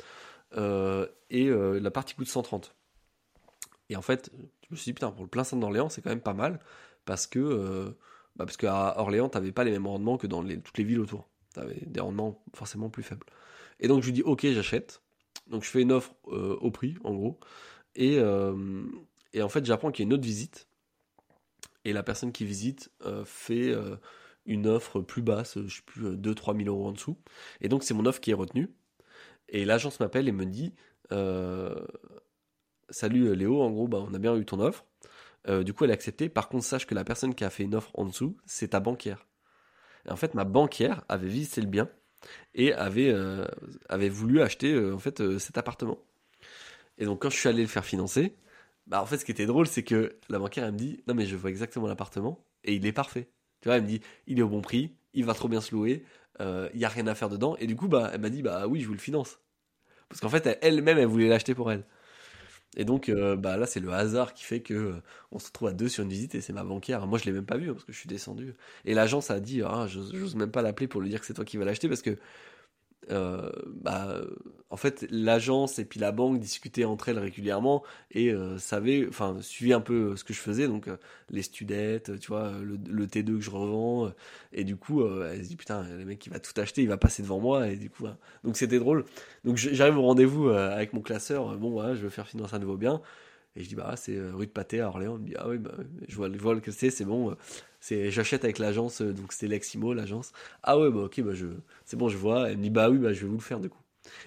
et 1.31 1.51
la 1.51 1.91
partie 1.91 2.15
coûte 2.15 2.29
130. 2.29 2.75
Et 3.91 3.97
en 3.97 4.03
fait, 4.03 4.31
je 4.37 4.69
me 4.71 4.77
suis 4.77 4.91
dit 4.91 4.95
putain 4.95 5.11
pour 5.11 5.23
le 5.23 5.31
plein 5.31 5.45
centre 5.45 5.61
d'Orléans, 5.61 5.89
c'est 5.89 6.01
quand 6.03 6.11
même 6.11 6.21
pas 6.21 6.35
mal 6.35 6.59
parce 7.05 7.27
que 7.27 7.95
bah, 8.37 8.47
parce 8.47 8.57
qu'à 8.57 8.99
Orléans, 8.99 9.29
t'avais 9.29 9.53
pas 9.53 9.65
les 9.65 9.73
mêmes 9.73 9.87
rendements 9.87 10.17
que 10.17 10.27
dans 10.27 10.43
toutes 10.43 10.79
les 10.79 10.85
villes 10.85 11.01
autour. 11.01 11.29
T'avais 11.53 11.83
des 11.87 12.01
rendements 12.01 12.43
forcément 12.55 12.89
plus 12.89 13.03
faibles. 13.03 13.27
Et 13.81 13.89
donc 13.89 14.01
je 14.03 14.07
lui 14.07 14.13
dis 14.13 14.23
ok, 14.23 14.47
j'achète. 14.47 15.03
Donc 15.49 15.65
je 15.65 15.71
fais 15.71 15.83
une 15.83 15.93
offre 15.93 16.15
euh, 16.29 16.57
au 16.61 16.71
prix, 16.71 16.97
en 17.05 17.15
gros. 17.15 17.39
Et, 17.95 18.19
euh, 18.19 18.85
et 19.33 19.43
en 19.43 19.49
fait, 19.49 19.65
j'apprends 19.65 19.91
qu'il 19.91 20.05
y 20.05 20.07
a 20.07 20.09
une 20.09 20.13
autre 20.15 20.25
visite. 20.25 20.69
Et 21.85 21.93
la 21.93 22.03
personne 22.03 22.33
qui 22.33 22.45
visite 22.45 22.91
euh, 23.05 23.25
fait 23.25 23.75
une 24.45 24.67
offre 24.67 25.01
plus 25.01 25.23
basse, 25.23 25.59
je 25.67 25.77
sais 25.77 25.83
plus, 25.85 26.17
2-3 26.17 26.57
000 26.57 26.69
euros 26.69 26.89
en 26.89 26.93
dessous. 26.93 27.19
Et 27.61 27.69
donc 27.69 27.83
c'est 27.83 27.95
mon 27.95 28.05
offre 28.07 28.21
qui 28.21 28.31
est 28.31 28.35
retenue. 28.35 28.71
Et 29.49 29.65
l'agence 29.65 30.01
m'appelle 30.01 30.29
et 30.29 30.33
me 30.33 30.45
dit 30.45 30.75
Salut 32.91 33.35
Léo, 33.35 33.63
en 33.63 33.71
gros, 33.71 33.89
bah, 33.89 34.05
on 34.07 34.15
a 34.15 34.19
bien 34.19 34.37
eu 34.37 34.45
ton 34.45 34.61
offre. 34.61 34.85
du 35.65 35.73
coup, 35.73 35.85
elle 35.85 35.91
a 35.91 35.95
accepté. 35.95 36.29
Par 36.29 36.49
contre, 36.49 36.65
sache 36.65 36.87
que 36.87 36.95
la 36.95 37.05
personne 37.05 37.35
qui 37.35 37.45
a 37.45 37.51
fait 37.51 37.65
une 37.65 37.75
offre 37.75 37.91
en 37.95 38.05
dessous, 38.05 38.37
c'est 38.45 38.69
ta 38.69 38.81
banquière. 38.81 39.27
Et 40.07 40.11
en 40.11 40.17
fait, 40.17 40.35
ma 40.35 40.45
banquière 40.45 41.05
avait 41.09 41.29
visité 41.29 41.61
le 41.61 41.69
bien 41.69 41.89
et 42.55 42.73
avait, 42.73 43.11
euh, 43.11 43.47
avait 43.89 44.09
voulu 44.09 44.41
acheter 44.43 44.73
euh, 44.73 44.95
en 44.95 44.99
fait 44.99 45.21
euh, 45.21 45.39
cet 45.39 45.59
appartement. 45.59 45.99
Et 46.99 47.05
donc 47.05 47.23
quand 47.23 47.31
je 47.31 47.37
suis 47.37 47.49
allé 47.49 47.63
le 47.63 47.69
faire 47.69 47.85
financer, 47.85 48.35
bah 48.87 49.03
en 49.03 49.07
fait 49.07 49.19
ce 49.19 49.25
qui 49.25 49.31
était 49.33 49.47
drôle 49.47 49.67
c'est 49.67 49.83
que 49.85 50.17
la 50.29 50.39
banquière 50.39 50.65
elle 50.67 50.73
me 50.73 50.79
dit 50.79 51.03
non 51.07 51.15
mais 51.15 51.27
je 51.27 51.37
vois 51.37 51.51
exactement 51.51 51.87
l'appartement 51.87 52.45
et 52.65 52.75
il 52.75 52.87
est 52.87 52.93
parfait. 52.93 53.29
Tu 53.61 53.69
vois 53.69 53.77
elle 53.77 53.83
me 53.83 53.89
dit 53.89 54.01
il 54.27 54.39
est 54.39 54.43
au 54.43 54.49
bon 54.49 54.61
prix, 54.61 54.95
il 55.15 55.25
va 55.25 55.35
trop 55.35 55.49
bien 55.49 55.61
se 55.61 55.75
louer, 55.75 56.05
il 56.41 56.81
y 56.81 56.85
a 56.85 56.89
rien 56.89 57.07
à 57.09 57.15
faire 57.15 57.29
dedans 57.29 57.57
et 57.57 57.67
du 57.67 57.77
coup 57.77 57.89
bah 57.89 58.11
elle 58.13 58.21
m'a 58.21 58.31
dit 58.31 58.43
bah 58.43 58.67
oui 58.69 58.81
je 58.81 58.87
vous 58.87 58.93
le 58.95 58.99
finance 59.01 59.39
parce 60.09 60.21
qu'en 60.21 60.29
fait 60.29 60.59
elle-même 60.63 60.99
elle 60.99 61.07
voulait 61.07 61.29
l'acheter 61.29 61.55
pour 61.55 61.71
elle. 61.73 61.85
Et 62.79 62.85
donc, 62.87 63.09
euh, 63.11 63.37
bah 63.37 63.57
là, 63.59 63.67
c'est 63.67 63.81
le 63.81 63.93
hasard 63.93 64.33
qui 64.35 64.45
fait 64.45 64.61
que 64.63 64.75
euh, 64.75 65.03
on 65.33 65.39
se 65.39 65.49
retrouve 65.49 65.69
à 65.69 65.73
deux 65.75 65.89
sur 65.89 66.05
une 66.05 66.11
visite 66.11 66.35
et 66.35 66.41
c'est 66.41 66.53
ma 66.55 66.65
banquière. 66.65 67.07
Moi, 67.07 67.19
je 67.19 67.25
l'ai 67.27 67.33
même 67.33 67.45
pas 67.47 67.59
vu 67.59 67.69
hein, 67.71 67.75
parce 67.75 67.85
que 67.85 67.93
je 67.93 67.99
suis 67.99 68.09
descendu. 68.09 68.55
Et 68.87 68.95
l'agence 68.95 69.31
a 69.31 69.41
dit, 69.41 69.63
ah, 69.63 69.87
j'ose 69.89 70.37
même 70.37 70.51
pas 70.53 70.63
l'appeler 70.63 70.89
pour 70.89 71.01
lui 71.01 71.11
dire 71.11 71.21
que 71.21 71.27
c'est 71.27 71.35
toi 71.35 71.45
qui 71.45 71.57
vas 71.59 71.65
l'acheter 71.67 71.89
parce 71.89 72.03
que 72.03 72.17
euh, 73.11 73.51
bah, 73.67 74.21
en 74.71 74.77
fait, 74.77 75.07
l'agence 75.11 75.79
et 75.79 75.85
puis 75.85 75.99
la 75.99 76.13
banque 76.13 76.41
discutaient 76.41 76.85
entre 76.85 77.09
elles 77.09 77.19
régulièrement 77.19 77.83
et 78.11 78.31
euh, 78.31 78.59
savaient, 78.59 79.07
enfin, 79.09 79.37
suivaient 79.41 79.75
un 79.75 79.81
peu 79.81 80.17
ce 80.17 80.25
que 80.25 80.35
je 80.35 80.41
faisais, 80.41 80.69
donc 80.69 80.89
euh, 80.89 80.97
les 81.31 81.43
studettes, 81.43 82.19
tu 82.21 82.29
vois, 82.29 82.53
le, 82.63 83.07
T2 83.07 83.39
que 83.39 83.41
je 83.41 83.51
revends, 83.51 84.13
et 84.53 84.65
du 84.65 84.77
coup, 84.77 85.07
elle 85.07 85.43
se 85.43 85.49
dit 85.49 85.57
putain, 85.57 85.87
le 85.89 86.05
mec 86.05 86.19
qui 86.19 86.29
va 86.29 86.39
tout 86.39 86.59
acheter, 86.61 86.83
il 86.83 86.89
va 86.89 86.99
passer 86.99 87.23
devant 87.23 87.41
moi, 87.41 87.69
et 87.69 87.77
du 87.77 87.91
coup, 87.91 88.05
donc 88.45 88.57
c'était 88.57 88.79
drôle. 88.79 89.05
Donc 89.45 89.57
j'arrive 89.57 89.97
au 89.99 90.03
rendez-vous 90.03 90.49
avec 90.51 90.93
mon 90.93 91.01
classeur, 91.01 91.57
bon, 91.57 91.71
voilà, 91.71 91.95
je 91.95 92.03
veux 92.03 92.11
faire 92.11 92.27
financer 92.27 92.55
un 92.55 92.59
nouveau 92.59 92.77
bien, 92.77 93.01
et 93.57 93.65
je 93.65 93.69
dis 93.69 93.75
bah 93.75 93.95
c'est 93.97 94.19
rue 94.21 94.47
de 94.47 94.53
Pâté 94.53 94.81
à 94.81 94.89
Orléans, 94.89 95.17
il 95.17 95.23
me 95.23 95.27
dit 95.29 95.35
ah 95.39 95.49
oui, 95.49 95.59
bah, 95.59 95.75
je 96.07 96.17
vois, 96.17 96.31
je 96.31 96.39
vois 96.39 96.61
que 96.61 96.71
c'est, 96.71 96.91
c'est 96.91 97.05
bon 97.05 97.35
c'est 97.81 98.11
j'achète 98.11 98.45
avec 98.45 98.59
l'agence 98.59 99.01
euh, 99.01 99.13
donc 99.13 99.33
c'était 99.33 99.47
Leximo 99.47 99.95
l'agence. 99.95 100.33
Ah 100.63 100.79
ouais 100.79 100.91
bah 100.91 101.03
ok 101.03 101.21
bah 101.23 101.35
je 101.35 101.47
c'est 101.89 101.97
bon 101.97 102.09
je 102.09 102.19
vois. 102.19 102.51
Elle 102.51 102.59
me 102.59 102.63
dit 102.63 102.71
bah 102.71 102.91
oui 102.91 102.99
bah 102.99 103.13
je 103.15 103.23
vais 103.23 103.27
vous 103.27 103.37
le 103.37 103.43
faire 103.43 103.61
du 103.61 103.71
coup. 103.71 103.81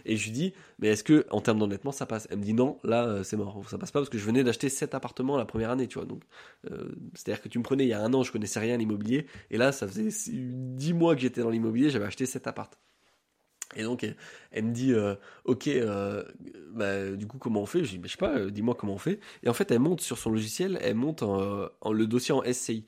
Et 0.06 0.18
je 0.18 0.26
lui 0.26 0.32
dis 0.32 0.54
mais 0.80 0.88
est-ce 0.88 1.04
que 1.04 1.28
en 1.30 1.42
termes 1.42 1.60
d'endettement 1.60 1.92
ça 1.92 2.08
passe? 2.08 2.28
Elle 2.32 2.40
me 2.40 2.44
dit 2.44 2.56
non 2.56 2.80
là 2.84 3.06
euh, 3.06 3.24
c'est 3.24 3.38
mort. 3.38 3.62
Ça 3.70 3.78
passe 3.78 3.92
pas 3.92 4.00
parce 4.00 4.10
que 4.10 4.18
je 4.18 4.26
venais 4.26 4.44
d'acheter 4.44 4.68
cet 4.68 4.96
appartement 4.96 5.38
la 5.38 5.46
première 5.46 5.70
année 5.70 5.88
tu 5.88 6.00
vois. 6.00 6.08
Donc 6.08 6.24
euh, 6.72 6.92
c'est 7.14 7.30
à 7.30 7.36
dire 7.36 7.42
que 7.42 7.50
tu 7.50 7.60
me 7.60 7.64
prenais 7.64 7.86
il 7.86 7.90
y 7.90 7.94
a 7.94 8.02
un 8.02 8.14
an 8.16 8.24
je 8.24 8.32
connaissais 8.32 8.60
rien 8.60 8.74
à 8.74 8.78
l'immobilier. 8.78 9.28
Et 9.52 9.58
là 9.58 9.72
ça 9.72 9.88
faisait 9.88 10.10
dix 10.32 10.94
mois 10.94 11.14
que 11.16 11.22
j'étais 11.22 11.42
dans 11.42 11.52
l'immobilier 11.52 11.92
j'avais 11.92 12.06
acheté 12.06 12.26
cet 12.26 12.48
appart 12.48 12.78
et 13.78 13.84
donc 13.84 14.06
elle, 14.52 14.66
me 14.66 14.72
dit 14.72 14.94
ok 15.46 15.70
bah, 16.74 17.12
du 17.12 17.26
coup 17.26 17.38
comment 17.38 17.62
on 17.62 17.66
fait? 17.66 17.86
Je 17.86 17.92
dis 17.92 18.00
mais 18.00 18.08
je 18.08 18.14
sais 18.14 18.18
pas 18.18 18.48
dis-moi 18.48 18.76
comment 18.76 18.96
on 18.96 18.98
fait. 18.98 19.20
Et 19.44 19.50
en 19.50 19.54
fait 19.54 19.72
elle 19.72 19.80
monte 19.80 20.02
sur 20.02 20.18
son 20.18 20.32
logiciel 20.32 20.78
elle 20.82 20.96
monte 20.96 21.24
en, 21.24 21.70
le 21.94 22.08
dossier 22.08 22.34
en 22.34 22.44
SCI 22.44 22.86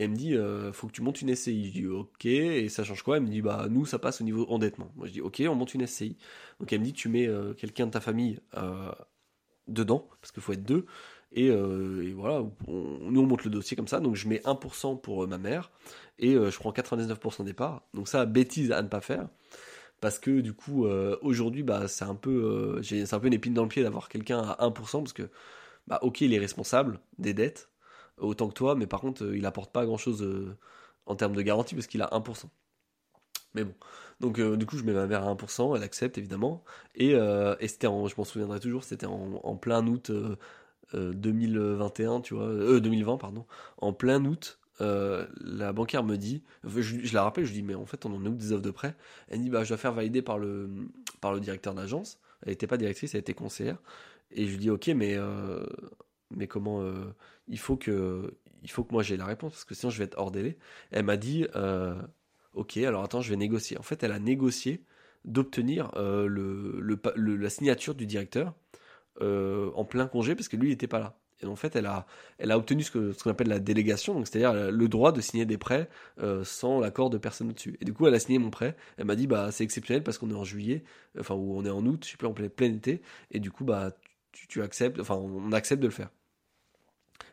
elle 0.00 0.10
me 0.12 0.16
dit, 0.16 0.34
euh, 0.34 0.72
faut 0.72 0.86
que 0.86 0.92
tu 0.92 1.02
montes 1.02 1.20
une 1.20 1.34
SCI. 1.34 1.66
Je 1.66 1.72
dis, 1.72 1.86
ok, 1.86 2.24
et 2.24 2.70
ça 2.70 2.84
change 2.84 3.02
quoi? 3.02 3.18
Elle 3.18 3.24
me 3.24 3.28
dit, 3.28 3.42
bah 3.42 3.66
nous, 3.68 3.84
ça 3.84 3.98
passe 3.98 4.22
au 4.22 4.24
niveau 4.24 4.46
endettement. 4.48 4.90
Moi, 4.96 5.06
je 5.06 5.12
dis, 5.12 5.20
ok, 5.20 5.42
on 5.46 5.54
monte 5.54 5.74
une 5.74 5.86
SCI. 5.86 6.16
Donc 6.58 6.72
elle 6.72 6.80
me 6.80 6.86
dit, 6.86 6.94
tu 6.94 7.10
mets 7.10 7.26
euh, 7.26 7.52
quelqu'un 7.52 7.86
de 7.86 7.90
ta 7.90 8.00
famille 8.00 8.40
euh, 8.56 8.90
dedans, 9.68 10.08
parce 10.22 10.32
qu'il 10.32 10.42
faut 10.42 10.54
être 10.54 10.64
deux. 10.64 10.86
Et, 11.32 11.50
voilà, 11.50 12.42
nous 12.66 13.20
on 13.20 13.26
monte 13.26 13.44
le 13.44 13.50
dossier 13.50 13.76
comme 13.76 13.88
ça. 13.88 14.00
Donc 14.00 14.16
je 14.16 14.26
mets 14.26 14.38
1% 14.38 15.00
pour 15.00 15.28
ma 15.28 15.38
mère 15.38 15.70
et 16.18 16.32
je 16.32 16.58
prends 16.58 16.72
99% 16.72 17.44
des 17.44 17.52
parts. 17.52 17.82
Donc 17.94 18.08
ça, 18.08 18.24
bêtise 18.26 18.72
à 18.72 18.82
ne 18.82 18.88
pas 18.88 19.00
faire. 19.00 19.28
Parce 20.00 20.18
que 20.18 20.40
du 20.40 20.54
coup, 20.54 20.86
aujourd'hui, 21.22 21.62
bah, 21.62 21.86
c'est 21.86 22.04
un, 22.04 22.16
peu, 22.16 22.80
un 22.80 23.18
peu 23.20 23.26
une 23.26 23.32
épine 23.32 23.54
dans 23.54 23.62
le 23.62 23.68
pied 23.68 23.84
d'avoir 23.84 24.08
quelqu'un 24.08 24.40
à 24.40 24.66
1%, 24.66 24.72
parce 24.72 25.12
que, 25.12 25.30
bah, 25.86 26.00
ok, 26.02 26.22
il 26.22 26.34
est 26.34 26.38
responsable 26.38 26.98
des 27.18 27.32
dettes, 27.32 27.69
autant 28.20 28.48
que 28.48 28.54
toi, 28.54 28.74
mais 28.74 28.86
par 28.86 29.00
contre, 29.00 29.24
euh, 29.24 29.36
il 29.36 29.46
apporte 29.46 29.72
pas 29.72 29.84
grand 29.84 29.96
chose 29.96 30.22
euh, 30.22 30.56
en 31.06 31.16
termes 31.16 31.34
de 31.34 31.42
garantie 31.42 31.74
parce 31.74 31.86
qu'il 31.86 32.02
a 32.02 32.08
1%. 32.12 32.44
Mais 33.54 33.64
bon. 33.64 33.74
Donc, 34.20 34.38
euh, 34.38 34.56
du 34.56 34.66
coup, 34.66 34.76
je 34.76 34.84
mets 34.84 34.92
ma 34.92 35.06
mère 35.06 35.26
à 35.26 35.34
1%, 35.34 35.76
elle 35.76 35.82
accepte 35.82 36.18
évidemment. 36.18 36.62
Et, 36.94 37.16
c'était 37.66 37.86
en, 37.86 38.06
je 38.06 38.14
m'en 38.16 38.24
souviendrai 38.24 38.60
toujours, 38.60 38.84
c'était 38.84 39.06
en, 39.06 39.56
plein 39.56 39.86
août 39.86 40.12
2021, 40.92 42.20
tu 42.20 42.34
vois, 42.34 42.80
2020, 42.80 43.16
pardon. 43.16 43.46
En 43.78 43.92
plein 43.92 44.24
août, 44.24 44.60
la 44.78 45.72
banquière 45.72 46.04
me 46.04 46.16
dit, 46.16 46.44
je, 46.64 47.14
la 47.14 47.22
rappelle, 47.22 47.46
je 47.46 47.52
dis, 47.52 47.62
mais 47.62 47.74
en 47.74 47.86
fait, 47.86 48.04
on 48.04 48.14
en 48.14 48.24
est 48.24 48.28
où 48.28 48.34
des 48.34 48.52
offres 48.52 48.62
de 48.62 48.70
prêt? 48.70 48.94
Elle 49.28 49.40
dit, 49.40 49.50
bah, 49.50 49.64
je 49.64 49.68
dois 49.68 49.78
faire 49.78 49.92
valider 49.92 50.22
par 50.22 50.38
le, 50.38 50.68
par 51.20 51.32
le 51.32 51.40
directeur 51.40 51.74
d'agence. 51.74 52.20
Elle 52.42 52.50
n'était 52.50 52.66
pas 52.66 52.76
directrice, 52.76 53.14
elle 53.14 53.20
était 53.20 53.34
conseillère. 53.34 53.78
Et 54.30 54.46
je 54.46 54.52
lui 54.52 54.58
dis, 54.58 54.70
ok, 54.70 54.88
mais 54.88 55.16
mais 56.30 56.46
comment 56.46 56.82
euh, 56.82 57.14
il 57.48 57.58
faut 57.58 57.76
que 57.76 58.34
il 58.62 58.70
faut 58.70 58.84
que 58.84 58.92
moi 58.92 59.02
j'ai 59.02 59.16
la 59.16 59.26
réponse 59.26 59.52
parce 59.52 59.64
que 59.64 59.74
sinon 59.74 59.90
je 59.90 59.98
vais 59.98 60.04
être 60.04 60.18
hors 60.18 60.30
délai. 60.30 60.58
Elle 60.90 61.04
m'a 61.04 61.16
dit 61.16 61.46
euh, 61.56 62.00
ok 62.54 62.76
alors 62.78 63.02
attends 63.02 63.20
je 63.20 63.30
vais 63.30 63.36
négocier. 63.36 63.78
En 63.78 63.82
fait 63.82 64.02
elle 64.02 64.12
a 64.12 64.18
négocié 64.18 64.84
d'obtenir 65.24 65.90
euh, 65.96 66.26
le, 66.26 67.36
la 67.36 67.50
signature 67.50 67.94
du 67.94 68.06
directeur 68.06 68.54
en 69.20 69.84
plein 69.84 70.06
congé 70.06 70.34
parce 70.34 70.48
que 70.48 70.56
lui 70.56 70.68
il 70.68 70.70
n'était 70.70 70.86
pas 70.86 70.98
là. 70.98 71.18
Et 71.42 71.46
en 71.46 71.56
fait 71.56 71.74
elle 71.76 71.86
a 71.86 72.06
elle 72.38 72.50
a 72.50 72.58
obtenu 72.58 72.82
ce 72.82 72.90
qu'on 72.90 73.12
ce 73.12 73.28
appelle 73.28 73.48
la 73.48 73.58
délégation 73.58 74.22
c'est-à-dire 74.24 74.70
le 74.70 74.88
droit 74.88 75.12
de 75.12 75.20
signer 75.20 75.46
des 75.46 75.58
prêts 75.58 75.88
sans 76.44 76.80
l'accord 76.80 77.10
de 77.10 77.18
personne 77.18 77.50
au-dessus. 77.50 77.76
Et 77.80 77.84
du 77.84 77.92
coup 77.92 78.06
elle 78.06 78.14
a 78.14 78.20
signé 78.20 78.38
mon 78.38 78.50
prêt. 78.50 78.76
Elle 78.98 79.06
m'a 79.06 79.16
dit 79.16 79.26
bah 79.26 79.50
c'est 79.52 79.64
exceptionnel 79.64 80.02
parce 80.02 80.18
qu'on 80.18 80.30
est 80.30 80.34
en 80.34 80.44
juillet 80.44 80.84
enfin 81.18 81.34
ou 81.34 81.56
on 81.56 81.64
est 81.64 81.70
en 81.70 81.84
août 81.86 82.04
je 82.04 82.12
sais 82.12 82.16
plus 82.16 82.26
en 82.28 82.32
plein, 82.34 82.46
été 82.46 83.02
et 83.30 83.40
du 83.40 83.50
coup 83.50 83.64
bah 83.64 83.92
tu 84.32 84.62
acceptes 84.62 85.00
enfin 85.00 85.16
on 85.16 85.52
accepte 85.52 85.82
de 85.82 85.88
le 85.88 85.92
faire. 85.92 86.10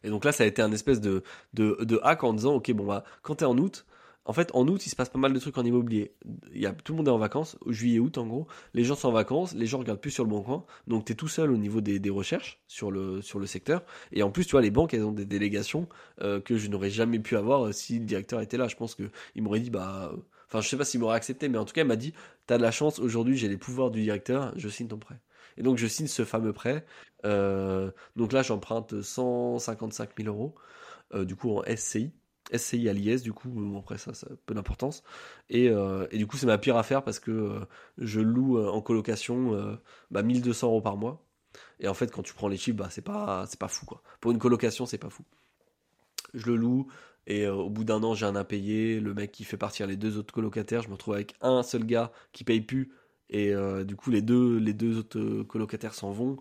Et 0.07 0.09
donc 0.09 0.23
là, 0.23 0.31
ça 0.31 0.45
a 0.45 0.47
été 0.47 0.61
un 0.61 0.71
espèce 0.71 1.01
de, 1.01 1.21
de, 1.53 1.77
de 1.81 1.99
hack 2.01 2.23
en 2.23 2.33
disant, 2.33 2.55
ok, 2.55 2.71
bon, 2.71 2.85
bah, 2.85 3.03
quand 3.23 3.35
t'es 3.35 3.45
en 3.45 3.57
août, 3.57 3.85
en 4.23 4.31
fait, 4.31 4.51
en 4.53 4.65
août, 4.67 4.85
il 4.85 4.89
se 4.89 4.95
passe 4.95 5.09
pas 5.09 5.19
mal 5.19 5.33
de 5.33 5.39
trucs 5.39 5.57
en 5.57 5.65
immobilier. 5.65 6.13
Il 6.53 6.61
y 6.61 6.65
a, 6.65 6.71
tout 6.71 6.93
le 6.93 6.97
monde 6.97 7.09
est 7.09 7.11
en 7.11 7.17
vacances, 7.17 7.57
juillet, 7.67 7.99
août, 7.99 8.17
en 8.17 8.25
gros. 8.25 8.47
Les 8.73 8.85
gens 8.85 8.95
sont 8.95 9.09
en 9.09 9.11
vacances, 9.11 9.53
les 9.53 9.65
gens 9.65 9.79
regardent 9.79 9.99
plus 9.99 10.11
sur 10.11 10.23
le 10.23 10.29
bon 10.29 10.41
coin. 10.41 10.65
Donc, 10.87 11.03
tu 11.03 11.11
es 11.11 11.15
tout 11.15 11.27
seul 11.27 11.51
au 11.51 11.57
niveau 11.57 11.81
des, 11.81 12.09
recherches 12.09 12.61
sur 12.67 12.89
le, 12.89 13.21
sur 13.21 13.39
le 13.39 13.45
secteur. 13.45 13.83
Et 14.13 14.23
en 14.23 14.31
plus, 14.31 14.45
tu 14.45 14.51
vois, 14.51 14.61
les 14.61 14.71
banques, 14.71 14.93
elles 14.93 15.03
ont 15.03 15.11
des 15.11 15.25
délégations 15.25 15.89
euh, 16.21 16.39
que 16.39 16.57
je 16.57 16.69
n'aurais 16.69 16.89
jamais 16.89 17.19
pu 17.19 17.35
avoir 17.35 17.67
euh, 17.67 17.71
si 17.73 17.99
le 17.99 18.05
directeur 18.05 18.39
était 18.39 18.57
là. 18.57 18.69
Je 18.69 18.77
pense 18.77 18.95
qu'il 18.95 19.43
m'aurait 19.43 19.59
dit, 19.59 19.69
bah. 19.69 20.11
Euh, 20.13 20.17
enfin, 20.47 20.61
je 20.61 20.69
sais 20.69 20.77
pas 20.77 20.85
s'il 20.85 21.01
m'aurait 21.01 21.17
accepté, 21.17 21.49
mais 21.49 21.57
en 21.57 21.65
tout 21.65 21.73
cas, 21.73 21.81
il 21.81 21.87
m'a 21.87 21.97
dit, 21.97 22.13
t'as 22.47 22.57
de 22.57 22.63
la 22.63 22.71
chance, 22.71 22.99
aujourd'hui, 22.99 23.37
j'ai 23.37 23.49
les 23.49 23.57
pouvoirs 23.57 23.91
du 23.91 24.01
directeur, 24.01 24.53
je 24.55 24.69
signe 24.69 24.87
ton 24.87 24.97
prêt. 24.97 25.19
Et 25.57 25.63
donc, 25.63 25.77
je 25.77 25.87
signe 25.87 26.07
ce 26.07 26.25
fameux 26.25 26.53
prêt. 26.53 26.85
Euh, 27.25 27.91
donc 28.15 28.33
là, 28.33 28.43
j'emprunte 28.43 29.01
155 29.01 30.11
000 30.17 30.29
euros, 30.29 30.55
euh, 31.13 31.25
du 31.25 31.35
coup, 31.35 31.51
en 31.57 31.63
SCI. 31.63 32.11
SCI 32.55 32.87
à 32.87 32.93
l'IS, 32.93 33.23
du 33.23 33.33
coup, 33.33 33.75
après 33.77 33.97
ça, 33.97 34.13
ça 34.13 34.27
peu 34.45 34.53
d'importance. 34.53 35.03
Et, 35.49 35.69
euh, 35.69 36.07
et, 36.11 36.17
du 36.17 36.27
coup, 36.27 36.37
c'est 36.37 36.45
ma 36.45 36.57
pire 36.57 36.77
affaire 36.77 37.03
parce 37.03 37.19
que 37.19 37.59
je 37.97 38.21
loue 38.21 38.57
en 38.59 38.81
colocation 38.81 39.77
bah, 40.11 40.23
1200 40.23 40.67
euros 40.67 40.81
par 40.81 40.95
mois. 40.95 41.25
Et 41.79 41.87
en 41.87 41.93
fait, 41.93 42.11
quand 42.11 42.23
tu 42.23 42.33
prends 42.33 42.47
les 42.47 42.57
chiffres, 42.57 42.77
bah, 42.77 42.87
c'est 42.89 43.03
pas, 43.03 43.45
pas 43.59 43.67
fou 43.67 43.85
quoi. 43.85 44.01
Pour 44.21 44.31
une 44.31 44.39
colocation, 44.39 44.85
c'est 44.85 44.97
pas 44.97 45.09
fou. 45.09 45.23
Je 46.33 46.45
le 46.45 46.55
loue 46.55 46.87
et 47.25 47.47
au 47.47 47.69
bout 47.69 47.83
d'un 47.83 48.01
an, 48.03 48.13
j'ai 48.13 48.25
un 48.25 48.37
impayé. 48.37 49.01
Le 49.01 49.13
mec 49.13 49.33
qui 49.33 49.43
fait 49.43 49.57
partir 49.57 49.85
les 49.85 49.97
deux 49.97 50.17
autres 50.17 50.33
colocataires, 50.33 50.81
je 50.81 50.87
me 50.87 50.93
retrouve 50.93 51.15
avec 51.15 51.35
un 51.41 51.61
seul 51.63 51.85
gars 51.85 52.13
qui 52.31 52.45
paye 52.45 52.61
plus. 52.61 52.93
Et 53.29 53.53
du 53.85 53.95
coup, 53.95 54.09
les 54.09 54.21
deux, 54.21 54.57
les 54.57 54.73
deux 54.73 54.99
autres 54.99 55.43
colocataires 55.43 55.93
s'en 55.93 56.11
vont. 56.11 56.37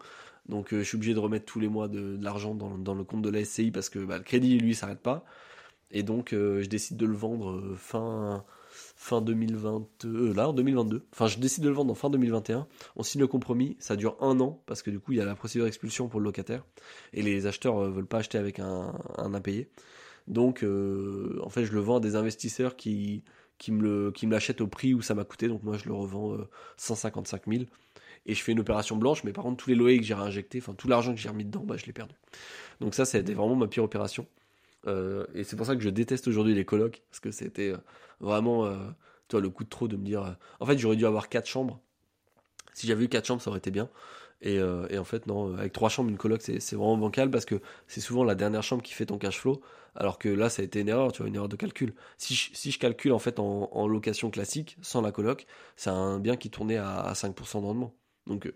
Donc, 0.49 0.69
je 0.71 0.83
suis 0.83 0.97
obligé 0.97 1.15
de 1.15 1.19
remettre 1.19 1.45
tous 1.45 1.59
les 1.59 1.69
mois 1.69 1.89
de, 1.89 2.17
l'argent 2.23 2.55
dans, 2.55 2.79
dans, 2.79 2.95
le 2.95 3.03
compte 3.03 3.23
de 3.23 3.31
la 3.31 3.45
SCI 3.45 3.73
parce 3.73 3.89
que 3.89 3.99
bah, 3.99 4.19
le 4.19 4.23
crédit, 4.23 4.59
lui, 4.59 4.75
s'arrête 4.75 5.01
pas. 5.01 5.25
Et 5.91 6.03
donc, 6.03 6.33
euh, 6.33 6.63
je 6.63 6.69
décide 6.69 6.97
de 6.97 7.07
le 7.07 7.15
vendre 7.15 7.51
euh, 7.51 7.75
fin, 7.77 8.45
fin 8.71 9.21
2020, 9.21 9.87
euh, 10.05 10.35
là, 10.35 10.49
en 10.49 10.53
2022. 10.53 11.07
Enfin, 11.13 11.27
je 11.27 11.39
décide 11.39 11.65
de 11.65 11.69
le 11.69 11.75
vendre 11.75 11.93
en 11.93 11.95
fin 11.95 12.11
2021. 12.11 12.67
On 12.97 13.03
signe 13.03 13.21
le 13.21 13.27
compromis. 13.27 13.77
Ça 13.79 13.97
dure 13.97 14.17
un 14.21 14.41
an 14.41 14.63
parce 14.67 14.83
que 14.83 14.91
du 14.91 14.99
coup, 14.99 15.13
il 15.13 15.19
y 15.19 15.21
a 15.21 15.25
la 15.25 15.35
procédure 15.35 15.67
d'expulsion 15.67 16.09
pour 16.09 16.21
le 16.21 16.25
locataire. 16.25 16.65
Et 17.13 17.23
les 17.23 17.47
acheteurs 17.47 17.81
ne 17.81 17.89
veulent 17.89 18.07
pas 18.07 18.19
acheter 18.19 18.39
avec 18.39 18.59
un, 18.59 18.95
un 19.17 19.35
impayé. 19.35 19.71
Donc, 20.27 20.65
en 20.65 21.49
fait, 21.51 21.65
je 21.65 21.73
le 21.73 21.79
vends 21.79 21.99
à 21.99 22.01
des 22.01 22.17
investisseurs 22.17 22.75
qui, 22.75 23.23
qui 23.59 23.73
me 23.73 24.13
l'achètent 24.31 24.61
au 24.61 24.67
prix 24.67 24.95
où 24.95 25.03
ça 25.03 25.15
m'a 25.15 25.25
coûté. 25.25 25.49
Donc, 25.49 25.63
moi, 25.63 25.77
je 25.77 25.87
le 25.87 25.95
revends 25.95 26.37
155 26.77 27.43
000 27.47 27.65
et 28.27 28.35
je 28.35 28.43
fais 28.43 28.53
une 28.53 28.61
opération 28.61 28.97
blanche, 28.97 29.25
mais 29.25 29.33
par 29.33 29.45
contre, 29.45 29.63
tous 29.63 29.71
les 29.71 29.77
loyers 29.77 29.99
que 29.99 30.05
j'ai 30.05 30.15
réinjectés, 30.15 30.59
enfin 30.59 30.75
tout 30.75 30.89
l'argent 30.89 31.15
que 31.15 31.21
j'ai 31.21 31.29
remis 31.29 31.45
dedans, 31.45 31.63
bah, 31.65 31.77
je 31.77 31.87
l'ai 31.87 31.93
perdu. 31.93 32.15
Donc 32.81 32.95
ça, 32.95 33.05
été 33.05 33.35
vraiment 33.35 33.55
ma 33.55 33.69
pire 33.69 33.85
opération. 33.85 34.27
Euh, 34.87 35.27
et 35.35 35.45
c'est 35.45 35.57
pour 35.57 35.67
ça 35.67 35.77
que 35.77 35.83
je 35.83 35.89
déteste 35.89 36.29
aujourd'hui 36.29 36.55
les 36.55 36.65
colocs, 36.65 37.03
parce 37.11 37.21
que 37.21 37.31
c'était 37.31 37.71
euh, 37.71 37.79
vraiment 38.21 38.67
euh, 38.67 38.77
toi, 39.29 39.41
le 39.41 39.49
coup 39.49 39.65
de 39.65 39.69
trop 39.69 39.89
de 39.89 39.97
me 39.97 40.05
dire. 40.05 40.37
en 40.61 40.67
fait, 40.67 40.77
j'aurais 40.77 40.97
dû 40.97 41.07
avoir 41.07 41.29
quatre 41.29 41.47
chambres. 41.47 41.81
Si 42.75 42.87
j'avais 42.87 43.05
eu 43.05 43.09
quatre 43.09 43.27
chambres, 43.27 43.41
ça 43.41 43.51
aurait 43.51 43.59
été 43.59 43.71
bien. 43.71 43.89
Et, 44.43 44.57
et 44.57 44.99
en 44.99 45.05
fait, 45.05 45.27
non, 45.27 45.57
avec 45.57 45.73
trois 45.73 45.89
chambres, 45.89 46.11
une 46.11 46.19
coloc, 46.19 46.43
c'est 46.43 46.75
vraiment 46.75 46.97
bancal 46.97 47.31
parce 47.31 47.45
que 47.45 47.61
c'est 47.87 48.01
souvent 48.01 48.23
la 48.23 48.35
dernière 48.35 48.63
chambre 48.63 48.83
qui 48.83 48.93
fait 48.93 49.07
ton 49.07 49.19
cash 49.19 49.39
flow. 49.39 49.61
Alors 49.95 50.19
que 50.19 50.29
là, 50.29 50.51
ça 50.51 50.61
a 50.61 50.65
été 50.65 50.81
une 50.81 50.89
erreur, 50.89 51.11
tu 51.11 51.23
vois, 51.23 51.29
une 51.29 51.35
erreur 51.37 51.49
de 51.49 51.57
calcul. 51.57 51.95
Si 52.19 52.35
je, 52.35 52.51
si 52.53 52.71
je 52.71 52.79
calcule 52.79 53.13
en 53.13 53.19
fait 53.19 53.39
en, 53.39 53.71
en, 53.73 53.89
location 53.89 54.31
classique, 54.31 54.77
sans 54.83 55.01
la 55.01 55.11
coloc, 55.11 55.47
c'est 55.77 55.89
un 55.89 56.19
bien 56.21 56.37
qui 56.37 56.51
tournait 56.51 56.77
à, 56.77 56.99
à 57.01 57.15
5% 57.15 57.61
de 57.63 57.67
rendement. 57.67 57.95
Donc, 58.27 58.53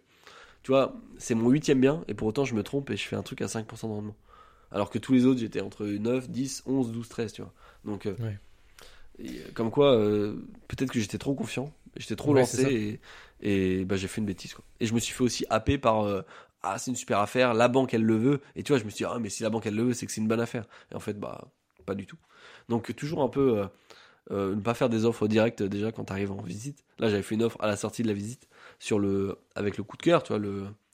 tu 0.63 0.73
vois, 0.73 0.95
c'est 1.17 1.35
mon 1.35 1.49
huitième 1.49 1.81
bien, 1.81 2.05
et 2.09 2.15
pour 2.15 2.29
autant, 2.29 2.45
je 2.45 2.55
me 2.55 2.63
trompe 2.63 2.91
et 2.91 2.97
je 2.97 3.07
fais 3.07 3.17
un 3.17 3.23
truc 3.23 3.41
à 3.41 3.47
5% 3.47 3.65
de 3.83 3.87
rendement. 3.87 4.17
Alors 4.73 4.91
que 4.91 4.99
tous 4.99 5.13
les 5.13 5.25
autres, 5.25 5.41
j'étais 5.41 5.61
entre 5.61 5.87
9, 5.87 6.29
10, 6.29 6.65
11, 6.67 6.93
12, 6.93 7.09
13, 7.09 7.33
tu 7.33 7.43
vois. 7.43 7.53
Donc, 7.85 8.07
euh, 8.07 8.15
euh, 9.21 9.25
comme 9.55 9.71
quoi, 9.71 9.95
euh, 9.97 10.37
peut-être 10.69 10.93
que 10.93 11.01
j'étais 11.01 11.19
trop 11.19 11.35
confiant, 11.35 11.73
j'étais 11.97 12.17
trop 12.17 12.35
lancé 12.35 13.01
et, 13.43 13.85
bah, 13.85 13.97
j'ai 13.97 14.09
fait 14.09 14.21
une 14.21 14.27
bêtise. 14.27 14.55
Quoi. 14.55 14.65
Et 14.81 14.87
je 14.87 14.95
me 14.95 15.01
suis 15.01 15.15
fait 15.15 15.25
aussi 15.25 15.45
happer 15.51 15.79
par 15.79 16.07
Ah, 16.63 16.79
c'est 16.79 16.91
une 16.91 16.97
super 16.97 17.19
affaire, 17.21 17.55
la 17.55 17.69
banque 17.69 17.95
elle 17.95 18.05
le 18.05 18.17
veut. 18.17 18.41
Et 18.57 18.63
tu 18.63 18.73
vois, 18.73 18.79
je 18.79 18.85
me 18.85 18.91
suis 18.91 19.05
dit 19.05 19.11
Ah, 19.13 19.19
mais 19.19 19.31
si 19.31 19.43
la 19.43 19.51
banque 19.51 19.67
elle 19.67 19.77
le 19.77 19.85
veut, 19.85 19.93
c'est 19.95 20.07
que 20.07 20.13
c'est 20.13 20.21
une 20.21 20.29
bonne 20.29 20.41
affaire. 20.41 20.67
Et 20.93 20.95
en 20.95 21.01
fait, 21.01 21.19
bah, 21.19 21.49
pas 21.87 21.95
du 21.95 22.07
tout. 22.07 22.19
Donc, 22.69 22.95
toujours 22.97 23.23
un 23.23 23.29
peu. 23.29 23.65
ne 24.31 24.61
pas 24.61 24.75
faire 24.75 24.89
des 24.89 25.05
offres 25.05 25.29
directes 25.29 25.63
déjà 25.63 25.93
quand 25.93 26.05
tu 26.05 26.13
arrives 26.13 26.33
en 26.33 26.43
visite. 26.43 26.85
Là, 26.99 27.09
j'avais 27.09 27.23
fait 27.23 27.35
une 27.35 27.43
offre 27.43 27.59
à 27.61 27.67
la 27.67 27.77
sortie 27.77 28.03
de 28.03 28.09
la 28.09 28.15
visite 28.15 28.49
sur 28.79 28.99
le, 28.99 29.39
avec 29.55 29.77
le 29.77 29.85
coup 29.85 29.97
de 29.97 30.03
cœur, 30.03 30.23
tu 30.23 30.35
vois, 30.35 30.41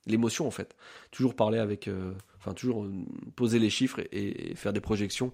l'émotion 0.07 0.47
en 0.47 0.51
fait. 0.51 0.77
Toujours 1.11 1.35
parler 1.35 1.59
avec, 1.59 1.89
euh, 1.89 2.13
enfin 2.39 2.53
toujours 2.53 2.85
euh, 2.85 2.93
poser 3.35 3.59
les 3.59 3.71
chiffres 3.71 4.01
et, 4.13 4.55
faire 4.55 4.73
des 4.73 4.81
projections. 4.81 5.33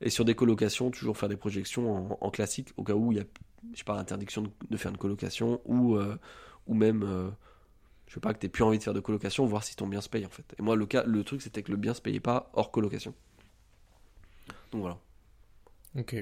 Et 0.00 0.10
sur 0.10 0.24
des 0.24 0.34
colocations, 0.34 0.90
toujours 0.90 1.16
faire 1.16 1.28
des 1.28 1.36
projections 1.36 2.16
en, 2.24 2.30
classique 2.30 2.68
au 2.78 2.84
cas 2.84 2.94
où 2.94 3.12
il 3.12 3.18
y 3.18 3.20
a, 3.20 3.24
je 3.72 3.78
sais 3.78 3.84
pas, 3.84 3.98
interdiction 3.98 4.50
de, 4.70 4.76
faire 4.78 4.90
une 4.90 4.96
colocation 4.96 5.60
ou 5.66 5.96
euh, 5.96 6.16
ou 6.70 6.74
même, 6.74 7.32
je 8.06 8.14
sais 8.14 8.20
pas, 8.20 8.32
que 8.32 8.38
t'aies 8.38 8.48
plus 8.48 8.64
envie 8.64 8.78
de 8.78 8.82
faire 8.82 8.94
de 8.94 9.00
colocation, 9.00 9.44
voir 9.44 9.64
si 9.64 9.76
ton 9.76 9.86
bien 9.86 10.00
se 10.00 10.08
paye 10.08 10.24
en 10.24 10.30
fait. 10.30 10.54
Et 10.58 10.62
moi 10.62 10.76
le 10.76 10.86
cas, 10.86 11.04
le 11.04 11.22
truc 11.22 11.42
c'était 11.42 11.62
que 11.62 11.70
le 11.70 11.76
bien 11.76 11.92
se 11.92 12.00
payait 12.00 12.20
pas 12.20 12.50
hors 12.54 12.70
colocation. 12.70 13.14
Donc 14.72 14.80
voilà. 14.80 14.98
Ok. 15.98 16.16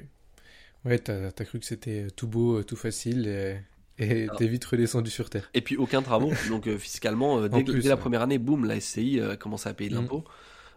Ouais, 0.84 0.98
t'as 0.98 1.28
as 1.28 1.44
cru 1.44 1.60
que 1.60 1.66
c'était 1.66 2.08
tout 2.16 2.26
beau, 2.26 2.62
tout 2.62 2.76
facile. 2.76 3.26
Et... 3.26 3.60
Et 3.98 4.28
t'es 4.38 4.46
vite 4.46 4.64
redescendu 4.64 5.10
sur 5.10 5.28
Terre. 5.28 5.50
Et 5.54 5.60
puis 5.60 5.76
aucun 5.76 6.02
travaux. 6.02 6.32
Donc 6.48 6.66
euh, 6.66 6.78
fiscalement, 6.78 7.40
euh, 7.40 7.48
dès, 7.48 7.88
la 7.88 7.96
première 7.96 8.22
année, 8.22 8.38
boum, 8.38 8.64
la 8.64 8.80
SCI 8.80 9.20
a 9.20 9.36
commencé 9.36 9.68
à 9.68 9.74
payer 9.74 9.90
de 9.90 9.96
mm. 9.96 10.00
l'impôt. 10.00 10.24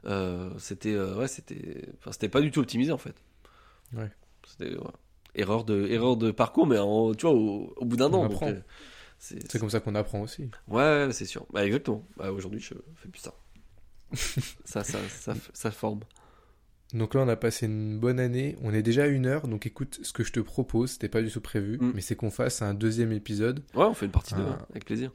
Euh, 0.06 0.50
c'était 0.58 0.98
ouais, 0.98 1.28
c'était, 1.28 1.86
enfin, 2.00 2.12
c'était 2.12 2.30
pas 2.30 2.42
du 2.42 2.52
tout 2.52 2.60
optimisé 2.60 2.92
en 2.92 2.98
fait. 2.98 3.16
Ouais. 3.94 4.10
C'était 4.48 4.76
erreur 5.36 5.64
de 5.64 5.88
erreur 5.88 6.18
de 6.18 6.32
parcours, 6.32 6.66
mais 6.66 6.80
en, 6.80 7.14
tu 7.14 7.28
vois, 7.28 7.36
au, 7.36 7.86
bout 7.86 7.98
d'un 7.98 8.12
an. 8.14 8.28
C'est 9.22 9.60
comme 9.60 9.70
ça 9.70 9.80
qu'on 9.80 9.96
apprend 9.96 10.22
aussi. 10.22 10.50
Ouais, 10.68 11.08
c'est 11.12 11.26
sûr. 11.26 11.46
Bah, 11.54 11.66
exactement. 11.66 12.04
Bah, 12.18 12.32
aujourd'hui, 12.32 12.60
je 12.60 12.74
fais 12.96 13.08
plus 13.08 13.22
ça. 13.22 13.34
ça, 14.66 14.84
ça, 14.84 14.98
ça, 15.10 15.34
ça 15.54 15.72
forme. 15.72 16.02
Donc 16.94 17.14
là, 17.14 17.22
on 17.22 17.28
a 17.30 17.36
passé 17.36 17.68
une 17.68 18.00
bonne 18.00 18.20
année. 18.20 18.58
On 18.64 18.74
est 18.74 18.82
déjà 18.82 19.04
à 19.04 19.08
une 19.08 19.26
heure. 19.26 19.48
Donc 19.48 19.66
écoute, 19.66 20.00
ce 20.02 20.12
que 20.12 20.24
je 20.24 20.34
te 20.34 20.40
propose, 20.40 20.92
c'était 20.92 21.08
pas 21.08 21.22
du 21.22 21.32
tout 21.32 21.40
prévu, 21.40 21.78
mm. 21.78 21.92
mais 21.94 22.02
c'est 22.02 22.16
qu'on 22.16 22.32
fasse 22.32 22.62
un 22.62 22.74
deuxième 22.74 23.12
épisode. 23.12 23.62
Ouais, 23.76 23.86
on 23.86 23.94
fait 23.94 24.08
une 24.08 24.12
partie 24.12 24.34
2, 24.34 24.42
avec 24.72 24.86
plaisir. 24.86 25.12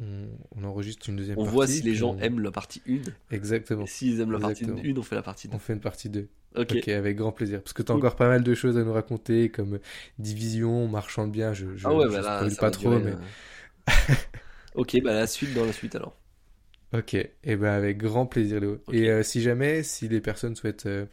On, 0.57 0.65
enregistre 0.65 1.09
une 1.11 1.17
deuxième 1.17 1.37
on 1.37 1.43
partie. 1.43 1.51
On 1.51 1.55
voit 1.55 1.67
si 1.67 1.83
les 1.83 1.95
gens 1.95 2.17
aiment 2.19 2.41
la 2.41 2.51
partie 2.51 2.81
1. 2.89 3.01
Exactement. 3.31 3.87
s'ils 3.87 4.21
aiment 4.21 4.33
la 4.33 4.39
partie 4.39 4.65
1, 4.65 4.97
on 4.97 5.03
fait 5.03 5.17
la 5.17 5.23
partie 5.23 5.49
2. 5.49 5.55
On 5.55 5.59
fait 5.59 5.73
une 5.75 5.81
partie 5.81 6.09
2. 6.09 6.29
ok, 6.57 6.89
avec 6.89 7.17
grand 7.17 7.33
plaisir. 7.33 7.61
Parce 7.61 7.73
que 7.73 7.83
tu 7.83 7.93
as 7.93 7.95
encore 7.95 8.17
pas 8.17 8.29
mal 8.29 8.43
de 8.43 8.55
choses 8.55 8.79
à 8.79 8.85
nous 8.85 8.93
raconter, 8.93 9.51
comme 9.51 9.81
division, 10.19 10.89
marchand 10.89 11.27
de 11.27 11.33
biens. 11.33 11.53
Je, 11.53 11.77
je, 11.77 11.87
ah 11.87 11.95
ouais, 11.95 12.09
bah 12.09 12.23
là, 12.23 12.49
pas 12.59 12.71
trop, 12.71 12.99
mais. 12.99 13.13
Euh. 13.13 13.17
ok, 14.75 15.03
bah 15.03 15.15
la 15.15 15.27
suite 15.27 15.55
dans 15.55 15.65
la 15.65 15.73
suite 15.73 15.95
alors. 15.95 16.17
Ok, 16.95 17.15
et 17.15 17.57
ben 17.57 17.73
avec 17.73 17.99
grand 17.99 18.27
plaisir 18.27 18.61
Léo. 18.61 18.79
Et 18.93 19.11
euh, 19.11 19.25
si 19.25 19.43
jamais, 19.43 19.83
si 19.83 20.09
les 20.09 20.21
personnes 20.21 20.55
souhaitent 20.55 20.87
euh, 20.87 21.07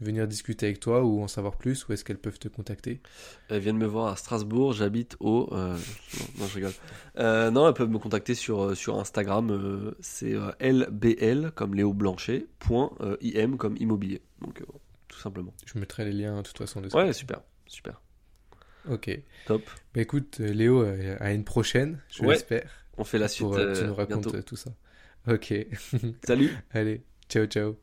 venir 0.00 0.26
discuter 0.26 0.66
avec 0.66 0.80
toi 0.80 1.04
ou 1.04 1.22
en 1.22 1.28
savoir 1.28 1.56
plus, 1.56 1.86
où 1.86 1.92
est-ce 1.92 2.04
qu'elles 2.04 2.18
peuvent 2.18 2.38
te 2.38 2.48
contacter? 2.48 3.00
Elles 3.50 3.60
viennent 3.60 3.76
me 3.76 3.86
voir 3.86 4.10
à 4.10 4.16
Strasbourg, 4.16 4.72
j'habite 4.72 5.16
au... 5.20 5.48
Euh, 5.52 5.76
non, 6.38 6.46
je 6.46 6.54
rigole. 6.54 7.52
non, 7.52 7.68
elles 7.68 7.74
peuvent 7.74 7.90
me 7.90 7.98
contacter 7.98 8.34
sur, 8.34 8.74
sur 8.74 8.98
Instagram, 8.98 9.94
c'est 10.00 10.34
lbl 10.58 11.52
comme 11.54 11.74
Léo 11.74 11.92
Blanchet, 11.92 12.46
point 12.58 12.90
im 13.22 13.56
comme 13.58 13.76
immobilier. 13.76 14.22
Donc 14.40 14.62
tout 15.08 15.20
simplement. 15.20 15.52
Je 15.66 15.78
mettrai 15.78 16.06
les 16.06 16.12
liens 16.12 16.38
de 16.38 16.42
toute 16.42 16.58
façon 16.58 16.80
dessus. 16.80 16.96
Ouais, 16.96 17.12
super, 17.12 17.42
super. 17.66 18.00
Ok. 18.88 19.10
Top. 19.46 19.62
Bah 19.94 20.00
écoute, 20.00 20.38
Léo, 20.38 20.84
à 21.18 21.32
une 21.32 21.44
prochaine, 21.44 21.98
je 22.10 22.24
l'espère. 22.24 22.70
On 22.96 23.04
fait 23.04 23.18
la 23.18 23.28
suite. 23.28 23.46
Pour, 23.48 23.56
tu 23.56 23.84
nous 23.84 23.94
racontes 23.94 24.44
tout 24.44 24.56
ça. 24.56 24.70
Ok. 25.28 25.52
Salut. 26.24 26.50
Allez, 26.72 27.02
ciao, 27.28 27.46
ciao. 27.46 27.76